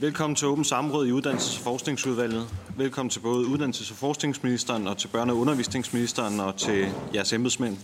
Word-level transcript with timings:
Velkommen 0.00 0.36
til 0.36 0.48
Åben 0.48 0.64
Samråd 0.64 1.06
i 1.06 1.10
Uddannelses- 1.10 1.58
og 1.58 1.64
Forskningsudvalget. 1.64 2.48
Velkommen 2.76 3.10
til 3.10 3.20
både 3.20 3.46
Uddannelses- 3.46 3.90
og 3.90 3.96
Forskningsministeren 3.96 4.86
og 4.86 4.98
til 4.98 5.08
Børne- 5.08 5.30
og 5.30 5.36
Undervisningsministeren 5.36 6.40
og 6.40 6.56
til 6.56 6.88
jeres 7.14 7.32
embedsmænd. 7.32 7.76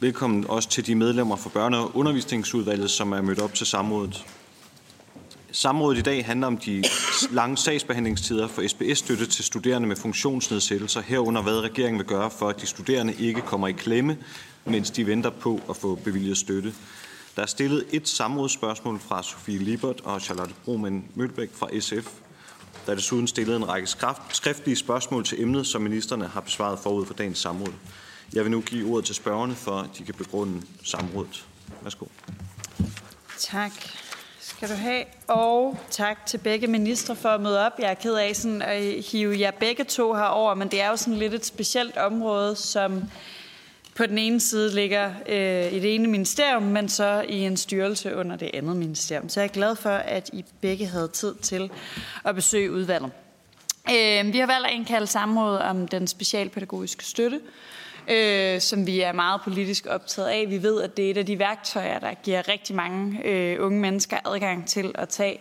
Velkommen 0.00 0.46
også 0.48 0.68
til 0.68 0.86
de 0.86 0.94
medlemmer 0.94 1.36
fra 1.36 1.50
Børne- 1.50 1.76
og 1.76 1.96
Undervisningsudvalget, 1.96 2.90
som 2.90 3.12
er 3.12 3.20
mødt 3.20 3.40
op 3.40 3.54
til 3.54 3.66
samrådet. 3.66 4.24
Samrådet 5.52 5.98
i 5.98 6.02
dag 6.02 6.26
handler 6.26 6.46
om 6.46 6.56
de 6.56 6.84
lange 7.30 7.56
sagsbehandlingstider 7.56 8.48
for 8.48 8.68
SBS-støtte 8.68 9.26
til 9.26 9.44
studerende 9.44 9.88
med 9.88 9.96
funktionsnedsættelser, 9.96 11.02
herunder 11.02 11.42
hvad 11.42 11.60
regeringen 11.60 11.98
vil 11.98 12.06
gøre 12.06 12.30
for, 12.30 12.48
at 12.48 12.60
de 12.60 12.66
studerende 12.66 13.14
ikke 13.14 13.40
kommer 13.40 13.68
i 13.68 13.72
klemme, 13.72 14.16
mens 14.64 14.90
de 14.90 15.06
venter 15.06 15.30
på 15.30 15.60
at 15.70 15.76
få 15.76 15.94
bevilget 15.94 16.38
støtte. 16.38 16.74
Der 17.36 17.42
er 17.42 17.46
stillet 17.46 17.86
et 17.92 18.08
samrådsspørgsmål 18.08 19.00
fra 19.00 19.22
Sofie 19.22 19.58
Libert 19.58 20.00
og 20.00 20.20
Charlotte 20.20 20.54
Broman 20.64 21.04
Mølbæk 21.14 21.50
fra 21.54 21.80
SF. 21.80 22.12
Der 22.86 22.92
er 22.92 22.96
desuden 22.96 23.28
stillet 23.28 23.56
en 23.56 23.68
række 23.68 23.88
skriftlige 24.32 24.76
spørgsmål 24.76 25.24
til 25.24 25.42
emnet, 25.42 25.66
som 25.66 25.82
ministerne 25.82 26.26
har 26.26 26.40
besvaret 26.40 26.78
forud 26.78 27.06
for 27.06 27.14
dagens 27.14 27.38
samråd. 27.38 27.72
Jeg 28.32 28.44
vil 28.44 28.50
nu 28.50 28.60
give 28.60 28.92
ordet 28.92 29.04
til 29.04 29.14
spørgerne, 29.14 29.54
for 29.54 29.78
at 29.78 29.90
de 29.98 30.04
kan 30.04 30.14
begrunde 30.14 30.62
samrådet. 30.84 31.46
Værsgo. 31.82 32.06
Tak 33.38 33.72
skal 34.40 34.68
du 34.68 34.74
have. 34.74 35.04
Og 35.28 35.78
tak 35.90 36.26
til 36.26 36.38
begge 36.38 36.66
ministre 36.66 37.16
for 37.16 37.28
at 37.28 37.40
møde 37.40 37.66
op. 37.66 37.72
Jeg 37.78 37.90
er 37.90 37.94
ked 37.94 38.14
af 38.14 38.36
sådan 38.36 38.62
at 38.62 39.04
hive 39.04 39.40
jer 39.40 39.50
begge 39.50 39.84
to 39.84 40.14
herover, 40.14 40.54
men 40.54 40.68
det 40.68 40.80
er 40.80 40.88
jo 40.88 40.96
sådan 40.96 41.16
lidt 41.16 41.34
et 41.34 41.46
specielt 41.46 41.96
område, 41.96 42.56
som 42.56 43.02
på 43.94 44.06
den 44.06 44.18
ene 44.18 44.40
side 44.40 44.74
ligger 44.74 45.10
øh, 45.28 45.72
i 45.72 45.80
det 45.80 45.94
ene 45.94 46.08
ministerium, 46.08 46.62
men 46.62 46.88
så 46.88 47.24
i 47.28 47.38
en 47.38 47.56
styrelse 47.56 48.16
under 48.16 48.36
det 48.36 48.50
andet 48.54 48.76
ministerium. 48.76 49.28
Så 49.28 49.40
jeg 49.40 49.48
er 49.48 49.52
glad 49.52 49.76
for, 49.76 49.90
at 49.90 50.30
I 50.32 50.44
begge 50.60 50.86
havde 50.86 51.08
tid 51.08 51.34
til 51.34 51.70
at 52.24 52.34
besøge 52.34 52.72
udvalget. 52.72 53.10
Øh, 53.90 54.32
vi 54.32 54.38
har 54.38 54.46
valgt 54.46 54.66
at 54.66 54.72
indkalde 54.72 55.06
samråd 55.06 55.58
om 55.58 55.88
den 55.88 56.06
specialpædagogiske 56.06 57.04
støtte, 57.04 57.40
øh, 58.08 58.60
som 58.60 58.86
vi 58.86 59.00
er 59.00 59.12
meget 59.12 59.40
politisk 59.44 59.86
optaget 59.90 60.28
af. 60.28 60.46
Vi 60.48 60.62
ved, 60.62 60.82
at 60.82 60.96
det 60.96 61.06
er 61.06 61.10
et 61.10 61.16
af 61.16 61.26
de 61.26 61.38
værktøjer, 61.38 61.98
der 61.98 62.14
giver 62.14 62.48
rigtig 62.48 62.76
mange 62.76 63.20
øh, 63.24 63.64
unge 63.64 63.80
mennesker 63.80 64.16
adgang 64.24 64.66
til 64.68 64.92
at 64.94 65.08
tage 65.08 65.40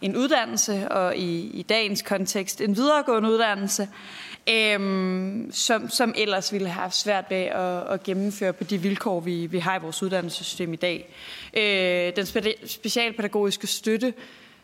en 0.00 0.16
uddannelse, 0.16 0.88
og 0.88 1.16
i, 1.16 1.50
i 1.50 1.62
dagens 1.62 2.02
kontekst 2.02 2.60
en 2.60 2.76
videregående 2.76 3.30
uddannelse, 3.30 3.88
øhm, 4.48 5.48
som, 5.52 5.90
som 5.90 6.14
ellers 6.16 6.52
ville 6.52 6.68
have 6.68 6.90
svært 6.90 7.24
ved 7.30 7.36
at, 7.36 7.92
at 7.92 8.02
gennemføre 8.02 8.52
på 8.52 8.64
de 8.64 8.78
vilkår, 8.78 9.20
vi, 9.20 9.46
vi 9.46 9.58
har 9.58 9.78
i 9.78 9.82
vores 9.82 10.02
uddannelsessystem 10.02 10.72
i 10.72 10.76
dag. 10.76 11.14
Øh, 11.56 12.16
den 12.16 12.26
spe, 12.26 12.54
specialpædagogiske 12.66 13.66
støtte 13.66 14.14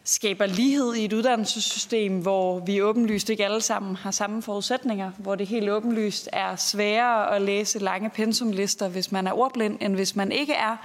skaber 0.05 0.47
lighed 0.47 0.95
i 0.95 1.05
et 1.05 1.12
uddannelsessystem, 1.12 2.19
hvor 2.19 2.59
vi 2.59 2.83
åbenlyst 2.83 3.31
ikke 3.31 3.45
alle 3.45 3.61
sammen 3.61 3.97
har 3.97 4.11
samme 4.11 4.42
forudsætninger, 4.42 5.12
hvor 5.19 5.34
det 5.34 5.47
helt 5.47 5.70
åbenlyst 5.70 6.28
er 6.33 6.56
sværere 6.56 7.37
at 7.37 7.42
læse 7.42 7.78
lange 7.78 8.11
pensumlister, 8.11 8.89
hvis 8.89 9.12
man 9.12 9.27
er 9.27 9.33
ordblind, 9.33 9.78
end 9.81 9.94
hvis 9.94 10.17
man 10.17 10.33
ikke 10.33 10.53
er, 10.53 10.77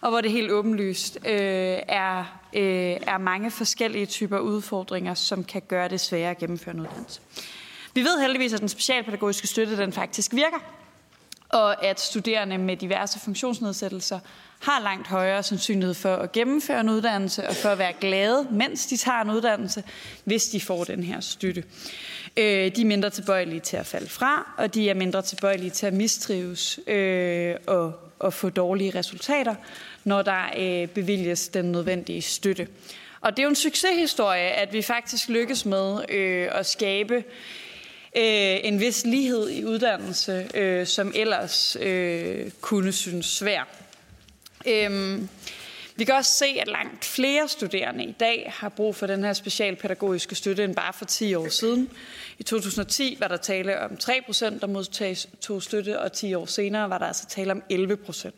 og 0.00 0.10
hvor 0.10 0.20
det 0.20 0.30
helt 0.30 0.50
åbenlyst 0.50 1.18
øh, 1.26 1.78
er, 1.88 2.18
øh, 2.54 2.96
er 3.06 3.18
mange 3.18 3.50
forskellige 3.50 4.06
typer 4.06 4.38
udfordringer, 4.38 5.14
som 5.14 5.44
kan 5.44 5.62
gøre 5.68 5.88
det 5.88 6.00
sværere 6.00 6.30
at 6.30 6.38
gennemføre 6.38 6.74
en 6.74 6.80
uddannelse. 6.80 7.20
Vi 7.96 8.00
ved 8.00 8.20
heldigvis, 8.20 8.52
at 8.52 8.60
den 8.60 8.68
specialpædagogiske 8.68 9.46
støtte 9.46 9.76
den 9.76 9.92
faktisk 9.92 10.32
virker, 10.32 10.58
og 11.48 11.84
at 11.84 12.00
studerende 12.00 12.58
med 12.58 12.76
diverse 12.76 13.20
funktionsnedsættelser 13.20 14.18
har 14.60 14.80
langt 14.80 15.08
højere 15.08 15.42
sandsynlighed 15.42 15.94
for 15.94 16.16
at 16.16 16.32
gennemføre 16.32 16.80
en 16.80 16.88
uddannelse 16.88 17.48
og 17.48 17.54
for 17.54 17.68
at 17.68 17.78
være 17.78 17.92
glade, 18.00 18.48
mens 18.50 18.86
de 18.86 18.96
tager 18.96 19.20
en 19.20 19.30
uddannelse, 19.30 19.84
hvis 20.24 20.48
de 20.48 20.60
får 20.60 20.84
den 20.84 21.02
her 21.02 21.20
støtte. 21.20 21.64
Øh, 22.36 22.76
de 22.76 22.80
er 22.80 22.84
mindre 22.84 23.10
tilbøjelige 23.10 23.60
til 23.60 23.76
at 23.76 23.86
falde 23.86 24.08
fra, 24.08 24.54
og 24.58 24.74
de 24.74 24.90
er 24.90 24.94
mindre 24.94 25.22
tilbøjelige 25.22 25.70
til 25.70 25.86
at 25.86 25.92
mistrives 25.92 26.80
øh, 26.86 27.54
og, 27.66 27.92
og 28.18 28.32
få 28.32 28.48
dårlige 28.48 28.98
resultater, 28.98 29.54
når 30.04 30.22
der 30.22 30.42
øh, 30.58 30.88
bevilges 30.88 31.48
den 31.48 31.64
nødvendige 31.64 32.22
støtte. 32.22 32.68
Og 33.20 33.30
det 33.32 33.38
er 33.38 33.42
jo 33.42 33.48
en 33.48 33.56
succeshistorie, 33.56 34.48
at 34.48 34.72
vi 34.72 34.82
faktisk 34.82 35.28
lykkes 35.28 35.64
med 35.64 36.10
øh, 36.10 36.48
at 36.52 36.66
skabe 36.66 37.24
øh, 38.16 38.58
en 38.64 38.80
vis 38.80 39.04
lighed 39.04 39.50
i 39.50 39.64
uddannelse, 39.64 40.48
øh, 40.54 40.86
som 40.86 41.12
ellers 41.14 41.76
øh, 41.80 42.50
kunne 42.60 42.92
synes 42.92 43.26
svær. 43.26 43.68
Øh, 44.66 45.20
vi 45.96 46.04
kan 46.04 46.14
også 46.14 46.30
se, 46.30 46.46
at 46.60 46.68
langt 46.68 47.04
flere 47.04 47.48
studerende 47.48 48.04
i 48.04 48.12
dag 48.20 48.52
har 48.56 48.68
brug 48.68 48.96
for 48.96 49.06
den 49.06 49.24
her 49.24 49.32
specialpædagogiske 49.32 50.34
støtte 50.34 50.64
end 50.64 50.74
bare 50.74 50.92
for 50.92 51.04
10 51.04 51.34
år 51.34 51.48
siden. 51.48 51.90
I 52.38 52.42
2010 52.42 53.16
var 53.20 53.28
der 53.28 53.36
tale 53.36 53.80
om 53.80 53.96
3 53.96 54.20
procent, 54.26 54.60
der 54.60 54.66
modtages 54.66 55.28
to 55.40 55.60
støtte, 55.60 56.00
og 56.00 56.12
10 56.12 56.34
år 56.34 56.46
senere 56.46 56.90
var 56.90 56.98
der 56.98 57.06
altså 57.06 57.26
tale 57.26 57.52
om 57.52 57.62
11 57.70 57.96
procent. 57.96 58.34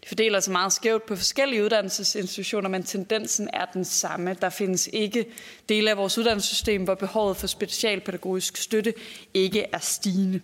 Det 0.00 0.08
fordeler 0.08 0.40
sig 0.40 0.52
meget 0.52 0.72
skævt 0.72 1.06
på 1.06 1.16
forskellige 1.16 1.64
uddannelsesinstitutioner, 1.64 2.68
men 2.68 2.82
tendensen 2.82 3.48
er 3.52 3.64
den 3.64 3.84
samme. 3.84 4.36
Der 4.40 4.50
findes 4.50 4.88
ikke 4.92 5.26
dele 5.68 5.90
af 5.90 5.96
vores 5.96 6.18
uddannelsessystem, 6.18 6.84
hvor 6.84 6.94
behovet 6.94 7.36
for 7.36 7.46
specialpædagogisk 7.46 8.56
støtte 8.56 8.94
ikke 9.34 9.66
er 9.72 9.78
stigende. 9.78 10.40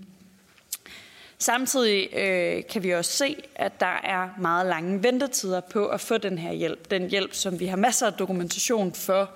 Samtidig 1.38 2.08
øh, 2.16 2.62
kan 2.70 2.82
vi 2.82 2.90
også 2.90 3.12
se, 3.12 3.36
at 3.54 3.80
der 3.80 4.00
er 4.04 4.28
meget 4.40 4.66
lange 4.66 5.02
ventetider 5.02 5.60
på 5.60 5.86
at 5.86 6.00
få 6.00 6.18
den 6.18 6.38
her 6.38 6.52
hjælp. 6.52 6.90
Den 6.90 7.10
hjælp, 7.10 7.34
som 7.34 7.60
vi 7.60 7.66
har 7.66 7.76
masser 7.76 8.06
af 8.06 8.12
dokumentation 8.12 8.94
for, 8.94 9.30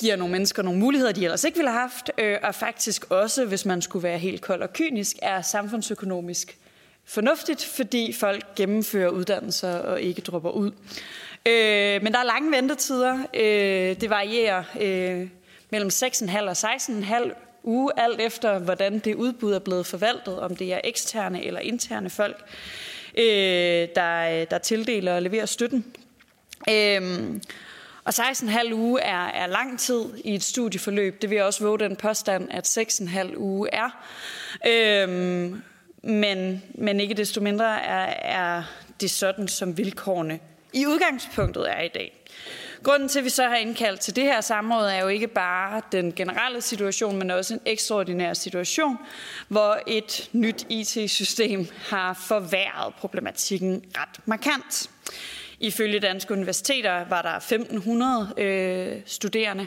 giver 0.00 0.16
nogle 0.16 0.32
mennesker 0.32 0.62
nogle 0.62 0.80
muligheder, 0.80 1.12
de 1.12 1.24
ellers 1.24 1.44
ikke 1.44 1.56
ville 1.56 1.70
have 1.70 1.80
haft, 1.80 2.10
øh, 2.18 2.38
og 2.42 2.54
faktisk 2.54 3.10
også, 3.10 3.44
hvis 3.44 3.64
man 3.64 3.82
skulle 3.82 4.02
være 4.02 4.18
helt 4.18 4.40
kold 4.40 4.62
og 4.62 4.72
kynisk, 4.72 5.16
er 5.22 5.42
samfundsøkonomisk 5.42 6.58
fornuftigt, 7.04 7.64
fordi 7.64 8.12
folk 8.12 8.54
gennemfører 8.56 9.08
uddannelser 9.08 9.78
og 9.78 10.00
ikke 10.00 10.20
dropper 10.20 10.50
ud. 10.50 10.70
Øh, 11.46 12.02
men 12.02 12.12
der 12.12 12.18
er 12.18 12.24
lange 12.24 12.50
ventetider. 12.56 13.18
Øh, 13.34 14.00
det 14.00 14.10
varierer 14.10 14.64
øh, 14.80 15.28
mellem 15.70 15.90
6,5 15.92 16.40
og 16.40 16.52
16,5 16.52 17.49
uge, 17.62 17.92
alt 17.96 18.20
efter 18.20 18.58
hvordan 18.58 18.98
det 18.98 19.14
udbud 19.14 19.52
er 19.52 19.58
blevet 19.58 19.86
forvaltet, 19.86 20.40
om 20.40 20.56
det 20.56 20.72
er 20.72 20.80
eksterne 20.84 21.44
eller 21.44 21.60
interne 21.60 22.10
folk, 22.10 22.44
øh, 23.18 23.88
der, 23.94 24.44
der 24.44 24.58
tildeler 24.58 25.14
og 25.14 25.22
leverer 25.22 25.46
støtten. 25.46 25.84
Øh, 26.70 27.40
og 28.04 28.14
16,5 28.14 28.74
uge 28.74 29.00
er, 29.00 29.26
er 29.26 29.46
lang 29.46 29.78
tid 29.78 30.04
i 30.24 30.34
et 30.34 30.42
studieforløb. 30.42 31.22
Det 31.22 31.30
vil 31.30 31.36
jeg 31.36 31.44
også 31.44 31.64
våge 31.64 31.78
den 31.78 31.96
påstand, 31.96 32.48
at 32.50 32.78
6,5 32.78 33.36
uge 33.36 33.68
er. 33.72 34.04
Øhm, 34.66 35.62
men, 36.02 36.62
men 36.74 37.00
ikke 37.00 37.14
desto 37.14 37.40
mindre 37.40 37.82
er, 37.82 38.14
er 38.22 38.62
det 39.00 39.10
sådan, 39.10 39.48
som 39.48 39.78
vilkårene 39.78 40.38
i 40.72 40.86
udgangspunktet 40.86 41.70
er 41.70 41.80
i 41.80 41.88
dag. 41.88 42.19
Grunden 42.82 43.08
til, 43.08 43.18
at 43.18 43.24
vi 43.24 43.30
så 43.30 43.48
har 43.48 43.56
indkaldt 43.56 44.00
til 44.00 44.16
det 44.16 44.24
her 44.24 44.40
samråd, 44.40 44.86
er 44.86 45.00
jo 45.02 45.08
ikke 45.08 45.26
bare 45.26 45.82
den 45.92 46.12
generelle 46.12 46.60
situation, 46.60 47.16
men 47.16 47.30
også 47.30 47.54
en 47.54 47.60
ekstraordinær 47.66 48.34
situation, 48.34 48.98
hvor 49.48 49.78
et 49.86 50.30
nyt 50.32 50.66
IT-system 50.68 51.66
har 51.88 52.14
forværret 52.14 52.94
problematikken 52.94 53.84
ret 53.98 54.26
markant. 54.26 54.90
Ifølge 55.60 56.00
Danske 56.00 56.32
Universiteter 56.32 57.04
var 57.08 57.22
der 57.22 57.38
1.500 58.36 58.42
øh, 58.42 59.00
studerende, 59.06 59.66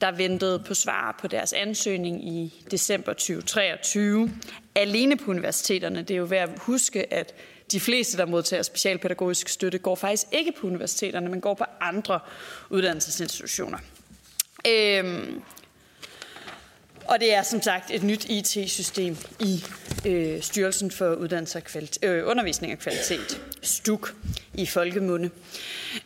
der 0.00 0.12
ventede 0.12 0.58
på 0.58 0.74
svar 0.74 1.18
på 1.20 1.28
deres 1.28 1.52
ansøgning 1.52 2.28
i 2.28 2.64
december 2.70 3.12
2023. 3.12 4.30
Alene 4.74 5.16
på 5.16 5.30
universiteterne. 5.30 6.02
Det 6.02 6.10
er 6.10 6.18
jo 6.18 6.24
værd 6.24 6.48
at 6.48 6.58
huske, 6.58 7.12
at 7.12 7.34
de 7.72 7.80
fleste, 7.80 8.16
der 8.16 8.26
modtager 8.26 8.62
specialpædagogisk 8.62 9.48
støtte, 9.48 9.78
går 9.78 9.94
faktisk 9.94 10.26
ikke 10.32 10.52
på 10.52 10.66
universiteterne, 10.66 11.28
men 11.28 11.40
går 11.40 11.54
på 11.54 11.64
andre 11.80 12.20
uddannelsesinstitutioner. 12.70 13.78
Øhm, 14.66 15.42
og 17.08 17.20
det 17.20 17.34
er 17.34 17.42
som 17.42 17.62
sagt 17.62 17.90
et 17.90 18.02
nyt 18.02 18.24
IT-system 18.24 19.16
i 19.40 19.64
øh, 20.06 20.42
Styrelsen 20.42 20.90
for 20.90 21.14
Uddannelse 21.14 21.58
og 21.58 21.62
Kvalit- 21.68 21.98
øh, 22.02 22.28
Undervisning 22.28 22.72
og 22.72 22.78
Kvalitet, 22.78 23.40
STUK 23.62 24.14
i 24.54 24.66
folkemunde. 24.66 25.30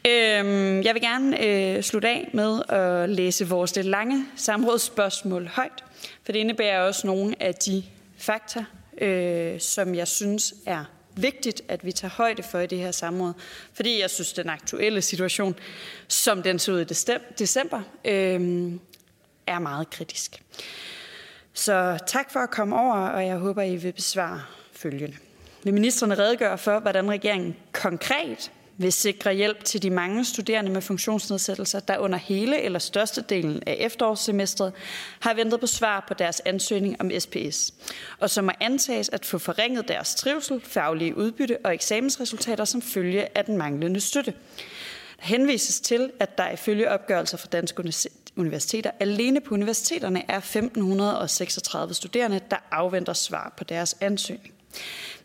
Øhm, 0.06 0.82
jeg 0.82 0.94
vil 0.94 1.03
gerne 1.03 1.44
øh, 1.44 1.82
slutte 1.82 2.09
af 2.09 2.31
med 2.32 2.62
at 2.69 3.11
læse 3.11 3.49
vores 3.49 3.76
lidt 3.76 3.87
lange 3.87 4.26
samrådsspørgsmål 4.37 5.47
højt, 5.47 5.85
for 6.25 6.32
det 6.32 6.38
indebærer 6.38 6.81
også 6.81 7.06
nogle 7.06 7.35
af 7.41 7.55
de 7.55 7.85
fakta, 8.17 8.64
øh, 8.99 9.61
som 9.61 9.94
jeg 9.94 10.09
synes 10.09 10.55
er 10.67 10.85
vigtigt, 11.17 11.62
at 11.69 11.85
vi 11.85 11.93
tager 11.93 12.12
højde 12.12 12.43
for 12.43 12.59
i 12.59 12.67
det 12.67 12.79
her 12.79 12.91
samråd, 12.91 13.32
fordi 13.73 14.00
jeg 14.00 14.11
synes, 14.11 14.32
den 14.32 14.49
aktuelle 14.49 15.03
situation, 15.03 15.55
som 16.09 16.43
den 16.43 16.59
så 16.59 16.73
ud 16.73 16.81
i 16.81 16.85
december, 17.38 17.82
øh, 18.05 18.73
er 19.47 19.59
meget 19.59 19.91
kritisk. 19.91 20.43
Så 21.53 21.99
tak 22.06 22.32
for 22.32 22.41
at 22.41 22.50
komme 22.50 22.76
over, 22.76 22.94
og 22.94 23.26
jeg 23.26 23.37
håber, 23.37 23.62
I 23.62 23.76
vil 23.76 23.93
besvare 23.93 24.43
følgende. 24.73 25.17
Vil 25.64 25.75
ministerne 25.75 26.19
redegøre 26.19 26.59
for, 26.59 26.79
hvordan 26.79 27.11
regeringen 27.11 27.56
konkret 27.73 28.50
vil 28.78 28.92
sikre 28.92 29.34
hjælp 29.34 29.64
til 29.64 29.82
de 29.82 29.90
mange 29.90 30.24
studerende 30.24 30.70
med 30.70 30.82
funktionsnedsættelser, 30.82 31.80
der 31.80 31.98
under 31.98 32.19
hele 32.19 32.60
eller 32.60 32.78
størstedelen 32.78 33.62
af 33.66 33.76
efterårssemestret 33.78 34.72
har 35.20 35.34
ventet 35.34 35.60
på 35.60 35.66
svar 35.66 36.04
på 36.08 36.14
deres 36.14 36.42
ansøgning 36.44 37.00
om 37.00 37.10
SPS, 37.19 37.74
og 38.19 38.30
som 38.30 38.44
må 38.44 38.52
antages 38.60 39.08
at 39.08 39.26
få 39.26 39.38
forringet 39.38 39.88
deres 39.88 40.14
trivsel, 40.14 40.60
faglige 40.64 41.16
udbytte 41.16 41.58
og 41.64 41.74
eksamensresultater 41.74 42.64
som 42.64 42.82
følge 42.82 43.38
af 43.38 43.44
den 43.44 43.56
manglende 43.56 44.00
støtte. 44.00 44.30
Der 44.30 45.26
henvises 45.26 45.80
til, 45.80 46.10
at 46.20 46.38
der 46.38 46.50
ifølge 46.50 46.90
opgørelser 46.90 47.36
fra 47.36 47.48
Danske 47.52 47.92
Universiteter 48.36 48.90
alene 49.00 49.40
på 49.40 49.54
universiteterne 49.54 50.22
er 50.30 50.40
1.536 51.88 51.92
studerende, 51.92 52.40
der 52.50 52.56
afventer 52.70 53.12
svar 53.12 53.54
på 53.56 53.64
deres 53.64 53.96
ansøgning 54.00 54.54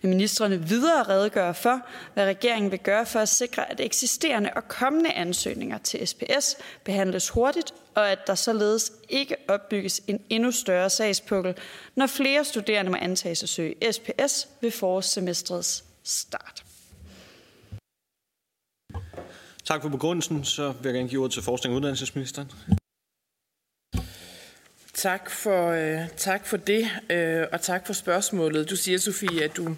vil 0.02 0.10
ministerne 0.10 0.68
videre 0.68 1.04
redegøre 1.04 1.54
for, 1.54 1.82
hvad 2.14 2.26
regeringen 2.26 2.72
vil 2.72 2.80
gøre 2.80 3.06
for 3.06 3.20
at 3.20 3.30
sikre, 3.30 3.72
at 3.72 3.80
eksisterende 3.80 4.50
og 4.56 4.68
kommende 4.68 5.14
ansøgninger 5.14 5.78
til 5.78 6.08
SPS 6.08 6.58
behandles 6.84 7.30
hurtigt, 7.30 7.74
og 7.96 8.12
at 8.12 8.20
der 8.28 8.36
således 8.36 8.92
ikke 9.10 9.36
opbygges 9.48 10.02
en 10.08 10.22
endnu 10.30 10.52
større 10.52 10.90
sagspukkel, 10.90 11.56
når 11.96 12.08
flere 12.08 12.46
studerende 12.46 12.92
må 12.92 12.98
antages 13.02 13.44
at 13.44 13.50
søge 13.50 13.76
SPS 13.92 14.48
ved 14.62 14.72
forårssemestrets 14.72 15.84
start. 16.04 16.64
Tak 19.68 19.82
for 19.82 19.90
begrundelsen. 19.90 20.44
Så 20.44 20.72
vil 20.72 20.90
jeg 20.90 20.94
gerne 20.94 21.10
give 21.10 21.22
ordet 21.22 21.34
til 21.34 21.44
forskning 21.44 21.74
og 21.74 21.78
uddannelsesministeren. 21.78 22.52
Tak 24.98 25.30
for, 25.30 25.72
øh, 25.72 26.00
tak 26.18 26.46
for 26.46 26.58
det, 26.58 26.88
øh, 27.10 27.44
og 27.52 27.62
tak 27.62 27.86
for 27.86 27.94
spørgsmålet. 27.94 28.70
Du 28.70 28.76
siger, 28.76 28.98
Sofie, 28.98 29.44
at 29.44 29.58
du, 29.58 29.76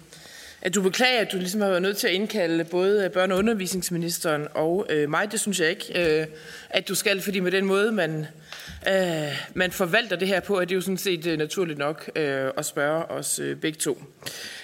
at 0.62 0.74
du 0.74 0.82
beklager, 0.82 1.20
at 1.20 1.32
du 1.32 1.36
ligesom 1.36 1.60
har 1.60 1.68
været 1.68 1.82
nødt 1.82 1.96
til 1.96 2.06
at 2.08 2.12
indkalde 2.12 2.64
både 2.64 3.04
øh, 3.04 3.10
børne- 3.10 3.32
og 3.32 3.38
undervisningsministeren 3.38 4.48
og 4.54 4.86
øh, 4.90 5.10
mig. 5.10 5.32
Det 5.32 5.40
synes 5.40 5.60
jeg 5.60 5.70
ikke, 5.70 6.20
øh, 6.20 6.26
at 6.70 6.88
du 6.88 6.94
skal, 6.94 7.22
fordi 7.22 7.40
med 7.40 7.52
den 7.52 7.64
måde, 7.64 7.92
man, 7.92 8.26
øh, 8.88 9.46
man 9.54 9.70
forvalter 9.70 10.16
det 10.16 10.28
her 10.28 10.40
på, 10.40 10.60
er 10.60 10.64
det 10.64 10.74
jo 10.74 10.80
sådan 10.80 10.98
set 10.98 11.26
øh, 11.26 11.38
naturligt 11.38 11.78
nok 11.78 12.10
øh, 12.16 12.50
at 12.56 12.64
spørge 12.64 13.04
os 13.04 13.38
øh, 13.38 13.56
begge 13.56 13.78
to. 13.78 14.02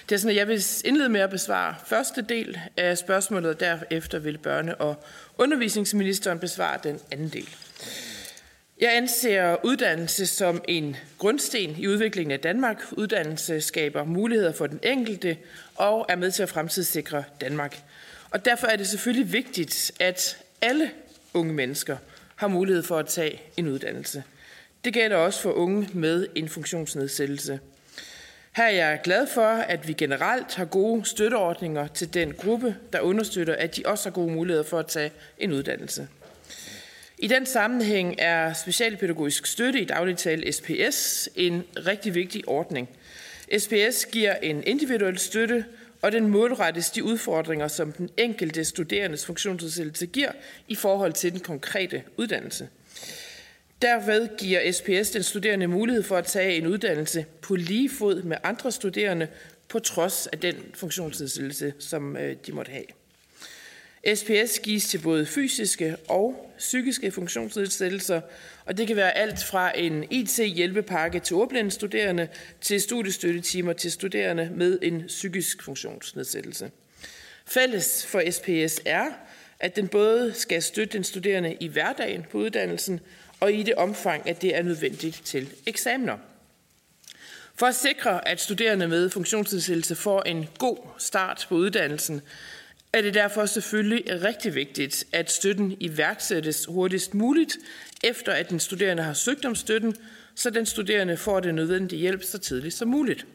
Det 0.09 0.15
er 0.15 0.19
sådan, 0.19 0.29
at 0.29 0.35
jeg 0.35 0.47
vil 0.47 0.63
indlede 0.85 1.09
med 1.09 1.21
at 1.21 1.29
besvare 1.29 1.75
første 1.87 2.25
del 2.29 2.59
af 2.77 2.97
spørgsmålet, 2.97 3.49
og 3.49 3.59
derefter 3.59 4.19
vil 4.19 4.39
børne- 4.47 4.75
og 4.75 5.03
undervisningsministeren 5.37 6.39
besvare 6.39 6.79
den 6.83 6.99
anden 7.11 7.29
del. 7.29 7.49
Jeg 8.81 8.97
anser 8.97 9.65
uddannelse 9.65 10.25
som 10.25 10.61
en 10.67 10.95
grundsten 11.17 11.75
i 11.77 11.87
udviklingen 11.87 12.31
af 12.31 12.39
Danmark. 12.39 12.83
Uddannelse 12.91 13.61
skaber 13.61 14.03
muligheder 14.03 14.51
for 14.51 14.67
den 14.67 14.79
enkelte 14.83 15.37
og 15.75 16.05
er 16.09 16.15
med 16.15 16.31
til 16.31 16.43
at 16.43 16.49
fremtidssikre 16.49 17.23
Danmark. 17.41 17.81
Og 18.31 18.45
derfor 18.45 18.67
er 18.67 18.75
det 18.75 18.87
selvfølgelig 18.87 19.33
vigtigt, 19.33 19.91
at 19.99 20.37
alle 20.61 20.91
unge 21.33 21.53
mennesker 21.53 21.97
har 22.35 22.47
mulighed 22.47 22.83
for 22.83 22.97
at 22.97 23.07
tage 23.07 23.41
en 23.57 23.67
uddannelse. 23.67 24.23
Det 24.85 24.93
gælder 24.93 25.17
også 25.17 25.41
for 25.41 25.51
unge 25.51 25.89
med 25.93 26.27
en 26.35 26.49
funktionsnedsættelse. 26.49 27.59
Her 28.51 28.63
er 28.63 28.69
jeg 28.69 28.99
glad 29.03 29.27
for, 29.33 29.47
at 29.47 29.87
vi 29.87 29.93
generelt 29.93 30.55
har 30.55 30.65
gode 30.65 31.05
støtteordninger 31.05 31.87
til 31.87 32.13
den 32.13 32.33
gruppe, 32.33 32.75
der 32.93 32.99
understøtter, 32.99 33.55
at 33.55 33.75
de 33.75 33.83
også 33.85 34.09
har 34.09 34.13
gode 34.13 34.31
muligheder 34.31 34.63
for 34.63 34.79
at 34.79 34.87
tage 34.87 35.11
en 35.37 35.53
uddannelse. 35.53 36.07
I 37.19 37.27
den 37.27 37.45
sammenhæng 37.45 38.15
er 38.17 38.53
specialpædagogisk 38.53 39.45
støtte 39.45 39.81
i 39.81 39.85
dagligtale 39.85 40.51
SPS 40.51 41.29
en 41.35 41.63
rigtig 41.85 42.15
vigtig 42.15 42.47
ordning. 42.47 42.89
SPS 43.57 44.05
giver 44.05 44.35
en 44.35 44.63
individuel 44.63 45.17
støtte, 45.17 45.65
og 46.01 46.11
den 46.11 46.27
målrettes 46.27 46.89
de 46.89 47.03
udfordringer, 47.03 47.67
som 47.67 47.91
den 47.91 48.09
enkelte 48.17 48.65
studerendes 48.65 49.25
funktionsnedsættelse 49.25 50.05
giver 50.05 50.31
i 50.67 50.75
forhold 50.75 51.13
til 51.13 51.31
den 51.31 51.39
konkrete 51.39 52.03
uddannelse. 52.17 52.69
Derved 53.81 54.37
giver 54.37 54.71
SPS 54.71 55.11
den 55.11 55.23
studerende 55.23 55.67
mulighed 55.67 56.03
for 56.03 56.17
at 56.17 56.25
tage 56.25 56.55
en 56.55 56.67
uddannelse 56.67 57.25
på 57.41 57.55
lige 57.55 57.89
fod 57.89 58.23
med 58.23 58.37
andre 58.43 58.71
studerende, 58.71 59.27
på 59.69 59.79
trods 59.79 60.27
af 60.27 60.39
den 60.39 60.55
funktionsnedsættelse, 60.73 61.73
som 61.79 62.17
øh, 62.17 62.35
de 62.45 62.51
måtte 62.51 62.71
have. 62.71 62.85
SPS 64.15 64.59
gives 64.59 64.87
til 64.87 65.01
både 65.01 65.25
fysiske 65.25 65.95
og 66.07 66.53
psykiske 66.57 67.11
funktionsnedsættelser, 67.11 68.21
og 68.65 68.77
det 68.77 68.87
kan 68.87 68.95
være 68.95 69.17
alt 69.17 69.43
fra 69.43 69.79
en 69.79 70.05
IT-hjælpepakke 70.11 71.19
til 71.19 71.35
ordblinde 71.35 71.71
studerende 71.71 72.27
til 72.61 72.81
studiestøttetimer 72.81 73.73
til 73.73 73.91
studerende 73.91 74.49
med 74.55 74.79
en 74.81 75.03
psykisk 75.07 75.63
funktionsnedsættelse. 75.63 76.71
Fælles 77.45 78.05
for 78.05 78.31
SPS 78.31 78.81
er, 78.85 79.05
at 79.59 79.75
den 79.75 79.87
både 79.87 80.33
skal 80.33 80.61
støtte 80.61 80.93
den 80.93 81.03
studerende 81.03 81.57
i 81.59 81.67
hverdagen 81.67 82.25
på 82.31 82.37
uddannelsen 82.37 82.99
og 83.39 83.53
i 83.53 83.63
det 83.63 83.75
omfang, 83.75 84.29
at 84.29 84.41
det 84.41 84.55
er 84.55 84.63
nødvendigt 84.63 85.21
til 85.25 85.49
eksamener. 85.65 86.17
For 87.55 87.65
at 87.65 87.75
sikre, 87.75 88.27
at 88.27 88.41
studerende 88.41 88.87
med 88.87 89.09
funktionsnedsættelse 89.09 89.95
får 89.95 90.21
en 90.21 90.49
god 90.57 90.77
start 90.97 91.45
på 91.49 91.55
uddannelsen, 91.55 92.21
er 92.97 93.01
det 93.01 93.13
derfor 93.13 93.45
selvfølgelig 93.45 94.23
rigtig 94.23 94.55
vigtigt, 94.55 95.05
at 95.11 95.31
støtten 95.31 95.77
iværksættes 95.79 96.65
hurtigst 96.65 97.13
muligt, 97.13 97.57
efter 98.03 98.31
at 98.31 98.49
den 98.49 98.59
studerende 98.59 99.03
har 99.03 99.13
søgt 99.13 99.45
om 99.45 99.55
støtten, 99.55 99.95
så 100.35 100.49
den 100.49 100.65
studerende 100.65 101.17
får 101.17 101.39
den 101.39 101.55
nødvendige 101.55 101.99
hjælp 101.99 102.23
så 102.23 102.37
tidligt 102.37 102.73
som 102.73 102.87
muligt. 102.87 103.25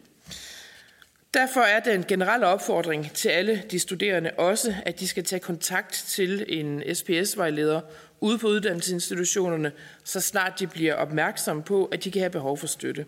Derfor 1.34 1.60
er 1.60 1.80
den 1.80 2.04
generelle 2.04 2.46
opfordring 2.46 3.12
til 3.12 3.28
alle 3.28 3.62
de 3.70 3.78
studerende 3.78 4.30
også, 4.38 4.74
at 4.86 5.00
de 5.00 5.08
skal 5.08 5.24
tage 5.24 5.40
kontakt 5.40 6.04
til 6.08 6.44
en 6.48 6.94
SPS-vejleder 6.94 7.80
ude 8.20 8.38
på 8.38 8.46
uddannelsesinstitutionerne, 8.46 9.72
så 10.04 10.20
snart 10.20 10.52
de 10.58 10.66
bliver 10.66 10.94
opmærksomme 10.94 11.62
på, 11.62 11.84
at 11.84 12.04
de 12.04 12.10
kan 12.10 12.20
have 12.20 12.30
behov 12.30 12.58
for 12.58 12.66
støtte 12.66 13.06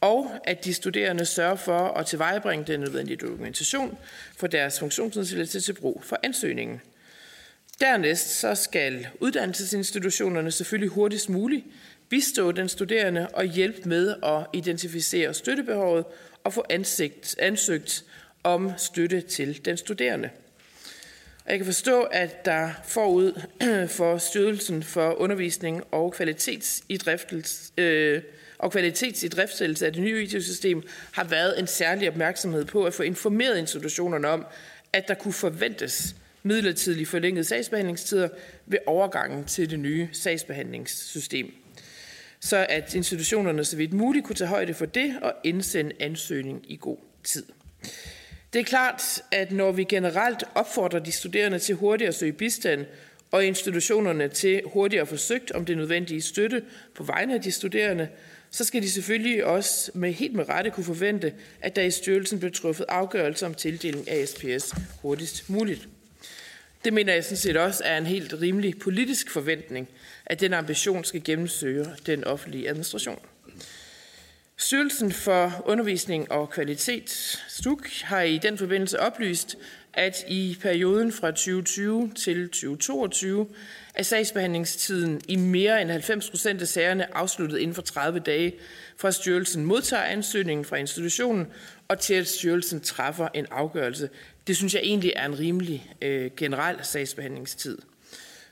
og 0.00 0.30
at 0.44 0.64
de 0.64 0.74
studerende 0.74 1.24
sørger 1.24 1.56
for 1.56 1.78
at 1.78 2.06
tilvejebringe 2.06 2.64
den 2.66 2.80
nødvendige 2.80 3.16
dokumentation 3.16 3.98
for 4.38 4.46
deres 4.46 4.78
funktionsnedsættelse 4.78 5.60
til 5.60 5.72
brug 5.72 6.02
for 6.04 6.18
ansøgningen. 6.22 6.80
Dernæst 7.80 8.40
så 8.40 8.54
skal 8.54 9.06
uddannelsesinstitutionerne 9.20 10.50
selvfølgelig 10.50 10.90
hurtigst 10.90 11.28
muligt 11.28 11.64
bistå 12.08 12.52
den 12.52 12.68
studerende 12.68 13.28
og 13.28 13.44
hjælpe 13.44 13.88
med 13.88 14.14
at 14.22 14.46
identificere 14.52 15.34
støttebehovet 15.34 16.04
og 16.44 16.52
få 16.52 16.64
ansigt, 16.70 17.36
ansøgt 17.38 18.04
om 18.44 18.72
støtte 18.76 19.20
til 19.20 19.64
den 19.64 19.76
studerende. 19.76 20.30
Jeg 21.48 21.58
kan 21.58 21.66
forstå, 21.66 22.02
at 22.02 22.44
der 22.44 22.70
forud 22.84 23.40
for 23.96 24.18
Styrelsen 24.18 24.82
for 24.82 25.20
Undervisning 25.20 25.82
og 25.90 26.12
Kvalitetsidriftelse, 26.12 27.72
øh, 27.78 28.22
og 28.60 28.72
kvalitets 28.72 29.22
i 29.22 29.28
driftsættelse 29.28 29.86
af 29.86 29.92
det 29.92 30.02
nye 30.02 30.22
IT-system 30.22 30.82
har 31.12 31.24
været 31.24 31.58
en 31.58 31.66
særlig 31.66 32.08
opmærksomhed 32.08 32.64
på 32.64 32.84
at 32.84 32.94
få 32.94 33.02
informeret 33.02 33.58
institutionerne 33.58 34.28
om, 34.28 34.46
at 34.92 35.08
der 35.08 35.14
kunne 35.14 35.34
forventes 35.34 36.16
midlertidigt 36.42 37.08
forlængede 37.08 37.44
sagsbehandlingstider 37.44 38.28
ved 38.66 38.78
overgangen 38.86 39.44
til 39.44 39.70
det 39.70 39.78
nye 39.78 40.08
sagsbehandlingssystem. 40.12 41.52
Så 42.40 42.66
at 42.68 42.94
institutionerne 42.94 43.64
så 43.64 43.76
vidt 43.76 43.92
muligt 43.92 44.26
kunne 44.26 44.36
tage 44.36 44.48
højde 44.48 44.74
for 44.74 44.86
det 44.86 45.14
og 45.22 45.34
indsende 45.44 45.92
ansøgning 46.00 46.64
i 46.68 46.76
god 46.76 46.98
tid. 47.24 47.44
Det 48.52 48.60
er 48.60 48.64
klart, 48.64 49.22
at 49.32 49.52
når 49.52 49.72
vi 49.72 49.84
generelt 49.84 50.44
opfordrer 50.54 50.98
de 50.98 51.12
studerende 51.12 51.58
til 51.58 51.74
hurtigere 51.74 52.08
at 52.08 52.14
søge 52.14 52.32
bistand, 52.32 52.86
og 53.30 53.44
institutionerne 53.44 54.28
til 54.28 54.62
hurtigere 54.66 55.06
forsøgt 55.06 55.50
om 55.50 55.64
det 55.64 55.76
nødvendige 55.76 56.20
støtte 56.20 56.62
på 56.94 57.02
vegne 57.02 57.34
af 57.34 57.42
de 57.42 57.50
studerende, 57.50 58.08
så 58.50 58.64
skal 58.64 58.82
de 58.82 58.90
selvfølgelig 58.90 59.44
også 59.44 59.90
med 59.94 60.12
helt 60.12 60.34
med 60.34 60.48
rette 60.48 60.70
kunne 60.70 60.84
forvente, 60.84 61.34
at 61.60 61.76
der 61.76 61.82
i 61.82 61.90
styrelsen 61.90 62.38
bliver 62.38 62.52
truffet 62.52 62.86
afgørelse 62.88 63.46
om 63.46 63.54
tildeling 63.54 64.08
af 64.08 64.28
SPS 64.28 64.74
hurtigst 65.02 65.50
muligt. 65.50 65.88
Det 66.84 66.92
mener 66.92 67.14
jeg 67.14 67.24
sådan 67.24 67.36
set 67.36 67.56
også 67.56 67.84
er 67.84 67.98
en 67.98 68.06
helt 68.06 68.34
rimelig 68.40 68.78
politisk 68.78 69.30
forventning, 69.30 69.88
at 70.26 70.40
den 70.40 70.52
ambition 70.52 71.04
skal 71.04 71.24
gennemsøge 71.24 71.86
den 72.06 72.24
offentlige 72.24 72.68
administration. 72.68 73.18
Styrelsen 74.56 75.12
for 75.12 75.62
Undervisning 75.66 76.32
og 76.32 76.50
Kvalitet, 76.50 77.10
STUK, 77.48 77.88
har 78.02 78.22
i 78.22 78.38
den 78.38 78.58
forbindelse 78.58 79.00
oplyst, 79.00 79.56
at 79.92 80.24
i 80.28 80.58
perioden 80.60 81.12
fra 81.12 81.30
2020 81.30 82.12
til 82.16 82.48
2022 82.48 83.46
er 83.94 84.02
sagsbehandlingstiden 84.02 85.20
i 85.28 85.36
mere 85.36 85.82
end 85.82 85.90
90 85.90 86.30
procent 86.30 86.62
af 86.62 86.68
sagerne 86.68 87.16
afsluttet 87.16 87.58
inden 87.58 87.74
for 87.74 87.82
30 87.82 88.20
dage, 88.20 88.54
fra 88.96 89.10
styrelsen 89.12 89.64
modtager 89.64 90.02
ansøgningen 90.02 90.64
fra 90.64 90.76
institutionen, 90.76 91.46
og 91.88 91.98
til 91.98 92.14
at 92.14 92.28
styrelsen 92.28 92.80
træffer 92.80 93.28
en 93.34 93.46
afgørelse. 93.50 94.10
Det 94.46 94.56
synes 94.56 94.74
jeg 94.74 94.82
egentlig 94.84 95.12
er 95.16 95.26
en 95.26 95.38
rimelig 95.38 95.92
øh, 96.02 96.30
generel 96.36 96.76
sagsbehandlingstid. 96.82 97.78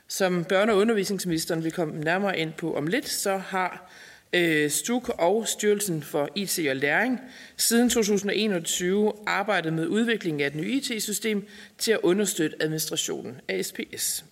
Som 0.07 0.45
børne- 0.53 0.71
og 0.71 0.77
undervisningsministeren 0.77 1.63
vil 1.63 1.71
komme 1.71 1.99
nærmere 1.99 2.39
ind 2.39 2.53
på 2.53 2.75
om 2.75 2.87
lidt, 2.87 3.09
så 3.09 3.37
har 3.37 3.91
øh, 4.33 4.69
STUK 4.69 5.09
og 5.09 5.47
Styrelsen 5.47 6.03
for 6.03 6.29
IT 6.35 6.59
og 6.69 6.75
Læring 6.75 7.19
siden 7.57 7.89
2021 7.89 9.13
arbejdet 9.27 9.73
med 9.73 9.87
udviklingen 9.87 10.41
af 10.41 10.47
et 10.47 10.55
nyt 10.55 10.89
IT-system 10.89 11.47
til 11.77 11.91
at 11.91 11.99
understøtte 12.03 12.57
administrationen 12.63 13.41
af 13.47 13.65
SPS. 13.65 14.23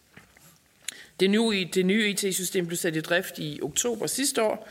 Det 1.19 1.29
nye, 1.29 1.67
det 1.73 1.85
nye 1.85 2.09
IT-system 2.09 2.67
blev 2.67 2.77
sat 2.77 2.95
i 2.95 3.01
drift 3.01 3.39
i 3.39 3.59
oktober 3.63 4.07
sidste 4.07 4.43
år, 4.43 4.69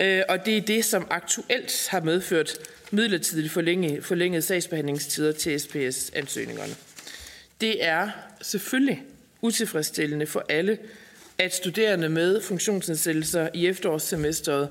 øh, 0.00 0.22
og 0.28 0.46
det 0.46 0.56
er 0.56 0.60
det, 0.60 0.84
som 0.84 1.06
aktuelt 1.10 1.88
har 1.90 2.00
medført 2.00 2.58
midlertidigt 2.90 3.52
forlænge, 3.52 4.02
forlænget 4.02 4.44
sagsbehandlingstider 4.44 5.32
til 5.32 5.60
SPS-ansøgningerne. 5.60 6.74
Det 7.60 7.84
er 7.84 8.10
selvfølgelig 8.42 9.02
utilfredsstillende 9.42 10.26
for 10.26 10.44
alle, 10.48 10.78
at 11.38 11.54
studerende 11.54 12.08
med 12.08 12.40
funktionsnedsættelser 12.40 13.48
i 13.54 13.66
efterårssemesteret 13.66 14.68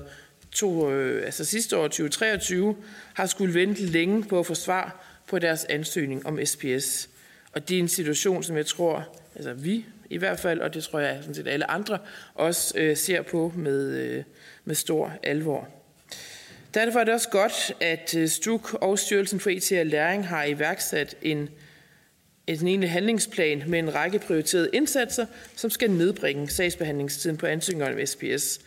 to, 0.52 0.90
øh, 0.90 1.26
altså 1.26 1.44
sidste 1.44 1.76
år 1.76 1.82
2023 1.82 2.76
har 3.14 3.26
skulle 3.26 3.54
vente 3.54 3.82
længe 3.82 4.24
på 4.24 4.38
at 4.38 4.46
få 4.46 4.54
svar 4.54 5.04
på 5.28 5.38
deres 5.38 5.64
ansøgning 5.64 6.26
om 6.26 6.38
SPS. 6.44 7.08
Og 7.52 7.68
det 7.68 7.74
er 7.74 7.78
en 7.78 7.88
situation, 7.88 8.42
som 8.42 8.56
jeg 8.56 8.66
tror, 8.66 9.23
altså 9.36 9.52
vi 9.52 9.84
i 10.10 10.16
hvert 10.16 10.40
fald, 10.40 10.60
og 10.60 10.74
det 10.74 10.84
tror 10.84 10.98
jeg 10.98 11.18
sådan 11.20 11.34
set 11.34 11.48
alle 11.48 11.70
andre 11.70 11.98
også 12.34 12.78
øh, 12.78 12.96
ser 12.96 13.22
på 13.22 13.52
med, 13.56 13.96
øh, 13.96 14.24
med 14.64 14.74
stor 14.74 15.12
alvor. 15.22 15.68
Derfor 16.74 17.00
er 17.00 17.04
det 17.04 17.14
også 17.14 17.28
godt, 17.28 17.72
at 17.80 18.14
øh, 18.16 18.28
STUK 18.28 18.74
og 18.74 18.98
Styrelsen 18.98 19.40
for 19.40 19.50
IT 19.50 19.72
og 19.72 19.86
Læring 19.86 20.28
har 20.28 20.44
iværksat 20.44 21.16
en, 21.22 21.48
en 22.46 22.66
egentlig 22.66 22.90
handlingsplan 22.90 23.62
med 23.66 23.78
en 23.78 23.94
række 23.94 24.18
prioriterede 24.18 24.70
indsatser, 24.72 25.26
som 25.56 25.70
skal 25.70 25.90
nedbringe 25.90 26.48
sagsbehandlingstiden 26.48 27.36
på 27.36 27.46
ansøgninger 27.46 28.00
om 28.00 28.06
SPS. 28.06 28.60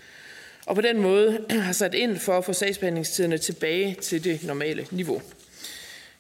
Og 0.66 0.76
på 0.76 0.82
den 0.82 1.02
måde 1.02 1.46
har 1.50 1.74
sat 1.74 1.94
ind 1.94 2.18
for 2.18 2.38
at 2.38 2.46
få 2.46 2.54
sagsbehandlingstiderne 2.54 3.38
tilbage 3.38 3.96
til 4.02 4.24
det 4.24 4.44
normale 4.44 4.88
niveau. 4.92 5.22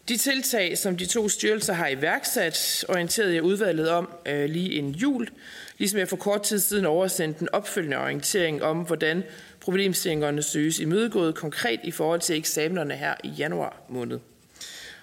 De 0.09 0.17
tiltag, 0.17 0.77
som 0.77 0.97
de 0.97 1.05
to 1.05 1.29
styrelser 1.29 1.73
har 1.73 1.87
iværksat, 1.87 2.85
orienterede 2.89 3.33
jeg 3.33 3.43
udvalget 3.43 3.89
om 3.89 4.09
øh, 4.25 4.49
lige 4.49 4.71
en 4.71 4.91
jul, 4.91 5.29
ligesom 5.77 5.99
jeg 5.99 6.07
for 6.07 6.15
kort 6.15 6.43
tid 6.43 6.59
siden 6.59 6.85
oversendte 6.85 7.41
en 7.41 7.49
opfølgende 7.53 7.97
orientering 7.97 8.63
om, 8.63 8.77
hvordan 8.77 9.23
problemstillingerne 9.59 10.41
søges 10.43 10.79
imødegået 10.79 11.35
konkret 11.35 11.79
i 11.83 11.91
forhold 11.91 12.19
til 12.19 12.37
eksamenerne 12.37 12.93
her 12.95 13.13
i 13.23 13.27
januar 13.27 13.81
måned. 13.89 14.19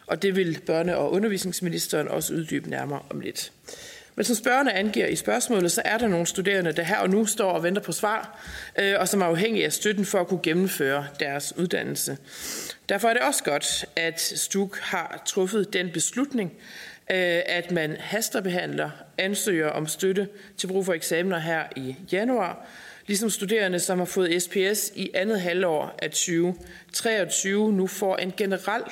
Og 0.07 0.23
det 0.23 0.37
vil 0.37 0.61
børne- 0.71 0.95
og 0.95 1.13
undervisningsministeren 1.13 2.09
også 2.09 2.35
uddybe 2.35 2.71
nærmere 2.71 3.01
om 3.11 3.21
lidt. 3.21 3.53
Men 4.17 4.25
som 4.25 4.37
spørgerne 4.37 4.73
angiver 4.73 5.07
i 5.07 5.17
spørgsmålet, 5.17 5.73
så 5.73 5.83
er 5.85 5.99
der 5.99 6.09
nogle 6.09 6.27
studerende, 6.27 6.73
der 6.73 6.83
her 6.83 6.99
og 6.99 7.11
nu 7.11 7.27
står 7.27 7.51
og 7.51 7.63
venter 7.63 7.83
på 7.83 7.93
svar, 7.93 8.41
øh, 8.79 8.95
og 8.99 9.09
som 9.09 9.21
er 9.21 9.27
afhængige 9.27 9.65
af 9.65 9.73
støtten 9.73 10.05
for 10.05 10.21
at 10.21 10.29
kunne 10.29 10.43
gennemføre 10.43 11.07
deres 11.21 11.57
uddannelse. 11.57 12.19
Derfor 12.89 13.09
er 13.09 13.13
det 13.13 13.23
også 13.23 13.45
godt, 13.45 13.85
at 13.97 14.21
STUK 14.21 14.79
har 14.79 15.23
truffet 15.27 15.73
den 15.73 15.91
beslutning, 15.91 16.53
øh, 17.11 17.41
at 17.47 17.71
man 17.71 17.97
hasterbehandler 18.01 18.91
ansøger 19.19 19.69
om 19.69 19.87
støtte 19.87 20.29
til 20.57 20.67
brug 20.67 20.87
for 20.87 20.93
eksamener 20.93 21.39
her 21.39 21.63
i 21.77 21.97
januar, 22.13 22.67
ligesom 23.07 23.31
studerende, 23.31 23.81
som 23.81 23.99
har 23.99 24.07
fået 24.07 24.43
SPS 24.43 24.93
i 24.95 25.11
andet 25.15 25.41
halvår 25.41 25.99
af 26.03 26.11
2023, 26.11 27.73
nu 27.73 27.87
får 27.87 28.17
en 28.17 28.33
generel 28.37 28.83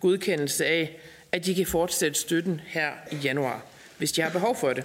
godkendelse 0.00 0.66
af, 0.66 1.00
at 1.32 1.46
de 1.46 1.54
kan 1.54 1.66
fortsætte 1.66 2.20
støtten 2.20 2.60
her 2.66 2.90
i 3.12 3.16
januar, 3.16 3.62
hvis 4.00 4.12
de 4.12 4.22
har 4.22 4.30
behov 4.30 4.56
for 4.56 4.72
det. 4.72 4.84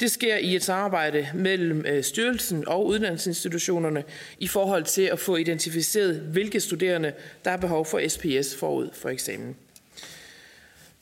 Det 0.00 0.10
sker 0.10 0.36
i 0.36 0.56
et 0.56 0.64
samarbejde 0.64 1.28
mellem 1.34 1.84
øh, 1.86 2.04
styrelsen 2.04 2.68
og 2.68 2.86
uddannelsesinstitutionerne 2.86 4.04
i 4.38 4.48
forhold 4.48 4.84
til 4.84 5.02
at 5.02 5.18
få 5.18 5.36
identificeret, 5.36 6.14
hvilke 6.14 6.60
studerende, 6.60 7.12
der 7.44 7.50
har 7.50 7.58
behov 7.58 7.86
for 7.86 8.08
SPS 8.08 8.56
forud 8.56 8.88
for 8.92 9.08
eksamen. 9.08 9.56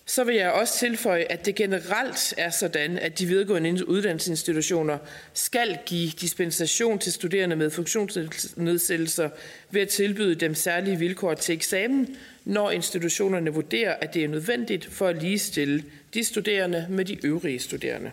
Så 0.08 0.24
vil 0.24 0.34
jeg 0.34 0.50
også 0.50 0.78
tilføje, 0.78 1.26
at 1.30 1.46
det 1.46 1.54
generelt 1.54 2.34
er 2.36 2.50
sådan, 2.50 2.98
at 2.98 3.18
de 3.18 3.26
videregående 3.26 3.88
uddannelsesinstitutioner 3.88 4.98
skal 5.34 5.78
give 5.86 6.10
dispensation 6.10 6.98
til 6.98 7.12
studerende 7.12 7.56
med 7.56 7.70
funktionsnedsættelser 7.70 9.30
ved 9.70 9.80
at 9.80 9.88
tilbyde 9.88 10.34
dem 10.34 10.54
særlige 10.54 10.98
vilkår 10.98 11.34
til 11.34 11.54
eksamen, 11.54 12.16
når 12.44 12.70
institutionerne 12.70 13.50
vurderer, 13.50 13.94
at 13.94 14.14
det 14.14 14.24
er 14.24 14.28
nødvendigt 14.28 14.86
for 14.92 15.06
at 15.06 15.22
ligestille 15.22 15.84
de 16.14 16.24
studerende 16.24 16.86
med 16.90 17.04
de 17.04 17.26
øvrige 17.26 17.58
studerende. 17.58 18.10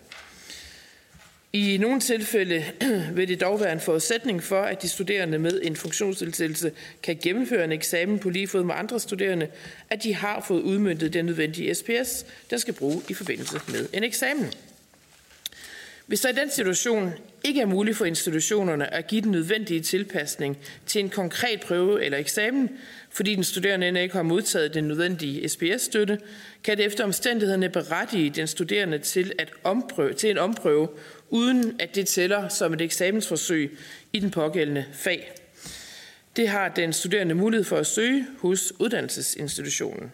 I 1.56 1.78
nogle 1.78 2.00
tilfælde 2.00 2.66
vil 3.16 3.28
det 3.28 3.42
dog 3.42 3.60
være 3.60 3.72
en 3.72 3.80
forudsætning 3.80 4.44
for, 4.44 4.62
at 4.62 4.82
de 4.82 4.90
studerende 4.90 5.40
med 5.40 5.60
en 5.64 5.76
funktionsnedsættelse 5.76 6.72
kan 7.04 7.18
gennemføre 7.22 7.64
en 7.64 7.72
eksamen 7.72 8.20
på 8.20 8.30
lige 8.30 8.48
fod 8.48 8.64
med 8.64 8.76
andre 8.78 9.00
studerende, 9.00 9.48
at 9.90 10.04
de 10.04 10.14
har 10.14 10.46
fået 10.48 10.62
udmyndtet 10.62 11.14
den 11.14 11.26
nødvendige 11.26 11.76
SPS, 11.76 12.26
der 12.50 12.58
skal 12.58 12.74
bruge 12.74 13.02
i 13.10 13.14
forbindelse 13.14 13.60
med 13.68 13.88
en 13.94 14.04
eksamen. 14.04 14.54
Hvis 16.06 16.22
der 16.22 16.30
i 16.30 16.34
den 16.34 16.50
situation 16.50 17.14
ikke 17.44 17.62
er 17.62 17.66
muligt 17.66 17.98
for 17.98 18.06
institutionerne 18.06 18.94
at 18.94 19.08
give 19.08 19.22
den 19.22 19.32
nødvendige 19.32 19.82
tilpasning 19.82 20.58
til 20.86 21.00
en 21.00 21.10
konkret 21.10 21.62
prøve 21.62 22.06
eller 22.06 22.18
eksamen, 22.18 22.70
fordi 23.10 23.36
den 23.36 23.44
studerende 23.44 23.88
endnu 23.88 24.02
ikke 24.02 24.16
har 24.16 24.24
modtaget 24.24 24.74
den 24.74 24.84
nødvendige 24.84 25.50
SPS-støtte, 25.50 26.20
kan 26.64 26.78
det 26.78 26.86
efter 26.86 27.04
omstændighederne 27.04 27.70
berettige 27.70 28.30
den 28.30 28.48
studerende 28.48 28.98
til, 28.98 29.32
at 29.40 29.50
omprøve, 29.64 30.14
til 30.14 30.30
en 30.30 30.38
omprøve, 30.38 30.90
uden 31.34 31.76
at 31.80 31.96
det 31.96 32.08
tæller 32.08 32.48
som 32.48 32.74
et 32.74 32.82
eksamensforsøg 32.82 33.78
i 34.14 34.20
den 34.20 34.32
pågældende 34.32 34.86
fag. 34.94 35.32
Det 36.36 36.48
har 36.48 36.70
den 36.70 36.94
studerende 36.94 37.36
mulighed 37.36 37.66
for 37.66 37.78
at 37.78 37.88
søge 37.88 38.28
hos 38.40 38.74
uddannelsesinstitutionen. 38.80 40.12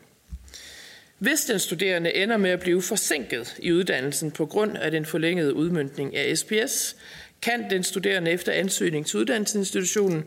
Hvis 1.17 1.45
den 1.45 1.59
studerende 1.59 2.15
ender 2.15 2.37
med 2.37 2.49
at 2.49 2.59
blive 2.59 2.81
forsinket 2.81 3.55
i 3.59 3.71
uddannelsen 3.71 4.31
på 4.31 4.45
grund 4.45 4.77
af 4.77 4.91
den 4.91 5.05
forlængede 5.05 5.53
udmyndning 5.53 6.15
af 6.15 6.37
SPS, 6.37 6.95
kan 7.41 7.69
den 7.69 7.83
studerende 7.83 8.31
efter 8.31 8.51
ansøgning 8.51 9.05
til 9.05 9.19
uddannelsesinstitutionen 9.19 10.23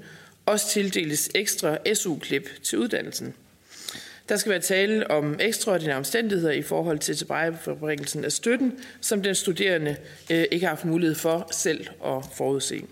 også 0.47 0.69
tildeles 0.69 1.31
ekstra 1.35 1.95
SU-klip 1.95 2.49
til 2.63 2.79
uddannelsen. 2.79 3.35
Der 4.33 4.39
skal 4.39 4.51
være 4.51 4.61
tale 4.61 5.11
om 5.11 5.37
ekstraordinære 5.41 5.97
omstændigheder 5.97 6.53
i 6.53 6.63
forhold 6.63 6.99
til 6.99 7.17
tilbagebringelsen 7.17 8.25
af 8.25 8.33
støtten, 8.33 8.73
som 9.01 9.23
den 9.23 9.35
studerende 9.35 9.97
øh, 10.31 10.45
ikke 10.51 10.67
har 10.67 10.75
haft 10.75 10.85
mulighed 10.85 11.15
for 11.15 11.49
selv 11.51 11.87
at 12.05 12.25
forudse. 12.35 12.83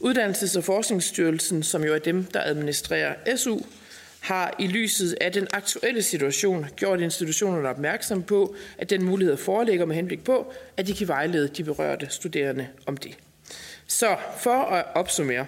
Uddannelses- 0.00 0.58
og 0.58 0.64
Forskningsstyrelsen, 0.64 1.62
som 1.62 1.84
jo 1.84 1.94
er 1.94 1.98
dem, 1.98 2.24
der 2.24 2.40
administrerer 2.44 3.36
SU, 3.36 3.58
har 4.20 4.54
i 4.58 4.66
lyset 4.66 5.16
af 5.20 5.32
den 5.32 5.46
aktuelle 5.52 6.02
situation 6.02 6.66
gjort 6.76 7.00
institutionerne 7.00 7.68
opmærksom 7.68 8.22
på, 8.22 8.54
at 8.78 8.90
den 8.90 9.04
mulighed 9.04 9.36
foreligger 9.36 9.86
med 9.86 9.96
henblik 9.96 10.24
på, 10.24 10.52
at 10.76 10.86
de 10.86 10.94
kan 10.94 11.08
vejlede 11.08 11.48
de 11.48 11.64
berørte 11.64 12.06
studerende 12.10 12.68
om 12.86 12.96
det. 12.96 13.18
Så 13.86 14.16
for 14.38 14.62
at 14.62 14.84
opsummere. 14.94 15.46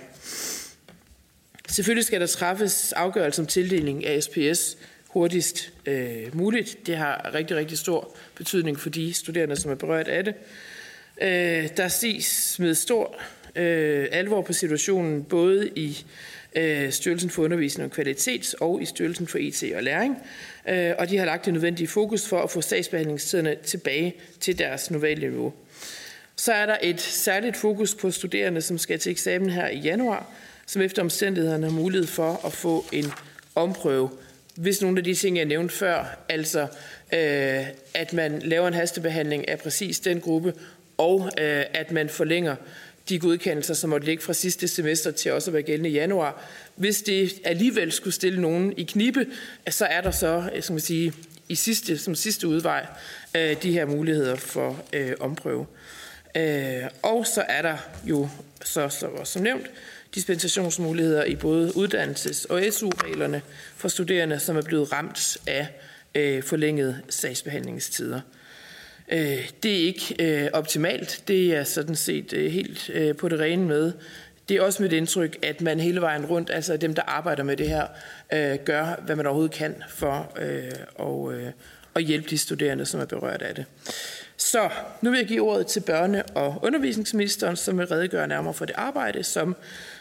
Selvfølgelig 1.70 2.04
skal 2.04 2.20
der 2.20 2.26
træffes 2.26 2.92
afgørelse 2.92 3.42
om 3.42 3.46
tildeling 3.46 4.06
af 4.06 4.22
SPS 4.22 4.76
hurtigst 5.08 5.72
øh, 5.87 6.37
muligt. 6.37 6.87
Det 6.87 6.96
har 6.96 7.30
rigtig, 7.34 7.56
rigtig 7.56 7.78
stor 7.78 8.16
betydning 8.34 8.80
for 8.80 8.90
de 8.90 9.14
studerende, 9.14 9.56
som 9.56 9.70
er 9.70 9.75
berørt 9.75 10.08
af 10.08 10.25
det. 10.25 10.34
Øh, 11.22 11.68
der 11.76 11.88
ses 11.88 12.56
med 12.58 12.75
stor 12.75 13.20
øh, 13.56 14.06
alvor 14.10 14.42
på 14.42 14.52
situationen, 14.52 15.25
både 15.25 15.68
i 15.68 16.04
øh, 16.54 16.92
Styrelsen 16.92 17.30
for 17.30 17.42
Undervisning 17.42 17.84
og 17.84 17.92
Kvalitet 17.92 18.54
og 18.60 18.82
i 18.82 18.84
Styrelsen 18.84 19.26
for 19.26 19.38
IT 19.38 19.64
og 19.76 19.82
Læring. 19.82 20.16
Øh, 20.68 20.92
og 20.98 21.10
de 21.10 21.18
har 21.18 21.25
lagt 21.25 21.44
det 21.44 21.52
nødvendige 21.52 21.88
fokus 21.88 22.28
for 22.28 22.42
at 22.42 22.50
få 22.50 22.60
sagsbehandlingstiderne 22.60 23.56
tilbage 23.64 24.14
til 24.40 24.58
deres 24.58 24.90
normale 24.90 25.20
niveau. 25.20 25.52
Så 26.37 26.52
er 26.52 26.66
der 26.66 26.76
et 26.82 27.00
særligt 27.00 27.56
fokus 27.56 27.94
på 27.94 28.10
studerende, 28.10 28.60
som 28.60 28.78
skal 28.78 28.98
til 28.98 29.12
eksamen 29.12 29.50
her 29.50 29.68
i 29.68 29.78
januar, 29.78 30.32
som 30.68 30.82
efter 30.82 31.02
omstændighederne 31.02 31.66
har 31.66 31.72
mulighed 31.72 32.06
for 32.06 32.46
at 32.46 32.52
få 32.52 32.84
en 32.92 33.12
omprøve, 33.54 34.10
hvis 34.54 34.82
nogle 34.82 34.98
af 34.98 35.04
de 35.04 35.14
ting, 35.14 35.37
jeg 35.37 35.44
nævnte 35.44 35.75
før, 35.75 36.18
altså 36.28 36.60
øh, 37.12 37.66
at 37.94 38.12
man 38.12 38.42
laver 38.42 38.68
en 38.68 38.75
hastebehandling 38.75 39.48
af 39.48 39.58
præcis 39.58 40.00
den 40.00 40.20
gruppe, 40.20 40.54
og 40.98 41.30
øh, 41.38 41.64
at 41.75 41.92
man 41.92 42.08
forlænger 42.08 42.56
de 43.08 43.18
godkendelser, 43.18 43.75
som 43.75 43.90
måtte 43.90 44.06
ligge 44.06 44.22
fra 44.22 44.32
sidste 44.32 44.68
semester 44.68 45.10
til 45.10 45.32
også 45.32 45.50
at 45.50 45.54
være 45.54 45.62
gældende 45.62 45.90
i 45.90 45.92
januar. 45.92 46.44
Hvis 46.76 47.02
det 47.02 47.32
alligevel 47.44 47.92
skulle 47.92 48.14
stille 48.14 48.40
nogen 48.40 48.75
i 48.76 48.82
knibe, 48.82 49.26
så 49.70 49.84
er 49.84 50.00
der 50.00 50.10
så, 50.10 50.50
øh, 50.54 50.62
som 50.62 50.75
man 50.75 50.80
sige, 50.80 51.12
i 51.48 51.54
sidste, 51.54 51.98
som 51.98 52.14
sidste 52.14 52.48
udvej, 52.48 52.87
øh, 53.37 53.62
de 53.62 53.72
her 53.72 53.84
muligheder 53.84 54.37
for 54.37 54.82
øh, 54.92 55.12
omprøve. 55.20 55.66
Øh, 56.34 56.82
og 57.02 57.26
så 57.26 57.44
er 57.48 57.62
der 57.62 57.76
jo, 58.04 58.28
så, 58.64 58.88
så 58.88 59.08
som 59.25 59.42
nævnt, 59.42 59.66
dispensationsmuligheder 60.18 61.25
i 61.25 61.34
både 61.34 61.68
uddannelses- 61.76 62.46
og 62.50 62.62
SU-reglerne 62.70 63.42
for 63.76 63.88
studerende, 63.88 64.38
som 64.38 64.56
er 64.56 64.62
blevet 64.62 64.92
ramt 64.92 65.38
af 65.46 65.68
øh, 66.14 66.42
forlængede 66.42 67.00
sagsbehandlingstider. 67.08 68.20
Øh, 69.12 69.50
det 69.62 69.72
er 69.72 69.87
ikke 69.87 70.16
øh, 70.18 70.48
optimalt. 70.52 71.22
Det 71.28 71.56
er 71.56 71.64
sådan 71.64 71.96
set 71.96 72.32
øh, 72.32 72.52
helt 72.52 72.90
øh, 72.94 73.16
på 73.16 73.28
det 73.28 73.40
rene 73.40 73.64
med 73.64 73.92
det 74.48 74.56
er 74.56 74.62
også 74.62 74.82
mit 74.82 74.92
indtryk, 74.92 75.38
at 75.42 75.60
man 75.60 75.80
hele 75.80 76.00
vejen 76.00 76.26
rundt, 76.26 76.50
altså 76.50 76.76
dem, 76.76 76.94
der 76.94 77.02
arbejder 77.02 77.42
med 77.42 77.56
det 77.56 77.68
her, 77.68 77.87
øh, 78.32 78.58
gør, 78.64 79.00
hvad 79.04 79.16
man 79.16 79.26
overhovedet 79.26 79.54
kan 79.54 79.82
for 79.88 80.32
øh, 80.40 80.70
og, 80.94 81.34
øh, 81.34 81.50
at 81.94 82.02
hjælpe 82.02 82.30
de 82.30 82.38
studerende, 82.38 82.87
som 82.87 83.00
er 83.00 83.04
berørt 83.04 83.42
af 83.42 83.54
det. 83.54 83.64
Så 84.37 84.68
nu 85.02 85.10
vil 85.10 85.18
jeg 85.18 85.26
give 85.26 85.42
ordet 85.42 85.66
til 85.66 85.80
børne- 85.80 86.32
og 86.34 86.58
undervisningsministeren, 86.62 87.56
som 87.56 87.78
vil 87.78 87.87
redegøre 87.87 88.28
nærmere 88.28 88.54
for 88.54 88.64
det 88.64 88.75
arbejde, 88.78 89.25
som 89.25 89.56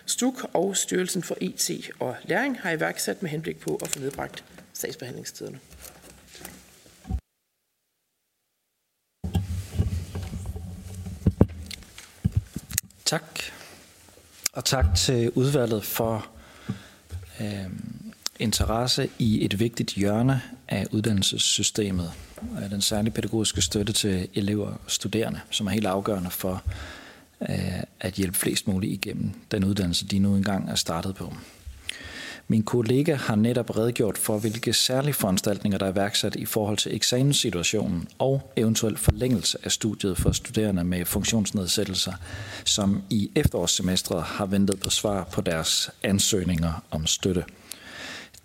STUK 0.07 0.49
og 0.53 0.77
Styrelsen 0.77 1.23
for 1.23 1.37
IT 1.41 1.71
og 1.99 2.15
Læring 2.23 2.59
har 2.59 2.71
iværksat 2.71 3.21
med 3.21 3.29
henblik 3.29 3.59
på 3.59 3.75
at 3.75 3.87
få 3.87 3.99
nedbragt 3.99 4.43
sagsbehandlingstiderne. 4.73 5.59
Tak. 13.05 13.39
Og 14.53 14.65
tak 14.65 14.85
til 14.95 15.31
udvalget 15.31 15.83
for 15.83 16.27
øh, 17.41 17.69
interesse 18.39 19.09
i 19.19 19.45
et 19.45 19.59
vigtigt 19.59 19.93
hjørne 19.93 20.41
af 20.67 20.85
uddannelsessystemet. 20.91 22.11
Den 22.69 22.81
særlige 22.81 23.13
pædagogiske 23.13 23.61
støtte 23.61 23.93
til 23.93 24.29
elever 24.33 24.67
og 24.67 24.79
studerende, 24.87 25.39
som 25.49 25.67
er 25.67 25.71
helt 25.71 25.85
afgørende 25.85 26.29
for 26.29 26.63
at 27.99 28.13
hjælpe 28.13 28.37
flest 28.37 28.67
muligt 28.67 28.93
igennem 28.93 29.31
den 29.51 29.63
uddannelse, 29.63 30.07
de 30.07 30.19
nu 30.19 30.35
engang 30.35 30.69
er 30.69 30.75
startet 30.75 31.15
på. 31.15 31.33
Min 32.49 32.63
kollega 32.63 33.15
har 33.15 33.35
netop 33.35 33.77
redegjort 33.77 34.17
for, 34.17 34.37
hvilke 34.37 34.73
særlige 34.73 35.13
foranstaltninger, 35.13 35.79
der 35.79 35.85
er 35.85 35.91
værksat 35.91 36.35
i 36.35 36.45
forhold 36.45 36.77
til 36.77 36.95
eksamenssituationen 36.95 38.07
og 38.19 38.51
eventuel 38.55 38.97
forlængelse 38.97 39.57
af 39.63 39.71
studiet 39.71 40.17
for 40.17 40.31
studerende 40.31 40.83
med 40.83 41.05
funktionsnedsættelser, 41.05 42.13
som 42.65 43.03
i 43.09 43.31
efterårssemestret 43.35 44.23
har 44.23 44.45
ventet 44.45 44.79
på 44.79 44.89
svar 44.89 45.23
på 45.23 45.41
deres 45.41 45.89
ansøgninger 46.03 46.83
om 46.91 47.05
støtte. 47.05 47.43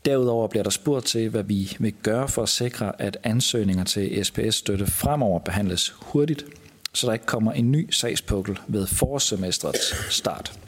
Derudover 0.05 0.49
bliver 0.49 0.63
der 0.63 0.71
spurgt 0.71 1.07
til, 1.07 1.29
hvad 1.29 1.43
vi 1.43 1.77
vil 1.79 1.93
gøre 2.03 2.29
for 2.29 2.43
at 2.43 2.49
sikre, 2.49 3.03
at 3.03 3.19
ansøgninger 3.23 3.85
til 3.85 4.25
SPS-støtte 4.25 4.87
fremover 4.87 5.39
behandles 5.39 5.95
hurtigt, 6.01 6.45
så 6.93 7.07
der 7.07 7.13
ikke 7.13 7.27
kommer 7.27 7.53
en 7.53 7.73
ny 7.73 7.91
sagspukkel 7.91 8.59
ved 8.69 8.87
forårssemestrets 8.87 10.15
start. 10.15 10.59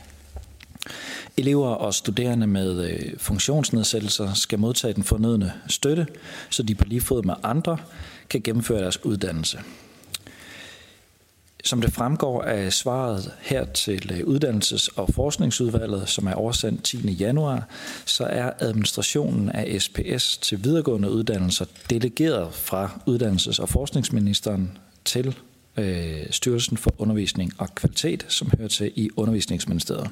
Elever 1.37 1.69
og 1.69 1.95
studerende 1.95 2.47
med 2.47 2.91
øh, 2.91 3.19
funktionsnedsættelser 3.19 4.35
skal 4.35 4.59
modtage 4.59 4.95
den 4.95 5.05
fornødne 5.05 5.53
støtte, 5.69 6.07
så 6.51 6.63
de 6.63 6.75
på 6.75 6.85
lige 6.85 7.01
fod 7.01 7.23
med 7.23 7.35
andre 7.43 7.79
kan 8.31 8.41
gennemføre 8.41 8.83
deres 8.83 9.05
uddannelse. 9.05 9.59
Som 11.65 11.81
det 11.81 11.93
fremgår 11.93 12.43
af 12.43 12.73
svaret 12.73 13.33
her 13.41 13.65
til 13.65 14.13
øh, 14.13 14.19
Uddannelses- 14.19 14.89
og 14.97 15.09
Forskningsudvalget, 15.15 16.09
som 16.09 16.27
er 16.27 16.35
oversendt 16.35 16.85
10. 16.85 16.97
januar, 17.13 17.69
så 18.05 18.25
er 18.25 18.51
administrationen 18.59 19.49
af 19.49 19.83
SPS 19.83 20.37
til 20.37 20.65
videregående 20.65 21.11
uddannelser 21.11 21.65
delegeret 21.91 22.55
fra 22.55 23.01
Uddannelses- 23.09 23.63
og 23.63 23.69
Forskningsministeren 23.69 24.79
til 25.05 25.37
øh, 25.77 26.27
Styrelsen 26.31 26.77
for 26.77 26.95
Undervisning 26.99 27.53
og 27.59 27.75
Kvalitet, 27.75 28.27
som 28.29 28.51
hører 28.59 28.69
til 28.69 28.93
i 28.95 29.11
Undervisningsministeriet. 29.17 30.11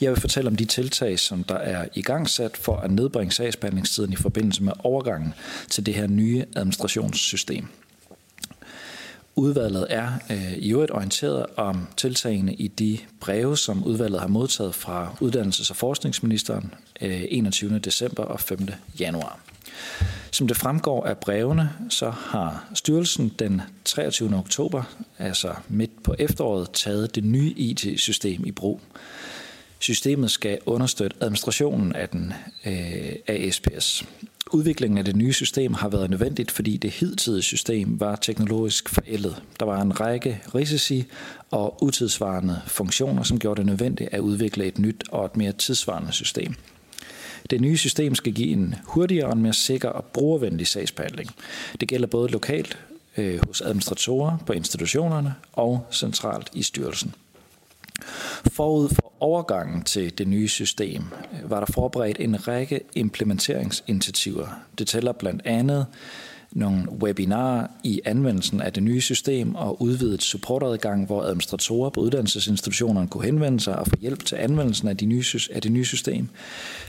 Jeg 0.00 0.10
vil 0.10 0.20
fortælle 0.20 0.50
om 0.50 0.56
de 0.56 0.64
tiltag, 0.64 1.18
som 1.18 1.44
der 1.44 1.54
er 1.54 1.88
i 1.94 2.02
gang 2.02 2.28
sat 2.28 2.56
for 2.56 2.76
at 2.76 2.90
nedbringe 2.90 3.32
sagsbehandlingstiden 3.32 4.12
i 4.12 4.16
forbindelse 4.16 4.62
med 4.62 4.72
overgangen 4.78 5.34
til 5.68 5.86
det 5.86 5.94
her 5.94 6.06
nye 6.06 6.44
administrationssystem. 6.56 7.66
Udvalget 9.36 9.86
er 9.90 10.12
øh, 10.30 10.52
i 10.52 10.72
øvrigt 10.72 10.92
orienteret 10.92 11.46
om 11.56 11.86
tiltagene 11.96 12.54
i 12.54 12.68
de 12.68 12.98
breve, 13.20 13.56
som 13.56 13.84
udvalget 13.84 14.20
har 14.20 14.28
modtaget 14.28 14.74
fra 14.74 15.16
Uddannelses- 15.22 15.70
og 15.70 15.76
Forskningsministeren 15.76 16.74
øh, 17.00 17.22
21. 17.28 17.78
december 17.78 18.22
og 18.22 18.40
5. 18.40 18.68
januar. 19.00 19.40
Som 20.32 20.48
det 20.48 20.56
fremgår 20.56 21.06
af 21.06 21.18
brevene, 21.18 21.70
så 21.88 22.10
har 22.10 22.68
styrelsen 22.74 23.32
den 23.38 23.62
23. 23.84 24.36
oktober, 24.36 24.82
altså 25.18 25.54
midt 25.68 26.02
på 26.02 26.14
efteråret, 26.18 26.70
taget 26.72 27.14
det 27.14 27.24
nye 27.24 27.52
IT-system 27.56 28.46
i 28.46 28.50
brug. 28.50 28.80
Systemet 29.78 30.30
skal 30.30 30.58
understøtte 30.66 31.16
administrationen 31.20 31.92
af, 31.92 32.08
den, 32.08 32.32
øh, 32.66 33.12
af 33.26 33.48
SPS. 33.52 34.04
Udviklingen 34.52 34.98
af 34.98 35.04
det 35.04 35.16
nye 35.16 35.32
system 35.32 35.74
har 35.74 35.88
været 35.88 36.10
nødvendigt, 36.10 36.50
fordi 36.50 36.76
det 36.76 36.90
hidtidige 36.90 37.42
system 37.42 38.00
var 38.00 38.16
teknologisk 38.16 38.88
forældet. 38.88 39.42
Der 39.60 39.66
var 39.66 39.82
en 39.82 40.00
række 40.00 40.42
risici 40.54 41.04
og 41.50 41.82
utidsvarende 41.82 42.60
funktioner, 42.66 43.22
som 43.22 43.38
gjorde 43.38 43.58
det 43.58 43.66
nødvendigt 43.66 44.08
at 44.12 44.20
udvikle 44.20 44.66
et 44.66 44.78
nyt 44.78 45.04
og 45.12 45.24
et 45.24 45.36
mere 45.36 45.52
tidsvarende 45.52 46.12
system. 46.12 46.54
Det 47.50 47.60
nye 47.60 47.76
system 47.76 48.14
skal 48.14 48.32
give 48.32 48.48
en 48.48 48.74
hurtigere 48.84 49.26
og 49.26 49.32
en 49.32 49.42
mere 49.42 49.52
sikker 49.52 49.88
og 49.88 50.04
brugervenlig 50.04 50.66
sagsbehandling. 50.66 51.30
Det 51.80 51.88
gælder 51.88 52.06
både 52.06 52.28
lokalt 52.28 52.78
øh, 53.16 53.40
hos 53.46 53.60
administratorer 53.60 54.38
på 54.46 54.52
institutionerne 54.52 55.34
og 55.52 55.86
centralt 55.92 56.50
i 56.54 56.62
styrelsen. 56.62 57.14
Forud 58.52 58.88
for 58.88 59.12
overgangen 59.20 59.82
til 59.82 60.18
det 60.18 60.28
nye 60.28 60.48
system 60.48 61.04
øh, 61.32 61.50
var 61.50 61.64
der 61.64 61.72
forberedt 61.72 62.20
en 62.20 62.48
række 62.48 62.80
implementeringsinitiativer. 62.94 64.46
Det 64.78 64.88
tæller 64.88 65.12
blandt 65.12 65.42
andet 65.44 65.86
nogle 66.52 66.92
webinarer 66.92 67.66
i 67.84 68.00
anvendelsen 68.04 68.60
af 68.60 68.72
det 68.72 68.82
nye 68.82 69.00
system 69.00 69.54
og 69.54 69.82
udvidet 69.82 70.22
supportadgang, 70.22 71.06
hvor 71.06 71.22
administratorer 71.22 71.90
på 71.90 72.00
uddannelsesinstitutionerne 72.00 73.08
kunne 73.08 73.24
henvende 73.24 73.60
sig 73.60 73.78
og 73.78 73.86
få 73.86 73.94
hjælp 74.00 74.24
til 74.24 74.36
anvendelsen 74.36 74.88
af, 74.88 74.96
de 74.96 75.06
nye, 75.06 75.24
af 75.52 75.62
det 75.62 75.72
nye 75.72 75.84
system. 75.84 76.28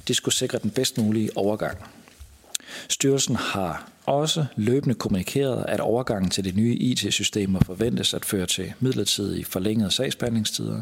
Det 0.08 0.16
skulle 0.16 0.36
sikre 0.36 0.60
den 0.64 0.70
bedst 0.70 0.98
mulige 0.98 1.38
overgang. 1.38 1.78
Styrelsen 2.90 3.36
har 3.36 3.90
også 4.06 4.46
løbende 4.56 4.96
kommunikeret, 4.96 5.66
at 5.68 5.80
overgangen 5.80 6.30
til 6.32 6.44
det 6.44 6.56
nye 6.56 6.76
IT-system 6.76 7.50
må 7.50 7.60
forventes 7.66 8.14
at 8.14 8.26
føre 8.26 8.46
til 8.46 8.74
midlertidige 8.80 9.46
forlængede 9.46 9.92
sagsbehandlingstider. 9.92 10.82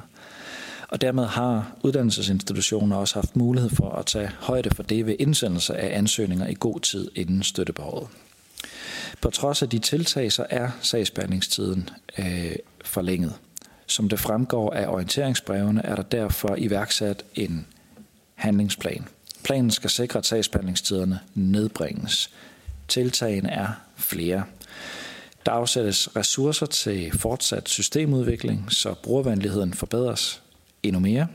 Og 0.89 1.01
dermed 1.01 1.25
har 1.25 1.71
uddannelsesinstitutioner 1.83 2.95
også 2.95 3.15
haft 3.15 3.35
mulighed 3.35 3.69
for 3.69 3.89
at 3.89 4.05
tage 4.05 4.31
højde 4.39 4.69
for 4.75 4.83
det 4.83 5.05
ved 5.05 5.15
indsendelse 5.19 5.75
af 5.77 5.97
ansøgninger 5.97 6.47
i 6.47 6.55
god 6.59 6.79
tid 6.79 7.11
inden 7.15 7.43
støttebehovet. 7.43 8.07
På 9.21 9.29
trods 9.29 9.61
af 9.61 9.69
de 9.69 9.79
tiltag, 9.79 10.31
så 10.31 10.45
er 10.49 10.69
sagsbehandlingstiden 10.81 11.89
øh, 12.17 12.55
forlænget. 12.85 13.33
Som 13.87 14.09
det 14.09 14.19
fremgår 14.19 14.73
af 14.73 14.87
orienteringsbrevene, 14.87 15.85
er 15.85 15.95
der 15.95 16.03
derfor 16.03 16.55
iværksat 16.57 17.23
en 17.35 17.67
handlingsplan. 18.35 19.07
Planen 19.43 19.71
skal 19.71 19.89
sikre, 19.89 20.19
at 20.19 20.25
sagsbehandlingstiderne 20.25 21.19
nedbringes. 21.33 22.29
Tiltagene 22.87 23.49
er 23.51 23.67
flere. 23.97 24.43
Der 25.45 25.51
afsættes 25.51 26.15
ressourcer 26.15 26.65
til 26.65 27.11
fortsat 27.11 27.69
systemudvikling, 27.69 28.71
så 28.71 28.93
brugervenligheden 28.93 29.73
forbedres 29.73 30.41
endnu 30.83 30.99
mere. 30.99 31.27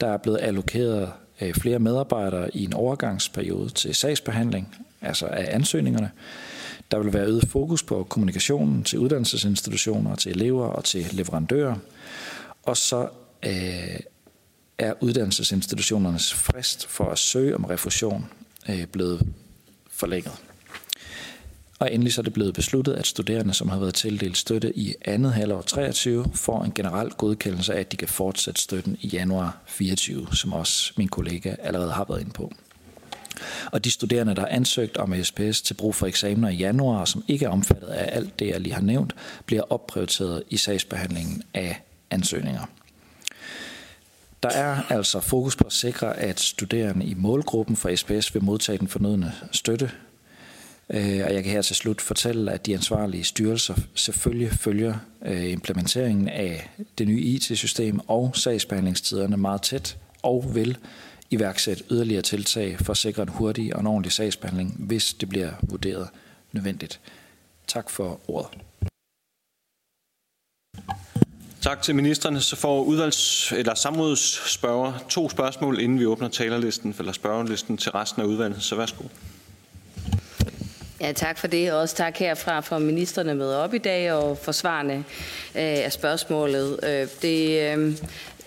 Der 0.00 0.06
er 0.06 0.16
blevet 0.16 0.38
allokeret 0.42 1.12
øh, 1.40 1.54
flere 1.54 1.78
medarbejdere 1.78 2.56
i 2.56 2.64
en 2.64 2.74
overgangsperiode 2.74 3.70
til 3.70 3.94
sagsbehandling, 3.94 4.76
altså 5.00 5.26
af 5.26 5.54
ansøgningerne. 5.54 6.10
Der 6.90 6.98
vil 6.98 7.12
være 7.12 7.26
øget 7.26 7.48
fokus 7.48 7.82
på 7.82 8.06
kommunikationen 8.08 8.84
til 8.84 8.98
uddannelsesinstitutioner, 8.98 10.16
til 10.16 10.32
elever 10.32 10.66
og 10.66 10.84
til 10.84 11.06
leverandører. 11.12 11.76
Og 12.62 12.76
så 12.76 13.08
øh, 13.46 14.00
er 14.78 14.94
uddannelsesinstitutionernes 15.00 16.34
frist 16.34 16.86
for 16.86 17.10
at 17.10 17.18
søge 17.18 17.54
om 17.54 17.64
refusion 17.64 18.26
øh, 18.68 18.86
blevet 18.86 19.26
forlænget. 19.90 20.32
Og 21.78 21.94
endelig 21.94 22.12
så 22.12 22.20
er 22.20 22.22
det 22.22 22.32
blevet 22.32 22.54
besluttet, 22.54 22.92
at 22.92 23.06
studerende, 23.06 23.54
som 23.54 23.68
har 23.68 23.78
været 23.78 23.94
tildelt 23.94 24.36
støtte 24.36 24.78
i 24.78 24.94
andet 25.04 25.32
halvår 25.32 25.62
23, 25.62 26.24
får 26.34 26.64
en 26.64 26.72
generel 26.74 27.10
godkendelse 27.10 27.74
af, 27.74 27.80
at 27.80 27.92
de 27.92 27.96
kan 27.96 28.08
fortsætte 28.08 28.60
støtten 28.60 28.96
i 29.00 29.08
januar 29.08 29.58
24, 29.66 30.26
som 30.32 30.52
også 30.52 30.92
min 30.96 31.08
kollega 31.08 31.54
allerede 31.58 31.92
har 31.92 32.04
været 32.08 32.20
inde 32.20 32.32
på. 32.32 32.52
Og 33.72 33.84
de 33.84 33.90
studerende, 33.90 34.34
der 34.34 34.40
har 34.40 34.48
ansøgt 34.48 34.96
om 34.96 35.14
SPS 35.22 35.60
til 35.60 35.74
brug 35.74 35.94
for 35.94 36.06
eksamener 36.06 36.48
i 36.48 36.54
januar, 36.54 37.04
som 37.04 37.24
ikke 37.28 37.44
er 37.44 37.50
omfattet 37.50 37.88
af 37.88 38.16
alt 38.16 38.38
det, 38.38 38.46
jeg 38.48 38.60
lige 38.60 38.74
har 38.74 38.82
nævnt, 38.82 39.14
bliver 39.46 39.62
opprioriteret 39.70 40.42
i 40.50 40.56
sagsbehandlingen 40.56 41.42
af 41.54 41.82
ansøgninger. 42.10 42.66
Der 44.42 44.48
er 44.48 44.92
altså 44.92 45.20
fokus 45.20 45.56
på 45.56 45.64
at 45.64 45.72
sikre, 45.72 46.16
at 46.16 46.40
studerende 46.40 47.06
i 47.06 47.14
målgruppen 47.14 47.76
for 47.76 47.96
SPS 47.96 48.34
vil 48.34 48.44
modtage 48.44 48.78
den 48.78 48.88
fornødne 48.88 49.32
støtte. 49.52 49.90
Øh, 50.90 51.20
og 51.24 51.34
jeg 51.34 51.42
kan 51.42 51.52
her 51.52 51.62
til 51.62 51.76
slut 51.76 52.00
fortælle, 52.00 52.52
at 52.52 52.66
de 52.66 52.74
ansvarlige 52.74 53.24
styrelser 53.24 53.74
selvfølgelig 53.94 54.52
følger 54.52 54.94
øh, 55.24 55.52
implementeringen 55.52 56.28
af 56.28 56.70
det 56.98 57.08
nye 57.08 57.20
IT-system 57.20 58.00
og 58.08 58.30
sagsbehandlingstiderne 58.34 59.36
meget 59.36 59.62
tæt 59.62 59.96
og 60.22 60.54
vil 60.54 60.78
iværksætte 61.30 61.84
yderligere 61.90 62.22
tiltag 62.22 62.78
for 62.78 62.90
at 62.90 62.96
sikre 62.96 63.22
en 63.22 63.28
hurtig 63.28 63.74
og 63.74 63.80
en 63.80 63.86
ordentlig 63.86 64.12
sagsbehandling, 64.12 64.74
hvis 64.78 65.14
det 65.14 65.28
bliver 65.28 65.50
vurderet 65.62 66.08
nødvendigt. 66.52 67.00
Tak 67.66 67.90
for 67.90 68.20
ordet. 68.28 68.58
Tak 71.60 71.82
til 71.82 71.94
ministerne. 71.94 72.40
Så 72.40 72.56
får 72.56 72.84
udvalgs- 72.84 73.54
eller 73.54 73.74
samrådsspørger 73.74 74.92
to 75.08 75.30
spørgsmål, 75.30 75.80
inden 75.80 75.98
vi 75.98 76.06
åbner 76.06 76.28
talerlisten 76.28 76.94
eller 76.98 77.12
spørgerlisten 77.12 77.76
til 77.76 77.92
resten 77.92 78.22
af 78.22 78.26
udvalget. 78.26 78.62
Så 78.62 78.76
værsgo. 78.76 79.04
Ja, 81.00 81.12
tak 81.12 81.38
for 81.38 81.46
det. 81.46 81.72
Og 81.72 81.78
også 81.78 81.96
tak 81.96 82.16
herfra 82.16 82.60
for 82.60 82.78
ministerne 82.78 83.34
med 83.34 83.54
op 83.54 83.74
i 83.74 83.78
dag 83.78 84.12
og 84.12 84.38
forsvarende 84.38 84.94
øh, 84.94 85.04
af 85.54 85.92
spørgsmålet. 85.92 86.80
Øh, 86.82 87.08
det, 87.22 87.60
øh, 87.60 87.96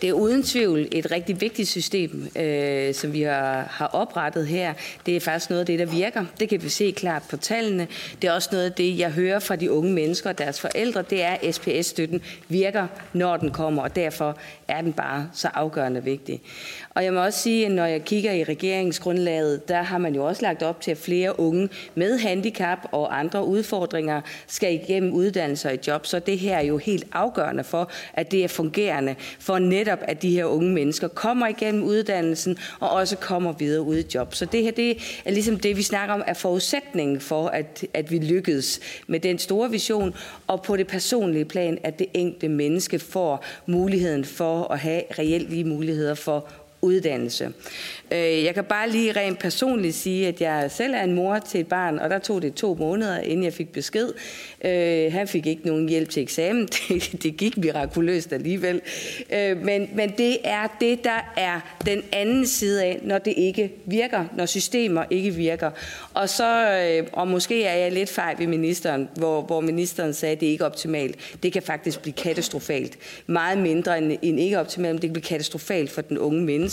det 0.03 0.09
er 0.09 0.13
uden 0.13 0.43
tvivl 0.43 0.87
et 0.91 1.11
rigtig 1.11 1.41
vigtigt 1.41 1.69
system, 1.69 2.27
øh, 2.35 2.93
som 2.93 3.13
vi 3.13 3.21
har, 3.21 3.67
har 3.71 3.87
oprettet 3.87 4.47
her. 4.47 4.73
Det 5.05 5.15
er 5.15 5.19
faktisk 5.19 5.49
noget 5.49 5.59
af 5.59 5.65
det, 5.65 5.79
der 5.79 5.85
virker. 5.85 6.25
Det 6.39 6.49
kan 6.49 6.63
vi 6.63 6.69
se 6.69 6.91
klart 6.91 7.23
på 7.29 7.37
tallene. 7.37 7.87
Det 8.21 8.27
er 8.27 8.31
også 8.31 8.49
noget 8.51 8.65
af 8.65 8.71
det, 8.71 8.99
jeg 8.99 9.11
hører 9.11 9.39
fra 9.39 9.55
de 9.55 9.71
unge 9.71 9.93
mennesker 9.93 10.29
og 10.29 10.37
deres 10.37 10.61
forældre. 10.61 11.01
Det 11.01 11.23
er, 11.23 11.29
at 11.41 11.55
SPS-støtten 11.55 12.21
virker, 12.49 12.87
når 13.13 13.37
den 13.37 13.51
kommer, 13.51 13.83
og 13.83 13.95
derfor 13.95 14.37
er 14.67 14.81
den 14.81 14.93
bare 14.93 15.29
så 15.33 15.49
afgørende 15.53 16.03
vigtig. 16.03 16.41
Og 16.89 17.03
jeg 17.03 17.13
må 17.13 17.23
også 17.23 17.39
sige, 17.39 17.65
at 17.65 17.71
når 17.71 17.85
jeg 17.85 18.05
kigger 18.05 18.31
i 18.31 18.43
regeringsgrundlaget, 18.43 19.67
der 19.67 19.81
har 19.81 19.97
man 19.97 20.15
jo 20.15 20.25
også 20.25 20.41
lagt 20.41 20.63
op 20.63 20.81
til, 20.81 20.91
at 20.91 20.97
flere 20.97 21.39
unge 21.39 21.69
med 21.95 22.17
handicap 22.19 22.79
og 22.91 23.19
andre 23.19 23.45
udfordringer 23.45 24.21
skal 24.47 24.73
igennem 24.73 25.13
uddannelser 25.13 25.69
i 25.69 25.77
job. 25.87 26.05
Så 26.05 26.19
det 26.19 26.39
her 26.39 26.57
er 26.57 26.63
jo 26.63 26.77
helt 26.77 27.05
afgørende 27.13 27.63
for, 27.63 27.91
at 28.13 28.31
det 28.31 28.43
er 28.43 28.47
fungerende, 28.47 29.15
for 29.39 29.59
netop 29.59 29.92
at 30.01 30.21
de 30.21 30.29
her 30.29 30.45
unge 30.45 30.71
mennesker 30.71 31.07
kommer 31.07 31.47
igennem 31.47 31.83
uddannelsen 31.83 32.57
og 32.79 32.89
også 32.89 33.15
kommer 33.15 33.51
videre 33.51 33.81
ud 33.81 33.97
i 33.97 34.05
job. 34.15 34.35
Så 34.35 34.45
det 34.45 34.63
her 34.63 34.71
det 34.71 34.97
er 35.25 35.31
ligesom 35.31 35.59
det, 35.59 35.77
vi 35.77 35.83
snakker 35.83 36.15
om, 36.15 36.23
er 36.27 36.33
forudsætningen 36.33 37.19
for, 37.19 37.47
at, 37.47 37.85
at 37.93 38.11
vi 38.11 38.19
lykkes 38.19 38.79
med 39.07 39.19
den 39.19 39.39
store 39.39 39.71
vision, 39.71 40.15
og 40.47 40.63
på 40.63 40.77
det 40.77 40.87
personlige 40.87 41.45
plan, 41.45 41.77
at 41.83 41.99
det 41.99 42.07
enkelte 42.13 42.49
menneske 42.49 42.99
får 42.99 43.45
muligheden 43.65 44.25
for 44.25 44.71
at 44.71 44.79
have 44.79 45.03
reelt 45.19 45.49
lige 45.49 45.63
muligheder 45.63 46.13
for 46.13 46.47
uddannelse. 46.83 47.53
Øh, 48.11 48.43
jeg 48.43 48.53
kan 48.53 48.63
bare 48.63 48.89
lige 48.89 49.11
rent 49.11 49.39
personligt 49.39 49.95
sige, 49.95 50.27
at 50.27 50.41
jeg 50.41 50.71
selv 50.71 50.93
er 50.93 51.03
en 51.03 51.13
mor 51.13 51.39
til 51.39 51.59
et 51.59 51.67
barn, 51.67 51.99
og 51.99 52.09
der 52.09 52.19
tog 52.19 52.41
det 52.41 52.53
to 52.53 52.75
måneder, 52.79 53.19
inden 53.19 53.43
jeg 53.43 53.53
fik 53.53 53.71
besked. 53.71 54.09
Øh, 54.65 55.13
han 55.13 55.27
fik 55.27 55.47
ikke 55.47 55.67
nogen 55.67 55.89
hjælp 55.89 56.09
til 56.09 56.23
eksamen. 56.23 56.67
Det, 57.23 57.37
gik 57.37 57.57
mirakuløst 57.57 58.33
alligevel. 58.33 58.81
Øh, 59.33 59.57
men, 59.57 59.89
men 59.95 60.13
det 60.17 60.37
er 60.43 60.67
det, 60.79 61.03
der 61.03 61.33
er 61.37 61.59
den 61.85 62.03
anden 62.11 62.47
side 62.47 62.83
af, 62.83 62.99
når 63.01 63.17
det 63.17 63.33
ikke 63.37 63.71
virker, 63.85 64.25
når 64.37 64.45
systemer 64.45 65.03
ikke 65.09 65.31
virker. 65.31 65.71
Og 66.13 66.29
så, 66.29 67.05
og 67.11 67.27
måske 67.27 67.63
er 67.63 67.75
jeg 67.75 67.91
lidt 67.91 68.09
fejl 68.09 68.39
ved 68.39 68.47
ministeren, 68.47 69.09
hvor, 69.15 69.41
hvor 69.41 69.61
ministeren 69.61 70.13
sagde, 70.13 70.35
at 70.35 70.41
det 70.41 70.47
ikke 70.47 70.61
er 70.61 70.65
optimalt. 70.65 71.35
Det 71.43 71.53
kan 71.53 71.61
faktisk 71.61 72.01
blive 72.01 72.13
katastrofalt. 72.13 72.97
Meget 73.27 73.57
mindre 73.57 73.97
end, 73.97 74.17
end 74.21 74.39
ikke 74.39 74.59
optimalt, 74.59 74.93
men 74.93 75.01
det 75.01 75.09
kan 75.09 75.13
blive 75.13 75.23
katastrofalt 75.23 75.91
for 75.91 76.01
den 76.01 76.17
unge 76.17 76.41
menneske. 76.41 76.72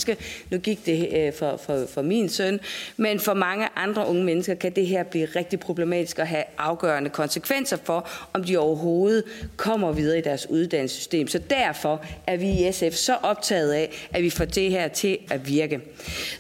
Nu 0.51 0.59
gik 0.59 0.87
det 0.87 1.09
øh, 1.13 1.33
for, 1.33 1.57
for, 1.57 1.87
for 1.95 2.03
min 2.03 2.29
søn, 2.29 2.61
men 2.97 3.21
for 3.21 3.35
mange 3.35 3.69
andre 3.77 4.07
unge 4.07 4.25
mennesker 4.25 4.55
kan 4.55 4.73
det 4.73 4.87
her 4.87 5.03
blive 5.03 5.29
rigtig 5.37 5.61
problematisk 5.61 6.19
og 6.19 6.27
have 6.27 6.45
afgørende 6.59 7.11
konsekvenser 7.11 7.77
for, 7.85 8.09
om 8.33 8.45
de 8.45 8.57
overhovedet 8.57 9.25
kommer 9.57 9.93
videre 9.93 10.19
i 10.19 10.23
deres 10.23 10.51
uddannelsessystem. 10.51 11.29
Så 11.29 11.39
derfor 11.51 12.05
er 12.27 12.37
vi 12.37 12.49
i 12.51 12.73
SF 12.73 12.97
så 12.97 13.15
optaget 13.23 13.73
af, 13.73 14.09
at 14.11 14.23
vi 14.23 14.31
får 14.31 14.45
det 14.45 14.71
her 14.71 14.89
til 14.89 15.19
at 15.31 15.49
virke. 15.49 15.81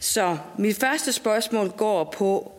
Så 0.00 0.36
mit 0.58 0.76
første 0.76 1.12
spørgsmål 1.12 1.68
går 1.68 2.14
på, 2.18 2.52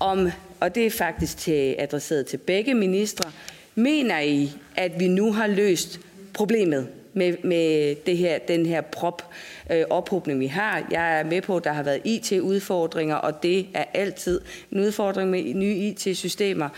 om, 0.00 0.30
og 0.60 0.74
det 0.74 0.86
er 0.86 0.90
faktisk 0.90 1.38
til, 1.38 1.76
adresseret 1.78 2.26
til 2.26 2.36
begge 2.36 2.74
ministre, 2.74 3.30
mener 3.74 4.20
I, 4.20 4.52
at 4.76 5.00
vi 5.00 5.08
nu 5.08 5.32
har 5.32 5.46
løst 5.46 6.00
problemet 6.32 6.88
med, 7.12 7.36
med 7.42 7.94
det 8.06 8.16
her, 8.16 8.38
den 8.38 8.66
her 8.66 8.80
prop 8.80 9.22
øh, 9.70 9.84
ophobning, 9.90 10.40
vi 10.40 10.46
har. 10.46 10.86
Jeg 10.90 11.20
er 11.20 11.24
med 11.24 11.42
på, 11.42 11.56
at 11.56 11.64
der 11.64 11.72
har 11.72 11.82
været 11.82 12.00
IT-udfordringer, 12.04 13.16
og 13.16 13.42
det 13.42 13.66
er 13.74 13.84
altid 13.94 14.40
en 14.72 14.80
udfordring 14.80 15.30
med 15.30 15.54
nye 15.54 15.74
IT-systemer. 15.74 16.68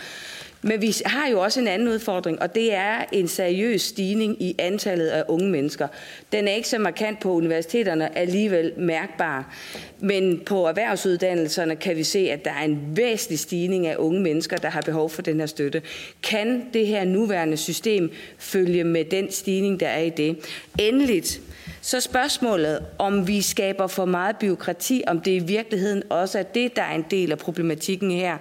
Men 0.67 0.81
vi 0.81 0.95
har 1.05 1.27
jo 1.27 1.39
også 1.39 1.59
en 1.59 1.67
anden 1.67 1.87
udfordring, 1.87 2.41
og 2.41 2.55
det 2.55 2.73
er 2.73 3.05
en 3.11 3.27
seriøs 3.27 3.81
stigning 3.81 4.41
i 4.41 4.55
antallet 4.59 5.07
af 5.07 5.23
unge 5.27 5.49
mennesker. 5.49 5.87
Den 6.31 6.47
er 6.47 6.51
ikke 6.51 6.69
så 6.69 6.77
markant 6.79 7.19
på 7.19 7.31
universiteterne 7.33 8.17
alligevel 8.17 8.73
mærkbar, 8.77 9.53
men 9.99 10.39
på 10.45 10.65
erhvervsuddannelserne 10.65 11.75
kan 11.75 11.95
vi 11.95 12.03
se, 12.03 12.19
at 12.19 12.45
der 12.45 12.51
er 12.51 12.63
en 12.63 12.79
væsentlig 12.97 13.39
stigning 13.39 13.87
af 13.87 13.95
unge 13.97 14.21
mennesker, 14.21 14.57
der 14.57 14.69
har 14.69 14.81
behov 14.81 15.09
for 15.09 15.21
den 15.21 15.39
her 15.39 15.47
støtte. 15.47 15.81
Kan 16.23 16.65
det 16.73 16.87
her 16.87 17.03
nuværende 17.03 17.57
system 17.57 18.11
følge 18.37 18.83
med 18.83 19.05
den 19.05 19.31
stigning, 19.31 19.79
der 19.79 19.87
er 19.87 20.01
i 20.01 20.09
det? 20.09 20.37
Endeligt, 20.79 21.41
så 21.81 21.99
spørgsmålet, 21.99 22.79
om 22.97 23.27
vi 23.27 23.41
skaber 23.41 23.87
for 23.87 24.05
meget 24.05 24.35
byråkrati, 24.37 25.03
om 25.07 25.21
det 25.21 25.31
i 25.31 25.39
virkeligheden 25.39 26.03
også 26.09 26.39
er 26.39 26.43
det, 26.43 26.75
der 26.75 26.81
er 26.81 26.95
en 26.95 27.05
del 27.11 27.31
af 27.31 27.37
problematikken 27.37 28.11
her. 28.11 28.37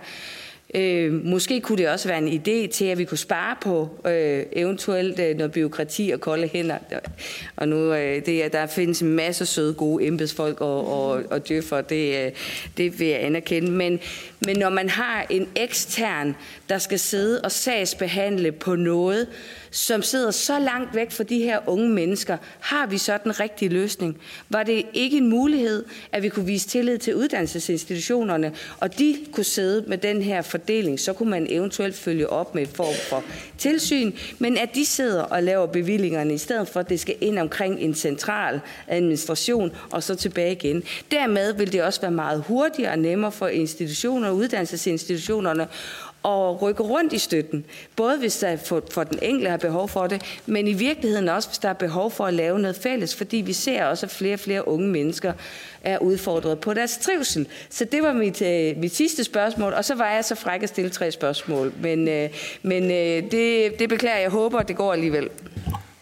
Øh, 0.74 1.12
måske 1.24 1.60
kunne 1.60 1.78
det 1.78 1.88
også 1.88 2.08
være 2.08 2.18
en 2.18 2.28
idé 2.28 2.72
til, 2.72 2.84
at 2.84 2.98
vi 2.98 3.04
kunne 3.04 3.18
spare 3.18 3.56
på 3.60 3.88
øh, 4.06 4.42
eventuelt 4.52 5.20
øh, 5.20 5.37
noget 5.37 5.52
byråkrati 5.52 6.10
og 6.10 6.20
kolde 6.20 6.48
hænder. 6.52 6.78
Og 7.56 7.68
nu 7.68 7.94
øh, 7.94 8.26
det, 8.26 8.52
der 8.52 8.66
findes 8.66 9.02
en 9.02 9.08
masse 9.08 9.46
søde, 9.46 9.74
gode 9.74 10.06
embedsfolk 10.06 10.60
og, 10.60 11.08
og, 11.08 11.22
og 11.30 11.48
djøffer, 11.48 11.80
det, 11.80 12.26
øh, 12.26 12.32
det 12.76 13.00
vil 13.00 13.08
jeg 13.08 13.24
anerkende. 13.24 13.70
Men, 13.70 14.00
men 14.46 14.58
når 14.58 14.70
man 14.70 14.88
har 14.88 15.26
en 15.30 15.48
ekstern, 15.56 16.37
der 16.68 16.78
skal 16.78 16.98
sidde 16.98 17.40
og 17.40 17.52
sagsbehandle 17.52 18.52
på 18.52 18.74
noget, 18.74 19.26
som 19.74 20.02
sidder 20.02 20.30
så 20.30 20.58
langt 20.58 20.94
væk 20.94 21.10
fra 21.10 21.24
de 21.24 21.38
her 21.38 21.58
unge 21.66 21.88
mennesker, 21.88 22.37
har 22.60 22.87
vi 22.87 22.98
så 22.98 23.18
den 23.24 23.40
rigtige 23.40 23.68
løsning? 23.68 24.18
Var 24.48 24.62
det 24.62 24.87
ikke 24.92 25.16
en 25.16 25.28
mulighed, 25.28 25.84
at 26.12 26.22
vi 26.22 26.28
kunne 26.28 26.46
vise 26.46 26.68
tillid 26.68 26.98
til 26.98 27.14
uddannelsesinstitutionerne, 27.14 28.52
og 28.80 28.98
de 28.98 29.16
kunne 29.32 29.44
sidde 29.44 29.84
med 29.88 29.98
den 29.98 30.22
her 30.22 30.42
fordeling, 30.42 31.00
så 31.00 31.12
kunne 31.12 31.30
man 31.30 31.46
eventuelt 31.50 31.96
følge 31.96 32.30
op 32.30 32.54
med 32.54 32.62
et 32.62 32.68
form 32.68 32.94
for 33.08 33.24
tilsyn, 33.58 34.12
men 34.38 34.58
at 34.58 34.74
de 34.74 34.87
sidder 34.87 35.22
og 35.22 35.42
laver 35.42 35.66
bevillingerne, 35.66 36.34
i 36.34 36.38
stedet 36.38 36.68
for 36.68 36.80
at 36.80 36.88
det 36.88 37.00
skal 37.00 37.16
ind 37.20 37.38
omkring 37.38 37.80
en 37.80 37.94
central 37.94 38.60
administration, 38.88 39.72
og 39.90 40.02
så 40.02 40.14
tilbage 40.14 40.52
igen. 40.52 40.82
Dermed 41.10 41.52
vil 41.52 41.72
det 41.72 41.82
også 41.82 42.00
være 42.00 42.10
meget 42.10 42.44
hurtigere 42.46 42.92
og 42.92 42.98
nemmere 42.98 43.32
for 43.32 43.48
institutioner 43.48 44.28
og 44.28 44.37
uddannelsesinstitutionerne 44.37 45.66
at 46.24 46.62
rykke 46.62 46.82
rundt 46.82 47.12
i 47.12 47.18
støtten. 47.18 47.64
Både 47.96 48.18
hvis 48.18 48.38
der 48.38 48.56
for, 48.56 48.82
for 48.90 49.04
den 49.04 49.18
enkelte 49.22 49.50
har 49.50 49.56
behov 49.56 49.88
for 49.88 50.06
det, 50.06 50.40
men 50.46 50.68
i 50.68 50.72
virkeligheden 50.72 51.28
også, 51.28 51.48
hvis 51.48 51.58
der 51.58 51.68
er 51.68 51.72
behov 51.72 52.10
for 52.10 52.26
at 52.26 52.34
lave 52.34 52.58
noget 52.58 52.76
fælles, 52.76 53.14
fordi 53.16 53.37
vi 53.37 53.52
ser 53.52 53.84
også, 53.84 54.06
at 54.06 54.10
flere 54.10 54.34
og 54.34 54.40
flere 54.40 54.68
unge 54.68 54.88
mennesker 54.88 55.32
er 55.82 55.98
udfordret 55.98 56.58
på 56.60 56.74
deres 56.74 56.98
trivsel. 56.98 57.46
Så 57.70 57.84
det 57.84 58.02
var 58.02 58.12
mit, 58.12 58.42
øh, 58.42 58.76
mit 58.76 58.94
sidste 58.94 59.24
spørgsmål, 59.24 59.72
og 59.72 59.84
så 59.84 59.94
var 59.94 60.10
jeg 60.10 60.24
så 60.24 60.34
fræk 60.34 60.62
at 60.62 60.68
stille 60.68 60.90
tre 60.90 61.10
spørgsmål. 61.10 61.72
Men, 61.80 62.08
øh, 62.08 62.30
men 62.62 62.82
øh, 62.82 63.30
det, 63.30 63.78
det 63.78 63.88
beklager 63.88 64.18
jeg. 64.18 64.30
håber, 64.30 64.62
det 64.62 64.76
går 64.76 64.92
alligevel. 64.92 65.28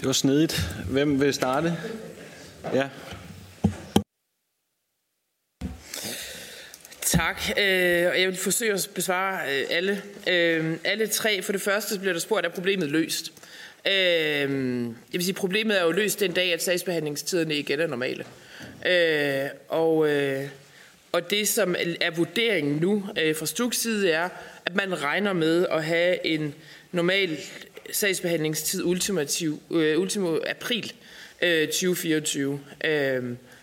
Det 0.00 0.06
var 0.06 0.12
snedigt. 0.12 0.74
Hvem 0.90 1.20
vil 1.20 1.34
starte? 1.34 1.76
Ja. 2.74 2.88
Tak. 7.12 7.42
Øh, 7.58 8.06
og 8.06 8.20
jeg 8.20 8.28
vil 8.28 8.36
forsøge 8.36 8.72
at 8.72 8.90
besvare 8.94 9.40
øh, 9.50 9.66
alle. 9.70 10.02
Øh, 10.28 10.76
alle 10.84 11.06
tre. 11.06 11.42
For 11.42 11.52
det 11.52 11.60
første 11.60 11.98
bliver 11.98 12.12
der 12.12 12.20
spurgt, 12.20 12.46
er 12.46 12.50
problemet 12.50 12.90
løst? 12.90 13.32
Øh, 13.86 13.92
jeg 13.92 15.12
vil 15.12 15.24
sige, 15.24 15.34
problemet 15.34 15.78
er 15.80 15.84
jo 15.84 15.90
løst 15.90 16.20
den 16.20 16.32
dag, 16.32 16.52
at 16.52 16.62
sagsbehandlingstiderne 16.62 17.54
igen 17.54 17.80
er 17.80 17.86
normale. 17.86 18.24
Og, 19.68 19.96
og 21.12 21.30
det, 21.30 21.48
som 21.48 21.74
er 22.00 22.10
vurderingen 22.10 22.76
nu 22.76 23.04
fra 23.38 23.46
Stuks 23.46 23.80
side, 23.80 24.10
er, 24.10 24.28
at 24.66 24.74
man 24.74 25.02
regner 25.02 25.32
med 25.32 25.66
at 25.70 25.84
have 25.84 26.26
en 26.26 26.54
normal 26.92 27.38
sagsbehandlingstid 27.90 28.84
ultimativ, 28.84 29.62
ultimo 29.70 30.38
april 30.46 30.92
2024. 31.40 32.60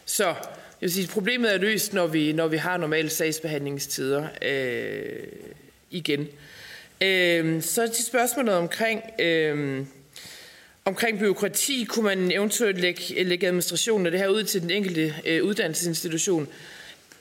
Så 0.05 0.35
jeg 0.81 0.85
vil 0.87 0.91
sige, 0.91 1.07
problemet 1.07 1.53
er 1.53 1.57
løst, 1.57 1.93
når 1.93 2.07
vi, 2.07 2.33
når 2.33 2.47
vi 2.47 2.57
har 2.57 2.77
normale 2.77 3.09
sagsbehandlingstider 3.09 4.27
øh, 4.41 5.27
igen. 5.91 6.27
Øh, 7.01 7.61
så 7.61 7.87
til 7.87 8.05
spørgsmålet 8.05 8.53
omkring, 8.53 9.01
øh, 9.19 9.85
omkring 10.85 11.19
byråkrati, 11.19 11.85
kunne 11.89 12.05
man 12.05 12.31
eventuelt 12.31 12.81
lægge, 12.81 13.23
lægge 13.23 13.47
administrationen 13.47 14.05
af 14.05 14.11
det 14.11 14.19
her 14.19 14.27
ud 14.27 14.43
til 14.43 14.61
den 14.61 14.71
enkelte 14.71 15.15
øh, 15.25 15.43
uddannelsesinstitution. 15.43 16.47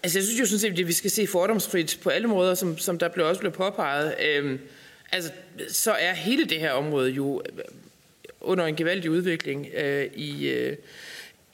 Altså 0.02 0.18
jeg 0.18 0.24
synes 0.24 0.40
jo 0.40 0.46
sådan 0.46 0.58
set, 0.58 0.80
at 0.80 0.88
vi 0.88 0.92
skal 0.92 1.10
se 1.10 1.26
fordomsfrit 1.26 1.98
på 2.02 2.10
alle 2.10 2.28
måder, 2.28 2.54
som, 2.54 2.78
som 2.78 2.98
der 2.98 3.08
blev 3.08 3.26
også 3.26 3.40
blev 3.40 3.52
påpeget. 3.52 4.14
Øh, 4.24 4.58
altså 5.12 5.30
så 5.68 5.92
er 5.92 6.12
hele 6.12 6.44
det 6.44 6.60
her 6.60 6.70
område 6.70 7.10
jo 7.10 7.42
under 8.40 8.66
en 8.66 8.76
gevaldig 8.76 9.10
udvikling 9.10 9.66
øh, 9.74 10.06
i... 10.14 10.48
Øh, 10.48 10.76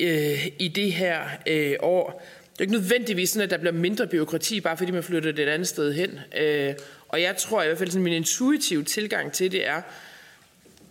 øh, 0.00 0.46
i 0.58 0.68
det 0.68 0.92
her 0.92 1.20
øh, 1.46 1.76
år. 1.80 2.22
Det 2.52 2.60
er 2.60 2.62
ikke 2.62 2.72
nødvendigvis 2.72 3.30
sådan, 3.30 3.44
at 3.44 3.50
der 3.50 3.58
bliver 3.58 3.72
mindre 3.72 4.06
byråkrati, 4.06 4.60
bare 4.60 4.76
fordi 4.76 4.92
man 4.92 5.02
flytter 5.02 5.32
det 5.32 5.42
et 5.42 5.48
andet 5.48 5.68
sted 5.68 5.92
hen. 5.92 6.18
Øh, 6.38 6.74
og 7.08 7.22
jeg 7.22 7.36
tror 7.36 7.62
i 7.62 7.66
hvert 7.66 7.78
fald, 7.78 7.88
at 7.88 8.00
min 8.00 8.12
intuitive 8.12 8.84
tilgang 8.84 9.32
til 9.32 9.52
det 9.52 9.66
er, 9.66 9.82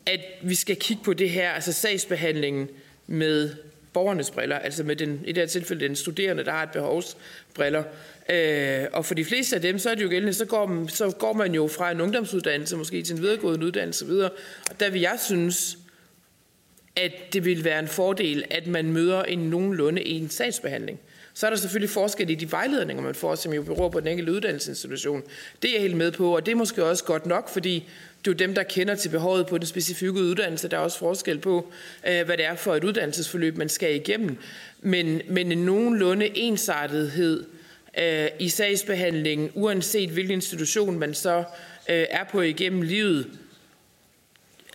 at 0.05 0.19
vi 0.41 0.55
skal 0.55 0.75
kigge 0.75 1.03
på 1.03 1.13
det 1.13 1.29
her, 1.29 1.51
altså 1.51 1.73
sagsbehandlingen 1.73 2.69
med 3.07 3.49
borgernes 3.93 4.31
briller, 4.31 4.59
altså 4.59 4.83
med 4.83 4.95
den, 4.95 5.21
i 5.25 5.31
det 5.31 5.37
her 5.37 5.45
tilfælde 5.45 5.87
den 5.87 5.95
studerende, 5.95 6.45
der 6.45 6.51
har 6.51 6.63
et 6.63 6.71
behovsbriller. 6.71 7.83
Øh, 8.29 8.85
og 8.93 9.05
for 9.05 9.13
de 9.13 9.25
fleste 9.25 9.55
af 9.55 9.61
dem, 9.61 9.79
så 9.79 9.89
er 9.89 9.95
det 9.95 10.03
jo 10.03 10.09
gældende, 10.09 10.33
så 10.33 10.45
går, 10.45 10.65
man, 10.65 10.87
så 10.87 11.11
går 11.11 11.33
man 11.33 11.53
jo 11.53 11.67
fra 11.67 11.91
en 11.91 12.01
ungdomsuddannelse 12.01 12.77
måske 12.77 13.03
til 13.03 13.15
en 13.15 13.21
videregående 13.21 13.65
uddannelse 13.65 14.05
videre. 14.05 14.29
Og 14.69 14.79
der 14.79 14.89
vil 14.89 15.01
jeg 15.01 15.19
synes, 15.25 15.77
at 16.95 17.33
det 17.33 17.45
vil 17.45 17.63
være 17.63 17.79
en 17.79 17.87
fordel, 17.87 18.43
at 18.49 18.67
man 18.67 18.91
møder 18.91 19.23
en 19.23 19.39
nogenlunde 19.39 20.07
en 20.07 20.29
sagsbehandling. 20.29 20.99
Så 21.33 21.45
er 21.45 21.49
der 21.49 21.57
selvfølgelig 21.57 21.89
forskel 21.89 22.29
i 22.29 22.35
de 22.35 22.51
vejledninger, 22.51 23.03
man 23.03 23.15
får, 23.15 23.35
som 23.35 23.53
jo 23.53 23.61
beror 23.61 23.89
på 23.89 23.99
den 23.99 24.07
enkelte 24.07 24.31
uddannelsesinstitution. 24.31 25.23
Det 25.61 25.69
er 25.69 25.73
jeg 25.73 25.81
helt 25.81 25.97
med 25.97 26.11
på, 26.11 26.35
og 26.35 26.45
det 26.45 26.51
er 26.51 26.55
måske 26.55 26.85
også 26.85 27.03
godt 27.03 27.25
nok, 27.25 27.49
fordi 27.49 27.73
det 28.19 28.27
er 28.27 28.31
jo 28.31 28.47
dem, 28.47 28.55
der 28.55 28.63
kender 28.63 28.95
til 28.95 29.09
behovet 29.09 29.47
på 29.47 29.57
den 29.57 29.65
specifikke 29.65 30.19
uddannelse. 30.19 30.67
Der 30.67 30.77
er 30.77 30.81
også 30.81 30.99
forskel 30.99 31.39
på, 31.39 31.71
øh, 32.07 32.25
hvad 32.25 32.37
det 32.37 32.45
er 32.45 32.55
for 32.55 32.75
et 32.75 32.83
uddannelsesforløb, 32.83 33.57
man 33.57 33.69
skal 33.69 33.95
igennem. 33.95 34.37
Men, 34.81 35.21
men 35.29 35.51
en 35.51 35.57
nogenlunde 35.57 36.37
ensartethed 36.37 37.45
øh, 37.97 38.27
i 38.39 38.49
sagsbehandlingen, 38.49 39.51
uanset 39.53 40.09
hvilken 40.09 40.33
institution 40.33 40.99
man 40.99 41.13
så 41.13 41.37
øh, 41.89 42.05
er 42.09 42.23
på 42.31 42.41
igennem 42.41 42.81
livet, 42.81 43.27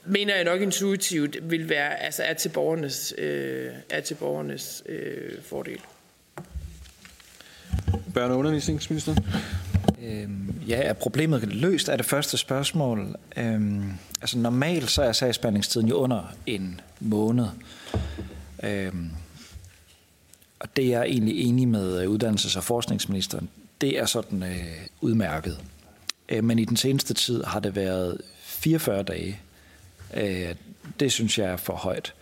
mener 0.08 0.34
jeg 0.34 0.44
nok 0.44 0.60
intuitivt 0.60 1.50
vil 1.50 1.68
være, 1.68 1.96
altså 2.02 2.22
er 2.22 2.34
til 2.34 2.48
borgernes, 2.48 3.14
øh, 3.18 3.70
er 3.90 4.00
til 4.00 4.14
borgernes 4.14 4.82
øh, 4.86 5.42
fordel. 5.42 5.78
Børne- 8.16 8.20
og 8.20 8.38
undervisningsminister. 8.38 9.14
Øhm, 10.02 10.54
ja, 10.68 10.82
er 10.82 10.92
problemet 10.92 11.54
løst, 11.54 11.88
er 11.88 11.96
det 11.96 12.06
første 12.06 12.38
spørgsmål. 12.38 13.16
Øhm, 13.36 13.92
altså 14.20 14.38
normalt 14.38 14.90
så 14.90 15.02
er 15.02 15.12
sagsbehandlingstiden 15.12 15.88
jo 15.88 15.94
under 15.94 16.34
en 16.46 16.80
måned. 17.00 17.46
Øhm, 18.62 19.10
og 20.58 20.76
det 20.76 20.84
er 20.84 20.88
jeg 20.88 21.06
egentlig 21.06 21.40
enig 21.40 21.68
med 21.68 22.06
uddannelses- 22.06 22.56
og 22.56 22.64
forskningsministeren. 22.64 23.48
Det 23.80 23.98
er 23.98 24.06
sådan 24.06 24.42
øh, 24.42 24.86
udmærket. 25.00 25.58
Øh, 26.28 26.44
men 26.44 26.58
i 26.58 26.64
den 26.64 26.76
seneste 26.76 27.14
tid 27.14 27.44
har 27.44 27.60
det 27.60 27.76
været 27.76 28.20
44 28.42 29.02
dage. 29.02 29.40
Øh, 30.14 30.54
det 31.00 31.12
synes 31.12 31.38
jeg 31.38 31.46
er 31.46 31.56
for 31.56 31.74
højt. 31.74 32.14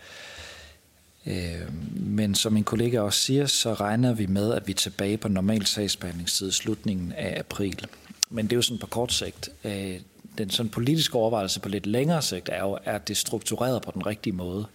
Øh, 1.25 1.73
men 1.93 2.35
som 2.35 2.53
min 2.53 2.63
kollega 2.63 2.99
også 2.99 3.19
siger, 3.19 3.45
så 3.45 3.73
regner 3.73 4.13
vi 4.13 4.25
med, 4.25 4.53
at 4.53 4.67
vi 4.67 4.71
er 4.71 4.75
tilbage 4.75 5.17
på 5.17 5.27
normal 5.27 5.65
sagsbehandlingstid 5.65 6.49
i 6.49 6.51
slutningen 6.51 7.11
af 7.11 7.39
april. 7.39 7.87
Men 8.29 8.45
det 8.45 8.51
er 8.51 8.57
jo 8.57 8.61
sådan 8.61 8.79
på 8.79 8.87
kort 8.87 9.13
sigt. 9.13 9.49
Øh, 9.63 9.99
den 10.37 10.49
sådan 10.49 10.69
politiske 10.69 11.15
overvejelse 11.15 11.59
på 11.59 11.69
lidt 11.69 11.85
længere 11.85 12.21
sigt 12.21 12.49
er 12.49 12.59
jo, 12.59 12.77
at 12.85 13.07
det 13.07 13.13
er 13.13 13.17
struktureret 13.17 13.81
på 13.81 13.91
den 13.93 14.05
rigtige 14.05 14.33
måde. 14.33 14.65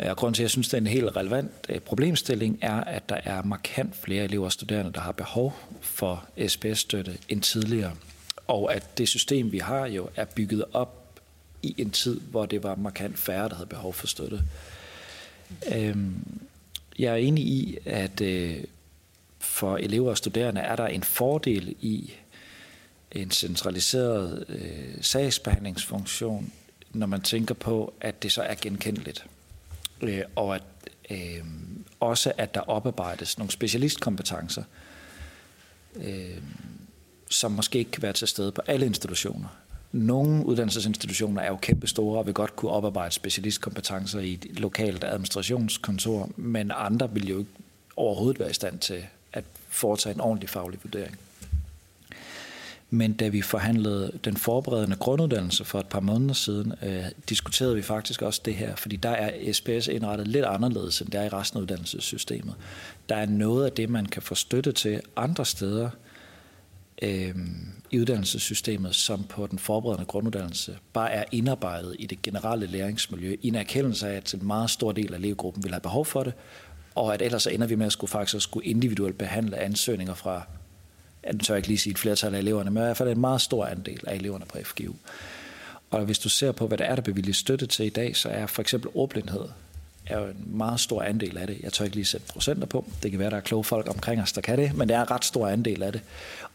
Øh, 0.00 0.10
og 0.10 0.16
grunden 0.16 0.34
til, 0.34 0.42
at 0.42 0.44
jeg 0.44 0.50
synes, 0.50 0.68
det 0.68 0.74
er 0.74 0.80
en 0.80 0.86
helt 0.86 1.16
relevant 1.16 1.50
øh, 1.68 1.80
problemstilling, 1.80 2.58
er, 2.60 2.80
at 2.84 3.08
der 3.08 3.20
er 3.24 3.42
markant 3.42 3.96
flere 3.96 4.24
elever 4.24 4.44
og 4.44 4.52
studerende, 4.52 4.92
der 4.92 5.00
har 5.00 5.12
behov 5.12 5.56
for 5.80 6.24
SPS-støtte 6.48 7.18
end 7.28 7.42
tidligere. 7.42 7.92
Og 8.46 8.74
at 8.74 8.98
det 8.98 9.08
system, 9.08 9.52
vi 9.52 9.58
har 9.58 9.86
jo, 9.86 10.08
er 10.16 10.24
bygget 10.24 10.64
op 10.72 11.07
i 11.62 11.74
en 11.78 11.90
tid, 11.90 12.20
hvor 12.20 12.46
det 12.46 12.62
var 12.62 12.74
markant 12.74 13.18
færre, 13.18 13.48
der 13.48 13.54
havde 13.54 13.68
behov 13.68 13.92
for 13.92 14.06
støtte. 14.06 14.42
Øhm, 15.74 16.40
jeg 16.98 17.12
er 17.12 17.16
enig 17.16 17.44
i, 17.44 17.78
at 17.84 18.20
øh, 18.20 18.64
for 19.38 19.76
elever 19.76 20.10
og 20.10 20.18
studerende 20.18 20.60
er 20.60 20.76
der 20.76 20.86
en 20.86 21.02
fordel 21.02 21.74
i 21.80 22.12
en 23.12 23.30
centraliseret 23.30 24.44
øh, 24.48 24.94
sagsbehandlingsfunktion, 25.00 26.52
når 26.90 27.06
man 27.06 27.20
tænker 27.20 27.54
på, 27.54 27.94
at 28.00 28.22
det 28.22 28.32
så 28.32 28.42
er 28.42 28.54
genkendeligt. 28.54 29.26
Øh, 30.00 30.22
og 30.36 30.54
at 30.54 30.62
øh, 31.10 31.44
også, 32.00 32.32
at 32.38 32.54
der 32.54 32.60
oparbejdes 32.60 33.38
nogle 33.38 33.50
specialistkompetencer, 33.50 34.62
øh, 35.96 36.42
som 37.30 37.52
måske 37.52 37.78
ikke 37.78 37.90
kan 37.90 38.02
være 38.02 38.12
til 38.12 38.28
stede 38.28 38.52
på 38.52 38.62
alle 38.66 38.86
institutioner. 38.86 39.48
Nogle 39.92 40.46
uddannelsesinstitutioner 40.46 41.42
er 41.42 41.48
jo 41.48 41.56
kæmpe 41.56 41.86
store 41.86 42.18
og 42.18 42.26
vil 42.26 42.34
godt 42.34 42.56
kunne 42.56 42.70
oparbejde 42.70 43.14
specialistkompetencer 43.14 44.20
i 44.20 44.32
et 44.32 44.60
lokalt 44.60 45.04
administrationskontor, 45.04 46.30
men 46.36 46.72
andre 46.74 47.10
vil 47.12 47.28
jo 47.28 47.38
ikke 47.38 47.50
overhovedet 47.96 48.40
være 48.40 48.50
i 48.50 48.54
stand 48.54 48.78
til 48.78 49.04
at 49.32 49.44
foretage 49.68 50.14
en 50.14 50.20
ordentlig 50.20 50.48
faglig 50.48 50.80
vurdering. 50.82 51.18
Men 52.90 53.12
da 53.12 53.28
vi 53.28 53.42
forhandlede 53.42 54.12
den 54.24 54.36
forberedende 54.36 54.96
grunduddannelse 54.96 55.64
for 55.64 55.80
et 55.80 55.86
par 55.86 56.00
måneder 56.00 56.34
siden, 56.34 56.72
øh, 56.82 57.04
diskuterede 57.28 57.74
vi 57.74 57.82
faktisk 57.82 58.22
også 58.22 58.40
det 58.44 58.54
her, 58.54 58.76
fordi 58.76 58.96
der 58.96 59.10
er 59.10 59.52
SPS 59.52 59.88
indrettet 59.88 60.28
lidt 60.28 60.44
anderledes, 60.44 61.00
end 61.00 61.10
der 61.10 61.20
er 61.20 61.24
i 61.24 61.28
resten 61.28 61.56
af 61.58 61.62
uddannelsessystemet. 61.62 62.54
Der 63.08 63.16
er 63.16 63.26
noget 63.26 63.64
af 63.64 63.72
det, 63.72 63.90
man 63.90 64.06
kan 64.06 64.22
få 64.22 64.34
støtte 64.34 64.72
til 64.72 65.00
andre 65.16 65.44
steder, 65.44 65.90
øh, 67.02 67.34
i 67.90 68.00
uddannelsessystemet, 68.00 68.94
som 68.94 69.24
på 69.24 69.46
den 69.46 69.58
forberedende 69.58 70.06
grunduddannelse 70.06 70.78
bare 70.92 71.12
er 71.12 71.24
indarbejdet 71.32 71.96
i 71.98 72.06
det 72.06 72.22
generelle 72.22 72.66
læringsmiljø, 72.66 73.36
i 73.42 73.48
en 73.48 73.54
erkendelse 73.54 74.08
af, 74.08 74.16
at 74.16 74.34
en 74.34 74.46
meget 74.46 74.70
stor 74.70 74.92
del 74.92 75.14
af 75.14 75.18
elevgruppen 75.18 75.64
vil 75.64 75.72
have 75.72 75.80
behov 75.80 76.04
for 76.04 76.22
det, 76.22 76.32
og 76.94 77.14
at 77.14 77.22
ellers 77.22 77.42
så 77.42 77.50
ender 77.50 77.66
vi 77.66 77.74
med 77.74 77.86
at 77.86 77.92
skulle 77.92 78.10
faktisk 78.10 78.44
skulle 78.44 78.66
individuelt 78.66 79.18
behandle 79.18 79.58
ansøgninger 79.58 80.14
fra, 80.14 80.42
jeg 81.24 81.40
tør 81.40 81.56
ikke 81.56 81.68
lige 81.68 81.78
sige 81.78 81.90
et 81.90 81.98
flertal 81.98 82.34
af 82.34 82.38
eleverne, 82.38 82.70
men 82.70 82.82
i 82.82 82.84
hvert 82.84 82.96
fald 82.96 83.08
en 83.08 83.20
meget 83.20 83.40
stor 83.40 83.66
andel 83.66 84.00
af 84.06 84.14
eleverne 84.14 84.44
på 84.44 84.58
FGU. 84.64 84.92
Og 85.90 86.04
hvis 86.04 86.18
du 86.18 86.28
ser 86.28 86.52
på, 86.52 86.66
hvad 86.66 86.78
der 86.78 86.84
er, 86.84 86.94
der 86.94 87.02
bevilges 87.02 87.36
støtte 87.36 87.66
til 87.66 87.86
i 87.86 87.88
dag, 87.88 88.16
så 88.16 88.28
er 88.28 88.46
for 88.46 88.62
eksempel 88.62 88.90
ordblindhed 88.94 89.44
er 90.06 90.18
jo 90.18 90.26
en 90.26 90.44
meget 90.46 90.80
stor 90.80 91.02
andel 91.02 91.38
af 91.38 91.46
det. 91.46 91.58
Jeg 91.62 91.72
tør 91.72 91.84
ikke 91.84 91.96
lige 91.96 92.04
sætte 92.04 92.26
procenter 92.26 92.66
på. 92.66 92.84
Det 93.02 93.10
kan 93.10 93.20
være, 93.20 93.30
der 93.30 93.36
er 93.36 93.40
kloge 93.40 93.64
folk 93.64 93.88
omkring 93.88 94.22
os, 94.22 94.32
der 94.32 94.40
kan 94.40 94.58
det, 94.58 94.74
men 94.74 94.88
det 94.88 94.96
er 94.96 95.02
en 95.02 95.10
ret 95.10 95.24
stor 95.24 95.48
andel 95.48 95.82
af 95.82 95.92
det. 95.92 96.00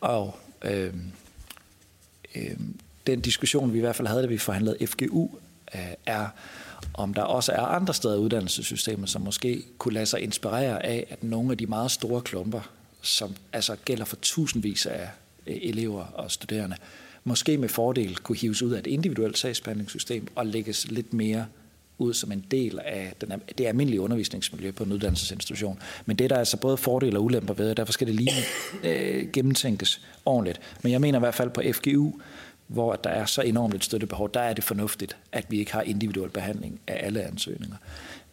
Og 0.01 0.35
øh, 0.61 0.93
øh, 2.35 2.57
den 3.07 3.21
diskussion, 3.21 3.73
vi 3.73 3.77
i 3.77 3.81
hvert 3.81 3.95
fald 3.95 4.07
havde, 4.07 4.21
da 4.21 4.27
vi 4.27 4.37
forhandlede 4.37 4.87
FGU, 4.87 5.29
øh, 5.75 5.81
er, 6.05 6.27
om 6.93 7.13
der 7.13 7.21
også 7.21 7.51
er 7.51 7.61
andre 7.61 7.93
steder 7.93 8.15
i 8.15 8.17
uddannelsessystemet, 8.17 9.09
som 9.09 9.21
måske 9.21 9.63
kunne 9.77 9.93
lade 9.93 10.05
sig 10.05 10.21
inspirere 10.21 10.85
af, 10.85 11.07
at 11.09 11.23
nogle 11.23 11.51
af 11.51 11.57
de 11.57 11.65
meget 11.65 11.91
store 11.91 12.21
klumper, 12.21 12.71
som 13.01 13.35
altså 13.53 13.75
gælder 13.85 14.05
for 14.05 14.15
tusindvis 14.15 14.85
af 14.85 15.09
øh, 15.47 15.57
elever 15.61 16.03
og 16.03 16.31
studerende, 16.31 16.75
måske 17.23 17.57
med 17.57 17.69
fordel 17.69 18.15
kunne 18.15 18.37
hives 18.37 18.61
ud 18.61 18.71
af 18.71 18.79
et 18.79 18.87
individuelt 18.87 19.37
sagsbehandlingssystem 19.37 20.27
og 20.35 20.45
lægges 20.45 20.91
lidt 20.91 21.13
mere 21.13 21.45
ud 21.97 22.13
som 22.13 22.31
en 22.31 22.45
del 22.51 22.79
af 22.79 23.13
den, 23.21 23.33
det 23.57 23.65
almindelige 23.65 24.01
undervisningsmiljø 24.01 24.71
på 24.71 24.83
en 24.83 24.91
uddannelsesinstitution. 24.91 25.79
Men 26.05 26.15
det 26.15 26.25
er 26.25 26.29
der 26.29 26.37
altså 26.37 26.57
både 26.57 26.77
fordele 26.77 27.17
og 27.17 27.23
ulemper 27.23 27.53
ved, 27.53 27.69
og 27.69 27.77
derfor 27.77 27.93
skal 27.93 28.07
det 28.07 28.15
lige 28.15 28.31
øh, 28.83 29.31
gennemtænkes 29.31 30.01
ordentligt. 30.25 30.59
Men 30.83 30.91
jeg 30.91 31.01
mener 31.01 31.19
i 31.19 31.19
hvert 31.19 31.35
fald 31.35 31.49
på 31.49 31.61
FGU, 31.73 32.11
hvor 32.67 32.95
der 32.95 33.09
er 33.09 33.25
så 33.25 33.41
enormt 33.41 33.75
et 33.75 33.83
støttebehov, 33.83 34.33
der 34.33 34.39
er 34.39 34.53
det 34.53 34.63
fornuftigt, 34.63 35.17
at 35.31 35.45
vi 35.49 35.59
ikke 35.59 35.73
har 35.73 35.81
individuel 35.81 36.29
behandling 36.29 36.79
af 36.87 37.05
alle 37.05 37.23
ansøgninger. 37.23 37.77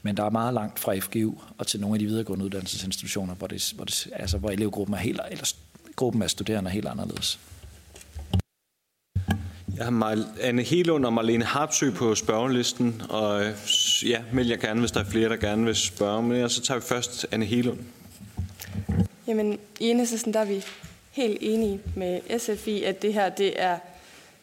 Men 0.03 0.17
der 0.17 0.25
er 0.25 0.31
meget 0.31 0.55
langt 0.55 0.79
fra 0.79 0.99
FGU 0.99 1.33
og 1.59 1.67
til 1.67 1.81
nogle 1.81 1.95
af 1.95 1.99
de 1.99 2.07
videregående 2.07 2.45
uddannelsesinstitutioner, 2.45 3.35
hvor, 3.35 3.47
det, 3.47 3.73
hvor, 3.77 3.85
det, 3.85 4.09
altså, 4.13 4.39
hvor 4.39 4.51
elevgruppen 4.51 4.95
er 4.95 4.99
helt, 4.99 5.21
eller 5.31 5.55
gruppen 5.97 6.23
af 6.23 6.31
studerende 6.31 6.69
er 6.71 6.73
helt 6.73 6.89
anderledes. 6.89 7.39
Jeg 9.81 9.89
har 9.89 10.25
Anne 10.41 10.63
Helund 10.63 11.05
og 11.05 11.13
Marlene 11.13 11.45
Harpsø 11.45 11.91
på 11.91 12.15
spørgelisten, 12.15 13.03
og 13.09 13.43
ja, 14.07 14.23
meld 14.33 14.49
jer 14.49 14.57
gerne, 14.57 14.81
hvis 14.81 14.91
der 14.91 15.01
er 15.01 15.05
flere, 15.05 15.29
der 15.29 15.37
gerne 15.37 15.65
vil 15.65 15.77
spørge. 15.77 16.23
Men 16.23 16.51
så 16.51 16.63
tager 16.63 16.81
vi 16.81 16.87
først 16.87 17.27
Anne 17.31 17.45
Helund. 17.45 17.79
Jamen, 19.27 19.59
i 19.81 19.89
enhedslisten 19.89 20.35
der 20.35 20.41
er 20.41 20.45
vi 20.45 20.65
helt 21.11 21.39
enige 21.41 21.81
med 21.97 22.39
SF 22.39 22.69
i, 22.69 22.83
at 22.83 23.03
det 23.03 23.15
her 23.15 23.29
det 23.29 23.63
er 23.63 23.79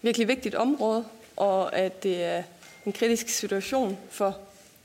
virkelig 0.02 0.28
vigtigt 0.28 0.56
område, 0.56 1.06
og 1.36 1.76
at 1.76 2.04
det 2.04 2.24
er 2.24 2.44
en 2.86 2.92
kritisk 2.92 3.30
situation 3.30 3.98
for 4.10 4.38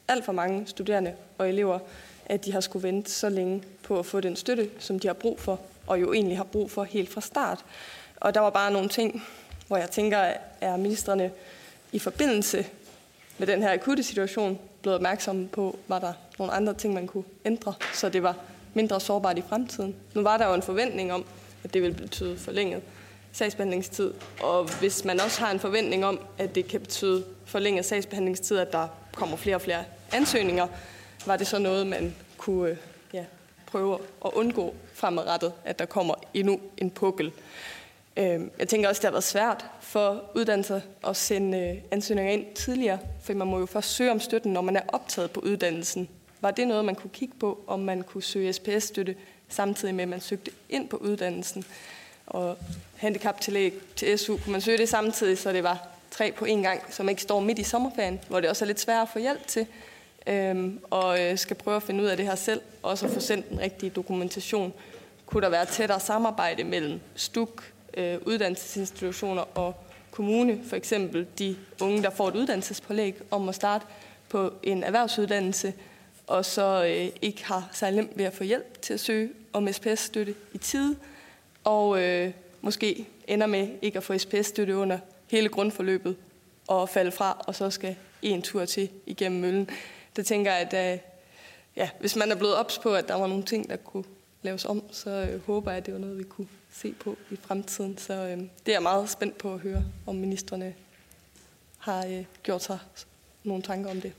alt 0.09 0.25
for 0.25 0.33
mange 0.33 0.67
studerende 0.67 1.12
og 1.38 1.49
elever, 1.49 1.79
at 2.27 2.45
de 2.45 2.53
har 2.53 2.61
skulle 2.61 2.83
vente 2.83 3.11
så 3.11 3.29
længe 3.29 3.62
på 3.83 3.99
at 3.99 4.07
få 4.07 4.21
den 4.21 4.37
støtte, 4.37 4.69
som 4.79 4.99
de 4.99 5.07
har 5.07 5.15
brug 5.15 5.41
for, 5.41 5.61
og 5.87 6.01
jo 6.01 6.12
egentlig 6.12 6.37
har 6.37 6.45
brug 6.45 6.71
for 6.71 6.85
helt 6.85 7.11
fra 7.11 7.21
start. 7.21 7.65
Og 8.17 8.35
der 8.35 8.41
var 8.41 8.51
bare 8.51 8.73
nogle 8.73 8.88
ting, 8.88 9.23
hvor 9.66 9.77
jeg 9.77 9.90
tænker, 9.90 10.33
er 10.61 10.77
ministerne 10.77 11.31
i 11.92 11.98
forbindelse 11.98 12.66
med 13.38 13.46
den 13.46 13.62
her 13.62 13.72
akutte 13.72 14.03
situation 14.03 14.59
blevet 14.83 14.96
opmærksomme 14.96 15.48
på, 15.48 15.79
var 15.88 15.98
der 15.98 16.12
nogle 16.38 16.53
andre 16.53 16.75
ting, 16.75 16.94
man 16.94 17.07
kunne 17.07 17.25
ændre, 17.44 17.75
så 17.94 18.09
det 18.09 18.22
var 18.22 18.37
mindre 18.75 19.01
sårbart 19.01 19.38
i 19.38 19.42
fremtiden. 19.48 19.96
Nu 20.14 20.22
var 20.22 20.37
der 20.37 20.48
jo 20.48 20.55
en 20.55 20.62
forventning 20.62 21.12
om, 21.12 21.25
at 21.64 21.75
det 21.75 21.83
ville 21.83 21.96
betyde 21.96 22.38
forlænget 22.38 22.83
sagsbehandlingstid, 23.33 24.12
og 24.42 24.64
hvis 24.81 25.05
man 25.05 25.20
også 25.20 25.40
har 25.40 25.51
en 25.51 25.61
forventning 25.61 26.05
om, 26.05 26.20
at 26.38 26.55
det 26.55 26.68
kan 26.68 26.81
betyde 26.81 27.25
forlænget 27.44 27.85
sagsbehandlingstid, 27.85 28.59
at 28.59 28.72
der 28.72 28.88
kommer 29.12 29.37
flere 29.37 29.57
og 29.57 29.62
flere 29.62 29.85
ansøgninger, 30.12 30.66
var 31.27 31.37
det 31.37 31.46
så 31.46 31.59
noget, 31.59 31.87
man 31.87 32.14
kunne 32.37 32.70
øh, 32.70 32.77
ja, 33.12 33.25
prøve 33.66 33.98
at 34.25 34.31
undgå 34.35 34.75
fremadrettet, 34.94 35.53
at 35.64 35.79
der 35.79 35.85
kommer 35.85 36.14
endnu 36.35 36.61
en 36.77 36.90
pukkel. 36.90 37.33
Øh, 38.16 38.40
jeg 38.59 38.68
tænker 38.68 38.88
også, 38.88 39.01
det 39.01 39.05
har 39.05 39.12
været 39.12 39.25
svært 39.25 39.66
for 39.81 40.25
uddannelser 40.35 40.81
at 41.09 41.16
sende 41.16 41.59
øh, 41.59 41.77
ansøgninger 41.90 42.33
ind 42.33 42.55
tidligere, 42.55 42.98
for 43.22 43.35
man 43.35 43.48
må 43.48 43.59
jo 43.59 43.66
først 43.66 43.90
søge 43.90 44.11
om 44.11 44.20
støtten, 44.20 44.53
når 44.53 44.61
man 44.61 44.77
er 44.77 44.83
optaget 44.88 45.31
på 45.31 45.40
uddannelsen. 45.40 46.09
Var 46.40 46.51
det 46.51 46.68
noget, 46.68 46.85
man 46.85 46.94
kunne 46.94 47.11
kigge 47.11 47.35
på, 47.40 47.64
om 47.66 47.81
man 47.81 48.03
kunne 48.03 48.22
søge 48.22 48.53
SPS-støtte 48.53 49.16
samtidig 49.48 49.94
med, 49.94 50.03
at 50.03 50.09
man 50.09 50.20
søgte 50.20 50.51
ind 50.68 50.88
på 50.88 50.96
uddannelsen? 50.96 51.64
Og 52.27 52.59
handicaptillæg 52.96 53.75
til 53.96 54.18
SU, 54.18 54.37
kunne 54.37 54.53
man 54.53 54.61
søge 54.61 54.79
det 54.79 54.88
samtidig, 54.88 55.38
så 55.38 55.53
det 55.53 55.62
var 55.62 55.88
tre 56.11 56.33
på 56.33 56.44
en 56.44 56.62
gang, 56.62 56.81
som 56.90 57.09
ikke 57.09 57.22
står 57.22 57.40
midt 57.40 57.59
i 57.59 57.62
sommerferien, 57.62 58.20
hvor 58.29 58.40
det 58.40 58.51
også 58.51 58.64
er 58.64 58.66
lidt 58.66 58.81
svært 58.81 59.03
at 59.03 59.09
få 59.09 59.18
hjælp 59.18 59.46
til, 59.46 59.66
øhm, 60.27 60.81
og 60.90 61.20
øh, 61.20 61.38
skal 61.38 61.57
prøve 61.57 61.77
at 61.77 61.83
finde 61.83 62.03
ud 62.03 62.09
af 62.09 62.16
det 62.16 62.27
her 62.27 62.35
selv, 62.35 62.61
og 62.83 62.98
så 62.98 63.09
få 63.09 63.20
sendt 63.20 63.51
den 63.51 63.61
rigtige 63.61 63.90
dokumentation. 63.90 64.72
Kunne 65.27 65.42
der 65.42 65.48
være 65.48 65.66
tættere 65.66 66.01
samarbejde 66.01 66.64
mellem 66.64 67.01
STUK, 67.16 67.72
øh, 67.96 68.18
uddannelsesinstitutioner 68.26 69.59
og 69.59 69.74
kommune, 70.11 70.61
for 70.68 70.76
eksempel 70.76 71.26
de 71.38 71.57
unge, 71.81 72.02
der 72.02 72.11
får 72.11 72.28
et 72.28 72.37
uddannelsespålæg 72.37 73.14
om 73.31 73.48
at 73.48 73.55
starte 73.55 73.87
på 74.28 74.52
en 74.62 74.83
erhvervsuddannelse, 74.83 75.74
og 76.26 76.44
så 76.44 76.85
øh, 76.85 77.09
ikke 77.22 77.44
har 77.44 77.68
særlig 77.72 77.96
nemt 77.96 78.18
ved 78.18 78.24
at 78.24 78.33
få 78.33 78.44
hjælp 78.44 78.83
til 78.83 78.94
at 78.94 79.00
søge 79.00 79.31
om 79.52 79.72
SPS-støtte 79.72 80.35
i 80.52 80.59
tide, 80.59 80.96
og 81.64 82.02
øh, 82.02 82.33
måske 82.61 83.07
ender 83.26 83.46
med 83.46 83.68
ikke 83.83 83.96
at 83.96 84.05
få 84.05 84.18
SPS-støtte 84.18 84.76
under 84.76 84.98
hele 85.26 85.48
grundforløbet 85.48 86.16
og 86.66 86.88
falde 86.88 87.12
fra, 87.12 87.44
og 87.46 87.55
så 87.55 87.70
skal 87.70 87.96
en 88.22 88.42
tur 88.42 88.64
til 88.64 88.88
igennem 89.07 89.40
møllen. 89.40 89.70
Der 90.16 90.22
tænker 90.22 90.52
jeg, 90.52 90.72
at 90.72 90.92
øh, 90.92 90.98
ja, 91.76 91.88
hvis 92.00 92.16
man 92.16 92.31
er 92.31 92.37
blevet 92.37 92.57
ops 92.57 92.78
på, 92.78 92.94
at 92.94 93.09
der 93.09 93.14
var 93.14 93.26
nogle 93.26 93.44
ting, 93.44 93.70
der 93.70 93.76
kunne 93.76 94.05
laves 94.42 94.64
om, 94.64 94.83
så 94.90 95.11
øh, 95.11 95.46
håber 95.46 95.70
jeg, 95.70 95.78
at 95.78 95.87
det 95.87 95.94
var 95.94 96.00
noget, 96.00 96.18
vi 96.18 96.24
kunne 96.24 96.48
se 96.73 96.93
på 96.93 97.19
i 97.31 97.37
fremtiden. 97.37 97.99
Så 97.99 98.15
øh, 98.15 98.39
det 98.39 98.69
er 98.69 98.73
jeg 98.73 98.83
meget 98.83 99.11
spændt 99.11 99.39
på 99.39 99.55
at 99.55 99.61
høre, 99.61 99.85
om 100.07 100.17
ministerne 100.17 100.75
har 101.79 102.07
øh, 102.07 102.25
gjort 102.43 102.63
sig 102.63 102.79
nogle 103.45 103.63
tanker 103.63 103.91
om 103.91 104.01
det. 104.01 104.13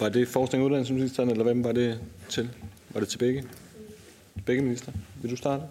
Var 0.00 0.08
det 0.08 0.28
forskning 0.28 0.62
og 0.62 0.66
uddannelsesministeren, 0.66 1.30
eller 1.30 1.44
hvem 1.44 1.64
var 1.64 1.72
det 1.72 2.00
til? 2.28 2.50
Var 2.90 3.00
det 3.00 3.08
til 3.08 3.18
begge? 3.18 3.44
Begge 4.46 4.62
minister? 4.62 4.92
Vil 5.22 5.30
du 5.30 5.36
starte? 5.36 5.62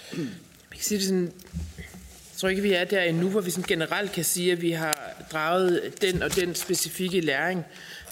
Jeg 0.00 0.76
kan 0.76 0.80
sige 0.80 0.98
det 0.98 1.06
sådan, 1.06 1.24
jeg 1.24 2.36
tror 2.36 2.48
ikke, 2.48 2.62
vi 2.62 2.72
er 2.72 2.84
der 2.84 3.02
endnu, 3.02 3.28
hvor 3.28 3.40
vi 3.40 3.50
sådan 3.50 3.68
generelt 3.68 4.12
kan 4.12 4.24
sige, 4.24 4.52
at 4.52 4.62
vi 4.62 4.70
har 4.70 5.24
draget 5.32 5.98
den 6.02 6.22
og 6.22 6.36
den 6.36 6.54
specifikke 6.54 7.20
læring 7.20 7.64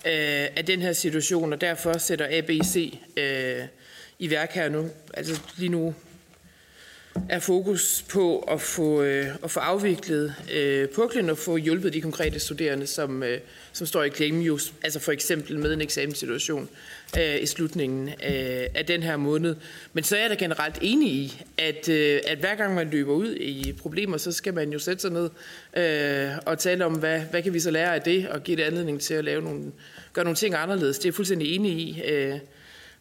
øh, 0.07 0.47
af 0.57 0.65
den 0.67 0.83
her 0.83 0.93
situation, 0.93 1.53
og 1.53 1.61
derfor 1.61 1.99
sætter 1.99 2.39
ABC 2.39 2.99
øh, 3.17 3.65
i 4.19 4.31
værk 4.31 4.53
her 4.53 4.69
nu. 4.69 4.89
Altså 5.15 5.41
lige 5.57 5.69
nu 5.69 5.95
er 7.29 7.39
fokus 7.39 8.05
på 8.09 8.39
at 8.39 8.61
få, 8.61 9.03
øh, 9.03 9.27
at 9.45 9.51
få 9.51 9.61
afviklet 9.61 10.35
øh, 10.55 10.89
puklen 10.89 11.31
og 11.31 11.39
få 11.39 11.57
hjulpet 11.57 11.93
de 11.93 12.01
konkrete 12.01 12.39
studerende, 12.39 12.87
som, 12.87 13.23
øh, 13.23 13.39
som 13.73 13.87
står 13.87 14.03
i 14.03 14.09
klemme, 14.09 14.45
jo, 14.45 14.59
altså 14.83 15.01
for 15.01 15.13
eksempel 15.13 15.59
med 15.59 15.73
en 15.73 15.81
eksamenssituation 15.81 16.69
øh, 17.19 17.43
i 17.43 17.47
slutningen 17.47 18.09
øh, 18.09 18.67
af 18.75 18.85
den 18.89 19.03
her 19.03 19.17
måned. 19.17 19.57
Men 19.93 20.05
så 20.05 20.17
er 20.17 20.21
jeg 20.21 20.31
da 20.31 20.35
generelt 20.35 20.79
enig 20.83 21.13
i, 21.13 21.43
at, 21.59 21.89
øh, 21.89 22.21
at 22.27 22.39
hver 22.39 22.55
gang 22.55 22.75
man 22.75 22.91
løber 22.91 23.13
ud 23.13 23.35
i 23.35 23.73
problemer, 23.73 24.17
så 24.17 24.33
skal 24.33 24.55
man 24.55 24.73
jo 24.73 24.79
sætte 24.79 25.01
sig 25.03 25.11
ned 25.11 25.31
øh, 25.77 26.31
og 26.47 26.59
tale 26.59 26.85
om, 26.85 26.93
hvad, 26.93 27.21
hvad 27.21 27.43
kan 27.43 27.55
vi 27.55 27.61
så 27.61 27.71
lære 27.71 27.95
af 27.95 28.03
det, 28.03 28.29
og 28.29 28.43
give 28.43 28.57
det 28.57 28.63
anledning 28.63 29.01
til 29.01 29.15
at 29.15 29.25
lave 29.25 29.43
nogle, 29.43 29.73
gøre 30.13 30.25
nogle 30.25 30.37
ting 30.37 30.55
anderledes. 30.55 30.99
Det 30.99 31.05
er 31.05 31.09
jeg 31.09 31.15
fuldstændig 31.15 31.55
enig 31.55 31.73
i. 31.73 32.03
Øh, 32.03 32.39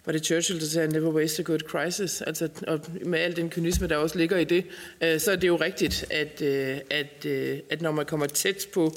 var 0.07 0.13
det 0.13 0.25
Churchill, 0.25 0.59
der 0.59 0.65
sagde, 0.65 0.87
never 0.87 1.11
waste 1.11 1.41
a 1.41 1.43
good 1.43 1.59
crisis, 1.59 2.21
altså, 2.21 2.49
og 2.67 2.79
med 3.05 3.19
al 3.19 3.35
den 3.35 3.49
kynisme, 3.49 3.87
der 3.87 3.97
også 3.97 4.17
ligger 4.17 4.37
i 4.37 4.43
det, 4.43 4.65
øh, 5.01 5.19
så 5.19 5.31
er 5.31 5.35
det 5.35 5.47
jo 5.47 5.55
rigtigt, 5.55 6.05
at, 6.09 6.41
øh, 6.41 6.77
at, 6.89 7.25
øh, 7.25 7.59
at 7.69 7.81
når 7.81 7.91
man 7.91 8.05
kommer 8.05 8.25
tæt 8.25 8.67
på 8.73 8.93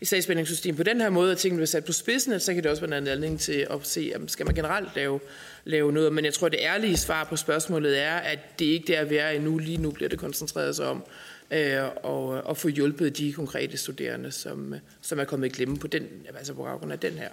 i 0.00 0.04
sagsbehandlingssystemet 0.04 0.76
på 0.76 0.82
den 0.82 1.00
her 1.00 1.10
måde, 1.10 1.32
at 1.32 1.38
tingene 1.38 1.58
bliver 1.58 1.66
sat 1.66 1.84
på 1.84 1.92
spidsen, 1.92 2.40
så 2.40 2.54
kan 2.54 2.62
det 2.62 2.70
også 2.70 2.86
være 2.86 2.98
en 2.98 3.06
anledning 3.08 3.40
til 3.40 3.66
at 3.70 3.78
se, 3.82 4.12
om 4.16 4.28
skal 4.28 4.46
man 4.46 4.54
generelt 4.54 4.88
lave, 4.96 5.20
lave 5.64 5.92
noget. 5.92 6.12
Men 6.12 6.24
jeg 6.24 6.34
tror, 6.34 6.48
det 6.48 6.60
ærlige 6.62 6.96
svar 6.96 7.24
på 7.24 7.36
spørgsmålet 7.36 8.02
er, 8.02 8.14
at 8.14 8.38
det 8.58 8.64
ikke 8.64 8.94
er 8.94 9.00
der, 9.00 9.08
vi 9.08 9.16
er 9.16 9.28
endnu. 9.28 9.58
Lige 9.58 9.76
nu 9.76 9.90
bliver 9.90 10.08
det 10.08 10.18
koncentreret 10.18 10.76
sig 10.76 10.86
om 10.86 11.04
øh, 11.50 11.82
og, 12.02 12.26
og 12.28 12.56
få 12.56 12.68
hjulpet 12.68 13.18
de 13.18 13.32
konkrete 13.32 13.76
studerende, 13.76 14.32
som, 14.32 14.74
øh, 14.74 14.80
som 15.00 15.18
er 15.18 15.24
kommet 15.24 15.46
i 15.46 15.50
glemme 15.50 15.78
på, 15.78 15.86
den, 15.86 16.06
altså 16.38 16.54
på 16.54 16.62
grund 16.62 16.92
af 16.92 16.98
den 16.98 17.12
her 17.12 17.28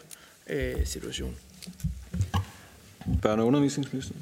øh, 0.49 0.85
situation. 0.85 1.35
Børne- 3.25 3.39
og 3.39 3.47
undervisningsministeren? 3.47 4.21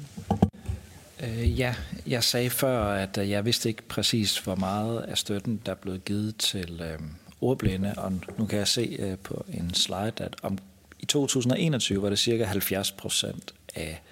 Øh, 1.22 1.58
ja, 1.58 1.74
jeg 2.06 2.24
sagde 2.24 2.50
før, 2.50 2.84
at 2.84 3.18
øh, 3.18 3.30
jeg 3.30 3.44
vidste 3.44 3.68
ikke 3.68 3.82
præcis, 3.82 4.38
hvor 4.38 4.54
meget 4.54 5.00
af 5.00 5.18
støtten, 5.18 5.60
der 5.66 5.72
er 5.72 5.76
blevet 5.76 6.04
givet 6.04 6.36
til 6.36 6.80
øh, 6.84 6.98
ordblinde, 7.40 7.94
og 7.96 8.12
nu 8.38 8.46
kan 8.46 8.58
jeg 8.58 8.68
se 8.68 8.96
øh, 8.98 9.18
på 9.18 9.44
en 9.48 9.74
slide, 9.74 10.12
at 10.16 10.36
om, 10.42 10.58
i 11.00 11.06
2021 11.06 12.02
var 12.02 12.08
det 12.08 12.18
cirka 12.18 12.44
70 12.44 12.92
procent 12.92 13.54
af 13.74 14.02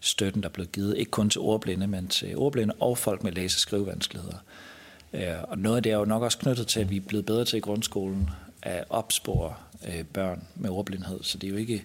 støtten, 0.00 0.42
der 0.42 0.48
blev 0.48 0.66
givet, 0.66 0.96
ikke 0.98 1.10
kun 1.10 1.30
til 1.30 1.40
ordblinde, 1.40 1.86
men 1.86 2.08
til 2.08 2.36
ordblinde 2.36 2.74
og 2.80 2.98
folk 2.98 3.22
med 3.22 3.32
læse- 3.32 3.56
og 3.56 3.60
skrivevanskeligheder. 3.60 4.38
Øh, 5.12 5.42
og 5.42 5.58
noget 5.58 5.76
af 5.76 5.82
det 5.82 5.92
er 5.92 5.96
jo 5.96 6.04
nok 6.04 6.22
også 6.22 6.38
knyttet 6.38 6.66
til, 6.66 6.80
at 6.80 6.90
vi 6.90 6.96
er 6.96 7.00
blevet 7.00 7.26
bedre 7.26 7.44
til 7.44 7.56
i 7.56 7.60
grundskolen 7.60 8.30
at 8.62 8.84
opspore 8.90 9.54
øh, 9.88 10.04
børn 10.04 10.44
med 10.54 10.70
ordblindhed, 10.70 11.18
så 11.22 11.38
det 11.38 11.46
er 11.46 11.50
jo 11.50 11.56
ikke 11.56 11.84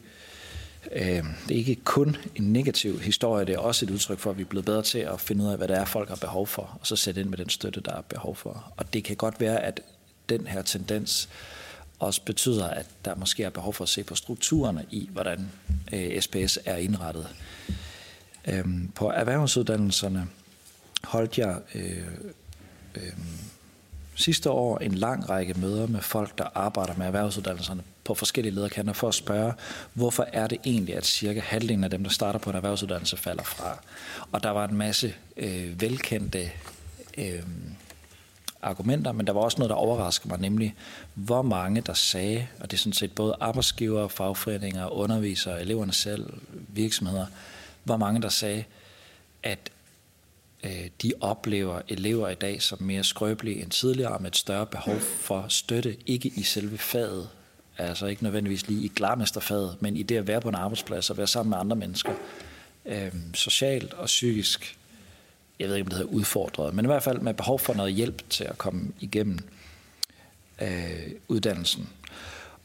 Øh, 0.92 1.24
det 1.48 1.52
er 1.52 1.56
ikke 1.56 1.76
kun 1.76 2.16
en 2.36 2.54
negativ 2.54 3.00
historie, 3.00 3.46
det 3.46 3.56
er 3.56 3.60
også 3.60 3.86
et 3.86 3.90
udtryk 3.90 4.20
for, 4.20 4.30
at 4.30 4.38
vi 4.38 4.42
er 4.42 4.46
blevet 4.46 4.66
bedre 4.66 4.84
til 4.84 5.00
at 5.00 5.22
finde 5.22 5.46
ud 5.46 5.50
af, 5.50 5.58
hvad 5.58 5.68
det 5.68 5.78
er, 5.78 5.86
folk 5.86 6.10
har 6.10 6.16
behov 6.16 6.48
for, 6.48 6.78
og 6.82 6.88
så 6.88 6.96
sætte 6.96 7.22
ind 7.22 7.30
med 7.30 7.38
den 7.38 7.50
støtte, 7.50 7.82
der 7.82 7.92
er 7.92 8.02
behov 8.02 8.36
for. 8.36 8.74
Og 8.78 8.94
det 8.94 9.04
kan 9.04 9.16
godt 9.16 9.40
være, 9.40 9.64
at 9.64 9.82
den 10.30 10.48
her 10.48 10.62
tendens 10.62 11.30
også 12.00 12.22
betyder, 12.26 12.68
at 12.68 12.86
der 13.06 13.16
måske 13.16 13.44
er 13.44 13.50
behov 13.50 13.74
for 13.74 13.84
at 13.84 13.90
se 13.90 14.04
på 14.04 14.16
strukturerne 14.16 14.86
i, 14.92 15.10
hvordan 15.12 15.52
øh, 15.94 16.22
SPS 16.22 16.60
er 16.66 16.76
indrettet. 16.76 17.28
Øhm, 18.48 18.92
på 18.96 19.10
erhvervsuddannelserne 19.10 20.28
holdt 21.04 21.38
jeg 21.38 21.60
øh, 21.76 22.08
øh, 22.96 23.14
sidste 24.20 24.50
år 24.50 24.78
en 24.78 24.94
lang 24.94 25.30
række 25.30 25.54
møder 25.54 25.88
med 25.88 26.02
folk, 26.02 26.38
der 26.38 26.46
arbejder 26.56 26.94
med 26.98 27.06
erhvervsuddannelserne 27.06 27.84
på 28.04 28.14
forskellige 28.14 28.56
lederkanter 28.56 28.94
for 28.94 29.08
at 29.08 29.14
spørge, 29.14 29.54
hvorfor 29.94 30.28
er 30.34 30.48
det 30.48 30.58
egentlig, 30.66 30.96
at 30.96 31.06
cirka 31.06 31.40
halvdelen 31.40 31.84
af 31.84 31.90
dem, 31.90 32.04
der 32.04 32.10
starter 32.10 32.40
på 32.40 32.50
en 32.50 32.56
erhvervsuddannelse, 32.56 33.18
falder 33.18 33.44
fra. 33.44 33.84
Og 34.32 34.44
der 34.44 34.50
var 34.50 34.68
en 34.68 34.76
masse 34.76 35.14
øh, 35.38 35.82
velkendte 35.82 36.52
øh, 37.18 37.44
argumenter, 38.62 39.12
men 39.12 39.28
der 39.28 39.34
var 39.34 39.42
også 39.42 39.58
noget, 39.58 39.70
der 39.70 39.76
overraskede 39.76 40.30
mig, 40.30 40.40
nemlig 40.40 40.76
hvor 41.14 41.42
mange, 41.42 41.82
der 41.82 41.94
sagde, 41.94 42.48
og 42.60 42.72
det 42.72 42.78
er 42.78 42.80
sådan 42.80 42.94
set 42.94 43.12
både 43.12 43.36
arbejdsgiver, 43.40 44.08
fagforeninger, 44.08 44.88
undervisere, 44.88 45.62
eleverne 45.62 45.94
selv, 45.94 46.34
virksomheder, 46.68 47.26
hvor 47.84 47.98
mange, 47.98 48.22
der 48.22 48.30
sagde, 48.30 48.64
at 49.44 49.60
Øh, 50.64 50.90
de 51.02 51.14
oplever 51.22 51.82
elever 51.88 52.30
i 52.30 52.36
dag 52.36 52.62
som 52.62 52.82
mere 52.82 53.04
skrøbelige 53.04 53.62
end 53.62 53.70
tidligere, 53.72 54.20
med 54.20 54.28
et 54.30 54.36
større 54.36 54.66
behov 54.66 55.00
for 55.00 55.46
støtte, 55.50 55.98
ikke 56.06 56.32
i 56.36 56.44
selve 56.44 56.78
faget, 56.78 57.30
altså 57.78 58.06
ikke 58.06 58.24
nødvendigvis 58.24 58.68
lige 58.68 58.86
i 58.86 58.88
klarmesterfaget, 58.88 59.78
men 59.80 59.98
i 59.98 60.04
det 60.04 60.18
at 60.18 60.28
være 60.28 60.42
på 60.42 60.50
en 60.50 60.56
arbejdsplads 60.56 61.10
og 61.10 61.18
være 61.18 61.28
sammen 61.28 61.50
med 61.50 61.58
andre 61.58 61.76
mennesker, 61.76 62.14
øh, 62.86 63.14
socialt 63.34 63.94
og 63.94 64.06
psykisk, 64.06 64.78
jeg 65.60 65.68
ved 65.68 65.76
ikke, 65.76 65.86
om 65.86 65.90
det 65.90 65.98
hedder 65.98 66.14
udfordret, 66.14 66.74
men 66.74 66.86
i 66.86 66.88
hvert 66.88 67.04
fald 67.04 67.20
med 67.20 67.34
behov 67.34 67.60
for 67.60 67.74
noget 67.74 67.94
hjælp 67.94 68.30
til 68.30 68.44
at 68.44 68.58
komme 68.58 68.92
igennem 69.00 69.40
øh, 70.62 71.12
uddannelsen. 71.28 71.90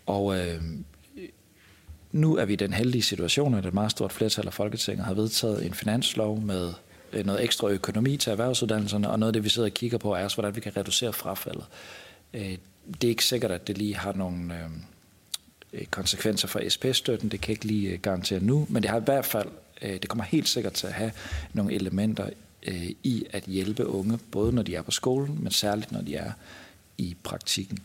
Og 0.07 0.39
øh, 0.39 0.63
nu 2.13 2.37
er 2.37 2.45
vi 2.45 2.53
i 2.53 2.57
den 2.57 2.73
heldige 2.73 3.03
situation, 3.03 3.55
at 3.55 3.67
et 3.67 3.75
meget 3.75 3.91
stort 3.91 4.13
flertal 4.13 4.47
af 4.47 4.53
Folketinget 4.53 5.07
har 5.07 5.15
vedtaget 5.15 5.67
en 5.67 5.75
finanslov 5.75 6.41
med 6.41 6.73
Øh, 7.15 7.27
noget 7.27 7.45
ekstra 7.45 7.69
økonomi 7.69 8.17
til 8.17 8.31
erhvervsuddannelserne, 8.31 9.11
og 9.11 9.19
noget 9.19 9.29
af 9.29 9.33
det, 9.33 9.45
vi 9.45 9.49
sidder 9.49 9.69
og 9.69 9.75
kigger 9.75 9.99
på, 9.99 10.15
er 10.15 10.25
også, 10.25 10.37
hvordan 10.37 10.57
vi 10.57 10.61
kan 10.61 10.77
reducere 10.77 11.13
frafaldet. 11.13 11.65
Øh, 12.35 12.59
det 13.01 13.05
er 13.05 13.09
ikke 13.09 13.25
sikkert, 13.25 13.51
at 13.51 13.67
det 13.67 13.79
lige 13.79 13.97
har 13.97 14.13
nogle 14.13 14.55
øh, 15.73 15.87
konsekvenser 15.87 16.49
for 16.49 16.63
SP-støtten, 16.69 17.29
det 17.29 17.41
kan 17.41 17.49
jeg 17.49 17.53
ikke 17.53 17.67
lige 17.67 17.97
garantere 17.97 18.41
nu, 18.41 18.67
men 18.71 18.83
det 18.83 18.91
har 18.91 19.01
i 19.01 19.05
hvert 19.05 19.27
fald, 19.27 19.49
det 19.83 20.09
kommer 20.09 20.25
helt 20.25 20.49
sikkert 20.49 20.73
til 20.73 20.87
at 20.87 20.93
have 20.93 21.13
nogle 21.53 21.73
elementer 21.73 22.31
i 23.03 23.25
at 23.31 23.43
hjælpe 23.43 23.87
unge, 23.87 24.19
både 24.31 24.53
når 24.53 24.63
de 24.63 24.75
er 24.75 24.83
på 24.83 24.91
skolen, 24.91 25.39
men 25.43 25.53
særligt 25.53 25.93
når 25.93 26.01
de 26.01 26.15
er 26.15 26.33
i 26.99 27.17
praktikken. 27.23 27.79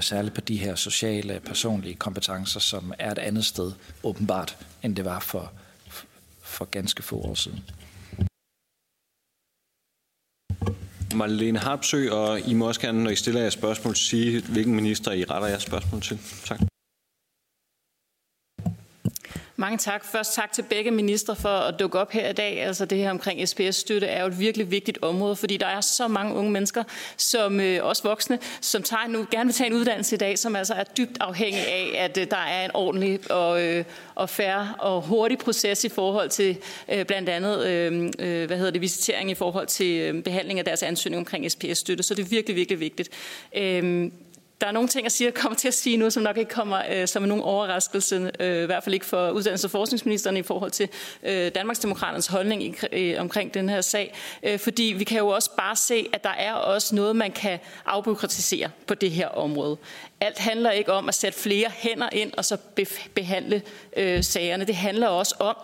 Særligt 0.00 0.34
på 0.34 0.40
de 0.40 0.56
her 0.56 0.74
sociale, 0.74 1.40
personlige 1.44 1.94
kompetencer, 1.94 2.60
som 2.60 2.92
er 2.98 3.10
et 3.10 3.18
andet 3.18 3.44
sted, 3.44 3.72
åbenbart, 4.02 4.56
end 4.82 4.96
det 4.96 5.04
var 5.04 5.20
for, 5.20 5.52
for 6.42 6.64
ganske 6.64 7.02
få 7.02 7.16
år 7.16 7.34
siden. 7.34 7.64
Marlene 11.14 11.58
Harpsø, 11.58 12.10
og 12.10 12.40
I 12.48 12.54
må 12.54 12.68
også 12.68 12.80
gerne, 12.80 13.02
når 13.02 13.10
I 13.10 13.16
stiller 13.16 13.40
jer 13.42 13.50
spørgsmål, 13.50 13.96
sige, 13.96 14.42
hvilken 14.48 14.74
minister 14.74 15.12
I 15.12 15.24
retter 15.24 15.48
jeres 15.48 15.62
spørgsmål 15.62 16.00
til. 16.00 16.18
Tak. 16.44 16.69
Mange 19.60 19.78
tak. 19.78 20.04
Først 20.04 20.34
tak 20.34 20.52
til 20.52 20.62
begge 20.62 20.90
ministre 20.90 21.36
for 21.36 21.48
at 21.48 21.78
dukke 21.78 21.98
op 21.98 22.12
her 22.12 22.28
i 22.28 22.32
dag. 22.32 22.62
Altså 22.62 22.84
det 22.84 22.98
her 22.98 23.10
omkring 23.10 23.48
SPS-støtte 23.48 24.06
er 24.06 24.20
jo 24.20 24.26
et 24.26 24.38
virkelig 24.38 24.70
vigtigt 24.70 24.98
område, 25.02 25.36
fordi 25.36 25.56
der 25.56 25.66
er 25.66 25.80
så 25.80 26.08
mange 26.08 26.34
unge 26.34 26.50
mennesker, 26.50 26.84
som 27.16 27.60
øh, 27.60 27.84
også 27.84 28.02
voksne, 28.02 28.38
som 28.60 28.82
tager 28.82 29.06
nu, 29.08 29.26
gerne 29.30 29.46
vil 29.46 29.54
tage 29.54 29.70
en 29.70 29.76
uddannelse 29.76 30.16
i 30.16 30.18
dag, 30.18 30.38
som 30.38 30.56
altså 30.56 30.74
er 30.74 30.84
dybt 30.84 31.16
afhængig 31.20 31.68
af, 31.68 32.04
at 32.04 32.18
øh, 32.18 32.26
der 32.30 32.36
er 32.36 32.64
en 32.64 32.70
ordentlig 32.74 33.30
og, 33.30 33.62
øh, 33.62 33.84
og 34.14 34.28
færre 34.28 34.74
og 34.78 35.02
hurtig 35.02 35.38
proces 35.38 35.84
i 35.84 35.88
forhold 35.88 36.28
til 36.28 36.56
øh, 36.88 37.04
blandt 37.04 37.28
andet 37.28 37.66
øh, 37.66 38.10
øh, 38.18 38.46
hvad 38.46 38.56
hedder 38.56 38.72
det, 38.72 38.80
visitering 38.80 39.30
i 39.30 39.34
forhold 39.34 39.66
til 39.66 40.00
øh, 40.00 40.22
behandling 40.22 40.58
af 40.58 40.64
deres 40.64 40.82
ansøgning 40.82 41.18
omkring 41.18 41.50
SPS-støtte. 41.50 42.02
Så 42.02 42.14
det 42.14 42.24
er 42.24 42.28
virkelig, 42.28 42.56
virkelig 42.56 42.80
vigtigt. 42.80 43.08
Øh, 43.56 44.10
der 44.60 44.66
er 44.66 44.72
nogle 44.72 44.88
ting, 44.88 45.04
jeg 45.04 45.12
siger, 45.12 45.30
kommer 45.30 45.56
til 45.56 45.68
at 45.68 45.74
sige 45.74 45.96
nu, 45.96 46.10
som 46.10 46.22
nok 46.22 46.36
ikke 46.36 46.50
kommer 46.50 46.82
øh, 46.90 47.08
som 47.08 47.22
nogen 47.22 47.44
overraskelse, 47.44 48.30
øh, 48.40 48.62
i 48.62 48.66
hvert 48.66 48.84
fald 48.84 48.94
ikke 48.94 49.06
for 49.06 49.32
uddannelses- 49.32 49.64
og 49.64 49.70
forskningsministeren 49.70 50.36
i 50.36 50.42
forhold 50.42 50.70
til 50.70 50.88
øh, 51.22 51.50
Danmarksdemokraternes 51.54 52.26
holdning 52.26 52.62
i, 52.62 52.74
øh, 52.92 53.20
omkring 53.20 53.54
den 53.54 53.68
her 53.68 53.80
sag. 53.80 54.14
Øh, 54.42 54.58
fordi 54.58 54.82
vi 54.82 55.04
kan 55.04 55.18
jo 55.18 55.28
også 55.28 55.50
bare 55.56 55.76
se, 55.76 56.06
at 56.12 56.24
der 56.24 56.30
er 56.30 56.52
også 56.52 56.94
noget, 56.94 57.16
man 57.16 57.32
kan 57.32 57.58
afbyråkratisere 57.86 58.70
på 58.86 58.94
det 58.94 59.10
her 59.10 59.28
område. 59.28 59.76
Alt 60.20 60.38
handler 60.38 60.70
ikke 60.70 60.92
om 60.92 61.08
at 61.08 61.14
sætte 61.14 61.38
flere 61.38 61.70
hænder 61.74 62.08
ind 62.12 62.32
og 62.36 62.44
så 62.44 62.56
behandle 63.14 63.62
øh, 63.96 64.24
sagerne. 64.24 64.64
Det 64.64 64.76
handler 64.76 65.08
også 65.08 65.34
om, 65.38 65.56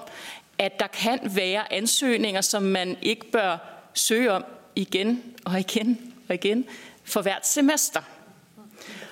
at 0.58 0.80
der 0.80 0.86
kan 0.86 1.18
være 1.22 1.72
ansøgninger, 1.72 2.40
som 2.40 2.62
man 2.62 2.96
ikke 3.02 3.30
bør 3.30 3.56
søge 3.94 4.32
om 4.32 4.44
igen 4.76 5.22
og 5.44 5.60
igen 5.60 6.14
og 6.28 6.34
igen 6.34 6.64
for 7.04 7.22
hvert 7.22 7.46
semester. 7.46 8.00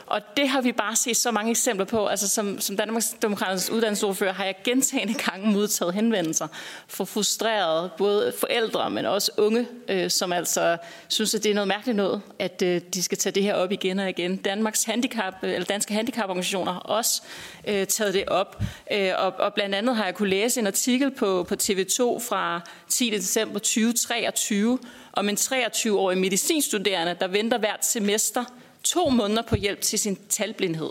Og 0.07 0.20
det 0.36 0.48
har 0.48 0.61
vi 0.61 0.72
bare 0.72 0.96
set 0.96 1.16
så 1.16 1.30
mange 1.30 1.50
eksempler 1.50 1.86
på. 1.86 2.07
Altså 2.07 2.28
som, 2.28 2.61
som 2.61 2.76
Danmarks 2.76 3.16
Demokraternes 3.22 3.70
uddannelsesordfører 3.70 4.32
har 4.32 4.44
jeg 4.44 4.55
gentagende 4.64 5.14
gange 5.14 5.52
modtaget 5.52 5.94
henvendelser 5.94 6.46
for 6.88 7.05
frustrerede 7.05 7.90
både 7.98 8.32
forældre, 8.40 8.90
men 8.90 9.07
også 9.07 9.32
unge, 9.36 9.66
øh, 9.88 10.11
som 10.11 10.32
altså 10.32 10.76
synes, 11.09 11.34
at 11.34 11.44
det 11.44 11.50
er 11.50 11.55
noget 11.55 11.68
mærkeligt 11.68 11.96
noget, 11.96 12.22
at 12.38 12.62
øh, 12.62 12.80
de 12.94 13.02
skal 13.02 13.18
tage 13.18 13.32
det 13.32 13.42
her 13.42 13.55
op 13.55 13.72
igen 13.72 13.98
og 13.98 14.09
igen. 14.09 14.36
Danmarks 14.36 14.84
handicap, 14.84 15.34
øh, 15.42 15.52
eller 15.52 15.64
danske 15.64 15.94
handicaporganisationer 15.94 16.72
har 16.72 16.80
også 16.80 17.22
øh, 17.68 17.86
taget 17.86 18.14
det 18.14 18.24
op. 18.28 18.62
Øh, 18.92 19.11
og, 19.18 19.32
og 19.38 19.55
blandt 19.55 19.74
andet 19.74 19.96
har 19.96 20.05
jeg 20.05 20.14
kunne 20.14 20.30
læse 20.30 20.61
en 20.61 20.66
artikel 20.66 21.11
på, 21.11 21.46
på 21.48 21.55
TV2 21.62 22.02
fra 22.28 22.61
10. 22.88 23.11
december 23.11 23.59
2023 23.59 24.78
om 25.12 25.28
en 25.28 25.36
23-årig 25.36 26.18
medicinstuderende, 26.18 27.16
der 27.20 27.28
venter 27.28 27.59
hvert 27.59 27.86
semester 27.86 28.44
to 28.85 29.09
måneder 29.09 29.43
på 29.43 29.57
hjælp 29.57 29.80
til 29.80 29.99
sin 29.99 30.18
talblindhed. 30.28 30.91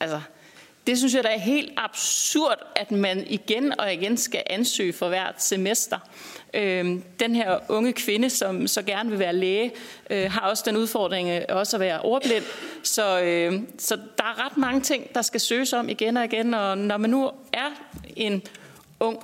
Altså, 0.00 0.20
det 0.86 0.98
synes 0.98 1.14
jeg 1.14 1.24
da 1.24 1.28
er 1.28 1.38
helt 1.38 1.72
absurd, 1.76 2.58
at 2.76 2.90
man 2.90 3.26
igen 3.26 3.80
og 3.80 3.92
igen 3.92 4.16
skal 4.16 4.42
ansøge 4.46 4.92
for 4.92 5.08
hvert 5.08 5.42
semester. 5.42 5.98
Øh, 6.54 6.98
den 7.20 7.34
her 7.34 7.58
unge 7.68 7.92
kvinde, 7.92 8.30
som 8.30 8.66
så 8.66 8.82
gerne 8.82 9.10
vil 9.10 9.18
være 9.18 9.32
læge, 9.32 9.72
øh, 10.10 10.32
har 10.32 10.40
også 10.40 10.62
den 10.66 10.76
udfordring 10.76 11.28
øh, 11.28 11.42
også 11.48 11.76
at 11.76 11.80
være 11.80 12.00
ordblind. 12.00 12.44
Så, 12.82 13.20
øh, 13.20 13.60
så 13.78 13.96
der 13.96 14.24
er 14.24 14.46
ret 14.46 14.56
mange 14.56 14.80
ting, 14.80 15.14
der 15.14 15.22
skal 15.22 15.40
søges 15.40 15.72
om 15.72 15.88
igen 15.88 16.16
og 16.16 16.24
igen. 16.24 16.54
Og 16.54 16.78
når 16.78 16.96
man 16.96 17.10
nu 17.10 17.30
er 17.52 17.70
en 18.16 18.42
ung 19.00 19.18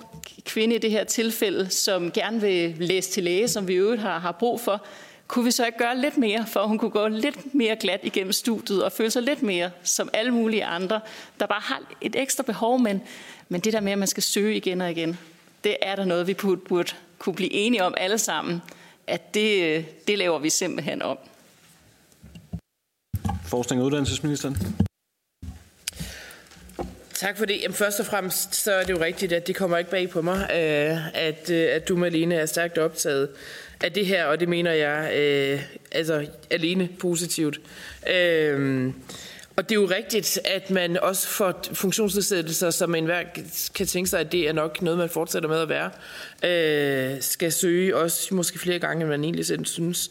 kvinde 0.45 0.75
i 0.75 0.79
det 0.79 0.91
her 0.91 1.05
tilfælde, 1.05 1.71
som 1.71 2.11
gerne 2.11 2.41
vil 2.41 2.75
læse 2.79 3.11
til 3.11 3.25
læge, 3.25 3.49
som 3.49 3.69
vi 3.69 3.75
øvrigt 3.75 4.03
har, 4.03 4.19
har 4.19 4.33
brug 4.33 4.61
for, 4.61 4.87
kunne 5.31 5.45
vi 5.45 5.51
så 5.51 5.67
ikke 5.67 5.79
gøre 5.79 5.99
lidt 5.99 6.19
mere, 6.19 6.47
for 6.47 6.61
at 6.61 6.69
hun 6.69 6.79
kunne 6.79 6.91
gå 6.91 7.09
lidt 7.09 7.55
mere 7.55 7.77
glat 7.77 8.01
igennem 8.03 8.33
studiet 8.33 8.85
og 8.85 8.93
føle 8.93 9.11
sig 9.11 9.23
lidt 9.23 9.43
mere 9.43 9.71
som 9.83 10.09
alle 10.13 10.31
mulige 10.31 10.65
andre, 10.65 11.01
der 11.41 11.47
bare 11.47 11.61
har 11.61 11.81
et 12.01 12.17
ekstra 12.17 12.43
behov, 12.43 12.79
men, 12.79 13.03
men 13.49 13.61
det 13.61 13.73
der 13.73 13.81
med, 13.81 13.93
at 13.93 13.99
man 13.99 14.09
skal 14.09 14.23
søge 14.23 14.57
igen 14.57 14.81
og 14.81 14.91
igen, 14.91 15.19
det 15.65 15.77
er 15.83 15.97
der 15.97 16.05
noget, 16.05 16.27
vi 16.27 16.35
burde, 16.35 16.93
kunne 17.19 17.35
blive 17.35 17.53
enige 17.53 17.85
om 17.85 17.95
alle 17.97 18.19
sammen, 18.19 18.63
at 19.07 19.35
det, 19.35 19.63
øh, 19.63 19.85
det 20.09 20.19
laver 20.19 20.39
vi 20.39 20.51
simpelthen 20.51 21.03
om. 21.03 21.19
Forskning 23.45 23.83
og 23.83 23.87
uddannelsesministeren. 23.87 24.57
Tak 27.21 27.39
for 27.39 27.45
det. 27.45 27.61
Jamen, 27.63 27.75
først 27.75 28.01
og 28.01 28.07
fremmest 28.07 28.55
så 28.55 28.73
er 28.73 28.83
det 28.83 28.91
jo 28.91 29.01
rigtigt, 29.01 29.33
at 29.33 29.47
det 29.47 29.57
kommer 29.57 29.79
ikke 29.79 29.91
bag 29.91 30.11
på 30.11 30.23
mig, 30.23 30.51
øh, 30.51 31.17
at, 31.17 31.51
øh, 31.51 31.69
at 31.71 31.89
du, 31.89 31.97
Malene, 31.97 32.35
er 32.35 32.47
stærkt 32.47 32.79
optaget 32.79 33.29
af 33.85 33.93
det 33.93 34.07
her, 34.07 34.25
og 34.25 34.41
det 34.41 34.49
mener 34.49 34.73
jeg 34.73 35.13
øh, 35.17 35.63
altså 35.93 36.27
alene 36.51 36.89
positivt. 36.99 37.61
Øh, 38.15 38.93
og 39.57 39.69
det 39.69 39.77
er 39.77 39.81
jo 39.81 39.87
rigtigt, 39.87 40.39
at 40.45 40.71
man 40.71 40.97
også 40.97 41.29
får 41.29 41.63
funktionsnedsættelser, 41.73 42.71
som 42.71 42.95
enhver 42.95 43.23
kan 43.75 43.87
tænke 43.87 44.11
sig, 44.11 44.21
at 44.21 44.33
det 44.33 44.49
er 44.49 44.53
nok 44.53 44.83
noget, 44.83 44.99
man 44.99 45.09
fortsætter 45.09 45.49
med 45.49 45.59
at 45.61 45.69
være, 45.69 45.91
øh, 47.15 47.23
skal 47.23 47.53
søge 47.53 47.97
også 47.97 48.35
måske 48.35 48.59
flere 48.59 48.79
gange, 48.79 49.01
end 49.01 49.11
man 49.11 49.25
egentlig 49.25 49.47
selv 49.47 49.67
synes 49.67 50.11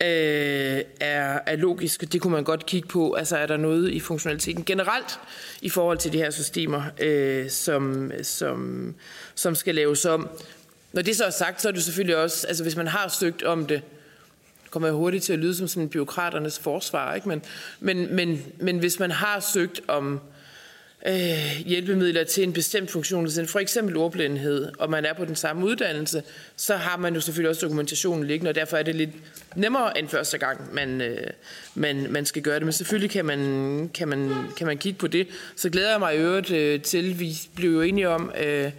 øh, 0.00 0.82
er, 1.00 1.38
er 1.46 1.56
logisk. 1.56 2.12
Det 2.12 2.20
kunne 2.20 2.32
man 2.32 2.44
godt 2.44 2.66
kigge 2.66 2.88
på. 2.88 3.12
Altså 3.12 3.36
er 3.36 3.46
der 3.46 3.56
noget 3.56 3.90
i 3.90 4.00
funktionaliteten 4.00 4.64
generelt 4.64 5.18
i 5.62 5.68
forhold 5.68 5.98
til 5.98 6.12
de 6.12 6.18
her 6.18 6.30
systemer, 6.30 6.82
øh, 7.00 7.50
som, 7.50 8.12
som, 8.22 8.94
som 9.34 9.54
skal 9.54 9.74
laves 9.74 10.04
om. 10.04 10.28
Når 10.92 11.02
det 11.02 11.16
så 11.16 11.24
er 11.24 11.30
sagt, 11.30 11.62
så 11.62 11.68
er 11.68 11.72
det 11.72 11.84
selvfølgelig 11.84 12.16
også, 12.16 12.46
altså 12.46 12.62
hvis 12.62 12.76
man 12.76 12.86
har 12.86 13.08
søgt 13.08 13.42
om 13.42 13.66
det, 13.66 13.82
kommer 14.70 14.88
jeg 14.88 14.94
hurtigt 14.94 15.24
til 15.24 15.32
at 15.32 15.38
lyde 15.38 15.54
som 15.54 15.68
sådan 15.68 15.88
byråkraternes 15.88 16.58
forsvar, 16.58 17.14
ikke? 17.14 17.28
Men, 17.28 17.42
men, 17.80 18.14
men, 18.14 18.44
men 18.58 18.78
hvis 18.78 18.98
man 18.98 19.10
har 19.10 19.40
søgt 19.40 19.80
om 19.88 20.20
øh, 21.04 21.66
hjælpemidler 21.66 22.24
til 22.24 22.42
en 22.42 22.52
bestemt 22.52 22.90
funktion, 22.90 23.28
for 23.46 23.58
eksempel 23.58 23.96
ordblindhed, 23.96 24.72
og 24.78 24.90
man 24.90 25.04
er 25.04 25.12
på 25.12 25.24
den 25.24 25.36
samme 25.36 25.66
uddannelse, 25.66 26.22
så 26.56 26.76
har 26.76 26.96
man 26.96 27.14
jo 27.14 27.20
selvfølgelig 27.20 27.50
også 27.50 27.66
dokumentationen 27.66 28.26
liggende, 28.26 28.48
og 28.48 28.54
derfor 28.54 28.76
er 28.76 28.82
det 28.82 28.94
lidt 28.94 29.10
nemmere 29.56 29.98
end 29.98 30.08
første 30.08 30.38
gang, 30.38 30.74
man, 30.74 31.00
øh, 31.00 31.26
man, 31.74 32.06
man 32.10 32.26
skal 32.26 32.42
gøre 32.42 32.54
det. 32.54 32.62
Men 32.62 32.72
selvfølgelig 32.72 33.10
kan 33.10 33.24
man, 33.24 33.90
kan 33.94 34.08
man, 34.08 34.30
kan 34.56 34.66
man 34.66 34.78
kigge 34.78 34.98
på 34.98 35.06
det. 35.06 35.26
Så 35.56 35.70
glæder 35.70 35.90
jeg 35.90 35.98
mig 35.98 36.14
i 36.14 36.18
øvrigt 36.18 36.50
øh, 36.50 36.80
til, 36.82 37.20
vi 37.20 37.38
blev 37.56 37.70
jo 37.70 37.80
enige 37.80 38.08
om... 38.08 38.32
Øh, 38.40 38.70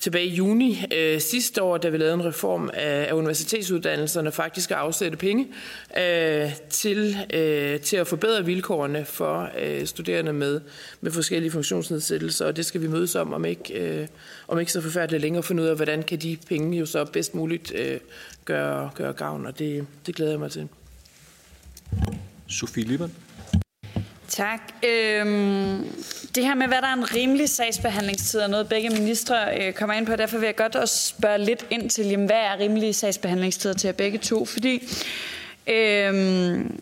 tilbage 0.00 0.26
i 0.26 0.34
juni 0.34 0.84
øh, 0.96 1.20
sidste 1.20 1.62
år, 1.62 1.78
da 1.78 1.88
vi 1.88 1.96
lavede 1.96 2.14
en 2.14 2.24
reform 2.24 2.70
af, 2.74 3.06
af 3.08 3.12
universitetsuddannelserne, 3.12 4.32
faktisk 4.32 4.70
at 4.70 4.76
afsætte 4.76 5.16
penge 5.16 5.48
øh, 5.98 6.50
til, 6.70 7.16
øh, 7.32 7.80
til 7.80 7.96
at 7.96 8.06
forbedre 8.06 8.44
vilkårene 8.44 9.04
for 9.04 9.50
øh, 9.58 9.86
studerende 9.86 10.32
med, 10.32 10.60
med 11.00 11.12
forskellige 11.12 11.50
funktionsnedsættelser, 11.50 12.46
og 12.46 12.56
det 12.56 12.66
skal 12.66 12.82
vi 12.82 12.88
mødes 12.88 13.14
om, 13.14 13.32
om 13.32 13.44
ikke, 13.44 13.74
øh, 13.74 14.06
om 14.48 14.60
ikke 14.60 14.72
så 14.72 14.80
forfærdeligt 14.80 15.22
længere, 15.22 15.42
finde 15.42 15.62
ud 15.62 15.68
af, 15.68 15.76
hvordan 15.76 16.02
kan 16.02 16.18
de 16.18 16.36
penge 16.48 16.78
jo 16.78 16.86
så 16.86 17.04
bedst 17.04 17.34
muligt 17.34 17.72
øh, 17.74 18.00
gøre, 18.44 18.90
gøre 18.94 19.12
gavn, 19.12 19.46
og 19.46 19.58
det, 19.58 19.86
det 20.06 20.14
glæder 20.14 20.30
jeg 20.30 20.40
mig 20.40 20.50
til. 20.50 20.68
Sofie 22.48 22.84
Lippert. 22.84 23.10
Tak. 24.30 24.60
Øhm, 24.84 25.92
det 26.34 26.44
her 26.44 26.54
med, 26.54 26.66
hvad 26.66 26.82
der 26.82 26.88
er 26.88 26.94
en 26.94 27.14
rimelig 27.14 27.48
sagsbehandlingstid, 27.48 28.40
er 28.40 28.46
noget 28.46 28.68
begge 28.68 28.90
ministre 28.90 29.36
øh, 29.58 29.72
kommer 29.72 29.94
ind 29.94 30.06
på. 30.06 30.16
Derfor 30.16 30.38
vil 30.38 30.46
jeg 30.46 30.56
godt 30.56 30.76
også 30.76 31.08
spørge 31.08 31.38
lidt 31.38 31.66
ind 31.70 31.90
til, 31.90 32.06
jamen, 32.06 32.26
hvad 32.26 32.36
er 32.36 32.58
rimelige 32.58 32.92
sagsbehandlingstider 32.92 33.74
til 33.74 33.88
jer 33.88 33.92
begge 33.92 34.18
to? 34.18 34.44
Fordi, 34.44 34.88
øhm, 35.66 36.80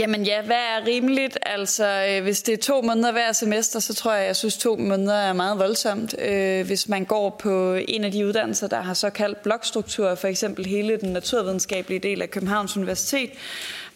jamen 0.00 0.24
ja, 0.24 0.42
hvad 0.42 0.56
er 0.56 0.86
rimeligt? 0.86 1.38
Altså, 1.42 2.06
øh, 2.10 2.22
hvis 2.22 2.42
det 2.42 2.54
er 2.54 2.58
to 2.58 2.82
måneder 2.82 3.12
hver 3.12 3.32
semester, 3.32 3.80
så 3.80 3.94
tror 3.94 4.12
jeg, 4.12 4.26
jeg 4.26 4.36
synes, 4.36 4.56
to 4.56 4.76
måneder 4.76 5.16
er 5.16 5.32
meget 5.32 5.58
voldsomt. 5.58 6.14
Øh, 6.18 6.66
hvis 6.66 6.88
man 6.88 7.04
går 7.04 7.30
på 7.42 7.74
en 7.88 8.04
af 8.04 8.12
de 8.12 8.26
uddannelser, 8.26 8.66
der 8.66 8.80
har 8.80 8.94
såkaldt 8.94 9.42
blokstruktur, 9.42 10.14
for 10.14 10.28
eksempel 10.28 10.66
hele 10.66 10.96
den 10.96 11.12
naturvidenskabelige 11.12 12.00
del 12.00 12.22
af 12.22 12.30
Københavns 12.30 12.76
Universitet, 12.76 13.30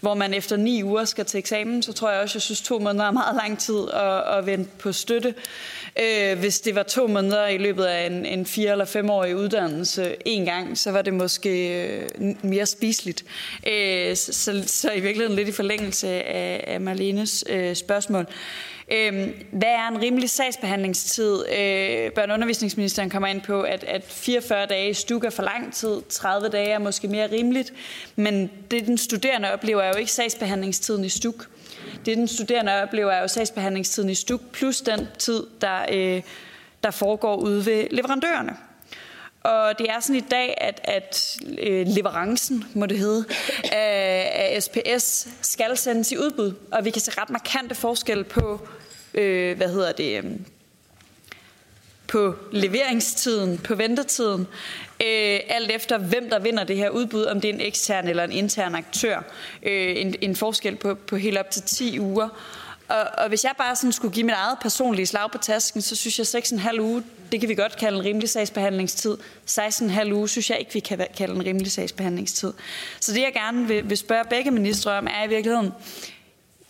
hvor 0.03 0.15
man 0.15 0.35
efter 0.35 0.57
ni 0.57 0.83
uger 0.83 1.05
skal 1.05 1.25
til 1.25 1.39
eksamen, 1.39 1.83
så 1.83 1.93
tror 1.93 2.11
jeg 2.11 2.21
også, 2.21 2.37
jeg 2.37 2.43
synes, 2.43 2.63
to 2.63 2.79
måneder 2.79 3.05
er 3.05 3.11
meget 3.11 3.37
lang 3.37 3.59
tid 3.59 3.79
at, 3.93 4.39
at 4.39 4.47
vente 4.47 4.71
på 4.79 4.93
støtte. 4.93 5.35
Øh, 6.01 6.39
hvis 6.39 6.61
det 6.61 6.75
var 6.75 6.83
to 6.83 7.07
måneder 7.07 7.47
i 7.47 7.59
løbet 7.59 7.85
af 7.85 8.07
en, 8.07 8.27
en 8.27 8.47
fire- 8.47 8.73
eller 8.73 8.85
femårig 8.85 9.37
uddannelse 9.37 10.17
en 10.25 10.45
gang, 10.45 10.79
så 10.79 10.91
var 10.91 11.03
det 11.03 11.15
måske 11.15 11.85
øh, 11.87 12.09
mere 12.43 12.67
spiseligt. 12.67 13.25
Øh, 13.69 14.17
så, 14.17 14.63
så 14.67 14.93
i 14.93 15.01
virkeligheden 15.01 15.37
lidt 15.37 15.49
i 15.49 15.53
forlængelse 15.53 16.09
af, 16.09 16.65
af 16.67 16.81
Marlenes 16.81 17.45
øh, 17.49 17.77
spørgsmål. 17.77 18.23
Øh, 18.23 18.72
Øhm, 18.93 19.35
hvad 19.53 19.69
er 19.69 19.89
en 19.89 20.03
rimelig 20.03 20.31
sagsbehandlingstid? 20.31 21.45
Øh, 21.59 22.11
børne- 22.19 22.29
og 22.29 22.35
undervisningsministeren 22.35 23.11
kommer 23.11 23.29
ind 23.29 23.41
på, 23.41 23.63
at, 23.63 23.85
at 23.85 24.05
44 24.05 24.67
dage 24.67 24.91
i 24.91 24.95
stuk 24.95 25.25
er 25.25 25.31
for 25.31 25.43
lang 25.43 25.75
tid, 25.75 26.03
30 26.09 26.49
dage 26.49 26.69
er 26.69 26.79
måske 26.79 27.09
mere 27.09 27.31
rimeligt, 27.33 27.73
men 28.17 28.51
det 28.71 28.87
den 28.87 28.99
studerende 28.99 29.53
oplever 29.53 29.83
er 29.83 29.89
jo 29.89 29.95
ikke 29.95 30.13
sagsbehandlingstiden 30.13 31.05
i 31.05 31.09
stuk. 31.09 31.49
Det 32.07 32.17
den 32.17 32.29
studerende 32.29 32.83
oplever 32.83 33.11
er 33.13 33.21
jo 33.21 33.29
sagsbehandlingstiden 33.29 34.11
i 34.11 34.15
stuk, 34.15 34.41
plus 34.53 34.81
den 34.81 35.09
tid, 35.19 35.47
der, 35.61 35.79
øh, 35.93 36.23
der 36.83 36.91
foregår 36.91 37.37
ude 37.37 37.67
ved 37.67 37.87
leverandørerne. 37.91 38.57
Og 39.43 39.79
det 39.79 39.91
er 39.91 40.01
sådan 40.01 40.17
i 40.17 40.25
dag, 40.31 40.55
at, 40.57 40.81
at 40.85 41.37
øh, 41.59 41.87
leverancen, 41.87 42.65
må 42.75 42.87
det 42.87 42.99
hedde, 42.99 43.25
af, 43.73 44.53
af 44.55 44.63
SPS 44.63 45.29
skal 45.43 45.77
sendes 45.77 46.13
i 46.13 46.17
udbud. 46.17 46.55
Og 46.73 46.85
vi 46.85 46.91
kan 46.91 47.03
se 47.03 47.11
ret 47.21 47.31
markante 47.31 47.75
forskel 47.75 48.25
på, 48.25 48.69
øh, 49.15 49.57
hvad 49.57 49.69
hedder 49.69 49.93
det, 49.93 50.25
øh, 50.25 50.33
på 52.09 52.35
leveringstiden, 52.53 53.59
på 53.59 53.75
ventetiden, 53.75 54.41
øh, 55.01 55.41
alt 55.49 55.71
efter 55.71 55.99
hvem 55.99 56.31
der 56.31 56.39
vinder 56.39 56.65
det 56.65 56.77
her 56.77 56.91
udbud, 56.91 57.25
om 57.25 57.41
det 57.41 57.51
er 57.51 57.55
en 57.55 57.61
ekstern 57.61 58.09
eller 58.09 58.25
en 58.25 58.33
intern 58.33 58.75
aktør. 58.75 59.23
Øh, 59.63 60.01
en, 60.01 60.15
en 60.21 60.37
forskel 60.37 60.77
på, 60.77 60.95
på 60.95 61.17
helt 61.17 61.39
op 61.39 61.51
til 61.51 61.63
10 61.63 62.01
uger. 62.01 62.29
Og, 62.93 63.09
og 63.19 63.29
hvis 63.29 63.45
jeg 63.45 63.53
bare 63.59 63.77
sådan 63.77 63.93
skulle 63.93 64.15
give 64.15 64.27
mit 64.27 64.35
eget 64.35 64.59
personlige 64.63 65.07
slag 65.07 65.31
på 65.31 65.39
tasken, 65.39 65.83
så 65.83 65.97
synes 65.97 66.35
jeg 66.35 66.43
6,5 66.43 66.81
uge, 66.81 67.03
det 67.33 67.41
kan 67.41 67.49
vi 67.49 67.55
godt 67.55 67.77
kalde 67.77 67.99
en 67.99 68.05
rimelig 68.05 68.29
sagsbehandlingstid. 68.29 69.17
16,5 69.51 70.13
uge 70.13 70.29
synes 70.29 70.51
jeg 70.51 70.59
ikke, 70.59 70.73
vi 70.73 70.81
kan 70.81 71.07
kalde 71.17 71.35
en 71.35 71.45
rimelig 71.45 71.73
sagsbehandlingstid. 71.73 72.53
Så 73.01 73.13
det 73.13 73.21
jeg 73.21 73.33
gerne 73.33 73.67
vil, 73.67 73.91
vil 73.91 73.97
spørge 73.97 74.25
begge 74.25 74.51
ministre 74.51 74.93
om, 74.93 75.07
er 75.07 75.25
i 75.25 75.29
virkeligheden, 75.29 75.73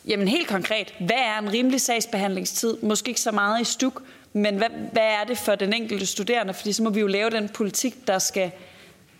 jamen 0.07 0.29
helt 0.29 0.49
konkret, 0.49 0.95
hvad 1.01 1.17
er 1.17 1.39
en 1.39 1.53
rimelig 1.53 1.81
sagsbehandlingstid? 1.81 2.77
Måske 2.83 3.09
ikke 3.09 3.21
så 3.21 3.33
meget 3.33 3.61
i 3.61 3.65
stuk, 3.65 4.03
men 4.33 4.57
hvad, 4.57 4.69
hvad 4.93 5.03
er 5.03 5.25
det 5.25 5.39
for 5.39 5.55
den 5.55 5.73
enkelte 5.73 6.07
studerende? 6.07 6.55
Fordi 6.55 6.73
så 6.73 6.83
må 6.83 6.91
vi 6.91 7.01
jo 7.01 7.07
lave 7.07 7.31
den 7.31 7.49
politik, 7.49 8.07
der 8.07 8.19
skal 8.19 8.51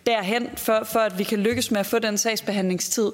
derhen, 0.05 0.49
for, 0.57 0.83
for 0.83 0.99
at 0.99 1.17
vi 1.17 1.23
kan 1.23 1.39
lykkes 1.39 1.71
med 1.71 1.79
at 1.79 1.85
få 1.85 1.99
den 1.99 2.17
sagsbehandlingstid. 2.17 3.11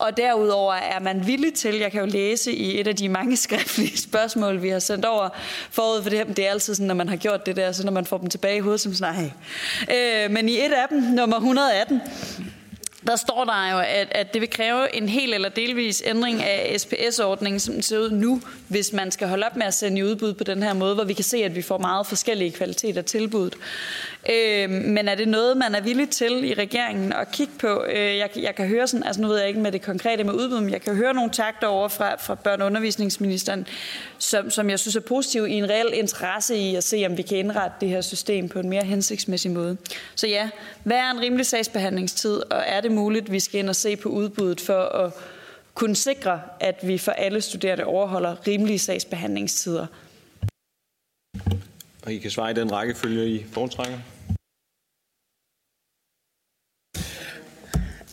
Og 0.00 0.16
derudover 0.16 0.74
er 0.74 1.00
man 1.00 1.26
villig 1.26 1.54
til, 1.54 1.74
jeg 1.74 1.92
kan 1.92 2.00
jo 2.00 2.06
læse 2.06 2.52
i 2.52 2.80
et 2.80 2.86
af 2.86 2.96
de 2.96 3.08
mange 3.08 3.36
skriftlige 3.46 3.98
spørgsmål, 3.98 4.62
vi 4.62 4.68
har 4.68 4.78
sendt 4.78 5.04
over 5.04 5.28
forud 5.70 6.02
for 6.02 6.10
det 6.10 6.18
her, 6.18 6.24
det 6.24 6.46
er 6.46 6.50
altid 6.50 6.74
sådan, 6.74 6.86
når 6.86 6.94
man 6.94 7.08
har 7.08 7.16
gjort 7.16 7.46
det 7.46 7.56
der, 7.56 7.72
så 7.72 7.84
når 7.84 7.92
man 7.92 8.06
får 8.06 8.18
dem 8.18 8.28
tilbage 8.28 8.56
i 8.56 8.60
hovedet, 8.60 8.80
som 8.80 8.94
sådan, 8.94 9.14
nej. 9.14 9.30
Øh, 9.96 10.30
men 10.30 10.48
i 10.48 10.52
et 10.52 10.72
af 10.72 10.88
dem, 10.90 11.02
nummer 11.02 11.36
118, 11.36 12.00
der 13.06 13.16
står 13.16 13.44
der 13.44 13.72
jo, 13.72 13.78
at, 13.78 14.08
at 14.10 14.32
det 14.32 14.40
vil 14.40 14.50
kræve 14.50 14.96
en 14.96 15.08
hel 15.08 15.34
eller 15.34 15.48
delvis 15.48 16.02
ændring 16.06 16.42
af 16.42 16.80
SPS-ordningen, 16.80 17.60
som 17.60 17.82
ser 17.82 17.98
ud 17.98 18.10
nu, 18.10 18.42
hvis 18.68 18.92
man 18.92 19.10
skal 19.10 19.28
holde 19.28 19.46
op 19.46 19.56
med 19.56 19.66
at 19.66 19.74
sende 19.74 19.98
i 19.98 20.04
udbud 20.04 20.34
på 20.34 20.44
den 20.44 20.62
her 20.62 20.72
måde, 20.72 20.94
hvor 20.94 21.04
vi 21.04 21.12
kan 21.12 21.24
se, 21.24 21.44
at 21.44 21.56
vi 21.56 21.62
får 21.62 21.78
meget 21.78 22.06
forskellige 22.06 22.50
kvaliteter 22.50 23.02
tilbudt. 23.02 23.56
Øh, 24.28 24.70
men 24.70 25.08
er 25.08 25.14
det 25.14 25.28
noget, 25.28 25.56
man 25.56 25.74
er 25.74 25.80
villig 25.80 26.10
til 26.10 26.44
i 26.44 26.54
regeringen 26.54 27.12
at 27.12 27.32
kigge 27.32 27.52
på? 27.58 27.84
Øh, 27.84 28.16
jeg, 28.16 28.30
jeg 28.36 28.54
kan 28.54 28.66
høre 28.68 28.86
sådan, 28.86 29.06
altså 29.06 29.22
nu 29.22 29.28
ved 29.28 29.38
jeg 29.38 29.48
ikke 29.48 29.60
med 29.60 29.72
det 29.72 29.82
konkrete 29.82 30.24
med 30.24 30.34
udbud, 30.34 30.60
men 30.60 30.70
jeg 30.70 30.82
kan 30.82 30.96
høre 30.96 31.14
nogle 31.14 31.30
takter 31.30 31.66
over 31.66 31.88
fra, 31.88 32.14
fra 32.14 32.36
børne- 32.46 32.60
og 32.60 32.66
undervisningsministeren, 32.66 33.66
som, 34.18 34.50
som 34.50 34.70
jeg 34.70 34.78
synes 34.78 34.96
er 34.96 35.00
positiv 35.00 35.46
i 35.46 35.52
en 35.52 35.70
reel 35.70 35.90
interesse 35.92 36.56
i 36.56 36.74
at 36.74 36.84
se, 36.84 37.06
om 37.06 37.16
vi 37.16 37.22
kan 37.22 37.38
indrette 37.38 37.76
det 37.80 37.88
her 37.88 38.00
system 38.00 38.48
på 38.48 38.58
en 38.58 38.68
mere 38.68 38.84
hensigtsmæssig 38.84 39.50
måde. 39.50 39.76
Så 40.14 40.26
ja, 40.26 40.50
hvad 40.84 40.96
er 40.96 41.10
en 41.10 41.20
rimelig 41.20 41.46
sagsbehandlingstid, 41.46 42.36
og 42.50 42.62
er 42.66 42.80
det 42.80 42.92
muligt, 42.92 43.24
at 43.24 43.32
vi 43.32 43.40
skal 43.40 43.60
ind 43.60 43.68
og 43.68 43.76
se 43.76 43.96
på 43.96 44.08
udbuddet 44.08 44.60
for 44.60 44.82
at 44.82 45.12
kunne 45.74 45.96
sikre, 45.96 46.40
at 46.60 46.78
vi 46.82 46.98
for 46.98 47.12
alle 47.12 47.40
studerende 47.40 47.84
overholder 47.84 48.46
rimelige 48.46 48.78
sagsbehandlingstider? 48.78 49.86
Og 52.02 52.12
I 52.12 52.18
kan 52.18 52.30
svare 52.30 52.50
i 52.50 52.54
den 52.54 52.72
rækkefølge, 52.72 53.26
I 53.26 53.44
foretrækker. 53.52 53.98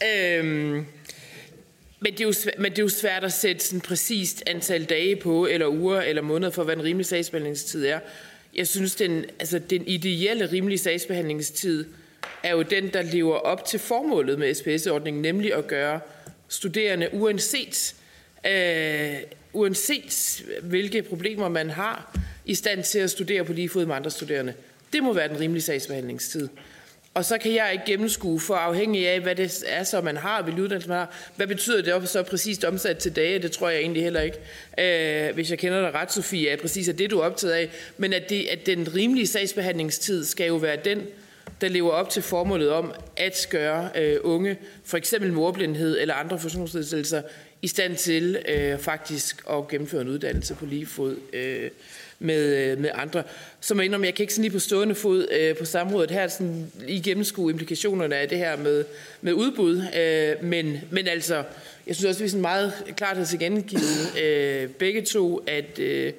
Øhm, 0.05 0.85
men, 1.99 2.13
det 2.13 2.21
er 2.21 2.25
jo 2.25 2.31
svæ- 2.31 2.61
men 2.61 2.71
det 2.71 2.79
er 2.79 2.83
jo 2.83 2.89
svært 2.89 3.23
at 3.23 3.33
sætte 3.33 3.65
sådan 3.65 3.81
præcist 3.81 4.43
antal 4.47 4.85
dage 4.85 5.15
på, 5.15 5.45
eller 5.45 5.67
uger, 5.67 6.01
eller 6.01 6.21
måneder 6.21 6.51
for, 6.51 6.63
hvad 6.63 6.75
en 6.75 6.83
rimelig 6.83 7.05
sagsbehandlingstid 7.05 7.85
er. 7.85 7.99
Jeg 8.55 8.67
synes, 8.67 8.95
den, 8.95 9.25
altså, 9.39 9.59
den 9.59 9.87
ideelle 9.87 10.51
rimelige 10.51 10.77
sagsbehandlingstid 10.77 11.85
er 12.43 12.51
jo 12.51 12.61
den, 12.61 12.93
der 12.93 13.01
lever 13.01 13.35
op 13.35 13.65
til 13.65 13.79
formålet 13.79 14.39
med 14.39 14.53
SPS-ordningen, 14.53 15.21
nemlig 15.21 15.53
at 15.53 15.67
gøre 15.67 15.99
studerende, 16.47 17.09
uanset, 17.13 17.95
øh, 18.47 19.15
uanset 19.53 20.43
hvilke 20.63 21.01
problemer 21.01 21.49
man 21.49 21.69
har, 21.69 22.17
i 22.47 22.55
stand 22.55 22.83
til 22.83 22.99
at 22.99 23.11
studere 23.11 23.43
på 23.43 23.53
lige 23.53 23.69
fod 23.69 23.85
med 23.85 23.95
andre 23.95 24.11
studerende. 24.11 24.53
Det 24.93 25.03
må 25.03 25.13
være 25.13 25.27
den 25.27 25.39
rimelige 25.39 25.63
sagsbehandlingstid. 25.63 26.47
Og 27.13 27.25
så 27.25 27.37
kan 27.37 27.53
jeg 27.53 27.69
ikke 27.73 27.85
gennemskue, 27.85 28.39
for 28.39 28.55
afhængig 28.55 29.07
af, 29.07 29.19
hvad 29.19 29.35
det 29.35 29.63
er, 29.67 29.83
så 29.83 30.01
man 30.01 30.17
har, 30.17 30.43
hvilken 30.43 30.63
uddannelse 30.63 30.89
man 30.89 30.97
har. 30.97 31.15
Hvad 31.35 31.47
betyder 31.47 31.99
det 31.99 32.09
så 32.09 32.23
præcist 32.23 32.63
omsat 32.63 32.97
til 32.97 33.15
dage? 33.15 33.39
Det 33.39 33.51
tror 33.51 33.69
jeg 33.69 33.79
egentlig 33.79 34.03
heller 34.03 34.21
ikke. 34.21 34.37
Øh, 34.79 35.33
hvis 35.33 35.49
jeg 35.49 35.59
kender 35.59 35.81
dig 35.81 35.93
ret, 35.93 36.13
Sofie, 36.13 36.49
er 36.49 36.57
præcis 36.57 36.89
at 36.89 36.97
det, 36.97 37.11
du 37.11 37.19
er 37.19 37.23
optaget 37.23 37.53
af. 37.53 37.69
Men 37.97 38.13
at, 38.13 38.29
det, 38.29 38.45
at 38.45 38.65
den 38.65 38.95
rimelige 38.95 39.27
sagsbehandlingstid 39.27 40.25
skal 40.25 40.47
jo 40.47 40.55
være 40.55 40.77
den, 40.85 41.01
der 41.61 41.67
lever 41.67 41.91
op 41.91 42.09
til 42.09 42.21
formålet 42.21 42.69
om 42.69 42.93
at 43.17 43.47
gøre 43.49 43.89
øh, 43.95 44.17
unge, 44.23 44.57
for 44.85 44.97
eksempel 44.97 45.33
med 45.33 45.41
ordblindhed 45.41 45.99
eller 46.01 46.13
andre 46.13 46.39
funktionsnedsættelser, 46.39 47.21
i 47.61 47.67
stand 47.67 47.95
til 47.95 48.37
øh, 48.49 48.79
faktisk 48.79 49.43
at 49.49 49.67
gennemføre 49.67 50.01
en 50.01 50.07
uddannelse 50.07 50.55
på 50.55 50.65
lige 50.65 50.85
fod 50.85 51.15
øh, 51.33 51.69
med, 52.19 52.55
øh, 52.55 52.79
med 52.79 52.89
andre. 52.93 53.23
Så 53.59 53.75
må 53.75 53.81
jeg 53.81 53.85
indrømme, 53.85 54.05
jeg 54.05 54.15
kan 54.15 54.23
ikke 54.23 54.33
sådan 54.33 54.41
lige 54.41 54.51
på 54.51 54.59
stående 54.59 54.95
fod 54.95 55.27
øh, 55.31 55.57
på 55.57 55.65
samrådet 55.65 56.11
her 56.11 56.27
sådan 56.27 56.71
lige 56.79 57.01
gennemskue 57.01 57.51
implikationerne 57.51 58.15
af 58.15 58.29
det 58.29 58.37
her 58.37 58.57
med, 58.57 58.85
med 59.21 59.33
udbud. 59.33 59.81
Øh, 59.97 60.43
men, 60.43 60.81
men 60.91 61.07
altså, 61.07 61.43
jeg 61.87 61.95
synes 61.95 62.05
også, 62.05 62.19
at 62.19 62.23
vi 62.23 62.29
sådan 62.29 62.41
meget 62.41 62.73
klart 62.97 63.17
har 63.17 63.25
tilkendegivet 63.25 64.19
øh, 64.21 64.69
begge 64.69 65.01
to, 65.01 65.43
at, 65.47 65.79
øh, 65.79 66.13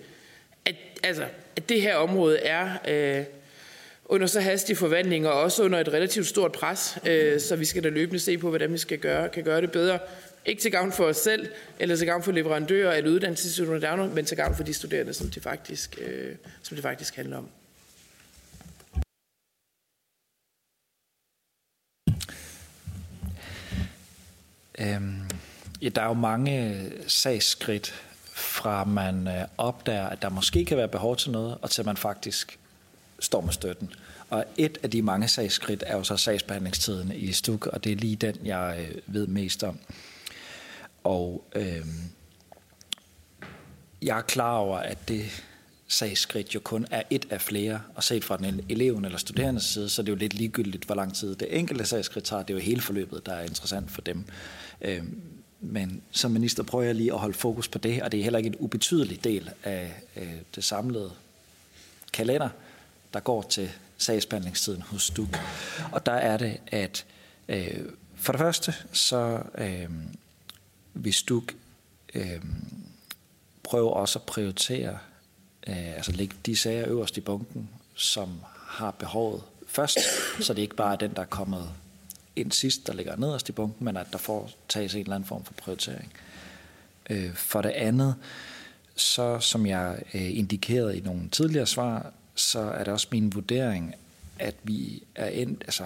at, 0.65 0.75
altså, 1.03 1.25
at 1.57 1.69
det 1.69 1.83
her 1.83 1.95
område 1.95 2.39
er... 2.39 2.69
Øh, 2.89 3.25
under 4.09 4.27
så 4.27 4.41
hastige 4.41 4.77
forvandlinger, 4.77 5.29
og 5.31 5.41
også 5.41 5.63
under 5.63 5.81
et 5.81 5.89
relativt 5.89 6.27
stort 6.27 6.53
pres, 6.53 6.99
øh, 7.07 7.41
så 7.41 7.57
vi 7.57 7.65
skal 7.65 7.85
da 7.85 7.89
løbende 7.89 8.21
se 8.21 8.39
på, 8.39 8.49
hvordan 8.49 8.73
vi 8.73 8.79
skal 8.79 8.99
gøre, 8.99 9.29
kan 9.29 9.45
gøre 9.45 9.61
det 9.61 9.73
bedre. 9.73 9.99
Ikke 10.49 10.63
til 10.63 10.71
gavn 10.71 10.93
for 10.93 11.05
os 11.05 11.17
selv, 11.17 11.49
eller 11.79 11.97
til 11.97 12.07
gavn 12.07 12.23
for 12.23 12.33
leverandører 12.33 12.95
eller 12.95 13.11
uddannelsesinstitutioner, 13.11 14.15
men 14.15 14.25
til 14.25 14.37
gavn 14.37 14.57
for 14.57 14.65
de 14.65 14.75
studerende, 14.75 15.15
som 15.15 15.31
det 15.31 15.43
faktisk, 15.43 15.99
øh, 16.01 16.37
som 16.63 16.75
det 16.75 16.83
faktisk 16.83 17.17
handler 17.17 17.37
om. 17.37 17.49
Øhm, 24.79 25.21
ja, 25.83 25.89
der 25.89 26.03
er 26.03 26.07
jo 26.07 26.13
mange 26.13 26.91
sagsskridt 27.07 27.95
fra 28.33 28.85
man 28.85 29.29
øh, 29.29 29.45
opdager, 29.59 30.07
at 30.09 30.23
der 30.23 30.29
måske 30.29 30.65
kan 30.65 30.77
være 30.77 30.89
behov 30.89 31.17
til 31.17 31.31
noget, 31.31 31.59
og 31.63 31.71
til 31.71 31.85
man 31.85 31.97
faktisk 31.97 32.59
står 33.21 33.41
med 33.41 33.53
støtten. 33.53 33.93
Og 34.31 34.45
et 34.57 34.79
af 34.83 34.91
de 34.91 35.03
mange 35.03 35.29
sagsskridt 35.29 35.85
er 35.87 35.97
jo 35.97 36.05
så 36.05 36.17
sagsbehandlingstiden 36.17 37.13
i 37.13 37.33
STUK, 37.33 37.67
og 37.67 37.85
det 37.85 37.93
er 37.93 37.97
lige 37.97 38.17
den, 38.17 38.37
jeg 38.45 38.87
øh, 38.91 39.15
ved 39.15 39.27
mest 39.27 39.65
om. 39.65 39.79
Og 41.09 41.45
øh, 41.55 41.87
jeg 44.03 44.19
er 44.19 44.23
klar 44.23 44.57
over, 44.57 44.79
at 44.79 45.09
det 45.09 45.45
sagsskridt 45.87 46.55
jo 46.55 46.61
kun 46.61 46.87
er 46.91 47.03
et 47.11 47.27
af 47.31 47.41
flere, 47.41 47.81
og 47.95 48.05
set 48.05 48.25
fra 48.25 48.37
den 48.37 48.61
eleven 48.69 49.05
eller 49.05 49.19
studerendes 49.19 49.65
side, 49.65 49.89
så 49.89 50.03
er 50.03 50.05
det 50.05 50.13
jo 50.13 50.17
lidt 50.17 50.35
ligegyldigt, 50.35 50.85
hvor 50.85 50.95
lang 50.95 51.15
tid 51.15 51.35
det 51.35 51.59
enkelte 51.59 51.85
sagsskridt 51.85 52.25
tager. 52.25 52.43
Det 52.43 52.51
er 52.51 52.59
jo 52.59 52.65
hele 52.65 52.81
forløbet, 52.81 53.27
der 53.27 53.33
er 53.33 53.45
interessant 53.45 53.91
for 53.91 54.01
dem. 54.01 54.25
Øh, 54.81 55.03
men 55.61 56.03
som 56.11 56.31
minister 56.31 56.63
prøver 56.63 56.85
jeg 56.85 56.95
lige 56.95 57.13
at 57.13 57.19
holde 57.19 57.35
fokus 57.35 57.69
på 57.69 57.79
det, 57.79 58.03
og 58.03 58.13
det 58.13 58.21
er 58.21 58.25
heller 58.25 58.39
ikke 58.39 58.49
en 58.49 58.57
ubetydelig 58.59 59.25
del 59.25 59.51
af 59.65 60.03
øh, 60.17 60.33
det 60.55 60.65
samlede 60.65 61.11
kalender, 62.13 62.49
der 63.15 63.21
går 63.21 63.43
til 63.43 63.71
sagsbehandlingstiden 63.99 64.83
hos 64.83 65.03
STUK. 65.03 65.39
Og 65.93 66.07
der 66.07 66.13
er 66.13 66.37
det, 66.37 66.61
at 66.67 67.07
øh, 67.49 67.81
for 68.17 68.33
det 68.33 68.41
første, 68.41 68.75
så 68.93 69.43
øh, 69.59 69.89
hvis 70.93 71.17
STUK 71.17 71.55
øh, 72.15 72.43
prøver 73.63 73.91
også 73.91 74.19
at 74.19 74.23
prioritere, 74.23 74.99
øh, 75.69 75.97
altså 75.97 76.13
lægge 76.13 76.37
de 76.47 76.57
sager 76.57 76.89
øverst 76.89 77.17
i 77.17 77.21
bunken, 77.21 77.69
som 77.95 78.41
har 78.67 78.91
behovet 78.91 79.43
først, 79.67 79.99
så 80.41 80.55
det 80.55 80.63
ikke 80.63 80.77
bare 80.77 80.93
er 80.93 80.97
den, 80.97 81.15
der 81.15 81.23
er 81.23 81.27
kommet 81.27 81.71
ind 82.37 82.53
sidst, 82.53 82.87
der 82.87 82.93
ligger 82.93 83.17
nederst 83.17 83.49
i 83.49 83.53
bunken, 83.53 83.85
men 83.85 83.97
at 83.97 84.07
der 84.13 84.19
får 84.19 84.51
tages 84.69 84.95
en 84.95 85.01
eller 85.01 85.15
anden 85.15 85.27
form 85.27 85.45
for 85.45 85.53
prioritering. 85.53 86.13
Øh, 87.11 87.35
for 87.35 87.63
det 87.63 87.71
andet, 87.71 88.15
så 88.97 89.41
som 89.41 89.67
jeg 89.67 90.03
øh, 90.15 90.39
indikerede 90.39 90.99
i 90.99 91.01
nogle 91.01 91.29
tidligere 91.29 91.67
svar, 91.67 92.13
så 92.35 92.59
er 92.59 92.85
det 92.85 92.93
også 92.93 93.09
min 93.11 93.35
vurdering, 93.35 93.95
at 94.39 94.55
vi 94.63 95.03
er 95.15 95.29
endt, 95.29 95.63
altså, 95.63 95.85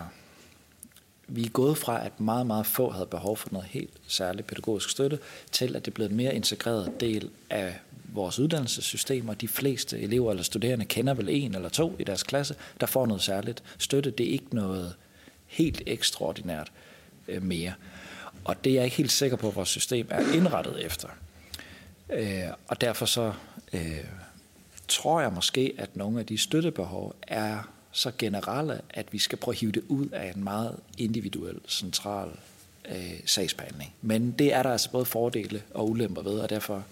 vi 1.34 1.44
er 1.44 1.48
gået 1.48 1.78
fra, 1.78 2.06
at 2.06 2.20
meget, 2.20 2.46
meget 2.46 2.66
få 2.66 2.90
havde 2.90 3.06
behov 3.06 3.36
for 3.36 3.48
noget 3.52 3.66
helt 3.66 3.92
særligt 4.06 4.46
pædagogisk 4.46 4.90
støtte, 4.90 5.18
til 5.50 5.76
at 5.76 5.84
det 5.84 5.90
er 5.90 5.94
blevet 5.94 6.10
en 6.10 6.16
mere 6.16 6.34
integreret 6.34 7.00
del 7.00 7.30
af 7.50 7.78
vores 8.12 8.38
uddannelsessystem, 8.38 9.28
og 9.28 9.40
de 9.40 9.48
fleste 9.48 10.00
elever 10.00 10.30
eller 10.30 10.42
studerende 10.42 10.84
kender 10.84 11.14
vel 11.14 11.28
en 11.28 11.54
eller 11.54 11.68
to 11.68 11.96
i 11.98 12.04
deres 12.04 12.22
klasse, 12.22 12.54
der 12.80 12.86
får 12.86 13.06
noget 13.06 13.22
særligt 13.22 13.62
støtte. 13.78 14.10
Det 14.10 14.26
er 14.26 14.32
ikke 14.32 14.54
noget 14.54 14.94
helt 15.46 15.82
ekstraordinært 15.86 16.72
øh, 17.28 17.42
mere. 17.42 17.72
Og 18.44 18.64
det 18.64 18.70
er 18.70 18.74
jeg 18.74 18.84
ikke 18.84 18.96
helt 18.96 19.12
sikker 19.12 19.36
på, 19.36 19.48
at 19.48 19.56
vores 19.56 19.68
system 19.68 20.06
er 20.10 20.34
indrettet 20.34 20.84
efter. 20.84 21.08
Øh, 22.12 22.42
og 22.68 22.80
derfor 22.80 23.06
så 23.06 23.32
øh, 23.72 24.04
tror 24.88 25.20
jeg 25.20 25.32
måske, 25.32 25.74
at 25.78 25.96
nogle 25.96 26.20
af 26.20 26.26
de 26.26 26.38
støttebehov 26.38 27.14
er 27.22 27.71
så 27.92 28.12
generelle, 28.18 28.80
at 28.90 29.12
vi 29.12 29.18
skal 29.18 29.38
prøve 29.38 29.54
at 29.54 29.60
hive 29.60 29.72
det 29.72 29.82
ud 29.88 30.08
af 30.08 30.32
en 30.36 30.44
meget 30.44 30.76
individuel, 30.98 31.60
central 31.68 32.28
øh, 32.88 33.20
sagsbehandling. 33.26 33.94
Men 34.02 34.30
det 34.30 34.54
er 34.54 34.62
der 34.62 34.70
altså 34.70 34.90
både 34.90 35.04
fordele 35.04 35.62
og 35.74 35.90
ulemper 35.90 36.22
ved, 36.22 36.38
og 36.38 36.50
derfor 36.50 36.84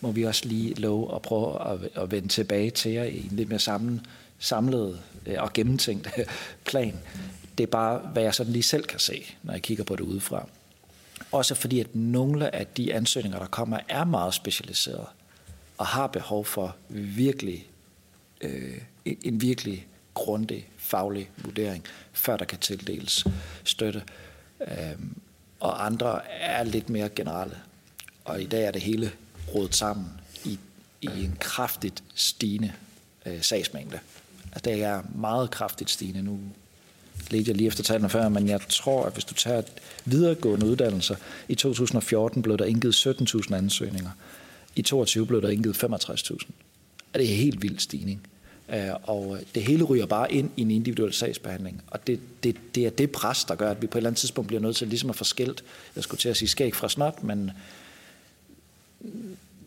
må 0.00 0.12
vi 0.12 0.22
også 0.22 0.48
lige 0.48 0.74
love 0.74 1.14
at 1.14 1.22
prøve 1.22 1.72
at, 1.72 2.02
at 2.02 2.10
vende 2.10 2.28
tilbage 2.28 2.70
til 2.70 2.92
jer 2.92 3.04
i 3.04 3.18
en 3.18 3.36
lidt 3.36 3.48
mere 3.48 3.58
sammen, 3.58 4.06
samlet 4.38 5.00
øh, 5.26 5.42
og 5.42 5.52
gennemtænkt 5.52 6.08
plan. 6.66 6.98
Det 7.58 7.64
er 7.64 7.70
bare, 7.70 7.98
hvad 7.98 8.22
jeg 8.22 8.34
sådan 8.34 8.52
lige 8.52 8.62
selv 8.62 8.84
kan 8.84 8.98
se, 8.98 9.24
når 9.42 9.52
jeg 9.52 9.62
kigger 9.62 9.84
på 9.84 9.96
det 9.96 10.04
udefra. 10.04 10.48
Også 11.32 11.54
fordi, 11.54 11.80
at 11.80 11.94
nogle 11.94 12.54
af 12.54 12.66
de 12.66 12.94
ansøgninger, 12.94 13.38
der 13.38 13.46
kommer, 13.46 13.78
er 13.88 14.04
meget 14.04 14.34
specialiserede 14.34 15.06
og 15.78 15.86
har 15.86 16.06
behov 16.06 16.44
for 16.44 16.76
virkelig 16.88 17.66
øh, 18.40 18.80
en 19.04 19.40
virkelig 19.40 19.86
grundig 20.14 20.68
faglig 20.76 21.30
vurdering, 21.36 21.84
før 22.12 22.36
der 22.36 22.44
kan 22.44 22.58
tildeles 22.58 23.24
støtte. 23.64 24.02
Øhm, 24.60 25.16
og 25.60 25.86
andre 25.86 26.26
er 26.28 26.64
lidt 26.64 26.90
mere 26.90 27.08
generelle. 27.08 27.56
Og 28.24 28.42
i 28.42 28.46
dag 28.46 28.64
er 28.64 28.70
det 28.70 28.82
hele 28.82 29.12
rodet 29.54 29.74
sammen 29.74 30.06
i, 30.44 30.58
i 31.00 31.24
en 31.24 31.36
kraftigt 31.40 32.02
stigende 32.14 32.72
øh, 33.26 33.42
sagsmængde. 33.42 33.98
Altså, 34.52 34.70
det 34.70 34.82
er 34.82 35.02
meget 35.14 35.50
kraftigt 35.50 35.90
stigende. 35.90 36.22
Nu 36.22 36.38
Lidt 37.30 37.48
jeg 37.48 37.56
lige 37.56 37.66
efter 37.66 37.82
tallene 37.82 38.10
før, 38.10 38.28
men 38.28 38.48
jeg 38.48 38.60
tror, 38.68 39.04
at 39.04 39.12
hvis 39.12 39.24
du 39.24 39.34
tager 39.34 39.62
videregående 40.04 40.66
uddannelser, 40.66 41.16
i 41.48 41.54
2014 41.54 42.42
blev 42.42 42.58
der 42.58 42.64
indgivet 42.64 43.06
17.000 43.06 43.54
ansøgninger. 43.54 44.10
I 44.76 44.82
2022 44.82 45.26
blev 45.26 45.42
der 45.42 45.48
indgivet 45.48 45.84
65.000. 45.84 45.88
Det 46.28 46.46
er 47.14 47.18
en 47.20 47.26
helt 47.26 47.62
vild 47.62 47.78
stigning. 47.78 48.26
Øh, 48.68 48.90
og 49.02 49.38
det 49.54 49.62
hele 49.62 49.84
ryger 49.84 50.06
bare 50.06 50.32
ind 50.32 50.50
i 50.56 50.62
en 50.62 50.70
individuel 50.70 51.12
sagsbehandling. 51.12 51.82
Og 51.86 52.06
det, 52.06 52.20
det, 52.42 52.56
det 52.74 52.86
er 52.86 52.90
det 52.90 53.10
pres, 53.10 53.44
der 53.44 53.54
gør, 53.54 53.70
at 53.70 53.82
vi 53.82 53.86
på 53.86 53.98
et 53.98 54.00
eller 54.00 54.10
andet 54.10 54.20
tidspunkt 54.20 54.48
bliver 54.48 54.60
nødt 54.60 54.76
til 54.76 54.88
ligesom 54.88 55.10
at 55.10 55.16
få 55.16 55.24
skilt, 55.24 55.64
jeg 55.96 56.04
skulle 56.04 56.20
til 56.20 56.28
at 56.28 56.36
sige 56.36 56.48
skæg 56.48 56.74
fra 56.74 56.88
snot, 56.88 57.22
men 57.22 57.50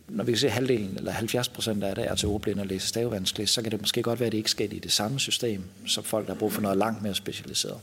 når 0.07 0.23
vi 0.23 0.31
kan 0.31 0.39
se 0.39 0.49
halvdelen 0.49 0.97
eller 0.97 1.11
70 1.11 1.49
procent 1.49 1.83
af 1.83 1.95
det 1.95 2.07
er 2.07 2.15
til 2.15 2.27
ordblinde 2.27 2.61
og 2.61 2.67
læse 2.67 2.87
stavevanskeligt, 2.87 3.49
så 3.49 3.61
kan 3.61 3.71
det 3.71 3.81
måske 3.81 4.03
godt 4.03 4.19
være, 4.19 4.27
at 4.27 4.31
det 4.31 4.37
ikke 4.37 4.51
sker 4.51 4.65
i 4.71 4.79
det 4.79 4.91
samme 4.91 5.19
system, 5.19 5.63
som 5.85 6.03
folk, 6.03 6.27
der 6.27 6.33
har 6.33 6.39
brug 6.39 6.53
for 6.53 6.61
noget 6.61 6.77
langt 6.77 7.01
mere 7.01 7.15
specialiseret. 7.15 7.79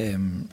Øhm, 0.00 0.48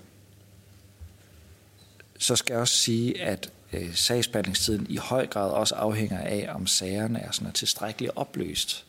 så 2.18 2.36
skal 2.36 2.54
jeg 2.54 2.62
også 2.62 2.76
sige, 2.76 3.22
at 3.22 3.50
øh, 3.74 3.96
sagsbehandlingstiden 3.96 4.88
i 4.90 4.98
høj 4.98 5.28
grad 5.28 5.52
også 5.52 5.76
afhænger 5.76 6.20
af, 6.20 6.50
om 6.56 6.68
sagerne 6.68 7.20
er 7.20 7.32
sådan 7.32 7.54
tilstrækkeligt 7.54 8.12
opløst. 8.16 8.86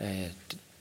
Øh, 0.00 0.26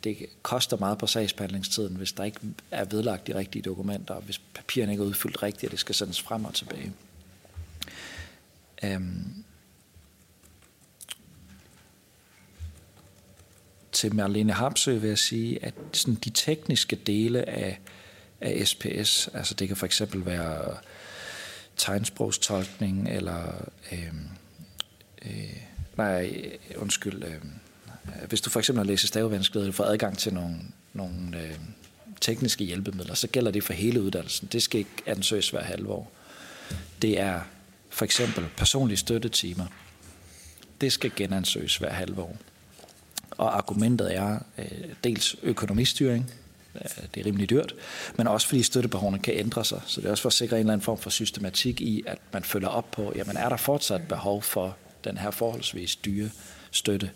det, 0.04 0.26
koster 0.42 0.78
meget 0.78 0.98
på 0.98 1.08
sagsbehandlingstiden, 1.08 1.96
hvis 1.96 2.12
der 2.12 2.24
ikke 2.24 2.40
er 2.72 2.86
vedlagt 2.86 3.28
de 3.28 3.36
rigtige 3.36 3.62
dokumenter, 3.62 4.14
og 4.14 4.22
hvis 4.22 4.38
papirerne 4.38 4.92
ikke 4.92 5.04
er 5.04 5.08
udfyldt 5.08 5.44
rigtigt, 5.44 5.64
og 5.64 5.72
det 5.72 5.80
skal 5.80 5.96
sendes 5.96 6.22
frem 6.22 6.46
og 6.46 6.54
tilbage. 6.54 6.94
Øhm, 8.84 9.44
til 13.92 14.16
Marlene 14.16 14.54
Hamsø 14.54 14.98
vil 14.98 15.08
jeg 15.08 15.18
sige, 15.18 15.66
at 15.66 15.74
sådan 15.94 16.16
de 16.16 16.30
tekniske 16.30 16.96
dele 16.96 17.50
af, 17.50 17.80
af 18.42 18.68
SPS, 18.68 19.30
altså 19.34 19.54
det 19.54 19.68
kan 19.68 19.78
for 19.78 19.86
eksempel 19.86 20.26
være 20.26 20.78
tegnsprogstolkning, 21.82 23.10
eller 23.10 23.68
øh, 23.92 24.14
øh, 25.26 25.58
nej, 25.98 26.52
undskyld, 26.76 27.24
øh, 27.24 27.42
hvis 28.30 28.42
du 28.42 28.50
for 28.50 28.60
eksempel 28.60 28.80
har 28.80 28.88
læst 28.88 29.08
stavevanskeligheder, 29.08 29.72
du 29.72 29.76
får 29.76 29.84
adgang 29.84 30.18
til 30.18 30.34
nogle, 30.34 30.56
nogle 30.94 31.42
øh, 31.42 31.56
tekniske 32.22 32.64
hjælpemidler, 32.64 33.14
så 33.14 33.28
gælder 33.28 33.52
det 33.52 33.64
for 33.64 33.74
hele 33.74 34.02
uddannelsen. 34.02 34.50
Det 34.52 34.64
skal 34.64 34.80
ikke 34.80 35.04
ansøges 35.06 35.50
hver 35.50 35.64
halve 35.64 35.90
år. 35.90 36.12
Det 37.02 37.20
er 37.20 37.42
for 37.90 38.06
eksempel 38.06 38.46
personlige 38.58 38.98
støttetimer. 38.98 39.66
Det 40.82 40.94
skal 40.94 41.12
genansøges 41.16 41.78
hver 41.78 41.94
halve 41.94 42.22
år. 42.22 42.38
Og 43.32 43.58
argumentet 43.58 44.16
er 44.16 44.40
øh, 44.58 44.66
dels 45.04 45.36
økonomistyring, 45.44 46.32
Øh, 46.76 47.04
det 47.16 47.22
er 47.22 47.26
rimelig 47.26 47.50
dyrt, 47.50 47.76
men 48.16 48.28
også 48.28 48.48
fordi 48.48 48.64
støttebehovene 48.64 49.20
kan 49.20 49.34
ændre 49.38 49.66
sig. 49.66 49.82
Så 49.86 50.02
det 50.02 50.08
er 50.08 50.12
også 50.12 50.22
for 50.22 50.30
at 50.30 50.34
sikre 50.34 50.56
en 50.56 50.60
eller 50.60 50.74
anden 50.74 50.86
form 50.86 50.98
for 50.98 51.10
systematik 51.10 51.82
i, 51.82 52.04
at 52.08 52.18
man 52.34 52.44
følger 52.44 52.70
op 52.70 52.92
på, 52.92 53.14
jamen 53.16 53.38
er 53.38 53.50
der 53.50 53.58
fortsat 53.58 54.02
behov 54.08 54.42
for 54.42 54.78
den 55.04 55.18
her 55.18 55.32
forholdsvis 55.32 55.96
dyre 55.96 56.30
støtte. 56.72 57.10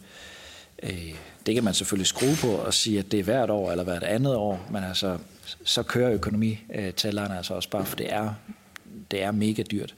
Øh, 0.84 1.14
det 1.46 1.54
kan 1.54 1.64
man 1.64 1.74
selvfølgelig 1.74 2.08
skrue 2.08 2.36
på 2.42 2.48
og 2.48 2.74
sige, 2.74 3.00
at 3.00 3.12
det 3.12 3.20
er 3.20 3.24
hvert 3.24 3.50
år 3.50 3.72
eller 3.72 3.84
hvert 3.84 4.04
andet 4.04 4.36
år, 4.36 4.68
men 4.72 4.84
altså, 4.84 5.18
så 5.64 5.84
kører 5.84 6.12
økonomitallerne 6.12 7.38
altså 7.38 7.54
også 7.54 7.70
bare, 7.70 7.86
for 7.86 7.96
det 7.96 8.14
er, 8.14 8.34
det 9.12 9.24
er 9.24 9.32
mega 9.32 9.64
dyrt. 9.72 9.96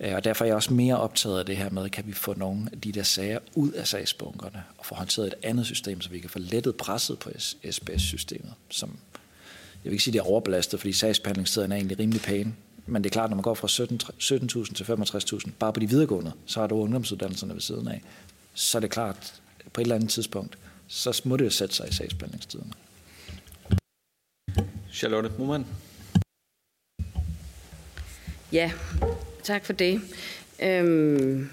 Øh, 0.00 0.14
og 0.14 0.24
derfor 0.24 0.44
er 0.44 0.48
jeg 0.48 0.56
også 0.56 0.72
mere 0.72 0.96
optaget 0.96 1.38
af 1.38 1.46
det 1.46 1.56
her 1.56 1.70
med, 1.70 1.90
kan 1.90 2.06
vi 2.06 2.12
få 2.12 2.34
nogle 2.34 2.68
af 2.72 2.80
de 2.80 2.92
der 2.92 3.02
sager 3.02 3.38
ud 3.54 3.72
af 3.72 3.86
sagsbunkerne 3.86 4.62
og 4.78 4.86
få 4.86 4.94
håndteret 4.94 5.26
et 5.26 5.34
andet 5.42 5.66
system, 5.66 6.00
så 6.00 6.10
vi 6.10 6.18
kan 6.18 6.30
få 6.30 6.38
lettet 6.38 6.76
presset 6.76 7.18
på 7.18 7.30
SBS-systemet, 7.70 8.54
som 8.70 8.98
jeg 9.84 9.90
vil 9.90 9.92
ikke 9.92 10.04
sige, 10.04 10.12
det 10.12 10.18
er 10.18 10.22
overbelastet, 10.22 10.80
fordi 10.80 10.92
sagsbehandlingstiden 10.92 11.72
er 11.72 11.76
egentlig 11.76 11.98
rimelig 11.98 12.22
pæne. 12.22 12.54
Men 12.86 13.04
det 13.04 13.10
er 13.10 13.12
klart, 13.12 13.30
når 13.30 13.34
man 13.36 13.42
går 13.42 13.54
fra 13.54 13.68
17.000 13.68 14.74
til 14.74 14.84
65.000, 14.84 15.50
bare 15.58 15.72
på 15.72 15.80
de 15.80 15.88
videregående, 15.88 16.32
så 16.46 16.60
har 16.60 16.66
du 16.66 16.74
ungdomsuddannelserne 16.74 17.54
ved 17.54 17.60
siden 17.60 17.88
af. 17.88 18.02
Så 18.54 18.78
er 18.78 18.80
det 18.80 18.90
klart, 18.90 19.34
på 19.72 19.80
et 19.80 19.84
eller 19.84 19.94
andet 19.94 20.10
tidspunkt, 20.10 20.58
så 20.88 21.22
må 21.24 21.36
det 21.36 21.44
jo 21.44 21.50
sætte 21.50 21.74
sig 21.74 21.88
i 21.88 21.92
sagsbehandlingstiden. 21.92 22.74
Charlotte 24.92 25.30
Mumann. 25.38 25.66
Ja, 28.52 28.72
Tak 29.42 29.64
for 29.64 29.72
det. 29.72 30.00
Øhm, 30.62 31.50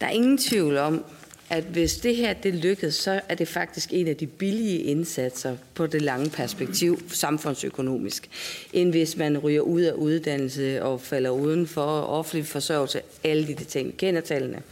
der 0.00 0.06
er 0.06 0.10
ingen 0.10 0.38
tvivl 0.38 0.76
om, 0.76 1.04
at 1.50 1.64
hvis 1.64 1.96
det 1.96 2.16
her 2.16 2.32
det 2.32 2.54
lykkes, 2.54 2.94
så 2.94 3.20
er 3.28 3.34
det 3.34 3.48
faktisk 3.48 3.88
en 3.92 4.08
af 4.08 4.16
de 4.16 4.26
billige 4.26 4.78
indsatser 4.78 5.56
på 5.74 5.86
det 5.86 6.02
lange 6.02 6.30
perspektiv 6.30 7.02
samfundsøkonomisk, 7.08 8.28
end 8.72 8.90
hvis 8.90 9.16
man 9.16 9.38
ryger 9.38 9.60
ud 9.60 9.82
af 9.82 9.92
uddannelse 9.92 10.82
og 10.82 11.00
falder 11.00 11.30
uden 11.30 11.66
for 11.66 12.00
offentlig 12.00 12.46
forsørgelse, 12.46 13.00
alle 13.24 13.46
de 13.46 13.64
ting, 13.64 13.96
kender 13.96 14.20
tallene. 14.20 14.62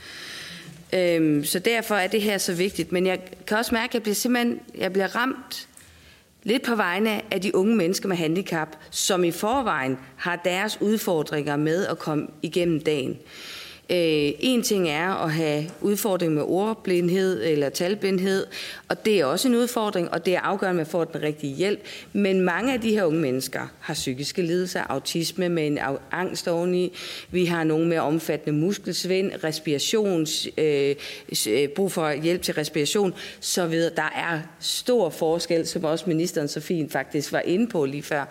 Øhm, 0.93 1.45
så 1.45 1.59
derfor 1.59 1.95
er 1.95 2.07
det 2.07 2.23
her 2.23 2.39
så 2.39 2.55
vigtigt. 2.55 2.93
Men 2.93 3.07
jeg 3.07 3.21
kan 3.47 3.57
også 3.57 3.75
mærke, 3.75 3.91
at 3.91 3.95
jeg 3.95 4.03
bliver 4.03 4.15
simpelthen 4.15 4.61
jeg 4.79 4.93
bliver 4.93 5.17
ramt 5.17 5.69
lidt 6.43 6.63
på 6.63 6.75
vegne 6.75 7.35
af 7.35 7.41
de 7.41 7.55
unge 7.55 7.77
mennesker 7.77 8.09
med 8.09 8.17
handicap, 8.17 8.69
som 8.91 9.25
i 9.25 9.31
forvejen 9.31 9.99
har 10.17 10.37
deres 10.37 10.81
udfordringer 10.81 11.57
med 11.57 11.87
at 11.87 11.99
komme 11.99 12.27
igennem 12.43 12.81
dagen. 12.81 13.19
Øh, 13.93 14.33
en 14.41 14.63
ting 14.63 14.89
er 14.89 15.25
at 15.25 15.33
have 15.33 15.65
udfordring 15.81 16.35
med 16.35 16.43
ordblindhed 16.43 17.45
eller 17.45 17.69
talblindhed, 17.69 18.47
og 18.89 19.05
det 19.05 19.21
er 19.21 19.25
også 19.25 19.49
en 19.49 19.55
udfordring, 19.55 20.11
og 20.11 20.27
det 20.27 20.35
er 20.35 20.41
afgørende, 20.41 20.81
at 20.81 20.87
man 20.87 20.93
får 20.93 21.05
den 21.05 21.23
rigtige 21.23 21.55
hjælp. 21.55 21.81
Men 22.13 22.41
mange 22.41 22.73
af 22.73 22.81
de 22.81 22.91
her 22.91 23.05
unge 23.05 23.21
mennesker 23.21 23.61
har 23.81 23.95
psykiske 23.95 24.43
lidelser, 24.43 24.83
autisme 24.89 25.49
med 25.49 25.67
en 25.67 25.79
angst 26.11 26.49
oveni. 26.49 26.97
Vi 27.31 27.45
har 27.45 27.65
nogle 27.65 27.89
med 27.89 27.99
omfattende 27.99 28.61
muskelsvind, 28.61 29.33
respirations, 29.45 30.49
øh, 30.59 30.97
øh, 31.49 31.69
brug 31.69 31.93
for 31.93 32.13
hjælp 32.13 32.43
til 32.43 32.55
respiration, 32.55 33.15
så 33.41 33.67
videre. 33.67 33.91
Der 33.97 34.13
er 34.17 34.41
stor 34.61 35.11
forskel, 35.11 35.67
som 35.67 35.85
også 35.85 36.05
ministeren 36.09 36.49
så 36.49 36.61
fint 36.61 36.93
faktisk 36.93 37.33
var 37.33 37.41
inde 37.41 37.67
på 37.67 37.85
lige 37.85 38.03
før. 38.03 38.25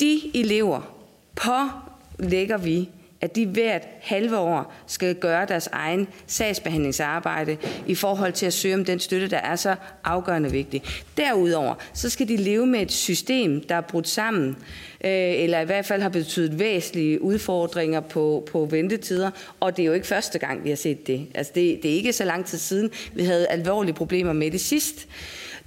De 0.00 0.20
elever 0.34 0.96
pålægger 1.36 2.56
vi 2.56 2.88
at 3.20 3.36
de 3.36 3.46
hvert 3.46 3.82
halve 4.00 4.38
år 4.38 4.74
skal 4.86 5.14
gøre 5.14 5.46
deres 5.46 5.68
egen 5.72 6.08
sagsbehandlingsarbejde 6.26 7.56
i 7.86 7.94
forhold 7.94 8.32
til 8.32 8.46
at 8.46 8.52
søge 8.52 8.74
om 8.74 8.84
den 8.84 9.00
støtte, 9.00 9.28
der 9.28 9.36
er 9.36 9.56
så 9.56 9.74
afgørende 10.04 10.50
vigtig. 10.50 10.82
Derudover 11.16 11.74
så 11.92 12.10
skal 12.10 12.28
de 12.28 12.36
leve 12.36 12.66
med 12.66 12.82
et 12.82 12.92
system, 12.92 13.60
der 13.60 13.74
er 13.74 13.80
brudt 13.80 14.08
sammen, 14.08 14.48
øh, 15.04 15.10
eller 15.10 15.60
i 15.60 15.64
hvert 15.64 15.86
fald 15.86 16.02
har 16.02 16.08
betydet 16.08 16.58
væsentlige 16.58 17.22
udfordringer 17.22 18.00
på, 18.00 18.48
på 18.52 18.64
ventetider, 18.70 19.30
og 19.60 19.76
det 19.76 19.82
er 19.82 19.86
jo 19.86 19.92
ikke 19.92 20.06
første 20.06 20.38
gang, 20.38 20.64
vi 20.64 20.68
har 20.68 20.76
set 20.76 21.06
det. 21.06 21.26
Altså 21.34 21.52
det, 21.54 21.82
det 21.82 21.90
er 21.90 21.94
ikke 21.94 22.12
så 22.12 22.24
lang 22.24 22.46
tid 22.46 22.58
siden, 22.58 22.90
vi 23.14 23.24
havde 23.24 23.46
alvorlige 23.48 23.94
problemer 23.94 24.32
med 24.32 24.50
det 24.50 24.60
sidst. 24.60 25.08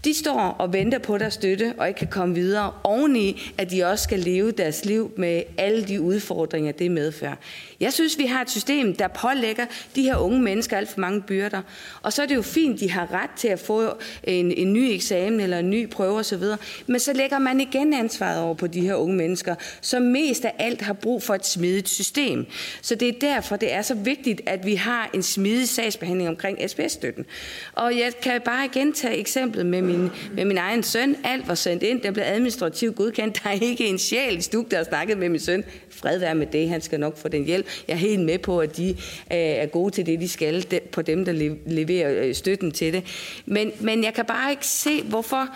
De 0.03 0.13
står 0.13 0.39
og 0.39 0.73
venter 0.73 0.99
på 0.99 1.17
deres 1.17 1.33
støtte 1.33 1.73
og 1.77 1.87
ikke 1.87 1.97
kan 1.97 2.07
komme 2.07 2.35
videre, 2.35 2.71
oveni 2.83 3.41
at 3.57 3.71
de 3.71 3.83
også 3.83 4.03
skal 4.03 4.19
leve 4.19 4.51
deres 4.51 4.85
liv 4.85 5.11
med 5.17 5.43
alle 5.57 5.83
de 5.83 6.01
udfordringer, 6.01 6.71
det 6.71 6.91
medfører. 6.91 7.35
Jeg 7.79 7.93
synes, 7.93 8.17
vi 8.17 8.25
har 8.25 8.41
et 8.41 8.49
system, 8.49 8.95
der 8.95 9.07
pålægger 9.07 9.65
de 9.95 10.03
her 10.03 10.17
unge 10.17 10.41
mennesker 10.41 10.77
alt 10.77 10.89
for 10.89 10.99
mange 10.99 11.21
byrder. 11.21 11.61
Og 12.01 12.13
så 12.13 12.21
er 12.21 12.25
det 12.25 12.35
jo 12.35 12.41
fint, 12.41 12.79
de 12.79 12.91
har 12.91 13.13
ret 13.13 13.29
til 13.37 13.47
at 13.47 13.59
få 13.59 13.93
en, 14.23 14.51
en 14.51 14.73
ny 14.73 14.91
eksamen 14.91 15.39
eller 15.39 15.59
en 15.59 15.69
ny 15.69 15.89
prøve 15.89 16.19
osv. 16.19 16.43
Men 16.87 16.99
så 16.99 17.13
lægger 17.13 17.39
man 17.39 17.61
igen 17.61 17.93
ansvaret 17.93 18.41
over 18.41 18.53
på 18.53 18.67
de 18.67 18.81
her 18.81 18.95
unge 18.95 19.15
mennesker, 19.15 19.55
som 19.81 20.01
mest 20.01 20.45
af 20.45 20.53
alt 20.59 20.81
har 20.81 20.93
brug 20.93 21.23
for 21.23 21.35
et 21.35 21.45
smidigt 21.45 21.89
system. 21.89 22.45
Så 22.81 22.95
det 22.95 23.07
er 23.07 23.19
derfor, 23.21 23.55
det 23.55 23.73
er 23.73 23.81
så 23.81 23.93
vigtigt, 23.93 24.41
at 24.45 24.65
vi 24.65 24.75
har 24.75 25.09
en 25.13 25.23
smidig 25.23 25.69
sagsbehandling 25.69 26.29
omkring 26.29 26.69
SPS-støtten. 26.69 27.25
Og 27.73 27.97
jeg 27.97 28.13
kan 28.21 28.41
bare 28.45 28.65
igen 28.65 28.93
tage 28.93 29.17
eksemplet 29.17 29.65
med 29.65 29.81
min, 29.81 30.09
med 30.33 30.45
min 30.45 30.57
egen 30.57 30.83
søn. 30.83 31.15
Alt 31.23 31.47
var 31.47 31.55
sendt 31.55 31.83
ind, 31.83 32.01
der 32.01 32.11
blev 32.11 32.23
administrativt 32.27 32.95
godkendt. 32.95 33.43
Der 33.43 33.49
er 33.49 33.53
ikke 33.61 33.85
en 33.87 33.97
sjæl 33.97 34.37
i 34.37 34.41
stuk, 34.41 34.71
der 34.71 34.77
har 34.77 34.83
snakket 34.83 35.17
med 35.17 35.29
min 35.29 35.39
søn. 35.39 35.63
Fred 35.91 36.19
være 36.19 36.35
med 36.35 36.47
det, 36.47 36.69
han 36.69 36.81
skal 36.81 36.99
nok 36.99 37.17
få 37.17 37.27
den 37.27 37.45
hjælp. 37.45 37.68
Jeg 37.87 37.93
er 37.93 37.97
helt 37.97 38.21
med 38.21 38.39
på, 38.39 38.59
at 38.59 38.77
de 38.77 38.89
øh, 38.89 38.95
er 39.37 39.65
gode 39.65 39.91
til 39.91 40.05
det, 40.05 40.19
de 40.19 40.27
skal, 40.29 40.81
på 40.91 41.01
dem, 41.01 41.25
der 41.25 41.31
leverer 41.65 42.25
øh, 42.25 42.35
støtten 42.35 42.71
til 42.71 42.93
det. 42.93 43.03
Men, 43.45 43.71
men 43.79 44.03
jeg 44.03 44.13
kan 44.13 44.25
bare 44.25 44.51
ikke 44.51 44.67
se, 44.67 45.03
hvorfor 45.03 45.47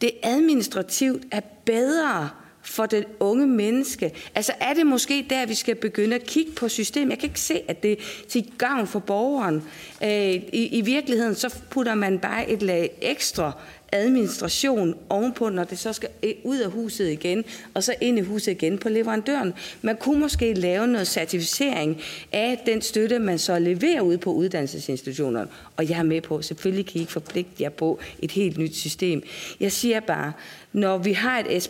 det 0.00 0.10
administrativt 0.22 1.22
er 1.30 1.40
bedre 1.64 2.28
for 2.62 2.86
det 2.86 3.04
unge 3.20 3.46
menneske? 3.46 4.12
Altså 4.34 4.52
er 4.60 4.74
det 4.74 4.86
måske 4.86 5.26
der, 5.30 5.46
vi 5.46 5.54
skal 5.54 5.74
begynde 5.74 6.16
at 6.16 6.26
kigge 6.26 6.52
på 6.52 6.68
systemet? 6.68 7.10
Jeg 7.10 7.18
kan 7.18 7.28
ikke 7.28 7.40
se, 7.40 7.60
at 7.68 7.82
det 7.82 7.92
er 7.92 7.96
til 8.28 8.50
gavn 8.58 8.86
for 8.86 8.98
borgeren. 8.98 9.62
Øh, 10.02 10.34
i, 10.34 10.68
I 10.78 10.80
virkeligheden 10.80 11.34
så 11.34 11.54
putter 11.70 11.94
man 11.94 12.18
bare 12.18 12.50
et 12.50 12.62
lag 12.62 12.90
ekstra 13.02 13.52
administration 13.92 14.94
ovenpå, 15.08 15.48
når 15.48 15.64
det 15.64 15.78
så 15.78 15.92
skal 15.92 16.08
ud 16.44 16.58
af 16.58 16.70
huset 16.70 17.10
igen, 17.10 17.44
og 17.74 17.82
så 17.82 17.94
ind 18.00 18.18
i 18.18 18.22
huset 18.22 18.52
igen 18.52 18.78
på 18.78 18.88
leverandøren. 18.88 19.54
Man 19.82 19.96
kunne 19.96 20.20
måske 20.20 20.54
lave 20.54 20.86
noget 20.86 21.08
certificering 21.08 22.00
af 22.32 22.62
den 22.66 22.82
støtte, 22.82 23.18
man 23.18 23.38
så 23.38 23.58
leverer 23.58 24.00
ud 24.00 24.18
på 24.18 24.32
uddannelsesinstitutionerne. 24.32 25.48
Og 25.76 25.88
jeg 25.88 25.98
er 25.98 26.02
med 26.02 26.20
på, 26.20 26.42
selvfølgelig 26.42 26.86
kan 26.86 26.96
I 26.96 27.00
ikke 27.00 27.12
forpligte 27.12 27.62
jer 27.62 27.68
på 27.68 27.98
et 28.18 28.30
helt 28.30 28.58
nyt 28.58 28.76
system. 28.76 29.22
Jeg 29.60 29.72
siger 29.72 30.00
bare, 30.00 30.32
når 30.76 30.98
vi 30.98 31.12
har 31.12 31.44
et 31.48 31.62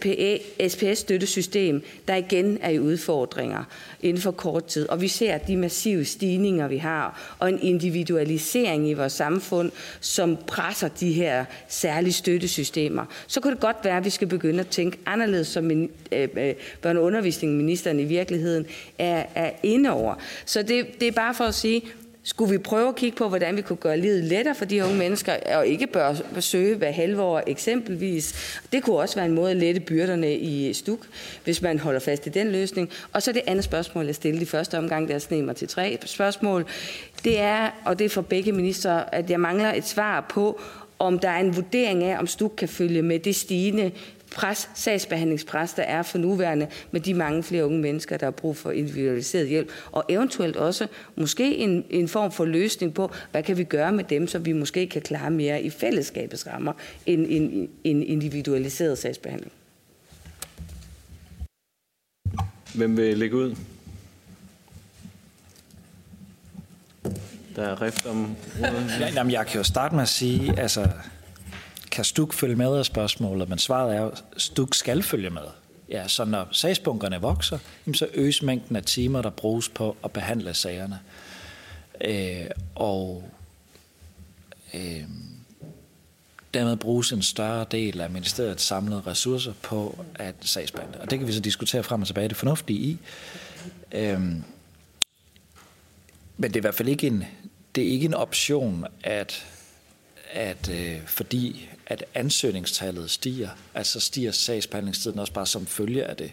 SPS-støttesystem, 0.72 1.82
der 2.08 2.14
igen 2.14 2.58
er 2.60 2.70
i 2.70 2.78
udfordringer 2.78 3.64
inden 4.02 4.22
for 4.22 4.30
kort 4.30 4.64
tid, 4.64 4.88
og 4.88 5.00
vi 5.00 5.08
ser 5.08 5.38
de 5.38 5.56
massive 5.56 6.04
stigninger, 6.04 6.68
vi 6.68 6.76
har, 6.76 7.36
og 7.38 7.48
en 7.48 7.58
individualisering 7.62 8.88
i 8.88 8.92
vores 8.92 9.12
samfund, 9.12 9.70
som 10.00 10.38
presser 10.46 10.88
de 10.88 11.12
her 11.12 11.44
særlige 11.68 12.12
støttesystemer, 12.12 13.04
så 13.26 13.40
kunne 13.40 13.52
det 13.52 13.60
godt 13.60 13.76
være, 13.84 13.96
at 13.96 14.04
vi 14.04 14.10
skal 14.10 14.28
begynde 14.28 14.60
at 14.60 14.68
tænke 14.68 14.98
anderledes, 15.06 15.48
som 15.48 15.70
øh, 15.70 15.88
øh, 16.12 16.54
i 18.00 18.04
virkeligheden 18.04 18.66
er, 18.98 19.24
er 19.34 19.50
inde 19.62 19.90
over. 19.90 20.14
Så 20.44 20.62
det, 20.62 21.00
det 21.00 21.08
er 21.08 21.12
bare 21.12 21.34
for 21.34 21.44
at 21.44 21.54
sige, 21.54 21.82
skulle 22.26 22.50
vi 22.50 22.58
prøve 22.58 22.88
at 22.88 22.96
kigge 22.96 23.16
på, 23.16 23.28
hvordan 23.28 23.56
vi 23.56 23.62
kunne 23.62 23.76
gøre 23.76 24.00
livet 24.00 24.24
lettere 24.24 24.54
for 24.54 24.64
de 24.64 24.84
unge 24.84 24.96
mennesker, 24.96 25.32
og 25.56 25.66
ikke 25.66 25.86
bør 25.86 26.14
søge 26.40 26.76
hver 26.76 26.90
halve 26.90 27.22
år 27.22 27.42
eksempelvis. 27.46 28.58
Det 28.72 28.82
kunne 28.82 28.96
også 28.96 29.14
være 29.14 29.26
en 29.26 29.32
måde 29.32 29.50
at 29.50 29.56
lette 29.56 29.80
byrderne 29.80 30.36
i 30.36 30.72
stuk, 30.72 31.06
hvis 31.44 31.62
man 31.62 31.78
holder 31.78 32.00
fast 32.00 32.26
i 32.26 32.30
den 32.30 32.52
løsning. 32.52 32.90
Og 33.12 33.22
så 33.22 33.32
det 33.32 33.42
andet 33.46 33.64
spørgsmål, 33.64 34.06
jeg 34.06 34.14
stillede 34.14 34.42
i 34.42 34.46
første 34.46 34.78
omgang, 34.78 35.08
der 35.08 35.18
sneg 35.18 35.44
mig 35.44 35.56
til 35.56 35.68
tre 35.68 35.98
spørgsmål. 36.04 36.66
Det 37.24 37.40
er, 37.40 37.70
og 37.84 37.98
det 37.98 38.04
er 38.04 38.08
for 38.08 38.22
begge 38.22 38.52
minister, 38.52 38.92
at 38.92 39.30
jeg 39.30 39.40
mangler 39.40 39.74
et 39.74 39.86
svar 39.86 40.26
på, 40.28 40.60
om 40.98 41.18
der 41.18 41.28
er 41.28 41.40
en 41.40 41.56
vurdering 41.56 42.04
af, 42.04 42.18
om 42.18 42.26
STUK 42.26 42.52
kan 42.56 42.68
følge 42.68 43.02
med 43.02 43.18
det 43.18 43.36
stigende 43.36 43.90
pres, 44.32 44.70
sagsbehandlingspres, 44.74 45.72
der 45.72 45.82
er 45.82 46.02
for 46.02 46.18
nuværende 46.18 46.66
med 46.90 47.00
de 47.00 47.14
mange 47.14 47.42
flere 47.42 47.66
unge 47.66 47.80
mennesker, 47.80 48.16
der 48.16 48.26
har 48.26 48.30
brug 48.30 48.56
for 48.56 48.70
individualiseret 48.70 49.48
hjælp, 49.48 49.70
og 49.92 50.04
eventuelt 50.08 50.56
også 50.56 50.86
måske 51.16 51.56
en, 51.56 51.84
en 51.90 52.08
form 52.08 52.32
for 52.32 52.44
løsning 52.44 52.94
på, 52.94 53.10
hvad 53.30 53.42
kan 53.42 53.56
vi 53.56 53.64
gøre 53.64 53.92
med 53.92 54.04
dem, 54.04 54.28
så 54.28 54.38
vi 54.38 54.52
måske 54.52 54.86
kan 54.86 55.02
klare 55.02 55.30
mere 55.30 55.62
i 55.62 55.70
fællesskabets 55.70 56.46
rammer 56.46 56.72
end 57.06 57.26
en, 57.28 57.68
en 57.84 58.02
individualiseret 58.02 58.98
sagsbehandling. 58.98 59.52
Hvem 62.74 62.96
vil 62.96 63.18
lægge 63.18 63.36
ud? 63.36 63.56
Der 67.56 67.62
er 67.62 67.82
rift 67.82 68.06
om 68.06 68.36
Ja, 68.60 69.08
jamen, 69.14 69.32
jeg 69.32 69.46
kan 69.46 69.56
jo 69.56 69.64
starte 69.64 69.94
med 69.94 70.02
at 70.02 70.08
sige, 70.08 70.58
altså, 70.58 70.88
kan 71.90 72.04
Stuk 72.04 72.32
følge 72.32 72.56
med 72.56 72.78
af 72.78 72.86
spørgsmålet, 72.86 73.48
men 73.48 73.58
svaret 73.58 73.96
er 73.96 74.04
at 74.04 74.24
Stuk 74.36 74.74
skal 74.74 75.02
følge 75.02 75.30
med. 75.30 75.42
Ja, 75.88 76.08
så 76.08 76.24
når 76.24 76.48
sagsbunkerne 76.52 77.20
vokser, 77.20 77.58
så 77.94 78.08
øges 78.14 78.42
mængden 78.42 78.76
af 78.76 78.82
timer, 78.82 79.22
der 79.22 79.30
bruges 79.30 79.68
på 79.68 79.96
at 80.04 80.12
behandle 80.12 80.54
sagerne. 80.54 81.00
Øh, 82.04 82.46
og 82.74 83.24
øh, 84.74 85.04
dermed 86.54 86.76
bruges 86.76 87.12
en 87.12 87.22
større 87.22 87.66
del 87.70 88.00
af 88.00 88.10
ministeriets 88.10 88.64
samlede 88.64 89.02
ressourcer 89.06 89.52
på 89.62 90.04
at 90.14 90.34
sagsbehandle. 90.40 91.00
Og 91.00 91.10
det 91.10 91.18
kan 91.18 91.28
vi 91.28 91.32
så 91.32 91.40
diskutere 91.40 91.82
frem 91.82 92.00
og 92.00 92.06
tilbage 92.06 92.28
det 92.28 92.36
fornuftige 92.36 92.78
i. 92.78 92.98
Øh, 93.92 94.20
men 96.36 96.50
det 96.50 96.56
er 96.56 96.60
i 96.60 96.60
hvert 96.60 96.74
fald 96.74 96.88
ikke 96.88 97.06
en, 97.06 97.24
det 97.74 97.86
er 97.86 97.90
ikke 97.90 98.06
en 98.06 98.14
option, 98.14 98.84
at, 99.02 99.46
at 100.32 100.68
øh, 100.68 101.06
fordi 101.06 101.68
at 101.86 102.04
ansøgningstallet 102.14 103.10
stiger, 103.10 103.48
altså 103.74 104.00
stiger 104.00 104.32
sagsbehandlingstiden 104.32 105.18
også 105.18 105.32
bare 105.32 105.46
som 105.46 105.66
følge 105.66 106.04
af 106.04 106.16
det. 106.16 106.32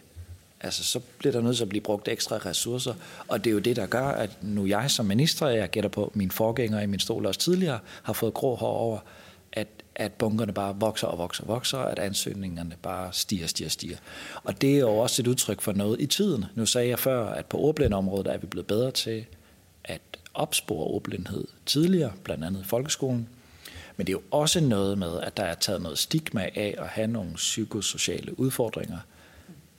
Altså, 0.62 0.84
så 0.84 1.00
bliver 1.18 1.32
der 1.32 1.42
nødt 1.42 1.56
til 1.56 1.64
at 1.64 1.70
blive 1.70 1.82
brugt 1.82 2.08
ekstra 2.08 2.38
ressourcer, 2.38 2.94
og 3.28 3.44
det 3.44 3.50
er 3.50 3.54
jo 3.54 3.60
det, 3.60 3.76
der 3.76 3.86
gør, 3.86 4.08
at 4.08 4.30
nu 4.42 4.66
jeg 4.66 4.92
som 4.92 5.06
minister, 5.06 5.48
jeg 5.48 5.70
gætter 5.70 5.90
på 5.90 6.12
min 6.16 6.32
forgænger 6.32 6.82
i 6.82 6.86
min 6.86 7.00
stol 7.00 7.26
også 7.26 7.40
tidligere, 7.40 7.80
har 8.04 8.14
fået 8.14 8.34
grå 8.34 8.56
hår 8.56 8.78
over, 8.78 9.00
at, 9.52 9.68
at 9.96 10.12
bunkerne 10.12 10.54
bare 10.54 10.76
vokser 10.80 11.08
og 11.08 11.18
vokser 11.18 11.44
og 11.44 11.50
vokser, 11.50 11.78
at 11.78 12.00
ansøgningerne 12.00 12.76
bare 12.82 13.14
stiger, 13.14 13.48
stiger, 13.48 13.70
stiger. 13.70 13.98
Og 14.44 14.62
det 14.62 14.76
er 14.76 14.80
jo 14.80 14.98
også 14.98 15.22
et 15.22 15.28
udtryk 15.28 15.62
for 15.62 15.74
noget 15.74 16.02
i 16.02 16.06
tiden. 16.06 16.46
Nu 16.56 16.66
sagde 16.66 16.90
jeg 16.90 17.00
før, 17.00 17.30
at 17.30 17.46
på 17.46 17.58
ordblindområdet 17.58 18.28
er 18.34 18.38
vi 18.38 18.48
blevet 18.48 18.68
bedre 18.68 18.92
til 18.92 19.26
at 19.84 20.02
opspore 20.34 20.88
ordblindhed 20.88 21.48
tidligere, 21.66 22.12
blandt 22.24 22.44
andet 22.44 22.62
i 22.62 22.66
folkeskolen. 22.68 23.28
Men 23.98 24.08
det 24.08 24.14
er 24.14 24.18
jo 24.18 24.24
også 24.32 24.62
noget 24.62 24.98
med, 24.98 25.22
at 25.22 25.38
der 25.38 25.44
er 25.44 25.56
taget 25.56 25.82
noget 25.82 25.98
stigma 25.98 26.50
af 26.56 26.76
at 26.78 26.88
have 26.88 27.08
nogle 27.08 27.34
psykosociale 27.36 28.40
udfordringer. 28.40 28.98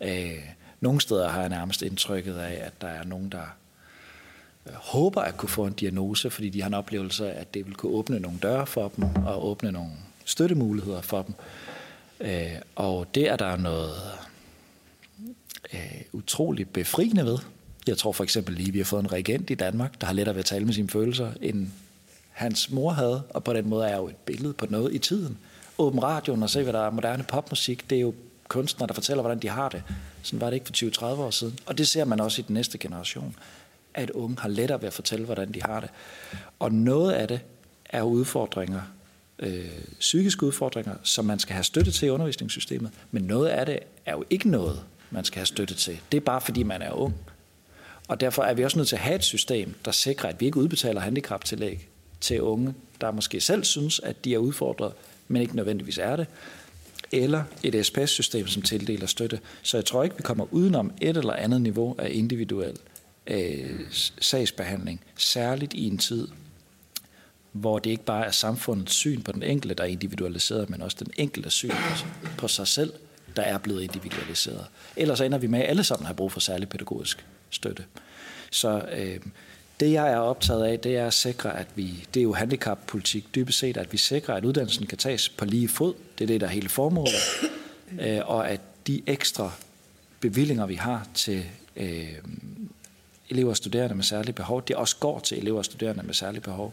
Øh, 0.01 0.39
nogle 0.81 1.01
steder 1.01 1.29
har 1.29 1.41
jeg 1.41 1.49
nærmest 1.49 1.83
indtrykket 1.83 2.37
af, 2.37 2.67
at 2.67 2.73
der 2.81 2.89
er 2.89 3.05
nogen, 3.05 3.29
der 3.29 3.57
øh, 4.67 4.73
håber 4.75 5.21
at 5.21 5.37
kunne 5.37 5.49
få 5.49 5.67
en 5.67 5.73
diagnose, 5.73 6.31
fordi 6.31 6.49
de 6.49 6.61
har 6.61 6.69
en 6.69 6.75
oplevelse 6.75 7.33
af, 7.33 7.41
at 7.41 7.55
det 7.55 7.67
vil 7.67 7.75
kunne 7.75 7.93
åbne 7.93 8.21
nogle 8.21 8.39
døre 8.43 8.67
for 8.67 8.93
dem 8.97 9.05
og 9.27 9.47
åbne 9.47 9.73
nogle 9.73 9.91
støttemuligheder 10.25 11.01
for 11.01 11.23
dem. 11.23 11.35
Øh, 12.21 12.53
og 12.77 13.07
det 13.15 13.29
er 13.29 13.37
der 13.37 13.57
noget 13.57 13.95
øh, 15.73 16.03
utroligt 16.13 16.73
befriende 16.73 17.25
ved. 17.25 17.39
Jeg 17.87 17.99
tror 17.99 18.13
for 18.13 18.25
eksempel 18.25 18.55
lige, 18.55 18.69
at 18.69 18.75
vi 18.75 18.79
har 18.79 18.85
fået 18.85 19.03
en 19.03 19.13
regent 19.13 19.51
i 19.51 19.55
Danmark, 19.55 20.01
der 20.01 20.07
har 20.07 20.15
lettere 20.15 20.35
ved 20.35 20.41
at 20.41 20.47
tale 20.47 20.65
med 20.65 20.75
sine 20.75 20.89
følelser, 20.89 21.33
end 21.41 21.69
hans 22.35 22.71
mor 22.71 22.91
havde, 22.91 23.23
og 23.31 23.45
på 23.45 23.53
den 23.53 23.69
måde 23.69 23.87
er 23.87 23.97
jo 23.97 24.09
et 24.09 24.17
billede 24.17 24.53
på 24.53 24.67
noget 24.71 24.95
i 24.95 24.99
tiden. 24.99 25.39
Åben 25.79 26.03
radioen 26.03 26.43
og 26.43 26.51
se, 26.51 26.63
hvad 26.63 26.73
der 26.73 26.87
er 26.87 26.91
moderne 26.91 27.23
popmusik, 27.23 27.91
det 27.91 27.97
er 27.97 28.01
jo 28.01 28.15
kunstnere, 28.49 28.87
der 28.87 28.95
fortæller, 28.95 29.23
hvordan 29.23 29.39
de 29.39 29.49
har 29.49 29.69
det. 29.69 29.83
Sådan 30.23 30.41
var 30.41 30.47
det 30.47 30.55
ikke 30.55 30.67
for 30.67 31.05
20-30 31.15 31.21
år 31.21 31.31
siden. 31.31 31.59
Og 31.67 31.79
det 31.79 31.89
ser 31.89 32.05
man 32.05 32.21
også 32.21 32.43
i 32.43 32.45
den 32.49 32.55
næste 32.55 32.79
generation, 32.79 33.37
at 33.95 34.11
unge 34.11 34.37
har 34.41 34.49
lettere 34.49 34.81
ved 34.81 34.87
at 34.87 34.93
fortælle, 34.93 35.25
hvordan 35.25 35.53
de 35.53 35.63
har 35.63 35.81
det. 35.81 35.91
Og 36.59 36.73
noget 36.73 37.13
af 37.13 37.29
det 37.29 37.41
er 37.91 38.03
udfordringer, 38.03 38.81
øh, 39.39 39.71
psykiske 40.01 40.47
udfordringer, 40.47 40.95
som 41.03 41.25
man 41.25 41.39
skal 41.39 41.55
have 41.55 41.65
støtte 41.65 41.91
til 41.91 42.07
i 42.07 42.11
undervisningssystemet. 42.11 42.91
Men 43.11 43.23
noget 43.23 43.49
af 43.49 43.67
det 43.67 43.79
er 44.07 44.13
jo 44.13 44.25
ikke 44.31 44.51
noget, 44.51 44.83
man 45.11 45.25
skal 45.25 45.39
have 45.39 45.47
støtte 45.47 45.75
til. 45.75 46.01
Det 46.13 46.17
er 46.17 46.25
bare 46.25 46.41
fordi, 46.41 46.63
man 46.63 46.83
er 46.83 46.93
ung. 46.93 47.15
Og 48.09 48.21
derfor 48.21 48.43
er 48.43 48.55
vi 48.55 48.65
også 48.65 48.79
nødt 48.79 48.89
til 48.89 48.97
at 48.97 49.03
have 49.03 49.17
et 49.17 49.25
system, 49.25 49.75
der 49.85 49.91
sikrer, 49.91 50.29
at 50.29 50.41
vi 50.41 50.47
ikke 50.47 50.59
udbetaler 50.59 51.01
handicaptillæg 51.01 51.89
til 52.25 52.43
unge, 52.43 52.75
der 53.01 53.11
måske 53.11 53.41
selv 53.41 53.65
synes, 53.65 54.01
at 54.01 54.25
de 54.25 54.35
er 54.35 54.39
udfordret, 54.39 54.93
men 55.29 55.43
ikke 55.43 55.57
nødvendigvis 55.57 55.99
er 55.99 56.17
det, 56.17 56.27
eller 57.13 57.45
et 57.63 57.87
SPS-system, 57.87 58.47
som 58.47 58.63
tildeler 58.63 59.07
støtte. 59.07 59.41
Så 59.63 59.77
jeg 59.77 59.85
tror 59.85 60.05
ikke, 60.05 60.17
vi 60.17 60.23
kommer 60.23 60.47
udenom 60.51 60.93
et 61.01 61.17
eller 61.17 61.33
andet 61.33 61.61
niveau 61.61 61.95
af 61.99 62.09
individuel 62.13 62.77
øh, 63.27 63.81
sagsbehandling, 64.21 65.01
særligt 65.17 65.75
i 65.75 65.87
en 65.87 65.99
tid, 65.99 66.29
hvor 67.53 67.79
det 67.79 67.91
ikke 67.91 68.05
bare 68.05 68.27
er 68.27 68.31
samfundets 68.31 68.95
syn 68.95 69.23
på 69.23 69.33
den 69.33 69.43
enkelte, 69.43 69.75
der 69.75 69.85
er 69.85 69.89
individualiseret, 69.89 70.71
men 70.71 70.83
også 70.83 70.97
den 71.01 71.13
enkelte 71.17 71.51
syn 71.51 71.71
på, 71.71 72.07
på 72.39 72.49
sig 72.49 72.69
selv, 72.69 72.93
der 73.37 73.43
er 73.43 73.59
blevet 73.59 73.83
individualiseret. 73.83 74.67
Ellers 74.97 75.21
ender 75.21 75.39
vi 75.39 75.47
med, 75.47 75.61
at 75.61 75.69
alle 75.69 75.85
sammen 75.85 76.07
har 76.07 76.15
brug 76.15 76.33
for 76.33 76.41
særlig 76.41 76.69
pædagogisk 76.69 77.27
støtte. 77.51 77.85
Så 78.51 78.83
øh, 78.93 79.21
det, 79.81 79.93
jeg 79.93 80.13
er 80.13 80.17
optaget 80.17 80.65
af, 80.65 80.81
det 80.81 80.97
er 80.97 81.07
at 81.07 81.15
sikre, 81.15 81.59
at 81.59 81.67
vi, 81.75 82.07
det 82.15 82.21
er 82.21 82.25
jo 82.25 82.33
handicappolitik 82.33 83.35
dybest 83.35 83.59
set, 83.59 83.77
at 83.77 83.93
vi 83.93 83.99
sikrer, 83.99 84.35
at 84.35 84.45
uddannelsen 84.45 84.87
kan 84.87 84.99
tages 84.99 85.29
på 85.29 85.45
lige 85.45 85.69
fod. 85.69 85.95
Det 86.19 86.25
er 86.25 86.27
det, 86.27 86.41
der 86.41 86.47
er 86.47 86.51
hele 86.51 86.69
formålet. 86.69 87.15
Øh, 88.01 88.21
og 88.25 88.51
at 88.51 88.61
de 88.87 89.03
ekstra 89.07 89.53
bevillinger, 90.21 90.67
vi 90.67 90.75
har 90.75 91.09
til 91.15 91.45
øh, 91.77 92.15
elever 93.31 93.51
og 93.51 93.57
studerende 93.57 93.95
med 93.95 94.05
særlige 94.05 94.33
behov, 94.33 94.63
det 94.69 94.77
også 94.77 94.97
går 94.97 95.21
til 95.21 95.39
elever 95.39 95.59
og 95.59 95.65
studerende 95.65 96.03
med 96.03 96.15
særlige 96.15 96.41
behov. 96.41 96.73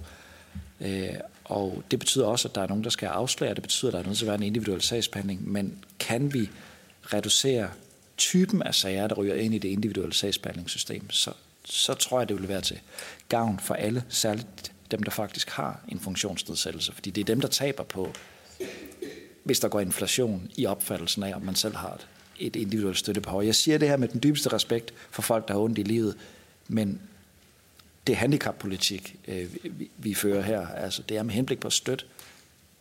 Øh, 0.82 1.10
og 1.46 1.84
det 1.92 2.00
betyder 2.00 2.26
også, 2.26 2.48
at 2.48 2.56
der 2.56 2.62
er 2.62 2.68
nogen, 2.68 2.84
der 2.84 2.90
skal 2.90 3.08
afsløre. 3.08 3.54
Det 3.54 3.62
betyder, 3.62 3.90
at 3.90 3.94
der 3.94 4.00
er 4.00 4.04
nødt 4.04 4.18
til 4.18 4.26
at 4.26 4.28
være 4.28 4.38
en 4.38 4.44
individuel 4.44 4.82
sagsbehandling. 4.82 5.52
Men 5.52 5.84
kan 6.00 6.34
vi 6.34 6.50
reducere 7.14 7.70
typen 8.18 8.62
af 8.62 8.76
sager, 8.76 9.08
der 9.08 9.16
ryger 9.16 9.36
ind 9.36 9.54
i 9.54 9.58
det 9.58 9.70
individuelle 9.70 10.14
sagsbehandlingssystem, 10.14 11.10
så, 11.10 11.32
så 11.72 11.94
tror 11.94 12.20
jeg, 12.20 12.30
det 12.30 12.40
vil 12.40 12.48
være 12.48 12.62
til 12.62 12.80
gavn 13.30 13.60
for 13.60 13.74
alle, 13.74 14.04
særligt 14.10 14.72
dem, 14.92 15.04
der 15.04 15.12
faktisk 15.12 15.50
har 15.50 15.80
en 15.90 16.00
funktionsnedsættelse. 16.00 16.94
Fordi 16.94 17.10
det 17.12 17.22
er 17.22 17.26
dem, 17.26 17.42
der 17.42 17.48
taber 17.48 17.84
på 17.84 18.14
hvis 19.44 19.60
der 19.60 19.68
går 19.68 19.80
inflation 19.80 20.52
i 20.56 20.66
opfattelsen 20.66 21.24
af, 21.24 21.36
om 21.36 21.42
man 21.42 21.56
selv 21.56 21.76
har 21.76 21.94
et, 21.94 22.08
et 22.40 22.56
individuelt 22.56 22.98
støttebehov. 22.98 23.44
Jeg 23.44 23.56
siger 23.56 23.78
det 23.78 23.90
her 23.90 23.98
med 23.98 24.08
den 24.08 24.24
dybeste 24.24 24.54
respekt 24.54 24.94
for 25.10 25.22
folk, 25.22 25.48
der 25.48 25.54
har 25.54 25.62
ondt 25.62 25.78
i 25.78 25.84
livet, 25.84 26.18
men 26.68 27.02
det 28.08 28.14
er 28.14 28.18
handicappolitik, 28.18 29.16
øh, 29.28 29.54
vi, 29.64 29.92
vi 29.98 30.14
fører 30.14 30.42
her. 30.42 30.68
Altså, 30.68 31.02
det 31.02 31.18
er 31.18 31.24
med 31.24 31.34
henblik 31.34 31.60
på 31.60 31.68
at 31.68 31.74
støtte 31.74 32.06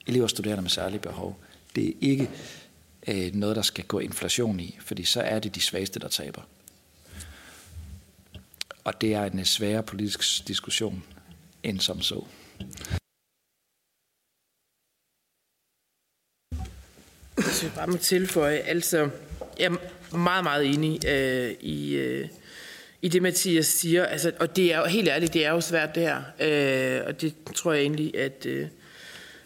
elever 0.06 0.24
og 0.24 0.30
studerende 0.30 0.62
med 0.62 0.70
særlige 0.70 1.00
behov. 1.00 1.38
Det 1.76 1.88
er 1.88 1.92
ikke 2.00 2.30
øh, 3.06 3.34
noget, 3.34 3.56
der 3.56 3.62
skal 3.62 3.84
gå 3.84 3.98
inflation 3.98 4.60
i, 4.60 4.78
fordi 4.80 5.04
så 5.04 5.20
er 5.20 5.38
det 5.38 5.54
de 5.54 5.60
svageste, 5.60 6.00
der 6.00 6.08
taber. 6.08 6.42
Og 8.84 9.00
det 9.00 9.14
er 9.14 9.24
en 9.24 9.38
øh, 9.38 9.44
sværere 9.44 9.82
politisk 9.82 10.48
diskussion 10.48 11.04
end 11.62 11.80
som 11.80 12.00
så. 12.00 12.24
Hvis 17.34 17.62
jeg 17.62 17.72
bare 17.74 17.86
må 17.86 17.96
tilføje, 17.96 18.56
altså, 18.56 19.10
jeg 19.58 19.66
er 19.66 20.16
meget, 20.16 20.44
meget 20.44 20.66
enig 20.66 21.06
øh, 21.06 21.54
i, 21.60 21.94
øh, 21.94 22.28
i 23.02 23.08
det, 23.08 23.22
Mathias 23.22 23.66
siger. 23.66 24.06
Altså, 24.06 24.32
og 24.40 24.56
det 24.56 24.74
er 24.74 24.78
jo, 24.78 24.84
helt 24.84 25.08
ærligt, 25.08 25.34
det 25.34 25.46
er 25.46 25.50
jo 25.50 25.60
svært 25.60 25.94
det 25.94 26.02
her. 26.02 26.22
Øh, 26.40 27.06
og 27.06 27.20
det 27.20 27.34
tror 27.54 27.72
jeg 27.72 27.82
egentlig, 27.82 28.16
at, 28.16 28.46
øh, 28.46 28.68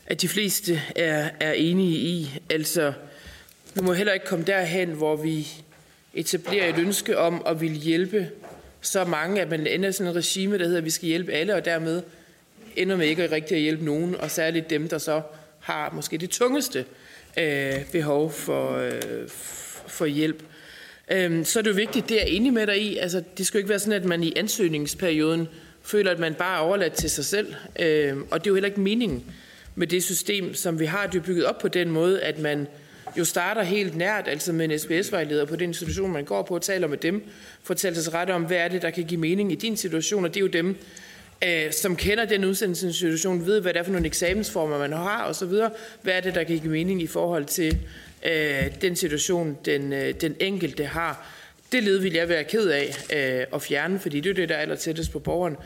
at 0.07 0.22
de 0.22 0.28
fleste 0.28 0.82
er, 0.97 1.30
er 1.41 1.53
enige 1.53 1.99
i. 1.99 2.39
Altså, 2.51 2.93
vi 3.74 3.80
må 3.80 3.93
heller 3.93 4.12
ikke 4.12 4.26
komme 4.26 4.45
derhen, 4.45 4.91
hvor 4.91 5.16
vi 5.16 5.49
etablerer 6.14 6.68
et 6.68 6.78
ønske 6.78 7.18
om 7.18 7.43
at 7.47 7.61
ville 7.61 7.76
hjælpe 7.76 8.30
så 8.85 9.05
mange, 9.05 9.41
at 9.41 9.51
man 9.51 9.66
ender 9.66 9.91
sådan 9.91 10.11
et 10.11 10.16
regime, 10.16 10.59
der 10.59 10.64
hedder, 10.64 10.78
at 10.78 10.85
vi 10.85 10.91
skal 10.91 11.09
hjælpe 11.09 11.32
alle, 11.32 11.55
og 11.55 11.64
dermed 11.64 12.03
ender 12.76 12.97
med 12.97 13.07
ikke 13.07 13.30
rigtig 13.30 13.55
at 13.55 13.62
hjælpe 13.62 13.85
nogen, 13.85 14.16
og 14.16 14.30
særligt 14.30 14.70
dem, 14.70 14.89
der 14.89 14.99
så 14.99 15.22
har 15.61 15.91
måske 15.93 16.18
det 16.18 16.30
tungeste 16.30 16.85
øh, 17.39 17.85
behov 17.93 18.32
for, 18.32 18.76
øh, 18.76 19.28
for 19.87 20.07
hjælp. 20.07 20.43
Øh, 21.11 21.45
så 21.45 21.59
er 21.59 21.62
det 21.62 21.70
jo 21.70 21.74
vigtigt, 21.74 22.09
det 22.09 22.22
er 22.22 22.26
enig 22.26 22.53
med 22.53 22.66
dig 22.66 22.82
i. 22.82 22.97
Altså, 22.97 23.22
det 23.39 23.47
skal 23.47 23.59
jo 23.59 23.61
ikke 23.61 23.70
være 23.70 23.78
sådan, 23.78 24.03
at 24.03 24.09
man 24.09 24.22
i 24.22 24.32
ansøgningsperioden 24.37 25.49
føler, 25.82 26.11
at 26.11 26.18
man 26.18 26.35
bare 26.35 26.57
er 26.57 26.61
overladt 26.61 26.93
til 26.93 27.11
sig 27.11 27.24
selv. 27.24 27.55
Øh, 27.78 28.16
og 28.30 28.41
det 28.41 28.47
er 28.47 28.51
jo 28.51 28.55
heller 28.55 28.68
ikke 28.68 28.80
meningen 28.80 29.24
med 29.74 29.87
det 29.87 30.03
system, 30.03 30.55
som 30.55 30.80
vi 30.80 30.85
har. 30.85 31.07
Det 31.07 31.18
er 31.18 31.22
bygget 31.22 31.45
op 31.45 31.59
på 31.59 31.68
den 31.68 31.91
måde, 31.91 32.20
at 32.22 32.39
man 32.39 32.66
jo 33.19 33.25
starter 33.25 33.62
helt 33.62 33.97
nært, 33.97 34.29
altså 34.29 34.53
med 34.53 34.71
en 34.71 34.79
SBS-vejleder 34.79 35.45
på 35.45 35.57
den 35.57 35.71
institution, 35.71 36.12
man 36.12 36.25
går 36.25 36.43
på, 36.43 36.55
og 36.55 36.62
taler 36.62 36.87
med 36.87 36.99
dem, 36.99 37.29
fortæller 37.62 38.01
sig 38.01 38.15
ret 38.15 38.31
om, 38.31 38.43
hvad 38.43 38.57
er 38.57 38.69
det, 38.69 38.83
der 38.83 38.91
kan 38.91 39.05
give 39.05 39.21
mening 39.21 39.53
i 39.53 39.55
din 39.55 39.77
situation, 39.77 40.25
og 40.25 40.35
det 40.35 40.37
er 40.37 40.41
jo 40.41 40.47
dem, 40.47 40.77
øh, 41.45 41.73
som 41.73 41.97
kender 41.97 42.25
den 42.25 42.45
udsendelsessituation, 42.45 43.47
ved, 43.47 43.61
hvad 43.61 43.73
det 43.73 43.81
er 43.81 43.85
for 43.85 43.93
nogle 43.93 44.07
eksamensformer, 44.07 44.79
man 44.79 44.93
har, 44.93 45.23
og 45.23 45.35
så 45.35 45.47
videre. 45.47 45.71
Hvad 46.03 46.15
er 46.15 46.21
det, 46.21 46.35
der 46.35 46.45
kan 46.45 46.59
give 46.59 46.73
mening 46.73 47.03
i 47.03 47.07
forhold 47.07 47.45
til 47.45 47.79
øh, 48.27 48.62
den 48.81 48.97
situation, 48.97 49.59
den, 49.65 49.93
øh, 49.93 50.15
den 50.21 50.37
enkelte 50.41 50.85
har. 50.85 51.27
Det 51.73 51.83
led 51.83 51.99
vil 51.99 52.12
jeg 52.12 52.29
være 52.29 52.45
ked 52.45 52.69
af 52.69 52.97
øh, 53.12 53.47
at 53.55 53.62
fjerne, 53.62 53.99
fordi 53.99 54.21
det 54.21 54.31
er 54.31 54.35
det, 54.35 54.49
der 54.49 54.55
er 54.55 54.59
aller 54.59 54.77
tættest 54.77 55.12
på 55.12 55.19
borgeren. 55.19 55.57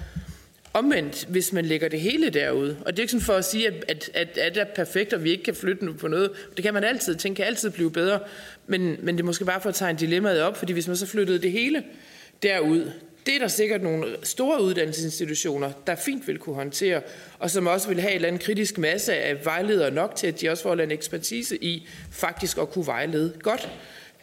Omvendt, 0.78 1.24
hvis 1.28 1.52
man 1.52 1.64
lægger 1.64 1.88
det 1.88 2.00
hele 2.00 2.30
derude, 2.30 2.76
og 2.86 2.92
det 2.92 2.98
er 2.98 3.02
ikke 3.02 3.10
sådan 3.10 3.24
for 3.24 3.34
at 3.34 3.44
sige, 3.44 3.66
at, 3.66 3.84
at, 3.88 4.10
at, 4.14 4.38
at 4.38 4.54
det 4.54 4.60
er 4.60 4.66
perfekt, 4.76 5.12
og 5.12 5.24
vi 5.24 5.30
ikke 5.30 5.44
kan 5.44 5.54
flytte 5.54 5.84
nu 5.84 5.92
på 5.92 6.08
noget. 6.08 6.30
Det 6.56 6.64
kan 6.64 6.74
man 6.74 6.84
altid. 6.84 7.14
Ting 7.14 7.36
kan 7.36 7.44
altid 7.44 7.70
blive 7.70 7.90
bedre. 7.90 8.20
Men, 8.66 8.96
men 9.02 9.14
det 9.14 9.20
er 9.20 9.26
måske 9.26 9.44
bare 9.44 9.60
for 9.60 9.68
at 9.68 9.74
tage 9.74 9.90
en 9.90 9.96
dilemmaet 9.96 10.40
op, 10.40 10.56
fordi 10.56 10.72
hvis 10.72 10.86
man 10.88 10.96
så 10.96 11.06
flyttede 11.06 11.38
det 11.38 11.52
hele 11.52 11.84
derud, 12.42 12.90
det 13.26 13.34
er 13.34 13.38
der 13.38 13.48
sikkert 13.48 13.82
nogle 13.82 14.16
store 14.22 14.62
uddannelsesinstitutioner, 14.62 15.72
der 15.86 15.94
fint 15.94 16.28
vil 16.28 16.38
kunne 16.38 16.54
håndtere, 16.54 17.00
og 17.38 17.50
som 17.50 17.66
også 17.66 17.88
vil 17.88 18.00
have 18.00 18.10
en 18.10 18.14
eller 18.14 18.28
anden 18.28 18.42
kritisk 18.42 18.78
masse 18.78 19.14
af 19.14 19.44
vejledere 19.44 19.90
nok 19.90 20.16
til, 20.16 20.26
at 20.26 20.40
de 20.40 20.48
også 20.48 20.62
får 20.62 20.74
en 20.74 20.90
ekspertise 20.90 21.64
i 21.64 21.88
faktisk 22.10 22.58
at 22.58 22.70
kunne 22.70 22.86
vejlede 22.86 23.32
godt. 23.42 23.68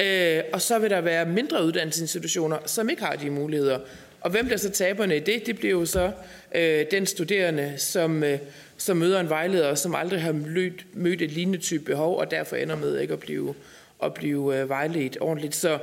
Øh, 0.01 0.43
og 0.53 0.61
så 0.61 0.79
vil 0.79 0.89
der 0.89 1.01
være 1.01 1.25
mindre 1.25 1.65
uddannelsesinstitutioner, 1.65 2.57
som 2.65 2.89
ikke 2.89 3.03
har 3.03 3.15
de 3.15 3.29
muligheder. 3.29 3.79
Og 4.25 4.31
hvem 4.31 4.49
der 4.49 4.57
så 4.57 4.69
taberne 4.69 5.17
i 5.17 5.19
det, 5.19 5.45
det 5.45 5.57
bliver 5.57 5.71
jo 5.71 5.85
så 5.85 6.11
øh, 6.55 6.85
den 6.91 7.05
studerende, 7.05 7.73
som, 7.77 8.23
øh, 8.23 8.39
som 8.77 8.97
møder 8.97 9.19
en 9.19 9.29
vejleder, 9.29 9.75
som 9.75 9.95
aldrig 9.95 10.21
har 10.21 10.31
mødt, 10.31 10.85
mødt 10.93 11.21
et 11.21 11.31
lignende 11.31 11.59
type 11.59 11.83
behov, 11.83 12.17
og 12.17 12.31
derfor 12.31 12.55
ender 12.55 12.75
med 12.75 12.99
ikke 12.99 13.13
at 13.13 13.19
blive, 13.19 13.55
at 14.03 14.13
blive 14.13 14.59
øh, 14.59 14.69
vejledt 14.69 15.17
ordentligt. 15.21 15.55
Så, 15.55 15.79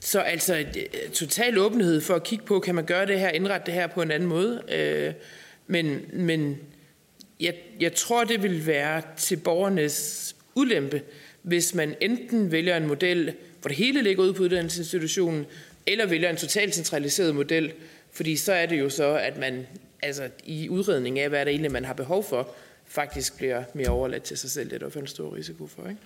så 0.00 0.20
altså 0.20 0.56
øh, 0.56 1.10
total 1.12 1.58
åbenhed 1.58 2.00
for 2.00 2.14
at 2.14 2.22
kigge 2.22 2.44
på, 2.44 2.60
kan 2.60 2.74
man 2.74 2.84
gøre 2.84 3.06
det 3.06 3.20
her, 3.20 3.28
indrette 3.28 3.66
det 3.66 3.74
her 3.74 3.86
på 3.86 4.02
en 4.02 4.10
anden 4.10 4.28
måde. 4.28 4.62
Øh, 4.72 5.12
men 5.66 6.00
men 6.12 6.58
jeg, 7.40 7.54
jeg 7.80 7.94
tror, 7.94 8.24
det 8.24 8.42
vil 8.42 8.66
være 8.66 9.02
til 9.16 9.36
borgernes 9.36 10.36
ulempe, 10.54 11.02
hvis 11.42 11.74
man 11.74 11.94
enten 12.00 12.52
vælger 12.52 12.76
en 12.76 12.86
model, 12.86 13.34
hvor 13.60 13.68
det 13.68 13.76
hele 13.76 14.02
ligger 14.02 14.24
ud 14.24 14.32
på 14.32 14.42
uddannelsesinstitutionen, 14.42 15.46
eller 15.92 16.06
vælger 16.06 16.30
en 16.30 16.36
totalt 16.36 16.74
centraliseret 16.74 17.34
model, 17.34 17.72
fordi 18.12 18.36
så 18.36 18.52
er 18.52 18.66
det 18.66 18.80
jo 18.80 18.90
så, 18.90 19.16
at 19.16 19.36
man 19.36 19.66
altså, 20.02 20.28
i 20.44 20.68
udredning 20.68 21.18
af, 21.18 21.28
hvad 21.28 21.40
er 21.40 21.44
det 21.44 21.50
egentlig, 21.50 21.72
man 21.72 21.84
har 21.84 21.94
behov 21.94 22.24
for, 22.28 22.48
faktisk 22.86 23.36
bliver 23.36 23.62
mere 23.74 23.88
overladt 23.88 24.22
til 24.22 24.38
sig 24.38 24.50
selv. 24.50 24.70
Det 24.70 24.82
er 24.82 24.88
der 24.88 25.00
en 25.00 25.06
stor 25.06 25.36
risiko 25.36 25.66
for, 25.66 25.88
ikke? 25.88 26.00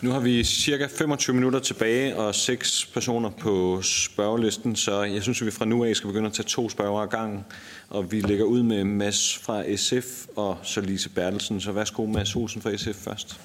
Nu 0.00 0.10
har 0.10 0.20
vi 0.20 0.44
cirka 0.44 0.86
25 0.86 1.34
minutter 1.34 1.58
tilbage 1.58 2.16
og 2.16 2.34
seks 2.34 2.86
personer 2.94 3.30
på 3.30 3.82
spørgelisten, 3.82 4.76
så 4.76 5.02
jeg 5.02 5.22
synes, 5.22 5.42
at 5.42 5.46
vi 5.46 5.50
fra 5.50 5.64
nu 5.64 5.84
af 5.84 5.96
skal 5.96 6.08
begynde 6.08 6.26
at 6.26 6.32
tage 6.32 6.46
to 6.46 6.68
spørger 6.68 7.00
ad 7.00 7.08
gangen. 7.08 7.44
Og 7.88 8.12
vi 8.12 8.20
lægger 8.20 8.44
ud 8.44 8.62
med 8.62 8.84
Mads 8.84 9.38
fra 9.38 9.76
SF 9.76 10.26
og 10.36 10.58
så 10.62 10.80
Lise 10.80 11.08
Bertelsen. 11.08 11.60
Så 11.60 11.72
værsgo 11.72 12.06
Mads 12.06 12.36
Olsen 12.36 12.62
fra 12.62 12.76
SF 12.76 13.04
først. 13.04 13.40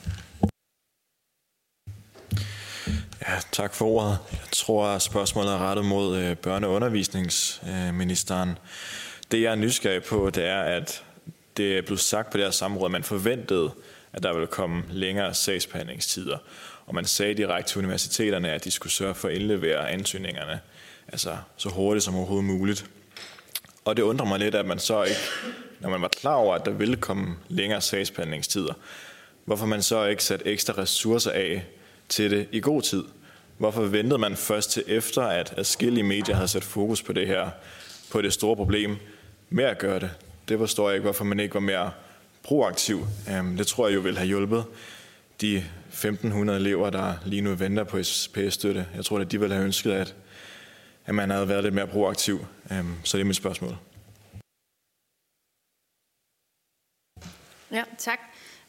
Ja, 3.30 3.40
tak 3.52 3.74
for 3.74 3.86
ordet. 3.86 4.18
Jeg 4.32 4.40
tror, 4.52 4.86
at 4.86 5.02
spørgsmålet 5.02 5.52
er 5.54 5.58
rettet 5.58 5.86
mod 5.86 6.18
øh, 6.18 6.36
børne- 6.48 6.66
og 6.66 6.72
undervisningsministeren. 6.72 8.58
Det, 9.32 9.42
jeg 9.42 9.52
er 9.52 9.56
nysgerrig 9.56 10.04
på, 10.04 10.30
det 10.30 10.46
er, 10.46 10.62
at 10.62 11.04
det 11.58 11.78
er 11.78 11.82
blevet 11.82 12.00
sagt 12.00 12.32
på 12.32 12.38
det 12.38 12.46
her 12.46 12.52
samråd, 12.52 12.86
at 12.86 12.92
man 12.92 13.04
forventede, 13.04 13.72
at 14.14 14.24
der 14.24 14.34
ville 14.34 14.48
komme 14.48 14.84
længere 14.92 15.34
sagsbehandlingstider. 15.34 16.38
Og 16.86 16.96
man 16.96 17.06
sagde 17.06 17.34
direkte 17.34 17.72
til 17.72 17.80
universiteterne, 17.80 18.52
at 18.52 18.64
de 18.64 18.72
skulle 18.72 18.94
sørge 18.94 19.16
for 19.16 19.28
at 19.28 19.34
indlevere 19.34 19.90
ansøgningerne 19.90 20.60
altså 21.08 21.38
så 21.58 21.70
hurtigt 21.70 22.06
som 22.06 22.16
overhovedet 22.16 22.46
muligt. 22.46 22.86
Og 23.86 23.98
det 23.98 24.04
undrer 24.04 24.26
mig 24.26 24.40
lidt, 24.40 24.56
at 24.56 24.66
man 24.66 24.80
så 24.80 25.04
ikke, 25.04 25.22
når 25.80 25.90
man 25.90 26.02
var 26.02 26.08
klar 26.08 26.36
over, 26.36 26.56
at 26.56 26.66
der 26.66 26.72
ville 26.72 26.96
komme 26.96 27.36
længere 27.48 27.82
sagsbehandlingstider, 27.82 28.74
hvorfor 29.46 29.66
man 29.66 29.84
så 29.84 30.06
ikke 30.06 30.24
satte 30.24 30.46
ekstra 30.46 30.74
ressourcer 30.78 31.32
af 31.32 31.66
til 32.10 32.32
det 32.32 32.48
i 32.52 32.60
god 32.60 32.82
tid. 32.82 33.04
Hvorfor 33.60 33.82
ventede 33.82 34.18
man 34.18 34.36
først 34.36 34.72
til 34.72 34.84
efter, 34.88 35.22
at 35.22 35.54
adskillige 35.58 36.04
medier 36.04 36.36
havde 36.36 36.48
sat 36.48 36.64
fokus 36.64 37.04
på 37.04 37.14
det 37.14 37.28
her, 37.28 37.50
på 38.12 38.22
det 38.22 38.34
store 38.34 38.56
problem, 38.56 38.98
med 39.50 39.64
at 39.64 39.78
gøre 39.78 40.00
det? 40.00 40.12
Det 40.50 40.60
forstår 40.60 40.90
jeg 40.90 40.96
ikke, 40.96 41.04
hvorfor 41.04 41.26
man 41.26 41.40
ikke 41.40 41.54
var 41.54 41.60
mere 41.60 41.92
proaktiv. 42.44 43.08
Øhm, 43.32 43.58
det 43.58 43.68
tror 43.68 43.88
jeg 43.88 43.96
jo 43.96 44.00
vil 44.02 44.18
have 44.18 44.28
hjulpet 44.28 44.66
de 45.42 45.66
1.500 45.92 46.52
elever, 46.52 46.90
der 46.90 47.14
lige 47.26 47.42
nu 47.42 47.56
venter 47.56 47.84
på 47.84 48.04
SPS-støtte. 48.04 48.88
Jeg 48.96 49.06
tror, 49.06 49.20
at 49.20 49.32
de 49.32 49.40
ville 49.40 49.56
have 49.56 49.66
ønsket, 49.66 49.92
at, 49.92 50.16
at 51.06 51.16
man 51.16 51.30
havde 51.30 51.48
været 51.50 51.64
lidt 51.64 51.74
mere 51.74 51.88
proaktiv. 51.88 52.46
Øhm, 52.72 52.94
så 53.04 53.18
det 53.18 53.22
er 53.24 53.28
mit 53.28 53.36
spørgsmål. 53.36 53.78
Ja, 57.72 57.84
tak. 57.98 58.20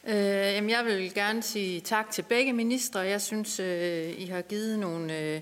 Øh, 0.07 0.15
jamen 0.15 0.69
jeg 0.69 0.85
vil 0.85 1.13
gerne 1.13 1.43
sige 1.43 1.81
tak 1.81 2.11
til 2.11 2.21
begge 2.21 2.53
ministre. 2.53 2.99
Jeg 2.99 3.21
synes, 3.21 3.59
øh, 3.59 4.13
I 4.17 4.25
har 4.25 4.41
givet 4.41 4.79
nogle 4.79 5.19
øh, 5.19 5.41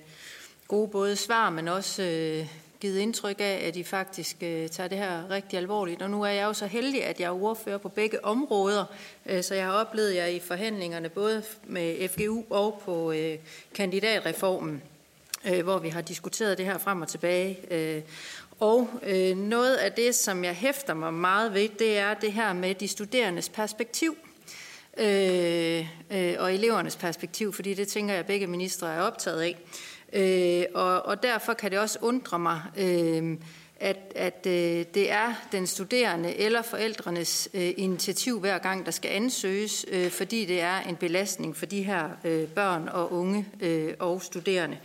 gode 0.68 0.88
både 0.88 1.16
svar, 1.16 1.50
men 1.50 1.68
også 1.68 2.04
øh, 2.04 2.48
givet 2.80 3.00
indtryk 3.00 3.36
af, 3.40 3.64
at 3.68 3.76
I 3.76 3.84
faktisk 3.84 4.36
øh, 4.42 4.70
tager 4.70 4.88
det 4.88 4.98
her 4.98 5.30
rigtig 5.30 5.58
alvorligt. 5.58 6.02
Og 6.02 6.10
nu 6.10 6.24
er 6.24 6.30
jeg 6.30 6.46
jo 6.46 6.54
så 6.54 6.66
heldig, 6.66 7.06
at 7.06 7.20
jeg 7.20 7.26
er 7.26 7.44
ordfører 7.44 7.78
på 7.78 7.90
begge 7.90 8.26
områder, 8.26 8.86
øh, 9.26 9.44
så 9.44 9.56
jeg 9.56 9.66
har 9.66 9.74
oplevet 9.74 10.16
jer 10.16 10.26
i 10.26 10.40
forhandlingerne 10.40 11.10
både 11.10 11.44
med 11.64 12.10
FGU 12.10 12.44
og 12.50 12.82
på 12.86 13.12
øh, 13.12 13.38
kandidatreformen, 13.74 14.82
øh, 15.46 15.64
hvor 15.64 15.78
vi 15.78 15.90
har 15.90 16.02
diskuteret 16.02 16.58
det 16.58 16.66
her 16.66 16.78
frem 16.78 17.02
og 17.02 17.08
tilbage. 17.08 17.60
Øh, 17.72 18.02
og 18.60 18.90
øh, 19.04 19.38
noget 19.38 19.76
af 19.76 19.92
det, 19.92 20.16
som 20.16 20.44
jeg 20.44 20.54
hæfter 20.54 20.94
mig 20.94 21.14
meget 21.14 21.54
ved, 21.54 21.70
det 21.80 21.98
er 21.98 22.14
det 22.14 22.34
her 22.34 22.54
med 22.54 22.76
de 22.76 22.88
studerendes 22.88 23.50
perspektiv 23.50 24.18
øh, 24.98 25.88
øh, 26.12 26.36
og 26.40 26.54
elevernes 26.54 26.96
perspektiv, 26.96 27.54
fordi 27.54 27.74
det 27.74 27.88
tænker 27.88 28.14
jeg, 28.14 28.20
at 28.20 28.26
begge 28.26 28.48
ministre 28.48 28.94
er 28.94 29.02
optaget 29.02 29.42
af. 29.42 29.58
Øh, 30.14 30.66
og, 30.74 31.06
og 31.06 31.24
derfor 31.24 31.54
kan 31.54 31.72
det 31.72 31.80
også 31.80 32.00
undre 32.02 32.40
mig, 32.40 32.62
øh, 32.78 33.38
at, 33.80 33.98
at 34.16 34.46
øh, 34.48 34.86
det 34.94 35.12
er 35.12 35.34
den 35.52 35.68
studerende 35.68 36.36
eller 36.36 36.62
forældrenes 36.62 37.50
øh, 37.54 37.74
initiativ 37.78 38.40
hver 38.40 38.58
gang, 38.58 38.86
der 38.86 38.92
skal 38.92 39.12
ansøges, 39.12 39.86
øh, 39.92 40.12
fordi 40.12 40.46
det 40.46 40.62
er 40.62 40.80
en 40.80 40.96
belastning 40.96 41.58
for 41.58 41.66
de 41.66 41.84
her 41.84 42.10
øh, 42.24 42.48
børn 42.48 42.90
og 42.94 43.14
unge 43.14 43.46
øh, 43.60 43.94
og 44.00 44.22
studerende. 44.22 44.78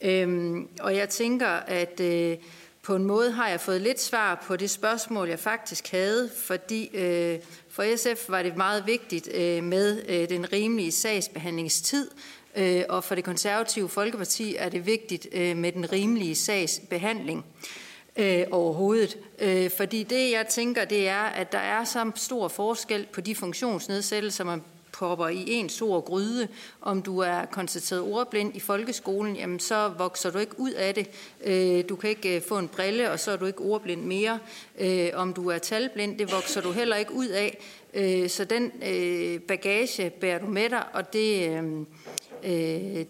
Øh, 0.00 0.56
og 0.80 0.96
jeg 0.96 1.08
tænker, 1.08 1.48
at 1.48 2.00
øh, 2.00 2.36
på 2.82 2.94
en 2.96 3.04
måde 3.04 3.32
har 3.32 3.48
jeg 3.48 3.60
fået 3.60 3.80
lidt 3.80 4.00
svar 4.00 4.44
på 4.46 4.56
det 4.56 4.70
spørgsmål, 4.70 5.28
jeg 5.28 5.38
faktisk 5.38 5.90
havde, 5.90 6.30
fordi 6.36 6.96
øh, 6.96 7.38
for 7.72 7.96
SF 7.96 8.28
var 8.28 8.42
det 8.42 8.56
meget 8.56 8.86
vigtigt 8.86 9.28
øh, 9.34 9.64
med 9.64 10.02
øh, 10.08 10.28
den 10.28 10.52
rimelige 10.52 10.92
sagsbehandlingstid, 10.92 12.10
øh, 12.56 12.82
og 12.88 13.04
for 13.04 13.14
det 13.14 13.24
konservative 13.24 13.88
Folkeparti 13.88 14.56
er 14.56 14.68
det 14.68 14.86
vigtigt 14.86 15.28
med 15.56 15.72
den 15.72 15.92
rimelige 15.92 16.34
sagsbehandling 16.34 17.44
øh, 18.16 18.44
overhovedet. 18.50 19.18
Øh, 19.38 19.70
fordi 19.70 20.02
det, 20.02 20.30
jeg 20.30 20.46
tænker, 20.46 20.84
det 20.84 21.08
er, 21.08 21.22
at 21.22 21.52
der 21.52 21.58
er 21.58 21.84
så 21.84 22.10
stor 22.14 22.48
forskel 22.48 23.06
på 23.12 23.20
de 23.20 23.34
funktionsnedsættelser, 23.34 24.44
man 24.44 24.62
popper 25.02 25.28
i 25.28 25.44
en 25.46 25.68
stor 25.68 26.00
gryde. 26.00 26.48
Om 26.80 27.02
du 27.02 27.18
er 27.18 27.44
konstateret 27.44 28.02
ordblind 28.02 28.56
i 28.56 28.60
folkeskolen, 28.60 29.36
jamen 29.36 29.60
så 29.60 29.88
vokser 29.98 30.30
du 30.30 30.38
ikke 30.38 30.60
ud 30.60 30.70
af 30.70 30.94
det. 30.94 31.10
Øh, 31.44 31.84
du 31.88 31.96
kan 31.96 32.10
ikke 32.10 32.36
øh, 32.36 32.42
få 32.42 32.58
en 32.58 32.68
brille, 32.68 33.10
og 33.10 33.20
så 33.20 33.30
er 33.30 33.36
du 33.36 33.46
ikke 33.46 33.60
ordblind 33.60 34.04
mere. 34.04 34.38
Øh, 34.78 35.10
om 35.14 35.32
du 35.32 35.48
er 35.48 35.58
talblind, 35.58 36.18
det 36.18 36.32
vokser 36.32 36.60
du 36.60 36.72
heller 36.72 36.96
ikke 36.96 37.12
ud 37.12 37.28
af. 37.28 37.58
Øh, 37.94 38.28
så 38.28 38.44
den 38.44 38.72
øh, 38.86 39.40
bagage 39.40 40.10
bærer 40.10 40.38
du 40.38 40.46
med 40.46 40.70
dig, 40.70 40.84
og 40.92 41.12
det 41.12 41.52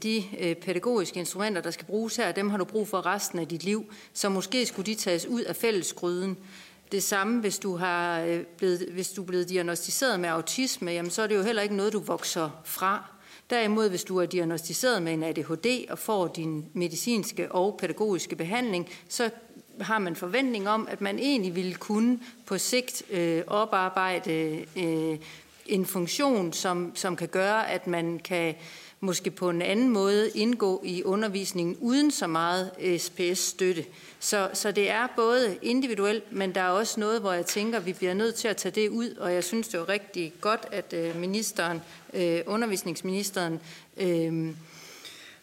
de 0.02 0.24
pædagogiske 0.62 1.18
instrumenter, 1.18 1.62
der 1.62 1.70
skal 1.70 1.86
bruges 1.86 2.16
her, 2.16 2.32
dem 2.32 2.50
har 2.50 2.58
du 2.58 2.64
brug 2.64 2.88
for 2.88 3.06
resten 3.06 3.38
af 3.38 3.48
dit 3.48 3.64
liv. 3.64 3.92
Så 4.12 4.28
måske 4.28 4.66
skulle 4.66 4.86
de 4.86 4.94
tages 4.94 5.26
ud 5.26 5.42
af 5.42 5.56
fællesgryden. 5.56 6.36
Det 6.92 7.02
samme, 7.02 7.40
hvis 7.40 7.58
du, 7.58 7.76
har 7.76 8.20
øh, 8.20 8.40
blevet, 8.40 8.88
hvis 8.92 9.10
du 9.10 9.22
er 9.22 9.26
blevet 9.26 9.48
diagnostiseret 9.48 10.20
med 10.20 10.28
autisme, 10.28 10.90
jamen, 10.90 11.10
så 11.10 11.22
er 11.22 11.26
det 11.26 11.34
jo 11.34 11.42
heller 11.42 11.62
ikke 11.62 11.76
noget, 11.76 11.92
du 11.92 11.98
vokser 11.98 12.50
fra. 12.64 13.04
Derimod, 13.50 13.88
hvis 13.88 14.04
du 14.04 14.18
er 14.18 14.26
diagnostiseret 14.26 15.02
med 15.02 15.12
en 15.12 15.22
ADHD 15.22 15.90
og 15.90 15.98
får 15.98 16.26
din 16.28 16.66
medicinske 16.72 17.52
og 17.52 17.78
pædagogiske 17.80 18.36
behandling, 18.36 18.88
så 19.08 19.30
har 19.80 19.98
man 19.98 20.16
forventning 20.16 20.68
om, 20.68 20.88
at 20.90 21.00
man 21.00 21.18
egentlig 21.18 21.54
ville 21.54 21.74
kunne 21.74 22.20
på 22.46 22.58
sigt 22.58 23.02
øh, 23.10 23.42
oparbejde 23.46 24.64
øh, 24.76 25.18
en 25.66 25.86
funktion, 25.86 26.52
som, 26.52 26.92
som 26.94 27.16
kan 27.16 27.28
gøre, 27.28 27.70
at 27.70 27.86
man 27.86 28.18
kan 28.18 28.54
måske 29.00 29.30
på 29.30 29.50
en 29.50 29.62
anden 29.62 29.88
måde 29.88 30.30
indgå 30.34 30.82
i 30.84 31.02
undervisningen 31.02 31.76
uden 31.80 32.10
så 32.10 32.26
meget 32.26 32.70
SPS-støtte. 32.98 33.84
Så, 34.22 34.50
så 34.52 34.72
det 34.72 34.90
er 34.90 35.06
både 35.16 35.58
individuelt, 35.62 36.32
men 36.32 36.54
der 36.54 36.60
er 36.60 36.68
også 36.68 37.00
noget, 37.00 37.20
hvor 37.20 37.32
jeg 37.32 37.46
tænker, 37.46 37.78
at 37.78 37.86
vi 37.86 37.92
bliver 37.92 38.14
nødt 38.14 38.34
til 38.34 38.48
at 38.48 38.56
tage 38.56 38.72
det 38.72 38.88
ud, 38.88 39.14
og 39.14 39.34
jeg 39.34 39.44
synes, 39.44 39.68
det 39.68 39.80
er 39.80 39.88
rigtig 39.88 40.32
godt, 40.40 40.66
at 40.72 40.92
øh, 40.92 41.16
ministeren, 41.16 41.82
øh, 42.14 42.40
undervisningsministeren 42.46 43.60
øh, 43.96 44.54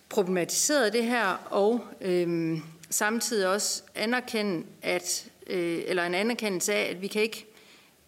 problematiserede 0.10 0.92
det 0.92 1.04
her, 1.04 1.26
og 1.50 1.82
øh, 2.02 2.58
samtidig 2.90 3.48
også 3.48 3.84
anerkende, 3.96 4.66
at, 4.82 5.26
øh, 5.48 5.82
eller 5.88 6.04
en 6.04 6.16
anerkendelse 6.16 6.74
af, 6.74 6.90
at 6.90 7.02
vi 7.02 7.08
kan 7.08 7.22
ikke 7.22 7.46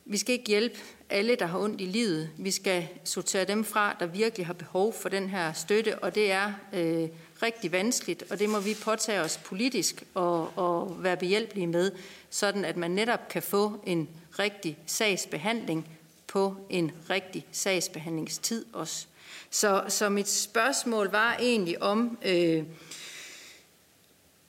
vi 0.05 0.17
skal 0.17 0.33
ikke 0.33 0.47
hjælpe 0.47 0.77
alle, 1.11 1.35
der 1.35 1.45
har 1.45 1.59
ondt 1.59 1.81
i 1.81 1.85
livet. 1.85 2.29
Vi 2.37 2.51
skal 2.51 2.87
sortere 3.03 3.45
dem 3.45 3.63
fra, 3.63 3.95
der 3.99 4.05
virkelig 4.05 4.45
har 4.45 4.53
behov 4.53 4.93
for 4.93 5.09
den 5.09 5.29
her 5.29 5.53
støtte, 5.53 5.99
og 5.99 6.15
det 6.15 6.31
er 6.31 6.53
øh, 6.73 7.09
rigtig 7.43 7.71
vanskeligt, 7.71 8.23
og 8.29 8.39
det 8.39 8.49
må 8.49 8.59
vi 8.59 8.77
påtage 8.83 9.21
os 9.21 9.37
politisk 9.37 10.03
og, 10.13 10.57
og 10.57 11.03
være 11.03 11.17
behjælpelige 11.17 11.67
med, 11.67 11.91
sådan 12.29 12.65
at 12.65 12.77
man 12.77 12.91
netop 12.91 13.27
kan 13.29 13.43
få 13.43 13.83
en 13.85 14.09
rigtig 14.39 14.77
sagsbehandling 14.85 15.89
på 16.27 16.55
en 16.69 16.91
rigtig 17.09 17.45
sagsbehandlingstid 17.51 18.65
også. 18.73 19.05
Så, 19.49 19.83
så 19.87 20.09
mit 20.09 20.29
spørgsmål 20.29 21.11
var 21.11 21.37
egentlig 21.39 21.81
om, 21.81 22.17
øh, 22.25 22.63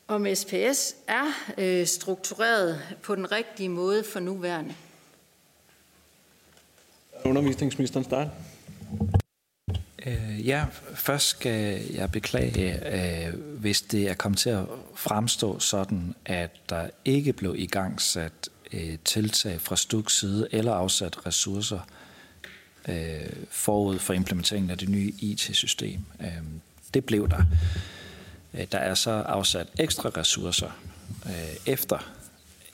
om 0.08 0.26
SPS 0.34 0.94
er 1.06 1.26
øh, 1.58 1.86
struktureret 1.86 2.82
på 3.02 3.14
den 3.14 3.32
rigtige 3.32 3.68
måde 3.68 4.04
for 4.04 4.20
nuværende. 4.20 4.74
Undervisningsministeren 7.24 8.04
starte. 8.04 8.30
Øh, 10.06 10.46
ja, 10.46 10.64
først 10.94 11.26
skal 11.26 11.80
jeg 11.94 12.12
beklage, 12.12 12.94
øh, 13.26 13.34
hvis 13.34 13.82
det 13.82 14.08
er 14.08 14.14
kommet 14.14 14.38
til 14.38 14.50
at 14.50 14.64
fremstå 14.94 15.58
sådan, 15.58 16.14
at 16.24 16.50
der 16.68 16.88
ikke 17.04 17.32
blev 17.32 17.54
igangsat 17.58 18.32
øh, 18.72 18.98
tiltag 19.04 19.60
fra 19.60 19.76
Stuks 19.76 20.18
side 20.18 20.48
eller 20.50 20.72
afsat 20.72 21.26
ressourcer 21.26 21.88
øh, 22.88 23.32
forud 23.50 23.98
for 23.98 24.12
implementeringen 24.12 24.70
af 24.70 24.78
det 24.78 24.88
nye 24.88 25.12
IT-system. 25.18 26.04
Øh, 26.20 26.26
det 26.94 27.04
blev 27.04 27.28
der. 27.28 27.42
Øh, 28.54 28.66
der 28.72 28.78
er 28.78 28.94
så 28.94 29.10
afsat 29.10 29.68
ekstra 29.78 30.08
ressourcer 30.08 30.70
øh, 31.26 31.56
efter 31.66 32.12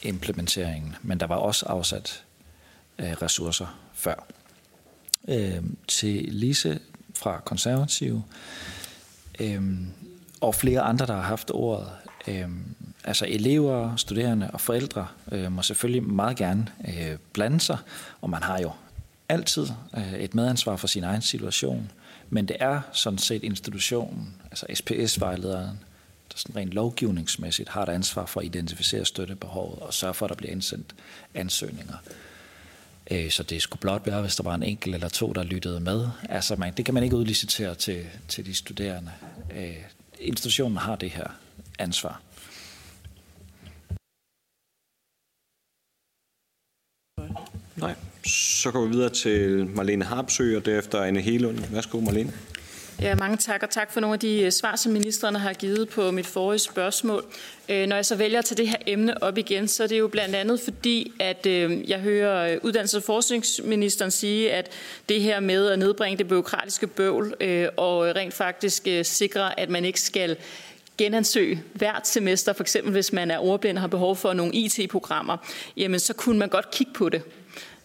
implementeringen, 0.03 0.97
men 1.03 1.21
der 1.21 1.27
var 1.27 1.37
også 1.37 1.67
afsat 1.67 2.25
øh, 2.99 3.13
ressourcer 3.13 3.79
før. 3.95 4.27
Øh, 5.29 5.63
til 5.89 6.29
Lise 6.29 6.79
fra 7.15 7.41
konservative, 7.41 8.23
øh, 9.41 9.63
og 10.41 10.55
flere 10.55 10.81
andre, 10.81 11.07
der 11.07 11.15
har 11.15 11.23
haft 11.23 11.51
ordet. 11.51 11.89
Øh, 12.29 12.49
altså 13.05 13.27
elever, 13.29 13.97
studerende 13.97 14.51
og 14.51 14.61
forældre 14.61 15.07
øh, 15.33 15.53
må 15.53 15.63
selvfølgelig 15.63 16.03
meget 16.03 16.37
gerne 16.37 16.67
øh, 16.89 17.17
blande 17.33 17.61
sig, 17.61 17.79
og 18.21 18.31
man 18.31 18.43
har 18.43 18.59
jo 18.59 18.73
altid 19.29 19.67
øh, 19.97 20.15
et 20.15 20.35
medansvar 20.35 20.77
for 20.77 20.87
sin 20.87 21.05
egen 21.05 21.23
situation, 21.23 21.91
men 22.31 22.49
det 22.49 22.57
er 22.61 22.81
sådan 22.93 23.19
set 23.19 23.43
institutionen, 23.43 24.35
altså 24.45 24.67
SPS-vejlederen, 24.75 25.79
der 26.33 26.37
sådan 26.37 26.57
rent 26.57 26.73
lovgivningsmæssigt 26.73 27.69
har 27.69 27.83
et 27.83 27.89
ansvar 27.89 28.27
for 28.27 28.41
at 28.41 28.47
identificere 28.47 29.05
støttebehovet 29.05 29.79
og 29.79 29.95
sørge 29.95 30.15
for, 30.15 30.27
at 30.27 30.31
der 30.31 30.37
bliver 30.37 30.53
indsendt 30.53 30.95
ansøgninger. 31.35 31.97
Øh, 33.11 33.31
så 33.31 33.43
det 33.43 33.63
skulle 33.63 33.81
blot 33.81 34.07
være, 34.07 34.21
hvis 34.21 34.37
der 34.37 34.43
var 34.43 34.55
en 34.55 34.63
enkelt 34.63 34.95
eller 34.95 35.09
to, 35.09 35.33
der 35.33 35.43
lyttede 35.43 35.81
med. 35.81 36.09
Altså, 36.29 36.57
man, 36.57 36.75
det 36.77 36.85
kan 36.85 36.95
man 36.95 37.03
ikke 37.03 37.17
udlicitere 37.17 37.75
til, 37.75 38.07
til 38.29 38.47
de 38.47 38.55
studerende. 38.55 39.13
Øh, 39.57 39.77
institutionen 40.21 40.77
har 40.77 40.97
det 40.97 41.11
her 41.11 41.27
ansvar. 41.79 42.23
Nej. 47.77 47.95
Så 48.27 48.71
går 48.71 48.87
vi 48.87 48.91
videre 48.91 49.11
til 49.11 49.67
Marlene 49.67 50.05
Harpsø, 50.05 50.57
og 50.57 50.67
derefter 50.67 51.03
Anne 51.03 51.21
Helund. 51.21 51.59
Værsgo, 51.59 52.01
Marlene. 52.01 52.33
Ja, 53.03 53.15
mange 53.15 53.37
tak, 53.37 53.63
og 53.63 53.71
tak 53.71 53.93
for 53.93 54.01
nogle 54.01 54.15
af 54.15 54.21
de 54.21 54.43
øh, 54.43 54.53
svar, 54.53 54.77
som 54.77 54.93
ministerne 54.93 55.39
har 55.39 55.53
givet 55.53 55.89
på 55.89 56.11
mit 56.11 56.27
forrige 56.27 56.59
spørgsmål. 56.59 57.25
Øh, 57.69 57.87
når 57.87 57.97
jeg 57.97 58.07
så 58.07 58.17
vælger 58.17 58.39
at 58.39 58.45
tage 58.45 58.57
det 58.57 58.69
her 58.69 58.77
emne 58.87 59.23
op 59.23 59.39
igen, 59.39 59.69
så 59.69 59.83
er 59.83 59.87
det 59.87 59.99
jo 59.99 60.09
blandt 60.09 60.35
andet 60.35 60.61
fordi, 60.61 61.13
at 61.21 61.47
øh, 61.47 61.91
jeg 61.91 61.99
hører 62.01 62.59
uddannelses- 62.59 62.97
og 62.97 63.03
forskningsministeren 63.03 64.11
sige, 64.11 64.53
at 64.53 64.73
det 65.09 65.21
her 65.21 65.41
med 65.41 65.69
at 65.69 65.79
nedbringe 65.79 66.19
det 66.19 66.29
byråkratiske 66.29 66.87
bøvl 66.87 67.35
og 67.77 68.17
rent 68.17 68.35
faktisk 68.35 68.89
sikre, 69.03 69.61
at 69.61 69.71
man 69.71 69.85
ikke 69.85 70.01
skal 70.01 70.37
genansøge 70.99 71.63
hvert 71.73 72.09
semester, 72.09 72.53
for 72.53 72.63
eksempel 72.63 72.93
hvis 72.93 73.13
man 73.13 73.31
er 73.31 73.39
ordblind 73.39 73.77
og 73.77 73.81
har 73.81 73.89
behov 73.89 74.17
for 74.17 74.33
nogle 74.33 74.55
IT-programmer, 74.55 75.37
jamen 75.77 76.01
så 76.01 76.15
kunne 76.15 76.39
man 76.39 76.49
godt 76.49 76.71
kigge 76.71 76.93
på 76.93 77.09
det. 77.09 77.23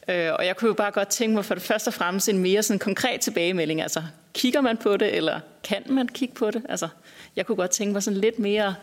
Og 0.07 0.45
jeg 0.45 0.55
kunne 0.57 0.67
jo 0.67 0.73
bare 0.73 0.91
godt 0.91 1.07
tænke 1.07 1.35
mig 1.35 1.45
for 1.45 1.53
det 1.53 1.63
første 1.63 1.87
og 1.87 1.93
fremmest 1.93 2.29
en 2.29 2.37
mere 2.37 2.63
sådan 2.63 2.79
konkret 2.79 3.21
tilbagemelding. 3.21 3.81
Altså, 3.81 4.01
kigger 4.33 4.61
man 4.61 4.77
på 4.77 4.97
det, 4.97 5.15
eller 5.15 5.39
kan 5.63 5.83
man 5.89 6.07
kigge 6.07 6.35
på 6.35 6.51
det? 6.51 6.61
Altså, 6.69 6.87
jeg 7.35 7.45
kunne 7.45 7.55
godt 7.55 7.71
tænke 7.71 7.93
mig 7.93 8.03
sådan 8.03 8.19
lidt 8.19 8.39
mere 8.39 8.75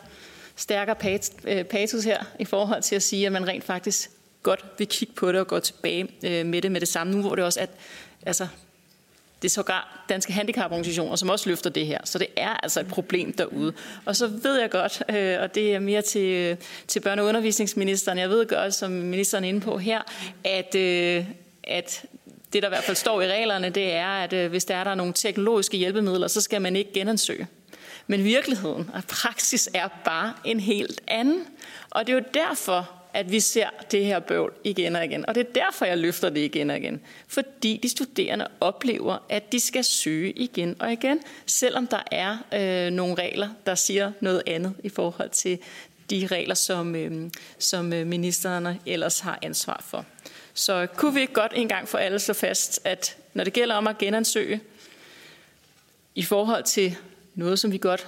stærkere 0.57 1.19
øh, 1.45 1.65
patos 1.65 2.05
her, 2.05 2.25
i 2.39 2.45
forhold 2.45 2.83
til 2.83 2.97
at 2.97 3.03
sige, 3.03 3.27
at 3.27 3.33
man 3.33 3.49
rent 3.49 3.65
faktisk 3.65 4.11
godt 4.43 4.65
vil 4.79 4.87
kigge 4.87 5.15
på 5.15 5.33
det 5.33 5.41
og 5.41 5.47
gå 5.47 5.59
tilbage 5.59 6.09
øh, 6.25 6.47
med 6.47 6.63
det 6.63 6.73
med 6.73 6.81
det 6.81 6.89
samme. 6.89 7.13
Nu 7.13 7.23
hvor 7.23 7.35
det 7.35 7.45
også 7.45 7.61
er, 7.61 7.65
at 7.65 7.71
altså, 8.27 8.47
det 9.43 9.49
er 9.49 9.51
sågar 9.51 10.05
danske 10.09 10.33
handicaporganisationer, 10.33 11.17
som 11.17 11.29
også 11.29 11.49
løfter 11.49 11.71
det 11.71 11.87
her. 11.87 11.99
Så 12.05 12.19
det 12.19 12.27
er 12.37 12.49
altså 12.49 12.81
et 12.81 12.87
problem 12.87 13.33
derude. 13.33 13.73
Og 14.05 14.17
så 14.17 14.27
ved 14.27 14.61
jeg 14.61 14.71
godt, 14.71 15.03
øh, 15.09 15.41
og 15.41 15.55
det 15.55 15.75
er 15.75 15.79
mere 15.79 16.03
til, 16.03 16.57
til 16.87 17.01
børne- 17.01 17.21
og 17.21 17.27
undervisningsministeren, 17.27 18.19
jeg 18.19 18.31
ved 18.31 18.47
godt, 18.47 18.75
som 18.75 18.91
ministeren 18.91 19.45
er 19.45 19.49
inde 19.49 19.61
på 19.61 19.79
her, 19.79 20.01
at, 20.45 20.75
øh, 20.75 21.25
at 21.65 22.05
det, 22.53 22.63
der 22.63 22.69
i 22.69 22.71
hvert 22.71 22.85
fald 22.85 22.97
står 22.97 23.23
i 23.23 23.27
reglerne, 23.27 23.71
det 23.71 23.93
er, 23.93 24.09
at 24.09 24.33
øh, 24.33 24.51
hvis 24.51 24.65
der 24.65 24.77
er 24.77 24.85
der 24.85 24.95
nogle 24.95 25.13
teknologiske 25.13 25.77
hjælpemidler, 25.77 26.29
så 26.29 26.41
skal 26.41 26.63
man 26.63 26.77
ikke 26.77 26.93
genansøge. 26.93 27.47
Men 28.07 28.25
virkeligheden 28.25 28.91
og 28.95 29.05
praksis 29.05 29.71
er 29.75 29.89
bare 30.05 30.35
en 30.45 30.61
helt 30.61 31.01
anden. 31.09 31.45
Og 31.91 32.07
det 32.07 32.13
er 32.13 32.17
jo 32.17 32.25
derfor, 32.35 32.91
at 33.15 33.33
vi 33.33 33.41
ser 33.41 33.69
det 33.91 34.05
her 34.05 34.19
bøvl 34.19 34.53
igen 34.65 34.97
og 34.97 35.05
igen. 35.05 35.29
Og 35.29 35.35
det 35.35 35.47
er 35.47 35.53
derfor, 35.53 35.85
jeg 35.85 35.99
løfter 35.99 36.31
det 36.31 36.41
igen 36.41 36.71
og 36.71 36.77
igen. 36.77 37.01
Fordi 37.27 37.81
de 37.83 37.89
studerende 37.89 38.49
oplever, 38.61 39.19
at 39.29 39.53
de 39.53 39.61
skal 39.61 39.85
søge 39.85 40.33
igen 40.33 40.77
og 40.79 40.93
igen, 40.93 41.21
selvom 41.47 41.87
der 41.87 42.03
er 42.13 42.39
øh, 42.55 42.93
nogle 42.93 43.15
regler, 43.15 43.49
der 43.67 43.75
siger 43.75 44.13
noget 44.21 44.43
andet 44.47 44.75
i 44.85 44.89
forhold 44.89 45.31
til 45.31 45.59
de 46.11 46.29
regler, 46.31 46.55
som, 46.55 46.95
øh, 46.95 47.31
som 47.59 47.93
øh, 47.93 48.07
ministererne 48.07 48.69
ministerne 48.69 48.81
ellers 48.87 49.21
har 49.21 49.39
ansvar 49.43 49.85
for. 49.85 50.05
Så 50.55 50.87
kunne 50.97 51.15
vi 51.15 51.21
ikke 51.21 51.33
godt 51.33 51.53
en 51.55 51.69
gang 51.69 51.89
for 51.89 51.99
alle 51.99 52.19
slå 52.19 52.35
fast, 52.35 52.81
at 52.85 53.17
når 53.35 53.45
det 53.45 53.53
gælder 53.53 53.75
om 53.75 53.87
at 53.87 53.99
genansøge, 53.99 54.61
i 56.15 56.23
forhold 56.23 56.65
til 56.65 56.97
noget, 57.35 57.59
som 57.59 57.73
vi 57.73 57.79
godt, 57.79 58.07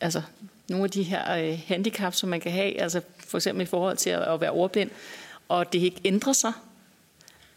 altså 0.00 0.22
nogle 0.68 0.84
af 0.84 0.90
de 0.90 1.02
her 1.02 1.36
øh, 1.36 1.60
handicap, 1.66 2.14
som 2.14 2.28
man 2.28 2.40
kan 2.40 2.52
have, 2.52 2.80
altså 2.80 3.00
for 3.18 3.38
eksempel 3.38 3.62
i 3.62 3.66
forhold 3.66 3.96
til 3.96 4.10
at 4.10 4.40
være 4.40 4.50
ordblind, 4.50 4.90
og 5.48 5.72
det 5.72 5.78
ikke 5.78 6.00
ændrer 6.04 6.32
sig. 6.32 6.52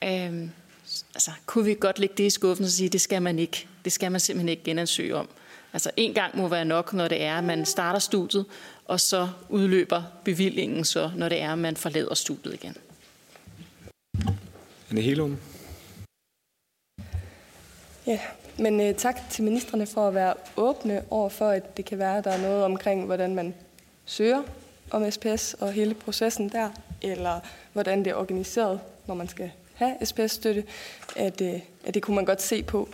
Øhm, 0.04 0.52
altså, 1.16 1.32
kunne 1.46 1.66
vi 1.66 1.74
godt 1.80 2.00
lægge 2.00 2.16
det 2.18 2.24
i 2.24 2.30
skuffen 2.30 2.66
og 2.66 2.72
sige, 2.72 2.90
det 2.90 3.02
skal 3.02 3.22
man 3.22 3.40
ikke. 3.40 3.68
Det 3.86 3.92
skal 3.92 4.12
man 4.12 4.20
simpelthen 4.20 4.50
ikke 4.50 4.64
genansøge 4.64 5.16
om. 5.16 5.30
Altså 5.74 5.92
en 5.98 6.14
gang 6.14 6.38
må 6.38 6.48
være 6.48 6.66
nok, 6.66 6.94
når 6.94 7.08
det 7.08 7.24
er, 7.24 7.38
at 7.38 7.44
man 7.44 7.66
starter 7.66 8.00
studiet, 8.00 8.46
og 8.86 9.00
så 9.00 9.30
udløber 9.50 10.04
bevillingen 10.24 10.86
så, 10.86 11.12
når 11.16 11.30
det 11.30 11.42
er, 11.42 11.52
at 11.52 11.58
man 11.58 11.78
forlader 11.78 12.14
studiet 12.14 12.54
igen. 12.54 12.78
Anne 14.94 15.02
Helum. 15.02 15.38
Ja, 18.08 18.20
men 18.58 18.82
øh, 18.82 18.96
tak 18.96 19.30
til 19.30 19.44
ministerne 19.44 19.86
for 19.86 20.08
at 20.08 20.14
være 20.14 20.34
åbne 20.58 21.04
over 21.10 21.30
for, 21.30 21.50
at 21.50 21.78
det 21.78 21.86
kan 21.86 22.00
være, 22.00 22.18
at 22.18 22.24
der 22.24 22.32
er 22.32 22.42
noget 22.42 22.64
omkring, 22.64 23.06
hvordan 23.06 23.36
man 23.36 23.54
søger 24.06 24.44
om 24.92 25.12
SPS 25.12 25.54
og 25.54 25.72
hele 25.72 25.94
processen 25.94 26.50
der, 26.50 26.70
eller 27.02 27.40
hvordan 27.74 28.00
det 28.00 28.08
er 28.08 28.16
organiseret, 28.16 28.80
når 29.08 29.16
man 29.16 29.28
skal 29.28 29.52
have 29.74 30.06
SPS-støtte, 30.06 30.64
at, 31.16 31.42
øh, 31.42 31.60
at 31.86 31.94
det 31.94 32.04
kunne 32.04 32.16
man 32.16 32.26
godt 32.26 32.42
se 32.42 32.64
på, 32.64 32.90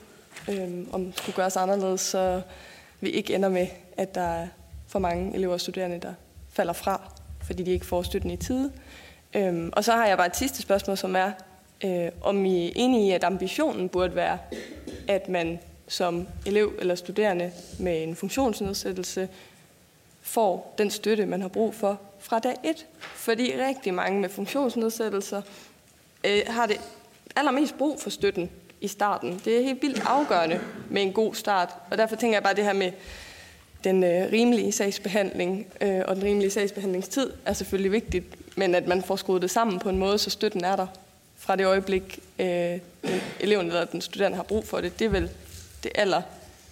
øh, 0.50 0.70
om 0.92 1.06
det 1.06 1.18
skulle 1.18 1.36
gøres 1.36 1.58
anderledes, 1.58 2.02
så 2.02 2.42
vi 3.02 3.10
ikke 3.10 3.36
ender 3.36 3.50
med, 3.50 3.68
at 3.98 4.16
der 4.16 4.22
er 4.22 4.48
for 4.88 5.00
mange 5.00 5.36
elever 5.36 5.54
og 5.54 5.62
studerende, 5.62 6.00
der 6.00 6.14
falder 6.50 6.74
fra, 6.74 7.12
fordi 7.44 7.64
de 7.64 7.72
ikke 7.72 7.86
får 7.86 8.04
støtten 8.04 8.32
i 8.32 8.38
tide. 8.38 8.72
Um, 9.36 9.74
og 9.74 9.84
så 9.84 9.92
har 9.92 10.08
jeg 10.08 10.18
bare 10.18 10.28
et 10.28 10.38
sidste 10.38 10.62
spørgsmål, 10.62 10.98
som 10.98 11.16
er, 11.16 11.32
Øh, 11.86 12.12
om 12.22 12.46
I 12.46 12.68
er 12.68 12.72
enige 12.76 13.08
i, 13.08 13.12
at 13.12 13.24
ambitionen 13.24 13.90
burde 13.90 14.16
være, 14.16 14.38
at 15.08 15.30
man 15.30 15.60
som 15.88 16.28
elev 16.46 16.74
eller 16.80 16.96
studerende 16.96 17.52
med 17.80 18.04
en 18.04 18.16
funktionsnedsættelse 18.16 19.30
får 20.22 20.76
den 20.78 20.92
støtte, 20.92 21.26
man 21.26 21.42
har 21.42 21.48
brug 21.48 21.76
for 21.76 22.00
fra 22.20 22.40
dag 22.40 22.56
1. 22.64 22.86
Fordi 23.00 23.54
rigtig 23.68 23.94
mange 23.94 24.22
med 24.22 24.30
funktionsnedsættelser 24.30 25.42
øh, 26.24 26.42
har 26.48 26.66
det 26.66 26.82
allermest 27.36 27.78
brug 27.78 28.00
for 28.00 28.10
støtten 28.10 28.50
i 28.82 28.88
starten. 28.88 29.42
Det 29.46 29.58
er 29.58 29.64
helt 29.64 29.82
vildt 29.82 30.02
afgørende 30.06 30.60
med 30.90 31.02
en 31.02 31.14
god 31.14 31.36
start. 31.36 31.70
Og 31.92 31.98
derfor 31.98 32.16
tænker 32.16 32.36
jeg 32.36 32.44
bare, 32.44 32.56
det 32.56 32.64
her 32.64 32.74
med 32.74 32.92
den 33.84 34.04
øh, 34.04 34.32
rimelige 34.32 34.72
sagsbehandling 34.72 35.68
øh, 35.82 36.02
og 36.08 36.16
den 36.16 36.24
rimelige 36.24 36.50
sagsbehandlingstid 36.50 37.32
er 37.46 37.54
selvfølgelig 37.54 37.92
vigtigt, 37.92 38.58
men 38.58 38.76
at 38.76 38.88
man 38.88 39.02
får 39.02 39.16
skruet 39.16 39.42
det 39.42 39.52
sammen 39.52 39.80
på 39.80 39.90
en 39.90 39.98
måde, 39.98 40.18
så 40.18 40.30
støtten 40.30 40.64
er 40.64 40.76
der 40.76 40.88
fra 41.50 41.56
det 41.56 41.66
øjeblik, 41.66 42.20
øh, 42.40 42.80
eleven 43.40 43.68
eller 43.68 43.86
den 43.86 44.02
studerende 44.02 44.36
har 44.36 44.44
brug 44.44 44.68
for 44.68 44.82
det. 44.82 45.00
Det 45.00 45.06
er 45.06 45.10
vel 45.10 45.30
det 45.84 45.92
aller 45.96 46.22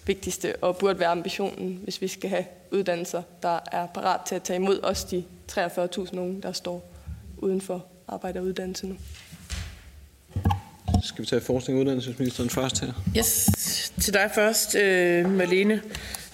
vigtigste 0.06 0.56
og 0.56 0.76
burde 0.76 0.98
være 0.98 1.08
ambitionen, 1.08 1.80
hvis 1.82 2.02
vi 2.02 2.08
skal 2.08 2.30
have 2.30 2.44
uddannelser, 2.70 3.22
der 3.42 3.58
er 3.72 3.86
parat 3.86 4.20
til 4.26 4.34
at 4.34 4.42
tage 4.42 4.56
imod 4.56 4.80
os 4.82 5.04
de 5.04 5.24
43.000 5.52 6.18
unge, 6.18 6.42
der 6.42 6.52
står 6.52 6.90
uden 7.38 7.60
for 7.60 7.86
arbejde 8.08 8.38
og 8.38 8.44
uddannelse 8.44 8.86
nu. 8.86 8.96
Skal 11.02 11.22
vi 11.22 11.26
tage 11.26 11.40
forskning 11.40 11.78
og 11.78 11.80
uddannelsesministeren 11.80 12.50
først 12.50 12.80
her? 12.80 12.92
Yes, 13.16 13.50
til 14.00 14.14
dig 14.14 14.30
først, 14.34 14.74
øh, 14.74 15.30
Malene. 15.30 15.82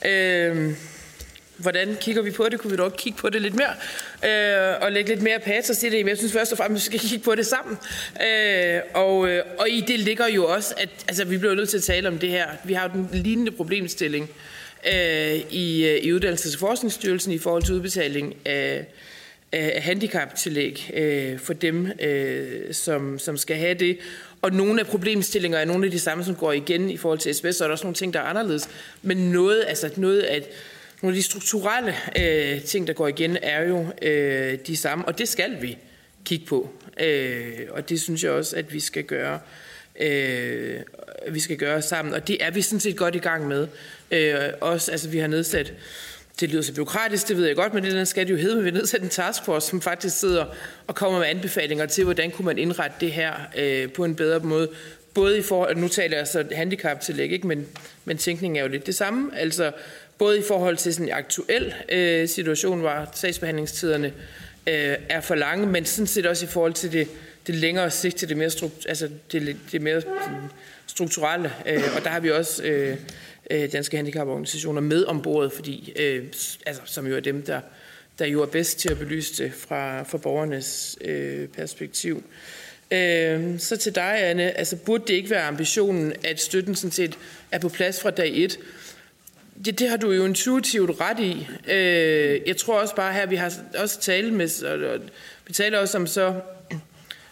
Øh, 0.04 0.74
hvordan 1.56 1.96
kigger 2.00 2.22
vi 2.22 2.30
på 2.30 2.48
det? 2.50 2.60
Kunne 2.60 2.70
vi 2.70 2.76
dog 2.76 2.96
kigge 2.96 3.18
på 3.18 3.28
det 3.28 3.42
lidt 3.42 3.54
mere? 3.54 3.74
Øh, 4.24 4.76
og 4.80 4.92
lægge 4.92 5.10
lidt 5.10 5.22
mere 5.22 5.38
patos 5.38 5.82
i 5.82 5.88
det? 5.88 6.04
Men 6.04 6.08
jeg 6.08 6.18
synes 6.18 6.32
først 6.32 6.52
og 6.52 6.58
fremmest, 6.58 6.92
vi 6.92 6.98
skal 6.98 7.08
kigge 7.08 7.24
på 7.24 7.34
det 7.34 7.46
sammen. 7.46 7.78
Øh, 8.26 8.80
og, 8.94 9.28
øh, 9.28 9.42
og 9.58 9.68
i 9.68 9.80
det 9.80 10.00
ligger 10.00 10.28
jo 10.28 10.46
også, 10.46 10.74
at 10.76 10.88
altså, 11.08 11.24
vi 11.24 11.38
bliver 11.38 11.54
nødt 11.54 11.68
til 11.68 11.76
at 11.76 11.82
tale 11.82 12.08
om 12.08 12.18
det 12.18 12.30
her. 12.30 12.46
Vi 12.64 12.72
har 12.72 12.82
jo 12.82 12.90
den 12.94 13.08
lignende 13.12 13.50
problemstilling 13.52 14.30
øh, 14.92 15.34
i, 15.50 15.86
øh, 15.86 15.96
i 15.96 16.12
Uddannelses- 16.12 16.54
og 16.54 16.58
Forskningsstyrelsen 16.58 17.32
i 17.32 17.38
forhold 17.38 17.62
til 17.62 17.74
udbetaling 17.74 18.34
af, 18.44 18.86
af 19.52 19.82
handicaptillæg 19.82 20.90
øh, 20.94 21.38
for 21.38 21.52
dem, 21.52 21.86
øh, 22.00 22.74
som, 22.74 23.18
som 23.18 23.36
skal 23.36 23.56
have 23.56 23.74
det. 23.74 23.98
Og 24.42 24.52
nogle 24.52 24.80
af 24.80 24.86
problemstillinger 24.86 25.58
er 25.58 25.64
nogle 25.64 25.84
af 25.84 25.90
de 25.90 25.98
samme, 25.98 26.24
som 26.24 26.34
går 26.34 26.52
igen 26.52 26.90
i 26.90 26.96
forhold 26.96 27.18
til 27.18 27.34
SBS, 27.34 27.56
så 27.56 27.64
er 27.64 27.68
der 27.68 27.72
også 27.72 27.84
nogle 27.84 27.94
ting, 27.94 28.14
der 28.14 28.20
er 28.20 28.24
anderledes. 28.24 28.68
Men 29.02 29.16
noget, 29.16 29.64
altså 29.68 29.90
noget 29.96 30.20
af 30.20 30.42
nogle 31.04 31.16
af 31.16 31.18
de 31.18 31.22
strukturelle 31.22 31.94
øh, 32.18 32.62
ting, 32.62 32.86
der 32.86 32.92
går 32.92 33.08
igen, 33.08 33.36
er 33.42 33.62
jo 33.68 33.86
øh, 34.02 34.58
de 34.66 34.76
samme, 34.76 35.04
og 35.04 35.18
det 35.18 35.28
skal 35.28 35.62
vi 35.62 35.78
kigge 36.24 36.46
på. 36.46 36.70
Øh, 37.00 37.52
og 37.70 37.88
det 37.88 38.00
synes 38.00 38.24
jeg 38.24 38.30
også, 38.32 38.56
at 38.56 38.72
vi 38.72 38.80
skal 38.80 39.04
gøre. 39.04 39.40
Øh, 40.00 40.80
vi 41.28 41.40
skal 41.40 41.56
gøre 41.56 41.82
sammen, 41.82 42.14
og 42.14 42.28
det 42.28 42.44
er 42.44 42.50
vi 42.50 42.62
sådan 42.62 42.80
set 42.80 42.96
godt 42.96 43.14
i 43.14 43.18
gang 43.18 43.48
med. 43.48 43.68
Øh, 44.10 44.34
også, 44.60 44.90
altså 44.90 45.08
vi 45.08 45.18
har 45.18 45.26
nedsat, 45.26 45.72
det 46.40 46.50
lyder 46.50 46.62
så 46.62 46.74
byråkratisk, 46.74 47.28
det 47.28 47.36
ved 47.36 47.46
jeg 47.46 47.56
godt, 47.56 47.74
men 47.74 47.84
det 47.84 48.08
skal 48.08 48.26
det 48.26 48.32
jo 48.32 48.38
hedde, 48.38 48.56
men 48.56 48.64
vi 48.64 48.70
har 48.70 48.78
nedsat 48.78 49.02
en 49.02 49.08
taskforce, 49.08 49.68
som 49.68 49.80
faktisk 49.80 50.18
sidder 50.18 50.44
og 50.86 50.94
kommer 50.94 51.18
med 51.18 51.26
anbefalinger 51.26 51.86
til, 51.86 52.04
hvordan 52.04 52.30
kunne 52.30 52.46
man 52.46 52.58
indrette 52.58 52.96
det 53.00 53.12
her 53.12 53.32
øh, 53.56 53.92
på 53.92 54.04
en 54.04 54.14
bedre 54.14 54.40
måde. 54.40 54.68
Både 55.14 55.38
i 55.38 55.42
forhold, 55.42 55.76
nu 55.76 55.88
taler 55.88 56.16
jeg 56.16 56.26
så 56.26 56.44
handicaptillæg, 56.52 57.32
ikke? 57.32 57.46
Men, 57.46 57.66
men 58.04 58.18
tænkningen 58.18 58.56
er 58.56 58.62
jo 58.62 58.68
lidt 58.68 58.86
det 58.86 58.94
samme. 58.94 59.38
Altså, 59.38 59.72
Både 60.18 60.38
i 60.38 60.42
forhold 60.48 60.76
til 60.76 60.94
sådan 60.94 61.08
en 61.08 61.12
aktuel 61.12 61.74
øh, 61.88 62.28
situation, 62.28 62.80
hvor 62.80 63.08
sagsbehandlingstiderne 63.12 64.06
øh, 64.66 64.96
er 65.08 65.20
for 65.20 65.34
lange, 65.34 65.66
men 65.66 65.84
sådan 65.84 66.06
set 66.06 66.26
også 66.26 66.44
i 66.44 66.48
forhold 66.48 66.72
til 66.72 66.92
det, 66.92 67.08
det 67.46 67.54
længere 67.54 67.90
sigt 67.90 68.16
til 68.16 68.28
det 68.28 68.36
mere, 68.36 68.50
strukt, 68.50 68.86
altså 68.88 69.08
det, 69.32 69.56
det 69.72 69.82
mere 69.82 70.02
strukturelle. 70.86 71.52
Øh, 71.66 71.82
og 71.96 72.04
der 72.04 72.10
har 72.10 72.20
vi 72.20 72.30
også 72.30 72.62
øh, 72.62 72.96
øh 73.50 73.72
danske 73.72 73.96
handicaporganisationer 73.96 74.80
med 74.80 75.04
ombord, 75.04 75.50
fordi, 75.50 75.92
øh, 75.96 76.24
altså, 76.66 76.82
som 76.84 77.06
jo 77.06 77.16
er 77.16 77.20
dem, 77.20 77.42
der, 77.42 77.60
der 78.18 78.26
jo 78.26 78.42
er 78.42 78.46
bedst 78.46 78.78
til 78.78 78.90
at 78.90 78.98
belyse 78.98 79.44
det 79.44 79.52
fra, 79.54 80.02
fra 80.02 80.18
borgernes 80.18 80.98
øh, 81.00 81.48
perspektiv. 81.48 82.22
Øh, 82.90 83.58
så 83.58 83.76
til 83.76 83.94
dig, 83.94 84.14
Anne, 84.18 84.58
altså 84.58 84.76
burde 84.76 85.04
det 85.06 85.14
ikke 85.14 85.30
være 85.30 85.42
ambitionen, 85.42 86.12
at 86.24 86.40
støtten 86.40 86.74
sådan 86.74 86.92
set 86.92 87.18
er 87.50 87.58
på 87.58 87.68
plads 87.68 88.00
fra 88.00 88.10
dag 88.10 88.30
1, 88.34 88.58
Ja, 89.66 89.70
det 89.70 89.88
har 89.88 89.96
du 89.96 90.12
jo 90.12 90.24
intuitivt 90.24 91.00
ret 91.00 91.20
i. 91.20 91.48
Øh, 91.68 92.40
jeg 92.46 92.56
tror 92.56 92.80
også 92.80 92.94
bare 92.94 93.12
her, 93.12 93.26
vi 93.26 93.36
har 93.36 93.52
også 93.78 94.00
talt 94.00 94.32
med, 94.32 94.64
og, 94.64 94.90
og 94.90 95.00
vi 95.46 95.52
taler 95.52 95.78
også 95.78 95.98
om 95.98 96.06
så, 96.06 96.40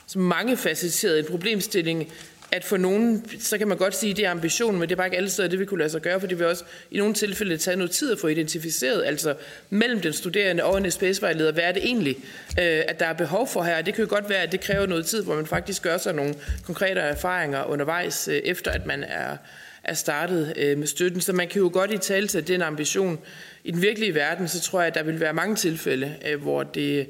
så 0.07 0.19
mange 0.19 0.57
facetteret 0.57 1.19
en 1.19 1.25
problemstilling, 1.25 2.13
at 2.53 2.65
for 2.65 2.77
nogen, 2.77 3.25
så 3.41 3.59
kan 3.59 3.69
man 3.69 3.77
godt 3.77 3.97
sige, 3.97 4.11
at 4.11 4.17
det 4.17 4.27
er 4.27 4.31
ambitionen, 4.31 4.81
men 4.81 4.89
det 4.89 4.95
er 4.95 4.97
bare 4.97 5.07
ikke 5.07 5.17
alle 5.17 5.31
steder, 5.31 5.49
det 5.49 5.59
vi 5.59 5.65
kunne 5.65 5.79
lade 5.79 5.91
sig 5.91 6.03
gøre, 6.03 6.21
for 6.21 6.27
det 6.27 6.39
vil 6.39 6.47
også 6.47 6.65
i 6.91 6.99
nogle 6.99 7.15
tilfælde 7.15 7.57
tage 7.57 7.77
noget 7.77 7.91
tid 7.91 8.13
at 8.13 8.19
få 8.19 8.27
identificeret, 8.27 9.05
altså 9.05 9.35
mellem 9.71 10.01
den 10.01 10.13
studerende 10.13 10.65
og 10.65 10.79
en 10.79 10.91
SPS-vejleder, 10.91 11.53
hvad 11.53 11.65
er 11.65 11.73
det 11.73 11.85
egentlig, 11.85 12.17
øh, 12.59 12.83
at 12.89 13.01
der 13.01 13.07
er 13.07 13.13
behov 13.13 13.49
for 13.49 13.63
her? 13.63 13.83
Det 13.83 13.95
kan 13.95 14.05
jo 14.05 14.11
godt 14.11 14.29
være, 14.29 14.43
at 14.43 14.53
det 14.53 14.61
kræver 14.61 14.87
noget 14.87 15.07
tid, 15.07 15.23
hvor 15.23 15.35
man 15.35 15.47
faktisk 15.47 15.83
gør 15.83 15.99
sig 15.99 16.15
nogle 16.15 16.35
konkrete 16.65 17.01
erfaringer 17.01 17.65
undervejs, 17.65 18.29
øh, 18.29 18.35
efter 18.35 18.71
at 18.71 18.87
man 18.87 19.05
er, 19.05 19.37
er 19.85 19.95
startet 19.95 20.53
øh, 20.57 20.79
med 20.79 20.87
støtten. 20.87 21.21
Så 21.21 21.33
man 21.33 21.49
kan 21.49 21.61
jo 21.61 21.71
godt 21.73 21.93
i 21.93 21.99
tale 21.99 22.27
til 22.27 22.49
den 22.49 22.63
ambition. 22.63 23.19
I 23.65 23.71
den 23.71 23.83
virkelige 23.83 24.15
verden, 24.15 24.49
så 24.49 24.61
tror 24.61 24.81
jeg, 24.81 24.87
at 24.87 24.95
der 24.95 25.03
vil 25.03 25.21
være 25.21 25.33
mange 25.33 25.57
tilfælde, 25.57 26.17
øh, 26.27 26.43
hvor 26.43 26.63
det 26.63 27.07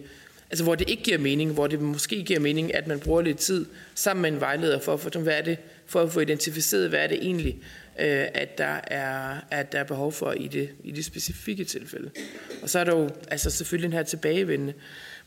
altså 0.50 0.64
hvor 0.64 0.74
det 0.74 0.90
ikke 0.90 1.02
giver 1.02 1.18
mening, 1.18 1.52
hvor 1.52 1.66
det 1.66 1.80
måske 1.80 2.22
giver 2.22 2.40
mening, 2.40 2.74
at 2.74 2.86
man 2.86 3.00
bruger 3.00 3.22
lidt 3.22 3.38
tid 3.38 3.66
sammen 3.94 4.22
med 4.22 4.30
en 4.30 4.40
vejleder 4.40 4.80
for 4.80 4.94
at 4.94 5.00
få, 5.00 5.10
hvad 5.18 5.38
er 5.38 5.42
det, 5.42 5.58
for 5.86 6.00
at 6.00 6.12
få 6.12 6.20
identificeret, 6.20 6.88
hvad 6.88 7.00
er 7.00 7.06
det 7.06 7.18
egentlig, 7.22 7.58
øh, 7.98 8.26
at, 8.34 8.58
der 8.58 8.80
er, 8.86 9.36
at 9.50 9.72
der 9.72 9.78
er 9.78 9.84
behov 9.84 10.12
for 10.12 10.32
i 10.32 10.46
det, 10.46 10.68
i 10.84 10.90
det 10.90 11.04
specifikke 11.04 11.64
tilfælde. 11.64 12.10
Og 12.62 12.70
så 12.70 12.78
er 12.78 12.84
der 12.84 12.96
jo 12.96 13.10
altså 13.28 13.50
selvfølgelig 13.50 13.90
den 13.90 13.96
her 13.96 14.02
tilbagevendende 14.02 14.74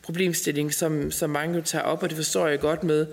problemstilling, 0.02 0.74
som, 0.74 1.10
som 1.10 1.30
mange 1.30 1.56
jo 1.56 1.62
tager 1.62 1.84
op, 1.84 2.02
og 2.02 2.08
det 2.08 2.16
forstår 2.16 2.48
jeg 2.48 2.60
godt 2.60 2.84
med, 2.84 3.06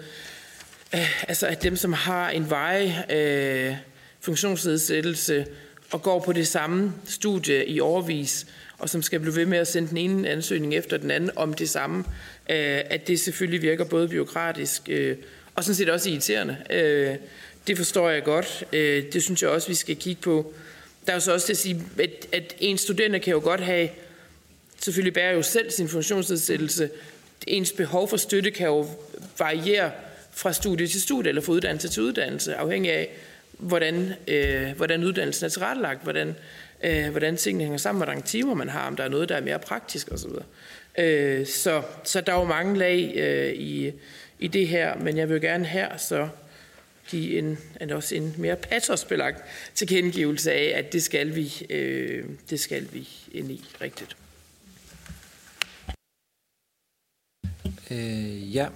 øh, 0.93 1.29
altså 1.29 1.47
at 1.47 1.63
dem, 1.63 1.75
som 1.75 1.93
har 1.93 2.29
en 2.29 2.49
vej 2.49 2.91
øh, 3.09 3.75
funktionsnedsættelse 4.23 5.45
og 5.91 6.01
går 6.01 6.19
på 6.19 6.33
det 6.33 6.47
samme 6.47 6.93
studie 7.05 7.65
i 7.65 7.79
overvis, 7.79 8.47
og 8.77 8.89
som 8.89 9.01
skal 9.01 9.19
blive 9.19 9.35
ved 9.35 9.45
med 9.45 9.57
at 9.57 9.67
sende 9.67 9.89
den 9.89 9.97
ene 9.97 10.29
ansøgning 10.29 10.75
efter 10.75 10.97
den 10.97 11.11
anden 11.11 11.29
om 11.35 11.53
det 11.53 11.69
samme, 11.69 11.99
øh, 12.49 12.81
at 12.85 13.07
det 13.07 13.19
selvfølgelig 13.19 13.61
virker 13.61 13.83
både 13.85 14.07
byråkratisk 14.07 14.81
øh, 14.89 15.17
og 15.55 15.63
sådan 15.63 15.75
set 15.75 15.89
også 15.89 16.09
irriterende. 16.09 16.57
Øh, 16.69 17.15
det 17.67 17.77
forstår 17.77 18.09
jeg 18.09 18.23
godt. 18.23 18.63
Det 19.13 19.23
synes 19.23 19.41
jeg 19.41 19.49
også, 19.49 19.67
vi 19.67 19.73
skal 19.73 19.95
kigge 19.95 20.21
på. 20.21 20.53
Der 21.05 21.11
er 21.11 21.15
jo 21.15 21.19
så 21.19 21.33
også 21.33 21.47
det 21.47 21.53
at 21.53 21.57
sige, 21.57 21.83
at, 21.99 22.27
at 22.31 22.55
en 22.59 22.77
studerende 22.77 23.19
kan 23.19 23.31
jo 23.33 23.39
godt 23.39 23.61
have, 23.61 23.89
selvfølgelig 24.79 25.13
bærer 25.13 25.33
jo 25.33 25.41
selv 25.41 25.71
sin 25.71 25.89
funktionsnedsættelse. 25.89 26.89
Ens 27.47 27.71
behov 27.71 28.09
for 28.09 28.17
støtte 28.17 28.51
kan 28.51 28.67
jo 28.67 28.87
variere 29.39 29.91
fra 30.31 30.53
studie 30.53 30.87
til 30.87 31.01
studie, 31.01 31.29
eller 31.29 31.41
fra 31.41 31.51
uddannelse 31.51 31.89
til 31.89 32.03
uddannelse, 32.03 32.55
afhængig 32.55 32.91
af, 32.91 33.09
hvordan, 33.63 34.13
øh, 34.27 34.71
hvordan 34.75 35.03
uddannelsen 35.03 35.45
er 35.45 35.49
tilrettelagt, 35.49 36.03
hvordan, 36.03 36.35
øh, 36.83 37.09
hvordan 37.09 37.37
tingene 37.37 37.63
hænger 37.63 37.77
sammen, 37.77 38.03
hvordan 38.03 38.23
timer 38.23 38.53
man 38.53 38.69
har, 38.69 38.87
om 38.87 38.95
der 38.95 39.03
er 39.03 39.09
noget, 39.09 39.29
der 39.29 39.35
er 39.35 39.41
mere 39.41 39.59
praktisk 39.59 40.11
osv. 40.11 40.31
Øh, 40.97 41.45
så, 41.45 41.81
så 42.03 42.21
der 42.21 42.33
er 42.33 42.39
jo 42.39 42.43
mange 42.43 42.77
lag 42.77 43.13
øh, 43.15 43.53
i, 43.53 43.91
i 44.39 44.47
det 44.47 44.67
her, 44.67 44.97
men 44.97 45.17
jeg 45.17 45.29
vil 45.29 45.41
gerne 45.41 45.65
her 45.65 45.97
så 45.97 46.29
give 47.07 47.37
en, 47.37 47.57
en, 47.81 47.91
også 47.91 48.15
en 48.15 48.35
mere 48.37 48.55
patosbelagt 48.55 49.43
tilkendegivelse 49.75 50.51
af, 50.51 50.77
at 50.77 50.93
det 50.93 51.03
skal 51.03 51.35
vi, 51.35 51.65
øh, 51.69 52.25
det 52.49 52.59
skal 52.59 52.87
vi 52.91 53.09
ind 53.31 53.51
i 53.51 53.65
rigtigt. 53.81 54.17
Øh, 57.91 58.55
ja. 58.55 58.67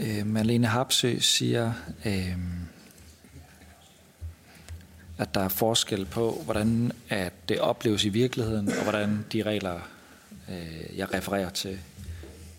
Øh, 0.00 0.26
Marlene 0.26 0.66
Hapsø 0.66 1.18
siger, 1.18 1.72
øh, 2.04 2.36
at 5.18 5.34
der 5.34 5.40
er 5.40 5.48
forskel 5.48 6.06
på, 6.06 6.42
hvordan 6.44 6.92
at 7.08 7.32
det 7.48 7.60
opleves 7.60 8.04
i 8.04 8.08
virkeligheden, 8.08 8.68
og 8.68 8.82
hvordan 8.82 9.26
de 9.32 9.42
regler, 9.42 9.80
øh, 10.48 10.96
jeg 10.96 11.14
refererer 11.14 11.50
til, 11.50 11.78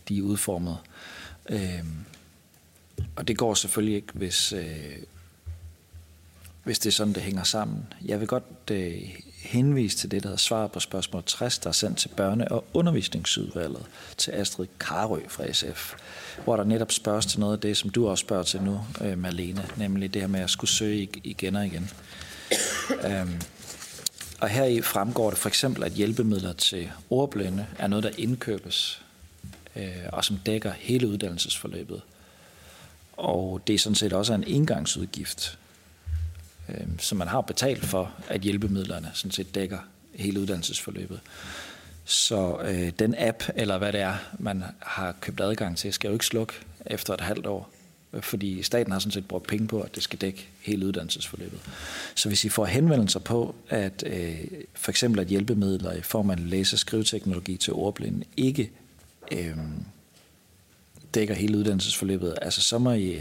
de 0.10 0.18
er 0.18 0.22
udformet. 0.22 0.78
Øh, 1.50 1.86
og 3.16 3.28
det 3.28 3.38
går 3.38 3.54
selvfølgelig 3.54 3.96
ikke, 3.96 4.14
hvis, 4.14 4.54
øh, 4.54 4.98
hvis 6.64 6.80
det 6.80 6.90
er 6.90 6.94
sådan, 6.94 7.14
det 7.14 7.24
hænger 7.24 7.44
sammen. 7.44 7.94
Jeg 8.06 8.20
vil 8.20 8.28
godt 8.28 8.72
øh, 8.72 9.02
henvise 9.42 9.98
til 9.98 10.12
det, 10.12 10.24
der 10.24 10.30
hedder 10.30 10.38
svar 10.38 10.68
på 10.68 10.80
spørgsmål 10.80 11.24
60, 11.26 11.60
der 11.60 11.68
er 11.68 11.74
sendt 11.74 11.98
til 11.98 12.10
børne- 12.20 12.48
og 12.48 12.66
undervisningsudvalget 12.74 13.86
til 14.18 14.32
Astrid 14.32 14.68
Karø 14.80 15.20
fra 15.28 15.52
SF, 15.54 15.94
hvor 16.44 16.58
der 16.58 16.64
netop 16.64 16.92
spørges 16.92 17.26
til 17.26 17.40
noget 17.40 17.54
af 17.54 17.60
det, 17.60 17.78
som 17.78 17.90
du 17.90 18.08
også 18.08 18.22
spørger 18.22 18.44
til 18.44 18.62
nu, 18.62 18.80
øh, 19.02 19.18
Malene, 19.18 19.66
nemlig 19.78 20.14
det 20.14 20.22
her 20.22 20.30
med 20.30 20.40
at 20.40 20.50
skulle 20.50 20.72
søge 20.72 21.10
igen 21.24 21.56
og 21.56 21.66
igen. 21.66 21.90
Øhm, 23.06 23.42
og 24.42 24.50
her 24.50 24.64
i 24.64 24.82
fremgår 24.82 25.30
det 25.30 25.40
for 25.40 25.50
eksempel, 25.50 25.84
at 25.84 25.92
hjælpemidler 25.92 26.54
til 26.54 26.92
ordblinde 27.10 27.66
er 27.80 27.88
noget, 27.88 28.04
der 28.04 28.12
indkøbes, 28.18 29.02
øh, 29.76 29.90
og 30.14 30.26
som 30.26 30.38
dækker 30.38 30.72
hele 30.72 31.08
uddannelsesforløbet. 31.08 32.02
Og 33.18 33.62
det 33.68 33.74
er 33.74 33.80
sådan 33.80 33.96
set 33.96 34.14
også 34.14 34.34
en 34.34 34.44
engangsudgift, 34.48 35.58
øh, 36.72 36.88
som 37.00 37.18
man 37.18 37.28
har 37.28 37.42
betalt 37.42 37.86
for, 37.86 38.12
at 38.30 38.42
hjælpemidlerne 38.42 39.12
sådan 39.14 39.32
set 39.32 39.56
dækker 39.56 39.78
hele 40.16 40.40
uddannelsesforløbet. 40.40 41.20
Så 42.06 42.58
øh, 42.64 42.92
den 43.00 43.16
app, 43.18 43.44
eller 43.56 43.78
hvad 43.78 43.94
det 43.94 44.02
er, 44.02 44.16
man 44.40 44.64
har 44.80 45.16
købt 45.22 45.42
adgang 45.42 45.78
til, 45.78 45.94
skal 45.94 46.08
jo 46.08 46.14
ikke 46.14 46.26
slukke 46.26 46.54
efter 46.86 47.14
et 47.14 47.22
halvt 47.22 47.46
år. 47.46 47.70
Øh, 48.14 48.22
fordi 48.22 48.64
staten 48.64 48.92
har 48.92 49.00
sådan 49.00 49.12
set 49.12 49.28
brugt 49.28 49.48
penge 49.48 49.68
på, 49.68 49.82
at 49.82 49.96
det 49.96 50.04
skal 50.04 50.20
dække 50.20 50.48
hele 50.62 50.86
uddannelsesforløbet. 50.86 51.60
Så 52.16 52.28
hvis 52.28 52.46
I 52.46 52.50
får 52.50 52.66
henvendelser 52.66 53.20
på, 53.20 53.56
at 53.70 54.04
øh, 54.08 54.40
for 54.74 54.92
eksempel 54.92 55.22
at 55.22 55.28
hjælpemidler 55.28 55.94
i 55.94 56.02
form 56.02 56.30
af 56.30 56.50
læse- 56.50 56.76
og 56.76 56.80
skriveteknologi 56.80 57.58
til 57.58 57.74
ordblinde 57.74 58.26
ikke 58.38 58.72
øh, 59.32 59.58
dækker 61.14 61.36
hele 61.36 61.58
uddannelsesforløbet, 61.58 62.38
altså 62.42 62.62
så 62.62 62.78
må 62.78 62.92
I 62.92 63.20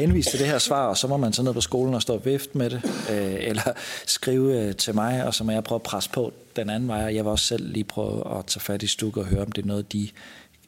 henvise 0.00 0.30
til 0.30 0.38
det 0.38 0.46
her 0.46 0.58
svar, 0.58 0.86
og 0.86 0.96
så 0.96 1.06
må 1.06 1.16
man 1.16 1.32
så 1.32 1.42
ned 1.42 1.52
på 1.52 1.60
skolen 1.60 1.94
og 1.94 2.02
stå 2.02 2.14
og 2.14 2.24
vifte 2.24 2.58
med 2.58 2.70
det, 2.70 2.82
øh, 3.10 3.36
eller 3.48 3.72
skrive 4.06 4.60
øh, 4.60 4.76
til 4.76 4.94
mig, 4.94 5.24
og 5.26 5.34
så 5.34 5.44
må 5.44 5.52
jeg 5.52 5.64
prøve 5.64 5.76
at 5.76 5.82
presse 5.82 6.10
på 6.10 6.32
den 6.56 6.70
anden 6.70 6.88
vej. 6.88 6.96
Jeg 6.96 7.24
vil 7.24 7.26
også 7.26 7.46
selv 7.46 7.72
lige 7.72 7.84
prøve 7.84 8.38
at 8.38 8.46
tage 8.46 8.60
fat 8.60 8.82
i 8.82 8.86
stuk 8.86 9.16
og 9.16 9.24
høre, 9.24 9.42
om 9.42 9.52
det 9.52 9.62
er 9.62 9.66
noget, 9.66 9.92
de 9.92 10.08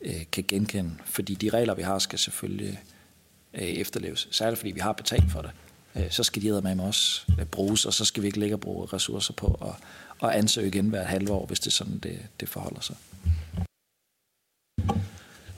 øh, 0.03 0.23
kan 0.33 0.45
genkende. 0.49 0.91
Fordi 1.05 1.35
de 1.35 1.49
regler, 1.49 1.75
vi 1.75 1.83
har, 1.83 1.99
skal 1.99 2.19
selvfølgelig 2.19 2.81
øh, 3.55 3.63
efterleves. 3.63 4.29
Særligt 4.31 4.59
fordi 4.59 4.71
vi 4.71 4.81
har 4.81 4.93
betalt 4.93 5.33
for 5.33 5.43
det. 5.43 5.51
Øh, 5.97 6.11
så 6.11 6.23
skal 6.23 6.43
de 6.43 6.61
med 6.63 6.81
os 6.81 6.87
også 6.87 7.23
øh, 7.41 7.47
bruges, 7.47 7.85
og 7.85 7.95
så 7.95 8.05
skal 8.05 8.23
vi 8.23 8.27
ikke 8.27 8.41
lægge 8.41 8.55
og 8.55 8.61
bruge 8.61 8.87
ressourcer 8.93 9.33
på 9.33 9.59
at, 9.63 10.29
at 10.29 10.35
ansøge 10.35 10.69
igen 10.69 10.89
hver 10.89 11.05
halve 11.05 11.33
år, 11.33 11.47
hvis 11.47 11.61
det 11.61 11.67
er 11.67 11.71
sådan, 11.71 11.99
det, 11.99 12.19
det 12.41 12.49
forholder 12.49 12.81
sig. 12.81 12.97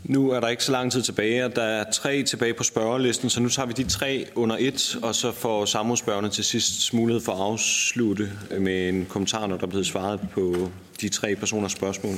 Nu 0.05 0.31
er 0.31 0.41
der 0.41 0.49
ikke 0.49 0.65
så 0.65 0.73
lang 0.73 0.93
tid 0.93 1.03
tilbage, 1.03 1.45
og 1.45 1.57
der 1.57 1.63
er 1.63 1.85
tre 1.93 2.23
tilbage 2.23 2.55
på 2.55 2.63
spørgerlisten, 2.63 3.31
så 3.31 3.41
nu 3.41 3.49
tager 3.49 3.67
vi 3.67 3.73
de 3.73 3.85
tre 3.85 4.27
under 4.35 4.57
et, 4.61 4.97
og 5.03 5.15
så 5.15 5.33
får 5.33 5.65
samrådsspørgerne 5.65 6.29
til 6.29 6.45
sidst 6.45 6.95
mulighed 6.95 7.23
for 7.23 7.33
at 7.33 7.41
afslutte 7.41 8.33
med 8.59 8.89
en 8.89 9.07
kommentar, 9.09 9.47
når 9.47 9.57
der 9.57 9.63
er 9.63 9.71
blevet 9.71 9.87
svaret 9.87 10.21
på 10.33 10.71
de 11.01 11.09
tre 11.09 11.37
personers 11.37 11.73
spørgsmål. 11.73 12.15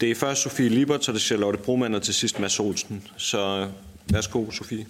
Det 0.00 0.10
er 0.10 0.14
først 0.14 0.42
Sofie 0.42 0.68
Libert, 0.68 1.04
så 1.04 1.12
det 1.12 1.18
er 1.18 1.22
Charlotte 1.22 1.58
Broman, 1.58 1.94
og 1.94 2.02
til 2.02 2.14
sidst 2.14 2.40
Mads 2.40 2.60
Olsen. 2.60 3.02
Så 3.16 3.68
værsgo, 4.06 4.50
Sofie. 4.50 4.86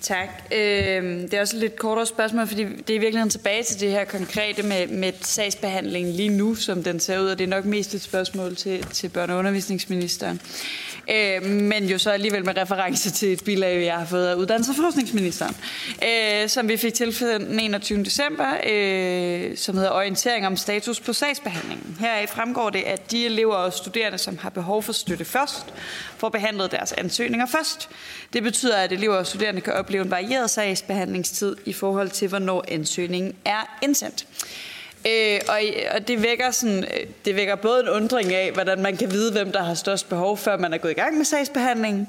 Tak. 0.00 0.28
Øh, 0.52 1.02
det 1.22 1.34
er 1.34 1.40
også 1.40 1.56
et 1.56 1.60
lidt 1.60 1.76
kortere 1.76 2.06
spørgsmål, 2.06 2.46
fordi 2.46 2.64
det 2.64 2.90
er 2.90 2.94
i 2.94 2.98
virkeligheden 2.98 3.30
tilbage 3.30 3.62
til 3.62 3.80
det 3.80 3.90
her 3.90 4.04
konkrete 4.04 4.62
med, 4.62 4.86
med 4.86 5.12
sagsbehandlingen 5.20 6.14
lige 6.14 6.28
nu, 6.28 6.54
som 6.54 6.82
den 6.82 7.00
ser 7.00 7.18
ud, 7.18 7.26
og 7.26 7.38
det 7.38 7.44
er 7.44 7.48
nok 7.48 7.64
mest 7.64 7.94
et 7.94 8.02
spørgsmål 8.02 8.56
til, 8.56 8.84
til 8.84 9.10
børne- 9.16 9.32
og 9.32 9.38
undervisningsministeren. 9.38 10.40
Øh, 10.44 10.93
Øh, 11.10 11.42
men 11.42 11.84
jo 11.84 11.98
så 11.98 12.10
alligevel 12.10 12.44
med 12.44 12.56
reference 12.56 13.10
til 13.10 13.32
et 13.32 13.44
bilag, 13.44 13.84
jeg 13.84 13.98
har 13.98 14.06
fået 14.06 14.26
af 14.26 14.34
uddannelses- 14.34 14.70
og 14.70 14.76
forskningsministeren, 14.76 15.56
øh, 16.04 16.48
som 16.48 16.68
vi 16.68 16.76
fik 16.76 16.94
til 16.94 17.20
den 17.20 17.60
21. 17.60 18.04
december, 18.04 18.46
øh, 18.70 19.56
som 19.56 19.76
hedder 19.76 19.90
Orientering 19.90 20.46
om 20.46 20.56
status 20.56 21.00
på 21.00 21.12
sagsbehandlingen. 21.12 21.96
Her 22.00 22.26
fremgår 22.26 22.70
det, 22.70 22.82
at 22.82 23.10
de 23.10 23.26
elever 23.26 23.54
og 23.54 23.72
studerende, 23.72 24.18
som 24.18 24.38
har 24.38 24.50
behov 24.50 24.82
for 24.82 24.92
støtte 24.92 25.24
først, 25.24 25.74
får 26.18 26.28
behandlet 26.28 26.70
deres 26.70 26.92
ansøgninger 26.92 27.46
først. 27.46 27.88
Det 28.32 28.42
betyder, 28.42 28.76
at 28.76 28.92
elever 28.92 29.16
og 29.16 29.26
studerende 29.26 29.60
kan 29.60 29.72
opleve 29.72 30.04
en 30.04 30.10
varieret 30.10 30.50
sagsbehandlingstid 30.50 31.56
i 31.64 31.72
forhold 31.72 32.10
til, 32.10 32.28
hvornår 32.28 32.64
ansøgningen 32.68 33.34
er 33.44 33.78
indsendt. 33.82 34.26
Øh, 35.06 35.40
og, 35.48 35.60
og 35.94 36.08
det 36.08 36.22
vækker 36.22 36.50
sådan, 36.50 36.84
øh, 36.84 37.06
det 37.24 37.36
vækker 37.36 37.54
både 37.54 37.80
en 37.80 37.88
undring 37.88 38.34
af, 38.34 38.52
hvordan 38.52 38.82
man 38.82 38.96
kan 38.96 39.10
vide, 39.10 39.32
hvem 39.32 39.52
der 39.52 39.62
har 39.62 39.74
størst 39.74 40.08
behov, 40.08 40.36
før 40.36 40.56
man 40.56 40.72
er 40.72 40.78
gået 40.78 40.90
i 40.90 40.94
gang 40.94 41.16
med 41.16 41.24
sagsbehandlingen. 41.24 42.08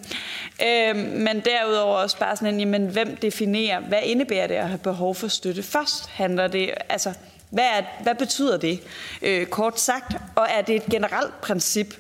Øh, 0.62 0.96
men 0.96 1.42
derudover 1.46 1.96
også 1.96 2.18
bare 2.18 2.36
sådan 2.36 2.54
en, 2.54 2.60
jamen, 2.60 2.88
hvem 2.88 3.16
definerer, 3.16 3.80
hvad 3.80 4.00
indebærer 4.04 4.48
det 4.48 4.56
at 4.56 4.68
have 4.68 4.78
behov 4.78 5.16
for 5.16 5.28
støtte 5.28 5.64
først? 5.64 6.10
Handler 6.10 6.48
det, 6.48 6.72
altså, 6.90 7.14
hvad, 7.50 7.64
er, 7.64 8.04
hvad 8.04 8.16
betyder 8.16 8.58
det, 8.58 8.80
øh, 9.22 9.46
kort 9.46 9.80
sagt? 9.80 10.14
Og 10.36 10.48
er 10.50 10.62
det 10.62 10.76
et 10.76 10.86
generelt 10.86 11.42
princip 11.42 11.96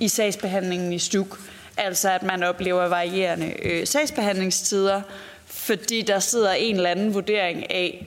i 0.00 0.08
sagsbehandlingen 0.08 0.92
i 0.92 0.98
STUK? 0.98 1.38
Altså, 1.76 2.10
at 2.10 2.22
man 2.22 2.42
oplever 2.42 2.88
varierende 2.88 3.54
øh, 3.62 3.86
sagsbehandlingstider, 3.86 5.02
fordi 5.46 6.02
der 6.02 6.18
sidder 6.18 6.52
en 6.52 6.76
eller 6.76 6.90
anden 6.90 7.14
vurdering 7.14 7.70
af, 7.70 8.06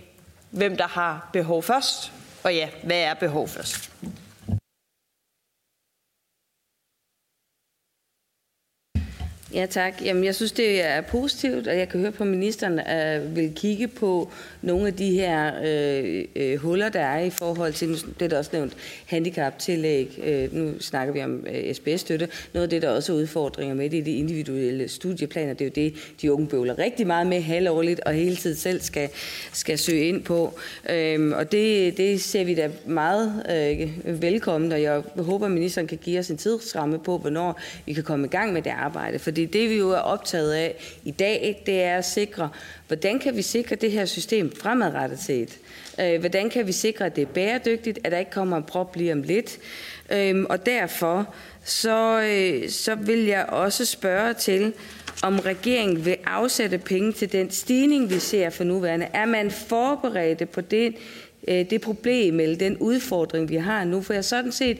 hvem 0.51 0.77
der 0.77 0.87
har 0.87 1.29
behov 1.33 1.63
først, 1.63 2.11
og 2.43 2.55
ja, 2.55 2.69
hvad 2.83 2.97
er 2.97 3.13
behov 3.13 3.47
først? 3.47 3.91
Ja, 9.53 9.65
tak. 9.65 9.93
Jamen, 10.05 10.23
jeg 10.23 10.35
synes, 10.35 10.51
det 10.51 10.85
er 10.85 11.01
positivt, 11.01 11.67
og 11.67 11.77
jeg 11.77 11.89
kan 11.89 11.99
høre 11.99 12.11
på 12.11 12.23
ministeren, 12.23 12.79
at 12.79 13.35
vil 13.35 13.51
kigge 13.55 13.87
på 13.87 14.31
nogle 14.61 14.87
af 14.87 14.93
de 14.93 15.11
her 15.11 15.51
øh, 15.65 16.25
øh, 16.35 16.57
huller, 16.57 16.89
der 16.89 16.99
er 16.99 17.19
i 17.19 17.29
forhold 17.29 17.73
til, 17.73 17.89
det 17.89 18.21
er 18.21 18.27
der 18.27 18.37
også 18.37 18.49
nævnt, 18.53 18.73
handicaptillæg. 19.05 20.19
Øh, 20.23 20.55
nu 20.55 20.79
snakker 20.79 21.13
vi 21.13 21.23
om 21.23 21.45
øh, 21.53 21.75
SBS-støtte. 21.75 22.27
Noget 22.53 22.63
af 22.63 22.69
det, 22.69 22.81
der 22.81 22.89
også 22.89 23.13
er 23.13 23.17
udfordringer 23.17 23.75
med 23.75 23.89
det 23.89 23.97
i 23.97 24.01
de 24.01 24.11
individuelle 24.11 24.87
studieplaner, 24.87 25.53
det 25.53 25.61
er 25.61 25.65
jo 25.65 25.89
det, 25.89 26.13
de 26.21 26.33
unge 26.33 26.47
bøvler 26.47 26.79
rigtig 26.79 27.07
meget 27.07 27.27
med 27.27 27.41
halvårligt, 27.41 27.99
og 27.99 28.13
hele 28.13 28.35
tiden 28.35 28.55
selv 28.55 28.81
skal, 28.81 29.09
skal 29.53 29.77
søge 29.77 30.07
ind 30.07 30.23
på. 30.23 30.59
Øh, 30.89 31.37
og 31.37 31.51
det, 31.51 31.97
det 31.97 32.21
ser 32.21 32.43
vi 32.43 32.55
da 32.55 32.69
meget 32.85 33.43
øh, 34.05 34.21
velkommen, 34.21 34.71
og 34.71 34.81
jeg 34.81 35.01
håber, 35.17 35.45
at 35.45 35.51
ministeren 35.51 35.87
kan 35.87 35.97
give 35.97 36.19
os 36.19 36.29
en 36.29 36.37
tidsramme 36.37 36.99
på, 36.99 37.17
hvornår 37.17 37.59
vi 37.85 37.93
kan 37.93 38.03
komme 38.03 38.25
i 38.25 38.29
gang 38.29 38.53
med 38.53 38.61
det 38.61 38.69
arbejde. 38.69 39.19
Fordi 39.39 39.59
det, 39.59 39.69
vi 39.69 39.75
jo 39.75 39.89
er 39.89 39.97
optaget 39.97 40.53
af 40.53 40.75
i 41.03 41.11
dag, 41.11 41.63
det 41.65 41.83
er 41.83 41.97
at 41.97 42.05
sikre, 42.05 42.49
hvordan 42.87 43.19
kan 43.19 43.37
vi 43.37 43.41
sikre 43.41 43.75
det 43.75 43.91
her 43.91 44.05
system 44.05 44.55
fremadrettet 44.55 45.19
set? 45.19 45.57
Øh, 45.99 46.19
hvordan 46.19 46.49
kan 46.49 46.67
vi 46.67 46.71
sikre, 46.71 47.05
at 47.05 47.15
det 47.15 47.21
er 47.21 47.25
bæredygtigt, 47.25 47.99
at 48.03 48.11
der 48.11 48.17
ikke 48.17 48.31
kommer 48.31 48.57
en 48.57 48.63
prop 48.63 48.95
lige 48.95 49.13
om 49.13 49.21
lidt? 49.21 49.57
Øhm, 50.11 50.45
og 50.49 50.65
derfor 50.65 51.33
så, 51.63 52.21
øh, 52.21 52.69
så 52.69 52.95
vil 52.95 53.25
jeg 53.25 53.45
også 53.45 53.85
spørge 53.85 54.33
til, 54.33 54.73
om 55.23 55.39
regeringen 55.39 56.05
vil 56.05 56.17
afsætte 56.25 56.77
penge 56.77 57.11
til 57.11 57.31
den 57.31 57.51
stigning, 57.51 58.09
vi 58.09 58.19
ser 58.19 58.49
for 58.49 58.63
nuværende. 58.63 59.07
Er 59.13 59.25
man 59.25 59.51
forberedt 59.51 60.49
på 60.49 60.61
det, 60.61 60.95
øh, 61.47 61.69
det 61.69 61.81
problem 61.81 62.39
eller 62.39 62.57
den 62.57 62.77
udfordring, 62.77 63.49
vi 63.49 63.55
har 63.55 63.83
nu? 63.83 64.01
For 64.01 64.13
jeg 64.13 64.25
sådan 64.25 64.51
set 64.51 64.77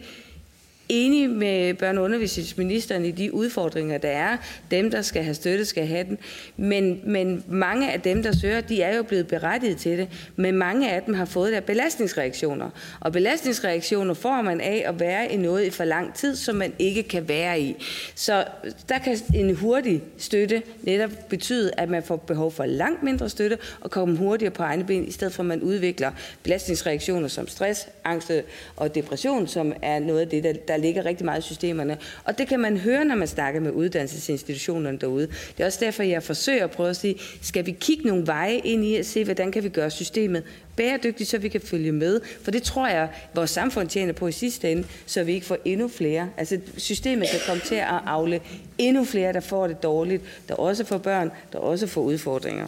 enig 0.90 1.30
med 1.30 1.84
børne- 1.84 1.98
og 1.98 2.04
undervisningsministeren 2.04 3.06
i 3.06 3.12
de 3.12 3.34
udfordringer, 3.34 3.98
der 3.98 4.10
er. 4.10 4.38
Dem, 4.72 4.92
der 4.92 5.02
skal 5.02 5.24
have 5.24 5.34
støtte, 5.34 5.66
skal 5.66 5.88
have 5.88 6.04
den. 6.04 6.18
Men, 6.58 7.02
men 7.04 7.44
mange 7.48 7.92
af 7.92 8.02
dem, 8.02 8.24
der 8.24 8.32
søger, 8.32 8.62
de 8.62 8.82
er 8.82 8.98
jo 8.98 9.04
blevet 9.04 9.28
berettiget 9.28 9.78
til 9.78 9.98
det. 9.98 10.08
Men 10.36 10.56
mange 10.56 10.92
af 10.92 11.02
dem 11.02 11.14
har 11.14 11.26
fået 11.26 11.54
der 11.54 11.60
belastningsreaktioner. 11.60 12.70
Og 13.00 13.12
belastningsreaktioner 13.12 14.14
får 14.14 14.42
man 14.42 14.62
af 14.62 14.84
at 14.88 15.00
være 15.00 15.32
i 15.32 15.38
noget 15.38 15.66
i 15.66 15.70
for 15.70 15.84
lang 15.84 16.14
tid, 16.14 16.36
som 16.36 16.56
man 16.56 16.74
ikke 16.80 17.04
kan 17.04 17.28
være 17.28 17.62
i. 17.62 17.76
Så 18.16 18.46
der 18.90 18.98
kan 19.00 19.18
en 19.36 19.56
hurtig 19.56 20.02
støtte 20.18 20.62
netop 20.84 21.12
betyde, 21.30 21.72
at 21.78 21.90
man 21.90 22.04
får 22.04 22.16
behov 22.16 22.52
for 22.52 22.66
langt 22.66 23.04
mindre 23.04 23.30
støtte 23.30 23.58
og 23.82 23.92
komme 23.92 24.18
hurtigere 24.18 24.54
på 24.54 24.64
egne 24.64 24.84
ben, 24.84 25.08
i 25.08 25.12
stedet 25.12 25.34
for 25.34 25.44
at 25.44 25.48
man 25.48 25.62
udvikler 25.62 26.12
belastningsreaktioner 26.44 27.28
som 27.28 27.48
stress, 27.48 27.88
angst 28.04 28.32
og 28.76 28.96
depression, 28.96 29.48
som 29.48 29.74
er 29.82 30.00
noget 30.00 30.20
af 30.22 30.28
det, 30.28 30.44
der, 30.44 30.54
der 30.68 30.78
ligger 30.82 31.06
rigtig 31.06 31.26
meget 31.26 31.40
i 31.40 31.42
systemerne. 31.42 31.98
Og 32.24 32.38
det 32.38 32.48
kan 32.48 32.60
man 32.60 32.78
høre, 32.78 33.06
når 33.06 33.16
man 33.16 33.28
snakker 33.28 33.60
med 33.60 33.72
uddannelsesinstitutionerne 33.72 34.98
derude. 34.98 35.28
Det 35.28 35.64
er 35.64 35.66
også 35.66 35.80
derfor, 35.82 36.04
jeg 36.04 36.24
forsøger 36.24 36.64
at 36.64 36.72
prøve 36.72 36.90
at 36.90 36.96
sige, 36.96 37.16
skal 37.42 37.66
vi 37.66 37.72
kigge 37.72 38.08
nogle 38.08 38.28
veje 38.28 38.56
ind 38.56 38.86
i 38.86 38.96
at 38.96 39.06
se, 39.06 39.24
hvordan 39.24 39.52
kan 39.52 39.64
vi 39.64 39.70
gøre 39.70 39.90
systemet 39.92 40.44
bæredygtigt, 40.76 41.30
så 41.30 41.38
vi 41.38 41.48
kan 41.48 41.62
følge 41.62 41.92
med. 41.92 42.22
For 42.44 42.52
det 42.52 42.64
tror 42.64 42.88
jeg, 42.88 43.10
vores 43.34 43.50
samfund 43.50 43.88
tjener 43.90 44.14
på 44.14 44.28
i 44.28 44.32
sidste 44.32 44.72
ende, 44.72 44.84
så 45.06 45.24
vi 45.24 45.34
ikke 45.34 45.46
får 45.46 45.58
endnu 45.66 45.88
flere. 45.88 46.30
Altså 46.38 46.60
systemet 46.78 47.28
kan 47.32 47.40
komme 47.48 47.62
til 47.66 47.76
at 47.76 47.88
afle 48.06 48.42
endnu 48.78 49.04
flere, 49.04 49.34
der 49.34 49.40
får 49.40 49.68
det 49.68 49.84
dårligt, 49.84 50.24
der 50.48 50.56
også 50.56 50.86
får 50.86 50.98
børn, 50.98 51.32
der 51.54 51.60
også 51.60 51.88
får 51.88 52.02
udfordringer. 52.02 52.68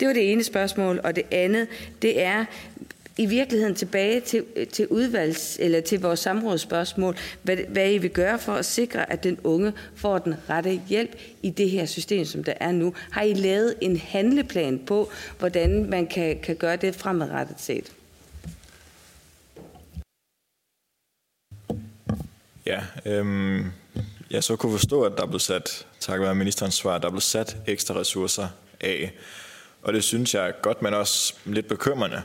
Det 0.00 0.08
var 0.08 0.14
det 0.14 0.32
ene 0.32 0.44
spørgsmål. 0.44 1.00
Og 1.04 1.16
det 1.16 1.24
andet, 1.30 1.66
det 2.02 2.22
er, 2.22 2.44
i 3.16 3.26
virkeligheden 3.26 3.74
tilbage 3.74 4.20
til, 4.20 4.44
øh, 4.56 4.66
til 4.66 4.88
udvalgs, 4.88 5.56
eller 5.60 5.80
til 5.80 6.00
vores 6.00 6.20
samrådsspørgsmål, 6.20 7.16
hvad, 7.42 7.56
hvad 7.56 7.92
I 7.92 7.98
vil 7.98 8.10
gøre 8.10 8.38
for 8.38 8.52
at 8.52 8.64
sikre, 8.64 9.12
at 9.12 9.24
den 9.24 9.38
unge 9.44 9.72
får 9.96 10.18
den 10.18 10.34
rette 10.50 10.80
hjælp 10.88 11.18
i 11.42 11.50
det 11.50 11.70
her 11.70 11.86
system, 11.86 12.24
som 12.24 12.44
der 12.44 12.54
er 12.60 12.72
nu. 12.72 12.94
Har 13.10 13.22
I 13.22 13.34
lavet 13.34 13.74
en 13.80 13.96
handleplan 13.96 14.78
på, 14.86 15.10
hvordan 15.38 15.90
man 15.90 16.06
kan, 16.06 16.38
kan 16.42 16.56
gøre 16.56 16.76
det 16.76 16.94
fremadrettet 16.94 17.60
set? 17.60 17.92
Ja, 22.66 22.80
øhm, 23.06 23.64
jeg 24.30 24.44
så 24.44 24.56
kunne 24.56 24.78
forstå, 24.78 25.02
at 25.02 25.12
der 25.16 25.26
blev 25.26 25.40
sat, 25.40 25.86
tak 26.00 26.20
være 26.20 26.34
ministerens 26.34 26.74
svar, 26.74 26.98
der 26.98 27.10
blev 27.10 27.20
sat 27.20 27.56
ekstra 27.66 27.94
ressourcer 27.94 28.48
af. 28.80 29.12
Og 29.82 29.92
det 29.92 30.04
synes 30.04 30.34
jeg 30.34 30.48
er 30.48 30.52
godt, 30.62 30.82
men 30.82 30.94
også 30.94 31.34
lidt 31.44 31.68
bekymrende. 31.68 32.22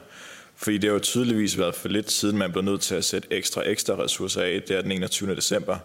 Fordi 0.59 0.77
det 0.77 0.89
har 0.89 0.93
jo 0.93 0.99
tydeligvis 0.99 1.57
været 1.57 1.75
for 1.75 1.87
lidt 1.87 2.11
siden, 2.11 2.37
man 2.37 2.51
blev 2.51 2.63
nødt 2.63 2.81
til 2.81 2.95
at 2.95 3.05
sætte 3.05 3.27
ekstra 3.31 3.61
ekstra 3.65 3.93
ressourcer 3.93 4.41
af. 4.41 4.61
Det 4.67 4.77
er 4.77 4.81
den 4.81 4.91
21. 4.91 5.35
december. 5.35 5.77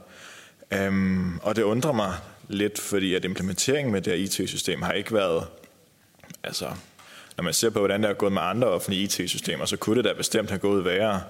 Øhm, 0.73 1.39
og 1.39 1.57
det 1.57 1.63
undrer 1.63 1.93
mig 1.93 2.15
lidt, 2.49 2.81
fordi 2.81 3.15
at 3.15 3.25
implementeringen 3.25 3.93
med 3.93 4.03
det 4.03 4.13
her 4.13 4.25
IT-system 4.25 4.83
har 4.83 4.93
ikke 4.93 5.15
været... 5.15 5.47
Altså, 6.45 6.71
når 7.37 7.45
man 7.45 7.55
ser 7.55 7.71
på, 7.71 7.79
hvordan 7.79 8.03
det 8.03 8.11
er 8.11 8.15
gået 8.15 8.33
med 8.33 8.43
andre 8.43 8.69
offentlige 8.69 9.03
IT-systemer, 9.03 9.65
så 9.65 9.77
kunne 9.77 9.97
det 9.97 10.05
da 10.05 10.13
bestemt 10.13 10.51
have 10.51 10.59
gået 10.59 10.85
værre. 10.85 11.23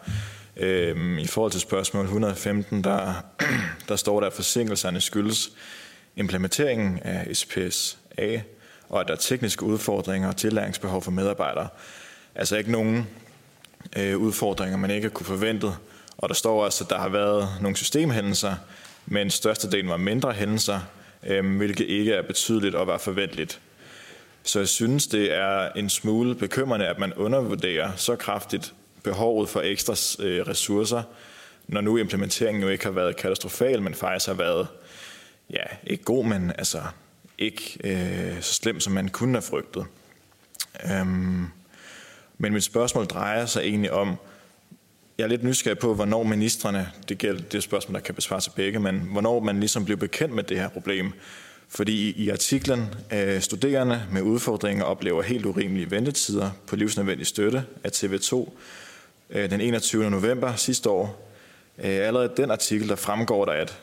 Øhm, 0.56 1.18
I 1.18 1.26
forhold 1.26 1.52
til 1.52 1.60
spørgsmål 1.60 2.04
115, 2.04 2.84
der, 2.84 3.14
der 3.88 3.96
står 3.96 4.20
der, 4.20 4.26
at 4.26 4.32
forsinkelserne 4.32 5.00
skyldes 5.00 5.50
implementeringen 6.16 6.98
af 6.98 7.36
SPS 7.36 7.98
A, 8.18 8.38
og 8.88 9.00
at 9.00 9.06
der 9.06 9.12
er 9.12 9.18
tekniske 9.18 9.62
udfordringer 9.62 10.28
og 10.28 10.36
tillæringsbehov 10.36 11.02
for 11.02 11.10
medarbejdere. 11.10 11.68
Altså 12.34 12.56
ikke 12.56 12.72
nogen 12.72 13.06
øh, 13.96 14.18
udfordringer, 14.18 14.76
man 14.76 14.90
ikke 14.90 15.10
kunne 15.10 15.26
forventet. 15.26 15.76
Og 16.18 16.28
der 16.28 16.34
står 16.34 16.64
også, 16.64 16.84
at 16.84 16.90
der 16.90 16.98
har 16.98 17.08
været 17.08 17.48
nogle 17.60 17.76
systemhændelser, 17.76 18.54
men 19.06 19.30
størstedelen 19.30 19.90
var 19.90 19.96
mindre 19.96 20.32
hændelser, 20.32 20.80
øh, 21.26 21.56
hvilket 21.56 21.86
ikke 21.86 22.12
er 22.12 22.22
betydeligt 22.22 22.74
og 22.74 22.86
var 22.86 22.98
forventeligt. 22.98 23.60
Så 24.42 24.58
jeg 24.58 24.68
synes, 24.68 25.06
det 25.06 25.34
er 25.34 25.68
en 25.76 25.90
smule 25.90 26.34
bekymrende, 26.34 26.86
at 26.86 26.98
man 26.98 27.14
undervurderer 27.14 27.90
så 27.96 28.16
kraftigt 28.16 28.74
behovet 29.02 29.48
for 29.48 29.60
ekstra 29.60 30.24
øh, 30.24 30.46
ressourcer, 30.48 31.02
når 31.68 31.80
nu 31.80 31.96
implementeringen 31.96 32.62
jo 32.62 32.68
ikke 32.68 32.84
har 32.84 32.90
været 32.90 33.16
katastrofal, 33.16 33.82
men 33.82 33.94
faktisk 33.94 34.26
har 34.26 34.34
været, 34.34 34.66
ja, 35.50 35.64
ikke 35.84 36.04
god, 36.04 36.24
men 36.24 36.52
altså 36.58 36.82
ikke 37.38 37.78
øh, 37.84 38.42
så 38.42 38.54
slem, 38.54 38.80
som 38.80 38.92
man 38.92 39.08
kunne 39.08 39.34
have 39.34 39.42
frygtet. 39.42 39.84
Øhm, 40.90 41.46
men 42.42 42.52
mit 42.52 42.64
spørgsmål 42.64 43.06
drejer 43.06 43.46
sig 43.46 43.60
egentlig 43.60 43.92
om, 43.92 44.16
jeg 45.18 45.24
er 45.24 45.28
lidt 45.28 45.44
nysgerrig 45.44 45.78
på, 45.78 45.94
hvornår 45.94 46.22
ministerne, 46.22 46.88
det 47.08 47.18
gælder 47.18 47.42
det 47.42 47.54
er 47.54 47.60
spørgsmål, 47.60 47.94
der 47.94 48.00
kan 48.00 48.14
besvares 48.14 48.48
af 48.48 48.54
begge, 48.54 48.78
men 48.78 48.98
hvornår 49.12 49.40
man 49.40 49.60
ligesom 49.60 49.84
blev 49.84 49.96
bekendt 49.96 50.34
med 50.34 50.42
det 50.44 50.60
her 50.60 50.68
problem. 50.68 51.12
Fordi 51.68 52.10
i 52.10 52.28
artiklen, 52.30 52.94
øh, 53.12 53.40
studerende 53.40 54.02
med 54.12 54.22
udfordringer 54.22 54.84
oplever 54.84 55.22
helt 55.22 55.46
urimelige 55.46 55.90
ventetider 55.90 56.50
på 56.66 56.76
livsnødvendig 56.76 57.26
støtte 57.26 57.64
af 57.84 57.90
TV2 57.90 58.50
øh, 59.30 59.50
den 59.50 59.60
21. 59.60 60.10
november 60.10 60.54
sidste 60.54 60.90
år. 60.90 61.32
Øh, 61.78 62.06
allerede 62.06 62.32
den 62.36 62.50
artikel, 62.50 62.88
der 62.88 62.96
fremgår 62.96 63.44
der, 63.44 63.52
at, 63.52 63.78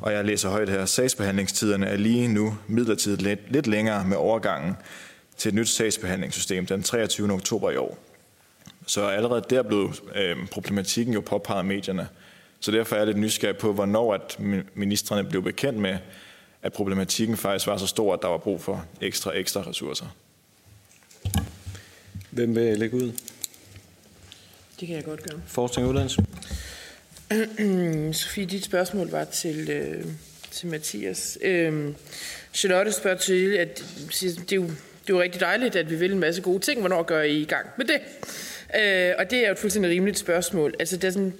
og 0.00 0.12
jeg 0.12 0.24
læser 0.24 0.48
højt 0.48 0.68
her, 0.68 0.84
sagsbehandlingstiderne 0.84 1.86
er 1.86 1.96
lige 1.96 2.28
nu 2.28 2.56
midlertidigt 2.66 3.22
lidt, 3.22 3.52
lidt 3.52 3.66
længere 3.66 4.04
med 4.04 4.16
overgangen 4.16 4.74
til 5.38 5.48
et 5.48 5.54
nyt 5.54 5.68
sagsbehandlingssystem 5.68 6.66
den 6.66 6.82
23. 6.82 7.32
oktober 7.32 7.70
i 7.70 7.76
år. 7.76 7.98
Så 8.86 9.06
allerede 9.06 9.44
der 9.50 9.62
blev 9.62 9.94
øh, 10.14 10.36
problematikken 10.50 11.14
jo 11.14 11.20
påpeget 11.20 11.58
af 11.58 11.64
medierne. 11.64 12.08
Så 12.60 12.70
derfor 12.70 12.96
er 12.96 13.00
jeg 13.00 13.06
lidt 13.06 13.18
nysgerrig 13.18 13.56
på, 13.56 13.72
hvornår 13.72 14.14
at 14.14 14.36
ministerne 14.74 15.24
blev 15.24 15.42
bekendt 15.42 15.78
med, 15.78 15.98
at 16.62 16.72
problematikken 16.72 17.36
faktisk 17.36 17.66
var 17.66 17.76
så 17.76 17.86
stor, 17.86 18.14
at 18.14 18.22
der 18.22 18.28
var 18.28 18.38
brug 18.38 18.60
for 18.60 18.86
ekstra, 19.00 19.36
ekstra 19.36 19.62
ressourcer. 19.66 20.06
Hvem 22.30 22.54
vil 22.54 22.78
lægge 22.78 22.96
ud? 22.96 23.12
Det 24.80 24.88
kan 24.88 24.96
jeg 24.96 25.04
godt 25.04 25.22
gøre. 25.22 25.40
Forskning 25.46 25.88
og 25.88 25.90
uddannelse. 25.90 26.24
Sofie, 28.18 28.46
dit 28.46 28.64
spørgsmål 28.64 29.10
var 29.10 29.24
til, 29.24 29.70
øh, 29.70 30.04
til 30.50 30.68
Mathias. 30.68 31.38
Øh, 31.42 31.94
Charlotte 32.54 32.92
spørger 32.92 33.18
til, 33.18 33.52
at 33.56 33.84
det 34.22 34.52
er 34.52 34.56
jo 34.56 34.70
det 35.08 35.14
er 35.14 35.18
jo 35.18 35.22
rigtig 35.22 35.40
dejligt, 35.40 35.76
at 35.76 35.90
vi 35.90 35.94
vil 35.94 36.12
en 36.12 36.18
masse 36.18 36.42
gode 36.42 36.58
ting. 36.58 36.80
Hvornår 36.80 37.02
gør 37.02 37.22
I 37.22 37.36
i 37.36 37.44
gang 37.44 37.66
med 37.76 37.86
det? 37.86 38.00
Øh, 38.80 39.14
og 39.18 39.30
det 39.30 39.38
er 39.38 39.46
jo 39.46 39.52
et 39.52 39.58
fuldstændig 39.58 39.90
rimeligt 39.90 40.18
spørgsmål. 40.18 40.74
Altså, 40.78 40.96
det 40.96 41.04
er 41.04 41.10
sådan, 41.10 41.34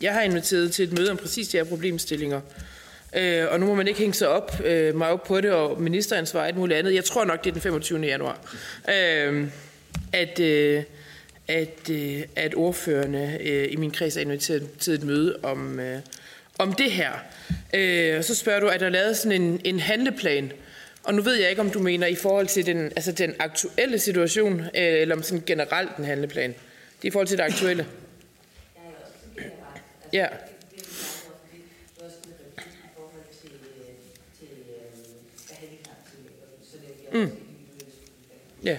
jeg 0.00 0.12
har 0.12 0.22
inviteret 0.22 0.72
til 0.72 0.84
et 0.84 0.98
møde 0.98 1.10
om 1.10 1.16
præcis 1.16 1.48
de 1.48 1.56
her 1.56 1.64
problemstillinger. 1.64 2.40
Øh, 3.16 3.46
og 3.50 3.60
nu 3.60 3.66
må 3.66 3.74
man 3.74 3.88
ikke 3.88 4.00
hænge 4.00 4.14
sig 4.14 4.28
op, 4.28 4.60
øh, 4.64 4.96
mig 4.96 5.08
op 5.08 5.24
på 5.24 5.40
det, 5.40 5.52
og 5.52 5.82
ministeransvar 5.82 6.42
og 6.42 6.48
et 6.48 6.56
muligt 6.56 6.78
andet. 6.78 6.94
Jeg 6.94 7.04
tror 7.04 7.24
nok, 7.24 7.44
det 7.44 7.50
er 7.50 7.52
den 7.52 7.62
25. 7.62 8.00
januar. 8.00 8.54
Øh, 8.88 9.46
at, 10.12 10.40
øh, 10.40 10.82
at, 11.48 11.90
øh, 11.90 12.22
at 12.36 12.54
ordførende 12.54 13.38
øh, 13.40 13.72
i 13.72 13.76
min 13.76 13.90
kreds 13.90 14.16
er 14.16 14.20
inviteret 14.20 14.68
til 14.78 14.94
et 14.94 15.02
møde 15.02 15.36
om, 15.42 15.80
øh, 15.80 15.98
om 16.58 16.72
det 16.72 16.90
her. 16.90 17.10
Øh, 17.74 18.18
og 18.18 18.24
så 18.24 18.34
spørger 18.34 18.60
du, 18.60 18.66
er 18.66 18.78
der 18.78 18.88
lavet 18.88 19.16
sådan 19.16 19.42
en, 19.42 19.60
en 19.64 19.80
handleplan? 19.80 20.52
Og 21.04 21.14
nu 21.14 21.22
ved 21.22 21.34
jeg 21.34 21.50
ikke, 21.50 21.62
om 21.62 21.70
du 21.70 21.78
mener 21.78 22.06
i 22.06 22.14
forhold 22.14 22.46
til 22.46 22.66
den, 22.66 22.92
altså 22.96 23.12
den 23.12 23.34
aktuelle 23.38 23.98
situation, 23.98 24.60
øh, 24.60 24.70
eller 24.74 25.14
om 25.14 25.22
sådan 25.22 25.42
generelt 25.46 25.96
en 25.96 26.04
handleplan. 26.04 26.50
Det 26.50 27.02
er 27.02 27.08
i 27.08 27.10
forhold 27.10 27.26
til 27.26 27.38
det 27.38 27.44
aktuelle. 27.44 27.86
Ja. 30.12 30.26
Mm. 37.12 37.30
Ja. 38.64 38.78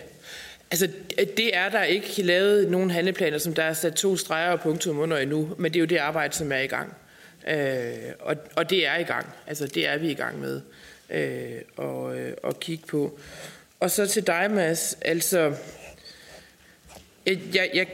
Altså, 0.71 0.89
det 1.37 1.55
er 1.55 1.69
der 1.69 1.83
ikke 1.83 2.23
lavet 2.23 2.71
nogen 2.71 2.91
handleplaner, 2.91 3.37
som 3.37 3.53
der 3.53 3.63
er 3.63 3.73
sat 3.73 3.93
to 3.93 4.17
streger 4.17 4.51
og 4.51 4.61
punktum 4.61 4.99
under 4.99 5.17
endnu, 5.17 5.55
men 5.57 5.73
det 5.73 5.79
er 5.79 5.81
jo 5.81 5.85
det 5.85 5.97
arbejde, 5.97 6.35
som 6.35 6.51
er 6.51 6.57
i 6.57 6.67
gang. 6.67 6.93
Øh, 7.47 8.13
og, 8.19 8.35
og 8.55 8.69
det 8.69 8.87
er 8.87 8.97
i 8.97 9.03
gang. 9.03 9.27
Altså, 9.47 9.67
det 9.67 9.87
er 9.87 9.97
vi 9.97 10.09
i 10.09 10.13
gang 10.13 10.39
med 10.39 10.61
øh, 11.11 11.61
og, 11.77 12.19
øh, 12.19 12.33
og 12.43 12.59
kigge 12.59 12.87
på. 12.87 13.19
Og 13.79 13.91
så 13.91 14.07
til 14.07 14.27
dig, 14.27 14.51
Mads. 14.51 14.97
Altså, 15.01 15.55
jeg, 17.25 17.69
jeg, 17.73 17.87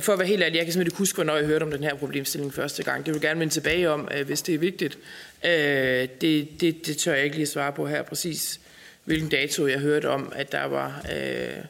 for 0.00 0.12
at 0.12 0.18
være 0.18 0.28
helt 0.28 0.42
ærlig, 0.42 0.56
jeg 0.56 0.64
kan 0.64 0.72
simpelthen 0.72 0.92
ikke 0.92 0.98
huske, 0.98 1.16
hvornår 1.16 1.36
jeg 1.36 1.46
hørte 1.46 1.62
om 1.62 1.70
den 1.70 1.82
her 1.82 1.94
problemstilling 1.94 2.54
første 2.54 2.82
gang. 2.82 3.06
Det 3.06 3.14
vil 3.14 3.20
jeg 3.20 3.28
gerne 3.28 3.40
vende 3.40 3.54
tilbage 3.54 3.90
om, 3.90 4.08
øh, 4.14 4.26
hvis 4.26 4.42
det 4.42 4.54
er 4.54 4.58
vigtigt. 4.58 4.98
Øh, 5.44 6.08
det, 6.20 6.48
det, 6.60 6.86
det 6.86 6.96
tør 6.96 7.14
jeg 7.14 7.24
ikke 7.24 7.36
lige 7.36 7.46
svare 7.46 7.72
på 7.72 7.86
her 7.86 8.02
præcis, 8.02 8.60
hvilken 9.04 9.28
dato 9.28 9.66
jeg 9.66 9.78
hørte 9.78 10.08
om, 10.08 10.32
at 10.36 10.52
der 10.52 10.64
var, 10.64 11.06
øh, 11.12 11.64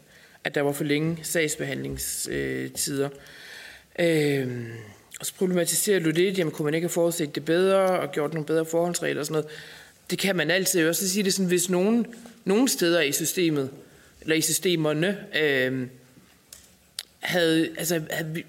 at 0.45 0.55
der 0.55 0.61
var 0.61 0.73
for 0.73 0.85
længe 0.85 1.19
sagsbehandlingstider. 1.23 3.09
Øh, 3.99 4.49
og 5.21 5.27
så 5.27 5.35
problematiserer 5.35 6.01
du 6.01 6.11
det, 6.11 6.39
jamen 6.39 6.53
kunne 6.53 6.65
man 6.65 6.75
ikke 6.75 6.85
have 6.85 6.93
forudset 6.93 7.35
det 7.35 7.45
bedre 7.45 8.01
og 8.01 8.13
gjort 8.13 8.35
nogle 8.35 8.47
bedre 8.47 8.65
forholdsregler 8.65 9.21
og 9.21 9.27
sådan 9.27 9.43
noget 9.43 9.57
det 10.11 10.19
kan 10.19 10.37
man 10.37 10.51
altid 10.51 10.89
også 10.89 11.09
sige 11.09 11.23
det 11.23 11.35
sådan, 11.35 11.47
hvis 11.47 11.71
nogen, 11.71 12.07
nogen 12.45 12.69
steder 12.69 13.01
i 13.01 13.13
systemet, 13.13 13.71
eller 14.21 14.37
i 14.37 14.41
systemerne, 14.41 15.17
øh, 15.41 15.87
havde, 17.21 17.69
altså, 17.79 18.03
havde, 18.11 18.31
øh, 18.37 18.43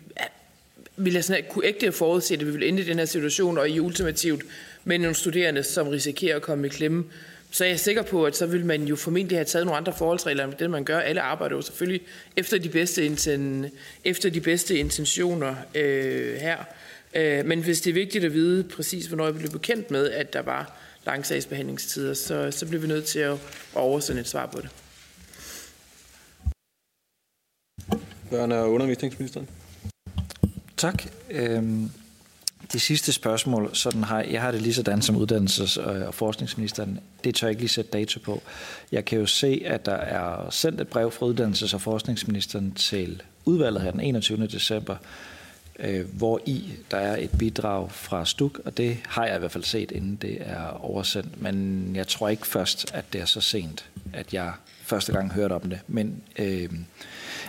ville 0.96 1.16
jeg 1.16 1.24
sådan, 1.24 1.44
kunne 1.50 1.66
ægte 1.66 1.92
forudse, 1.92 2.34
at 2.34 2.46
vi 2.46 2.52
ville 2.52 2.68
ende 2.68 2.82
i 2.82 2.86
den 2.86 3.00
her 3.00 3.06
situation, 3.06 3.58
og 3.58 3.70
i 3.70 3.80
ultimativt 3.80 4.44
med 4.84 4.98
nogle 4.98 5.16
studerende, 5.16 5.64
som 5.64 5.88
risikerer 5.88 6.36
at 6.36 6.42
komme 6.42 6.68
i 6.68 6.70
klemme, 6.70 7.06
så 7.52 7.64
er 7.64 7.68
jeg 7.68 7.80
sikker 7.80 8.02
på, 8.02 8.26
at 8.26 8.36
så 8.36 8.46
vil 8.46 8.66
man 8.66 8.84
jo 8.84 8.96
formentlig 8.96 9.38
have 9.38 9.46
taget 9.46 9.66
nogle 9.66 9.78
andre 9.78 9.94
forholdsregler 9.98 10.44
end 10.44 10.54
det, 10.60 10.70
man 10.70 10.84
gør. 10.84 11.00
Alle 11.00 11.22
arbejder 11.22 11.56
jo 11.56 11.62
selvfølgelig 11.62 12.02
efter 12.38 12.58
de 12.58 12.70
bedste, 12.70 13.06
inten, 13.06 13.66
efter 14.04 14.30
de 14.30 14.42
bedste 14.42 14.78
intentioner 14.78 15.56
øh, 15.76 16.36
her. 16.36 16.58
Øh, 17.14 17.46
men 17.46 17.64
hvis 17.64 17.82
det 17.82 17.90
er 17.90 17.94
vigtigt 17.94 18.26
at 18.26 18.34
vide 18.34 18.64
præcis, 18.64 19.06
hvornår 19.06 19.26
jeg 19.26 19.36
blev 19.36 19.52
bekendt 19.52 19.92
med, 19.92 20.10
at 20.10 20.34
der 20.34 20.42
var 20.42 20.80
lange 21.06 21.24
sagsbehandlingstider, 21.24 22.14
så, 22.14 22.52
så 22.52 22.66
bliver 22.66 22.82
vi 22.82 22.88
nødt 22.88 23.06
til 23.06 23.20
at, 23.20 23.32
at 23.32 23.40
oversende 23.76 24.22
et 24.22 24.28
svar 24.28 24.46
på 24.46 24.62
det. 24.62 24.70
Børne- 28.32 28.54
og 28.54 28.72
undervisningsministeren. 28.72 29.48
Tak. 30.78 31.04
Øhm, 31.30 31.92
Det 32.74 32.82
sidste 32.82 33.12
spørgsmål, 33.14 33.70
sådan 33.74 34.04
har, 34.04 34.22
jeg 34.22 34.42
har 34.42 34.52
det 34.52 34.62
lige 34.62 34.74
sådan 34.74 35.02
som 35.02 35.16
uddannelses- 35.16 35.80
og 35.80 36.14
forskningsministeren, 36.14 37.00
det 37.24 37.36
tør 37.36 37.48
jeg 37.48 37.52
ikke 37.52 37.62
lige 37.62 37.70
sætte 37.70 37.92
dato 37.92 38.20
på. 38.20 38.42
Jeg 38.92 39.06
kan 39.06 39.20
jo 39.20 39.26
se, 39.26 39.62
at 39.66 39.86
der 39.86 39.96
er 39.96 40.50
sendt 40.50 40.82
et 40.82 40.88
brev 40.88 41.12
fra 41.12 41.26
uddannelses- 41.26 41.74
og 41.74 41.82
forskningsministeren 41.82 42.72
til 42.72 43.22
udvalget 43.46 43.82
her 43.82 43.92
den 43.92 44.00
21. 44.00 44.48
december, 44.48 44.96
øh, 45.80 46.06
hvor 46.18 46.42
i 46.46 46.74
der 46.92 46.98
er 46.98 47.18
et 47.18 47.32
bidrag 47.40 47.92
fra 47.92 48.26
Stuk, 48.26 48.60
og 48.66 48.78
det 48.78 48.98
har 49.08 49.26
jeg 49.26 49.36
i 49.36 49.40
hvert 49.40 49.52
fald 49.52 49.64
set, 49.64 49.92
inden 49.92 50.16
det 50.16 50.38
er 50.40 50.68
oversendt. 50.68 51.42
Men 51.42 51.96
jeg 51.96 52.08
tror 52.08 52.30
ikke 52.30 52.48
først, 52.48 52.92
at 52.94 53.14
det 53.14 53.22
er 53.22 53.26
så 53.26 53.42
sent, 53.42 53.90
at 54.14 54.34
jeg 54.34 54.54
første 54.82 55.12
gang 55.12 55.34
hørte 55.34 55.54
om 55.54 55.70
det. 55.70 55.80
Men 55.88 56.22
øh, 56.40 56.70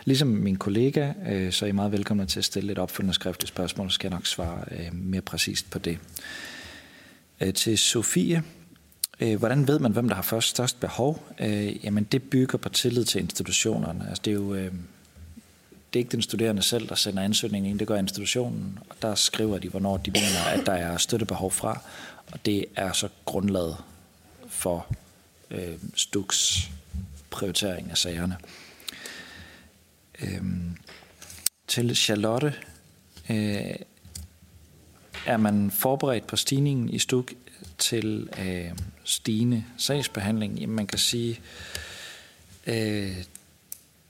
ligesom 0.05 0.29
min 0.29 0.57
kollega, 0.57 1.13
øh, 1.29 1.53
så 1.53 1.65
er 1.65 1.69
I 1.69 1.73
meget 1.73 1.93
velkomne 1.93 2.27
til 2.27 2.39
at 2.39 2.45
stille 2.45 2.73
et 2.73 2.79
opfølgende 2.79 3.15
skriftligt 3.15 3.49
spørgsmål, 3.49 3.91
så 3.91 3.95
skal 3.95 4.09
jeg 4.09 4.17
nok 4.17 4.27
svare 4.27 4.65
øh, 4.71 4.95
mere 4.95 5.23
præcist 5.23 5.71
på 5.71 5.79
det. 5.79 5.99
Øh, 7.41 7.55
til 7.55 7.79
Sofie. 7.79 8.43
Øh, 9.21 9.39
hvordan 9.39 9.69
ved 9.69 9.79
man, 9.79 9.93
hvem 9.93 10.09
der 10.09 10.15
har 10.15 10.23
først 10.23 10.49
størst 10.49 10.81
behov? 10.81 11.27
Øh, 11.41 11.85
jamen, 11.85 12.05
det 12.05 12.23
bygger 12.23 12.59
på 12.59 12.69
tillid 12.69 13.05
til 13.05 13.21
institutionerne. 13.21 14.07
Altså, 14.09 14.23
det 14.25 14.31
er 14.31 14.35
jo... 14.35 14.55
Øh, 14.55 14.73
det 15.93 15.99
er 15.99 16.01
ikke 16.01 16.13
den 16.13 16.23
studerende 16.23 16.63
selv, 16.63 16.89
der 16.89 16.95
sender 16.95 17.23
ansøgningen 17.23 17.71
ind, 17.71 17.79
det 17.79 17.89
gør 17.89 17.97
institutionen, 17.97 18.79
og 18.91 18.97
der 19.03 19.15
skriver 19.15 19.59
de, 19.59 19.69
hvornår 19.69 19.97
de 19.97 20.11
mener, 20.11 20.45
at 20.47 20.67
der 20.67 20.73
er 20.73 20.97
støttebehov 20.97 21.51
fra, 21.51 21.81
og 22.33 22.47
det 22.47 22.65
er 22.77 22.93
så 22.93 23.09
grundlaget 23.25 23.77
for 24.49 24.87
øh, 25.51 25.79
Stuks 25.95 26.71
prioritering 27.31 27.91
af 27.91 27.99
sagerne. 27.99 28.37
Øhm, 30.23 30.77
til 31.69 31.97
Charlotte, 31.97 32.55
øh, 33.31 33.75
er 35.27 35.37
man 35.37 35.71
forberedt 35.71 36.27
på 36.27 36.37
stigningen 36.37 36.89
i 36.89 36.99
Stuk 36.99 37.33
til 37.79 38.29
øh, 38.39 38.79
stigende 39.05 39.65
sagsbehandling? 39.79 40.59
Jamen, 40.59 40.77
man 40.77 40.87
kan 40.87 40.99
sige, 40.99 41.41
øh, 42.67 43.17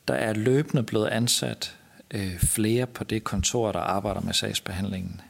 der 0.09 0.15
er 0.15 0.33
løbende 0.33 0.83
blevet 0.83 1.09
ansat 1.09 1.77
øh, 2.11 2.39
flere 2.39 2.87
på 2.87 3.05
det 3.05 3.25
kontor, 3.25 3.73
der 3.73 3.81
arbejder 3.81 4.21
med 4.21 4.35
sagsbehandlingen 4.35 5.21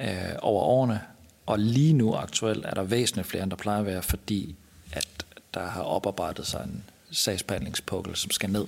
øh, 0.00 0.34
over 0.42 0.62
årene, 0.62 1.00
og 1.46 1.58
lige 1.58 1.92
nu 1.92 2.14
aktuelt 2.14 2.64
er 2.66 2.74
der 2.74 2.82
væsentligt 2.82 3.28
flere, 3.28 3.42
end 3.42 3.50
der 3.50 3.56
plejer 3.56 3.80
at 3.80 3.86
være, 3.86 4.02
fordi 4.02 4.56
at 4.92 5.08
der 5.54 5.66
har 5.66 5.82
oparbejdet 5.82 6.46
sig 6.46 6.62
en 6.64 6.84
sagsbehandlingspukkel, 7.10 8.16
som 8.16 8.30
skal 8.30 8.50
ned. 8.50 8.66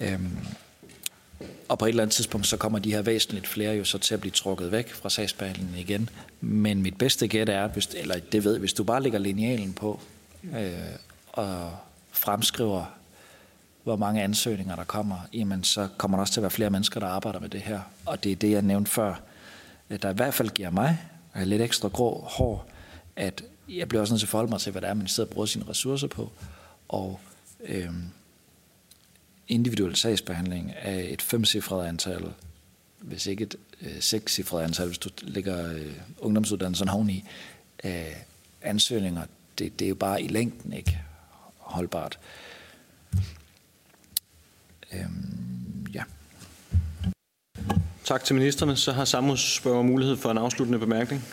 Øhm, 0.00 0.38
og 1.68 1.78
på 1.78 1.84
et 1.84 1.88
eller 1.88 2.02
andet 2.02 2.14
tidspunkt, 2.14 2.46
så 2.46 2.56
kommer 2.56 2.78
de 2.78 2.92
her 2.92 3.02
væsentligt 3.02 3.46
flere 3.46 3.76
jo 3.76 3.84
så 3.84 3.98
til 3.98 4.14
at 4.14 4.20
blive 4.20 4.32
trukket 4.32 4.72
væk 4.72 4.92
fra 4.92 5.10
sagsbehandlingen 5.10 5.74
igen. 5.76 6.10
Men 6.40 6.82
mit 6.82 6.98
bedste 6.98 7.28
gæt 7.28 7.48
er, 7.48 7.68
hvis, 7.68 7.86
eller 7.94 8.18
det 8.32 8.44
ved, 8.44 8.58
hvis 8.58 8.72
du 8.72 8.84
bare 8.84 9.02
lægger 9.02 9.18
linealen 9.18 9.72
på 9.72 10.00
øh, 10.56 10.72
og 11.28 11.76
fremskriver 12.10 12.97
hvor 13.88 13.96
mange 13.96 14.22
ansøgninger 14.22 14.76
der 14.76 14.84
kommer, 14.84 15.16
jamen 15.32 15.64
så 15.64 15.88
kommer 15.96 16.16
der 16.16 16.20
også 16.20 16.32
til 16.32 16.40
at 16.40 16.42
være 16.42 16.50
flere 16.50 16.70
mennesker, 16.70 17.00
der 17.00 17.06
arbejder 17.06 17.40
med 17.40 17.48
det 17.48 17.60
her. 17.60 17.80
Og 18.06 18.24
det 18.24 18.32
er 18.32 18.36
det, 18.36 18.50
jeg 18.50 18.62
nævnte 18.62 18.90
før, 18.90 19.20
der 20.02 20.10
i 20.10 20.14
hvert 20.14 20.34
fald 20.34 20.50
giver 20.50 20.70
mig 20.70 20.98
lidt 21.44 21.62
ekstra 21.62 21.88
grå 21.88 22.24
hår, 22.30 22.70
at 23.16 23.44
jeg 23.68 23.88
bliver 23.88 24.00
også 24.00 24.14
nødt 24.14 24.20
til 24.20 24.26
at 24.26 24.30
forholde 24.30 24.50
mig 24.50 24.60
til, 24.60 24.72
hvad 24.72 24.82
det 24.82 24.90
er, 24.90 24.94
man 24.94 25.08
sidder 25.08 25.28
og 25.28 25.34
bruger 25.34 25.46
sine 25.46 25.68
ressourcer 25.68 26.06
på. 26.06 26.32
Og 26.88 27.20
øhm, 27.64 28.04
individuel 29.48 29.96
sagsbehandling 29.96 30.74
af 30.76 31.08
et 31.10 31.22
femcifret 31.22 31.86
antal, 31.86 32.32
hvis 32.98 33.26
ikke 33.26 33.44
et 33.44 33.56
øh, 33.82 34.00
sekscifret 34.00 34.64
antal, 34.64 34.86
hvis 34.86 34.98
du 34.98 35.08
lægger 35.22 35.72
øh, 35.72 35.92
ungdomsuddannelsen 36.18 36.88
oveni, 36.88 37.24
øh, 37.84 38.16
ansøgninger, 38.62 39.22
det, 39.58 39.78
det 39.78 39.84
er 39.84 39.88
jo 39.88 39.94
bare 39.94 40.22
i 40.22 40.28
længden 40.28 40.72
ikke 40.72 41.00
holdbart. 41.56 42.18
Øhm, 44.92 45.86
ja. 45.94 46.02
Tak 48.04 48.24
til 48.24 48.34
ministerne. 48.34 48.76
Så 48.76 48.92
har 48.92 49.04
Samus 49.04 49.54
spørger 49.54 49.82
mulighed 49.82 50.16
for 50.16 50.30
en 50.30 50.38
afsluttende 50.38 50.78
bemærkning. 50.78 51.24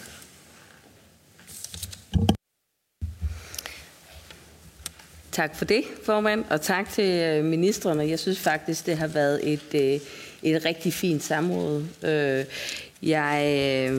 Tak 5.32 5.56
for 5.56 5.66
det, 5.66 5.84
formand, 6.04 6.46
og 6.50 6.62
tak 6.62 6.90
til 6.90 7.06
øh, 7.06 7.46
ministrene. 7.46 8.10
Jeg 8.10 8.20
synes 8.20 8.40
faktisk, 8.40 8.86
det 8.86 8.98
har 8.98 9.08
været 9.08 9.54
et, 9.54 9.74
øh, 9.74 10.00
et 10.44 10.66
rigtig 10.66 10.94
fint 10.94 11.24
samråd. 11.24 11.86
Øh, 12.04 12.46
jeg, 13.04 13.92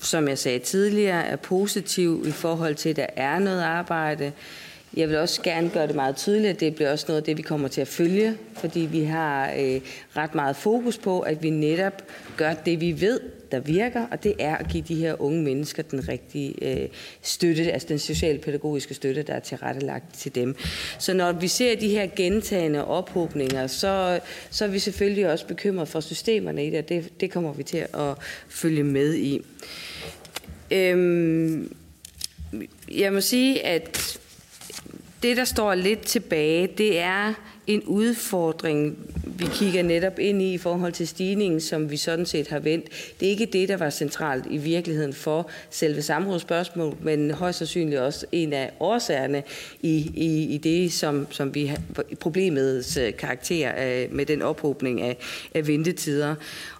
som 0.00 0.28
jeg 0.28 0.38
sagde 0.38 0.58
tidligere, 0.58 1.24
er 1.26 1.36
positiv 1.36 2.24
i 2.26 2.30
forhold 2.30 2.74
til, 2.74 2.88
at 2.88 2.96
der 2.96 3.06
er 3.16 3.38
noget 3.38 3.62
arbejde. 3.62 4.32
Jeg 4.96 5.08
vil 5.08 5.16
også 5.16 5.42
gerne 5.42 5.70
gøre 5.70 5.86
det 5.86 5.94
meget 5.94 6.16
tydeligt, 6.16 6.50
at 6.50 6.60
det 6.60 6.74
bliver 6.74 6.92
også 6.92 7.04
noget 7.08 7.20
af 7.20 7.24
det, 7.24 7.36
vi 7.36 7.42
kommer 7.42 7.68
til 7.68 7.80
at 7.80 7.88
følge, 7.88 8.36
fordi 8.54 8.80
vi 8.80 9.04
har 9.04 9.52
øh, 9.58 9.80
ret 10.16 10.34
meget 10.34 10.56
fokus 10.56 10.98
på, 10.98 11.20
at 11.20 11.42
vi 11.42 11.50
netop 11.50 12.02
gør 12.36 12.52
det, 12.54 12.80
vi 12.80 13.00
ved, 13.00 13.20
der 13.52 13.60
virker, 13.60 14.06
og 14.10 14.24
det 14.24 14.34
er 14.38 14.56
at 14.56 14.68
give 14.68 14.84
de 14.88 14.94
her 14.94 15.22
unge 15.22 15.42
mennesker 15.42 15.82
den 15.82 16.08
rigtige 16.08 16.82
øh, 16.82 16.88
støtte, 17.22 17.72
altså 17.72 17.88
den 17.88 17.98
socialpædagogiske 17.98 18.94
støtte, 18.94 19.22
der 19.22 19.32
er 19.34 19.40
tilrettelagt 19.40 20.14
til 20.18 20.34
dem. 20.34 20.56
Så 20.98 21.14
når 21.14 21.32
vi 21.32 21.48
ser 21.48 21.76
de 21.76 21.88
her 21.88 22.06
gentagende 22.16 22.84
ophobninger, 22.84 23.66
så, 23.66 24.20
så 24.50 24.64
er 24.64 24.68
vi 24.68 24.78
selvfølgelig 24.78 25.30
også 25.30 25.46
bekymret 25.46 25.88
for 25.88 26.00
systemerne 26.00 26.66
i 26.66 26.70
det, 26.70 26.78
og 26.78 26.88
det, 26.88 27.20
det 27.20 27.30
kommer 27.30 27.52
vi 27.52 27.62
til 27.62 27.78
at 27.78 28.14
følge 28.48 28.84
med 28.84 29.14
i. 29.14 29.40
Øhm, 30.70 31.76
jeg 32.90 33.12
må 33.12 33.20
sige, 33.20 33.66
at 33.66 34.18
det, 35.22 35.36
der 35.36 35.44
står 35.44 35.74
lidt 35.74 36.00
tilbage, 36.00 36.66
det 36.78 36.98
er 36.98 37.34
en 37.66 37.82
udfordring, 37.82 38.98
vi 39.26 39.46
kigger 39.52 39.82
netop 39.82 40.18
ind 40.18 40.42
i 40.42 40.54
i 40.54 40.58
forhold 40.58 40.92
til 40.92 41.08
stigningen, 41.08 41.60
som 41.60 41.90
vi 41.90 41.96
sådan 41.96 42.26
set 42.26 42.48
har 42.48 42.58
vendt. 42.58 42.86
Det 43.20 43.26
er 43.26 43.30
ikke 43.30 43.46
det, 43.46 43.68
der 43.68 43.76
var 43.76 43.90
centralt 43.90 44.44
i 44.50 44.56
virkeligheden 44.56 45.12
for 45.12 45.50
selve 45.70 46.02
samrådsspørgsmålet, 46.02 47.04
men 47.04 47.30
højst 47.30 47.58
sandsynligt 47.58 48.00
også 48.00 48.26
en 48.32 48.52
af 48.52 48.70
årsagerne 48.80 49.42
i, 49.82 50.10
i, 50.14 50.54
i 50.54 50.58
det, 50.58 50.92
som, 50.92 51.26
som 51.30 51.54
vi 51.54 51.66
har, 51.66 51.78
problemets 52.20 52.96
øh, 52.96 53.16
karakter 53.16 53.72
øh, 53.78 54.14
med 54.14 54.26
den 54.26 54.42
ophobning 54.42 55.00
af, 55.00 55.16
af 55.54 55.66
ventetider. 55.66 56.34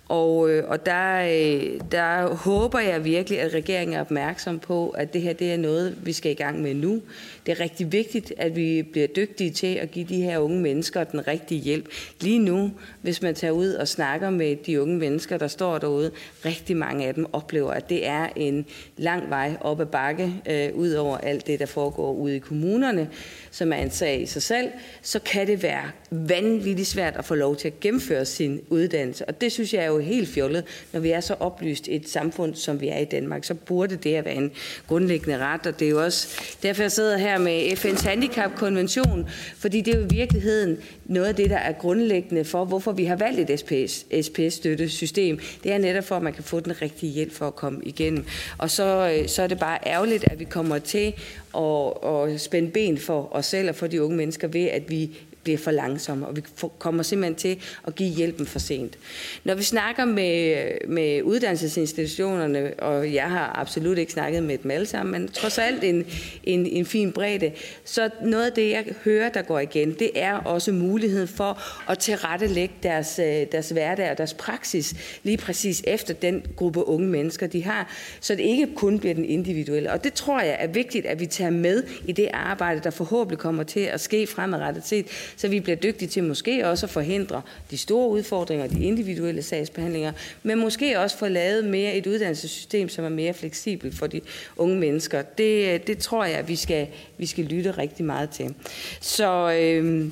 Og, 0.08 0.50
øh, 0.50 0.64
og 0.68 0.86
der, 0.86 1.20
øh, 1.20 1.80
der 1.92 2.34
håber 2.34 2.78
jeg 2.78 3.04
virkelig, 3.04 3.40
at 3.40 3.54
regeringen 3.54 3.96
er 3.96 4.00
opmærksom 4.00 4.58
på, 4.58 4.88
at 4.88 5.12
det 5.12 5.22
her 5.22 5.32
det 5.32 5.52
er 5.52 5.56
noget, 5.56 5.98
vi 6.02 6.12
skal 6.12 6.30
i 6.30 6.34
gang 6.34 6.62
med 6.62 6.74
nu. 6.74 7.02
Det 7.46 7.52
er 7.52 7.60
rigtig 7.60 7.92
vigtigt, 7.92 8.32
at 8.36 8.56
vi 8.56 8.82
bliver 8.82 9.06
dygtige 9.06 9.50
til 9.50 9.74
at 9.74 9.90
give 9.90 10.04
de 10.04 10.22
her 10.22 10.38
unge 10.38 10.60
mennesker 10.60 11.04
den 11.04 11.26
rigtige 11.26 11.60
hjælp. 11.60 11.88
Lige 12.20 12.38
nu, 12.38 12.72
hvis 13.02 13.22
man 13.22 13.34
tager 13.34 13.52
ud 13.52 13.68
og 13.68 13.88
snakker 13.88 14.30
med 14.30 14.56
de 14.56 14.82
unge 14.82 14.98
mennesker, 14.98 15.38
der 15.38 15.48
står 15.48 15.78
derude, 15.78 16.10
rigtig 16.44 16.76
mange 16.76 17.06
af 17.06 17.14
dem 17.14 17.26
oplever, 17.32 17.72
at 17.72 17.88
det 17.88 18.06
er 18.06 18.28
en 18.36 18.66
lang 18.96 19.30
vej 19.30 19.56
op 19.60 19.80
ad 19.80 19.86
bakke, 19.86 20.34
øh, 20.50 20.74
ud 20.74 20.92
over 20.92 21.18
alt 21.18 21.46
det, 21.46 21.58
der 21.58 21.66
foregår 21.66 22.12
ude 22.12 22.36
i 22.36 22.38
kommunerne, 22.38 23.08
som 23.50 23.72
er 23.72 23.76
en 23.76 23.90
sag 23.90 24.22
i 24.22 24.26
sig 24.26 24.42
selv, 24.42 24.68
så 25.02 25.18
kan 25.18 25.46
det 25.46 25.62
være 25.62 25.90
vanvittigt 26.10 26.88
svært 26.88 27.16
at 27.16 27.24
få 27.24 27.34
lov 27.34 27.56
til 27.56 27.68
at 27.68 27.80
gennemføre 27.80 28.24
sin 28.24 28.60
uddannelse. 28.68 29.24
Og 29.28 29.40
det 29.40 29.52
synes 29.52 29.74
jeg 29.74 29.84
er 29.84 29.90
jo 29.92 29.98
helt 29.98 30.28
fjollet, 30.28 30.64
når 30.92 31.00
vi 31.00 31.10
er 31.10 31.20
så 31.20 31.34
oplyst 31.40 31.88
et 31.88 32.08
samfund, 32.08 32.54
som 32.54 32.80
vi 32.80 32.88
er 32.88 32.98
i 32.98 33.04
Danmark, 33.04 33.44
så 33.44 33.54
burde 33.54 33.96
det 33.96 34.14
at 34.14 34.24
være 34.24 34.34
en 34.34 34.50
grundlæggende 34.86 35.38
ret. 35.38 35.66
Og 35.66 35.80
det 35.80 35.86
er 35.86 35.90
jo 35.90 36.02
også 36.04 36.28
derfor, 36.62 36.82
jeg 36.82 36.92
sidder 36.92 37.18
her 37.18 37.38
med 37.38 37.72
FN's 37.72 38.08
handicapkonvention, 38.08 39.28
fordi 39.56 39.80
det 39.80 39.94
er 39.94 39.98
jo 39.98 40.04
i 40.04 40.08
virkeligheden 40.14 40.78
noget 41.04 41.28
af 41.28 41.34
det, 41.34 41.50
der 41.50 41.56
er 41.56 41.72
grundlæggende 41.72 42.44
for, 42.44 42.64
hvorfor 42.64 42.92
vi 42.92 43.04
har 43.04 43.16
valgt 43.16 43.50
et 43.50 43.60
SPS, 43.60 44.06
SPS-støttesystem. 44.26 45.38
Det 45.64 45.72
er 45.72 45.78
netop 45.78 46.04
for, 46.04 46.16
at 46.16 46.22
man 46.22 46.32
kan 46.32 46.44
få 46.44 46.60
den 46.60 46.82
rigtige 46.82 47.12
hjælp 47.12 47.32
for 47.32 47.46
at 47.46 47.56
komme 47.56 47.80
igennem. 47.84 48.24
Og 48.58 48.70
så, 48.70 49.16
øh, 49.18 49.28
så 49.28 49.42
er 49.42 49.46
det 49.46 49.58
bare 49.58 49.78
ærgerligt, 49.86 50.24
at 50.24 50.38
vi 50.38 50.44
kommer 50.44 50.78
til 50.78 51.14
at, 51.56 51.92
at 52.06 52.40
spænde 52.40 52.70
ben 52.70 52.98
for 52.98 53.28
os 53.32 53.46
selv 53.46 53.68
og 53.68 53.74
for 53.74 53.86
de 53.86 54.02
unge 54.02 54.16
mennesker 54.16 54.48
ved, 54.48 54.64
at 54.64 54.90
vi 54.90 55.10
bliver 55.42 55.58
for 55.58 55.70
langsomme, 55.70 56.26
og 56.26 56.36
vi 56.36 56.42
kommer 56.78 57.02
simpelthen 57.02 57.34
til 57.34 57.58
at 57.86 57.94
give 57.94 58.08
hjælpen 58.08 58.46
for 58.46 58.58
sent. 58.58 58.98
Når 59.44 59.54
vi 59.54 59.62
snakker 59.62 60.04
med, 60.04 60.66
med 60.88 61.22
uddannelsesinstitutionerne, 61.22 62.74
og 62.78 63.14
jeg 63.14 63.30
har 63.30 63.52
absolut 63.60 63.98
ikke 63.98 64.12
snakket 64.12 64.42
med 64.42 64.58
dem 64.58 64.70
alle 64.70 64.86
sammen, 64.86 65.12
men 65.12 65.28
trods 65.28 65.58
alt 65.58 65.84
en, 65.84 66.06
en, 66.44 66.66
en 66.66 66.86
fin 66.86 67.12
bredde, 67.12 67.52
så 67.84 68.10
noget 68.24 68.46
af 68.46 68.52
det, 68.52 68.70
jeg 68.70 68.84
hører, 69.04 69.28
der 69.28 69.42
går 69.42 69.58
igen, 69.58 69.92
det 69.92 70.10
er 70.14 70.34
også 70.34 70.72
muligheden 70.72 71.28
for 71.28 71.62
at 71.90 71.98
tilrettelægge 71.98 72.74
deres, 72.82 73.18
øh, 73.18 73.46
deres 73.52 73.70
hverdag 73.70 74.10
og 74.10 74.18
deres 74.18 74.34
praksis 74.34 74.94
lige 75.22 75.36
præcis 75.36 75.82
efter 75.86 76.14
den 76.14 76.42
gruppe 76.56 76.88
unge 76.88 77.08
mennesker, 77.08 77.46
de 77.46 77.64
har, 77.64 77.90
så 78.20 78.34
det 78.34 78.42
ikke 78.42 78.68
kun 78.74 78.98
bliver 78.98 79.14
den 79.14 79.24
individuelle. 79.24 79.92
Og 79.92 80.04
det 80.04 80.12
tror 80.12 80.40
jeg 80.40 80.56
er 80.58 80.66
vigtigt, 80.66 81.06
at 81.06 81.20
vi 81.20 81.26
tager 81.26 81.50
med 81.50 81.82
i 82.06 82.12
det 82.12 82.28
arbejde, 82.32 82.80
der 82.80 82.90
forhåbentlig 82.90 83.38
kommer 83.38 83.62
til 83.62 83.80
at 83.80 84.00
ske 84.00 84.26
fremadrettet 84.26 84.86
set, 84.86 85.06
så 85.36 85.48
vi 85.48 85.60
bliver 85.60 85.76
dygtige 85.76 86.08
til 86.08 86.24
måske 86.24 86.68
også 86.68 86.86
at 86.86 86.90
forhindre 86.90 87.42
de 87.70 87.78
store 87.78 88.08
udfordringer, 88.08 88.66
de 88.66 88.84
individuelle 88.84 89.42
sagsbehandlinger, 89.42 90.12
men 90.42 90.58
måske 90.58 91.00
også 91.00 91.18
få 91.18 91.28
lavet 91.28 91.64
mere 91.64 91.94
et 91.94 92.06
uddannelsessystem, 92.06 92.88
som 92.88 93.04
er 93.04 93.08
mere 93.08 93.34
fleksibelt 93.34 93.94
for 93.94 94.06
de 94.06 94.20
unge 94.56 94.76
mennesker. 94.76 95.22
Det, 95.22 95.74
øh, 95.74 95.80
det 95.86 95.98
tror 95.98 96.24
jeg, 96.24 96.48
vi 96.48 96.56
skal, 96.56 96.86
vi 97.18 97.26
skal 97.26 97.44
lytte 97.44 97.70
rigtig 97.70 98.04
meget 98.04 98.30
til. 98.30 98.54
Så 99.00 99.58
øh, 99.60 100.10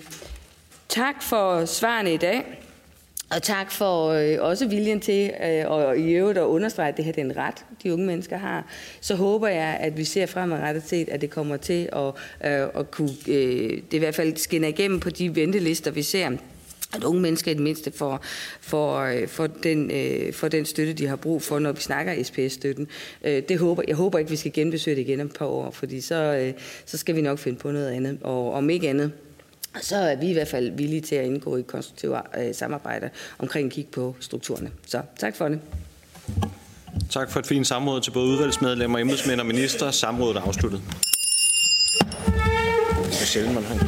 tak 0.88 1.22
for 1.22 1.64
svarene 1.64 2.14
i 2.14 2.16
dag. 2.16 2.44
Og 3.30 3.42
tak 3.42 3.72
for 3.72 4.08
øh, 4.08 4.36
også 4.40 4.66
viljen 4.66 5.00
til 5.00 5.32
øh, 5.44 5.70
og 5.70 5.98
i 5.98 6.12
øvrigt 6.12 6.38
at 6.38 6.42
understrege, 6.42 6.88
at 6.88 6.96
det 6.96 7.04
her 7.04 7.12
er 7.16 7.20
en 7.20 7.36
ret, 7.36 7.64
de 7.82 7.92
unge 7.92 8.06
mennesker 8.06 8.36
har. 8.36 8.66
Så 9.00 9.14
håber 9.14 9.48
jeg, 9.48 9.76
at 9.80 9.96
vi 9.96 10.04
ser 10.04 10.26
fremadrettet 10.26 10.82
set, 10.86 11.08
at 11.08 11.20
det 11.20 11.30
kommer 11.30 11.56
til 11.56 11.88
at, 11.92 12.06
øh, 12.50 12.68
at 12.74 12.90
kunne, 12.90 13.14
øh, 13.28 13.70
det 13.70 13.94
i 13.94 13.98
hvert 13.98 14.14
fald 14.14 14.36
skinner 14.36 14.68
igennem 14.68 15.00
på 15.00 15.10
de 15.10 15.36
ventelister, 15.36 15.90
vi 15.90 16.02
ser 16.02 16.30
at 16.94 17.04
unge 17.04 17.20
mennesker 17.20 17.50
i 17.50 17.54
det 17.54 17.62
mindste 17.62 17.92
får, 17.92 18.24
får, 18.60 19.10
for 19.20 19.26
får, 19.26 19.46
den, 19.46 19.90
øh, 19.90 20.32
får 20.32 20.48
den 20.48 20.64
støtte, 20.64 20.92
de 20.92 21.06
har 21.06 21.16
brug 21.16 21.42
for, 21.42 21.58
når 21.58 21.72
vi 21.72 21.80
snakker 21.80 22.22
SPS-støtten. 22.22 22.88
Øh, 23.24 23.42
det 23.48 23.58
håber, 23.58 23.82
jeg 23.88 23.96
håber 23.96 24.18
ikke, 24.18 24.30
vi 24.30 24.36
skal 24.36 24.52
genbesøge 24.52 24.96
det 24.96 25.02
igen 25.02 25.20
om 25.20 25.26
et 25.26 25.32
par 25.32 25.46
år, 25.46 25.70
fordi 25.70 26.00
så, 26.00 26.14
øh, 26.14 26.52
så 26.86 26.98
skal 26.98 27.16
vi 27.16 27.20
nok 27.20 27.38
finde 27.38 27.58
på 27.58 27.70
noget 27.70 27.90
andet. 27.90 28.18
Og 28.22 28.52
om 28.52 28.70
ikke 28.70 28.88
andet, 28.88 29.12
så 29.80 29.96
er 29.96 30.16
vi 30.16 30.30
i 30.30 30.32
hvert 30.32 30.48
fald 30.48 30.70
villige 30.70 31.00
til 31.00 31.14
at 31.14 31.26
indgå 31.26 31.56
i 31.56 31.62
konstruktivt 31.62 32.16
øh, 32.38 32.54
samarbejde 32.54 33.10
omkring 33.38 33.66
at 33.66 33.72
kigge 33.72 33.90
på 33.90 34.16
strukturerne. 34.20 34.70
Så 34.86 35.02
tak 35.18 35.36
for 35.36 35.48
det. 35.48 35.60
Tak 37.10 37.30
for 37.30 37.40
et 37.40 37.46
fint 37.46 37.66
samråd 37.66 38.00
til 38.00 38.10
både 38.10 38.26
udvalgsmedlemmer, 38.26 38.98
embedsmænd 38.98 39.40
og 39.40 39.46
minister. 39.46 39.90
Samrådet 39.90 40.36
er 40.36 40.40
afsluttet. 40.40 40.82
Det 43.04 43.22
er 43.22 43.26
sjældent, 43.26 43.54
man 43.54 43.64
har 43.64 43.74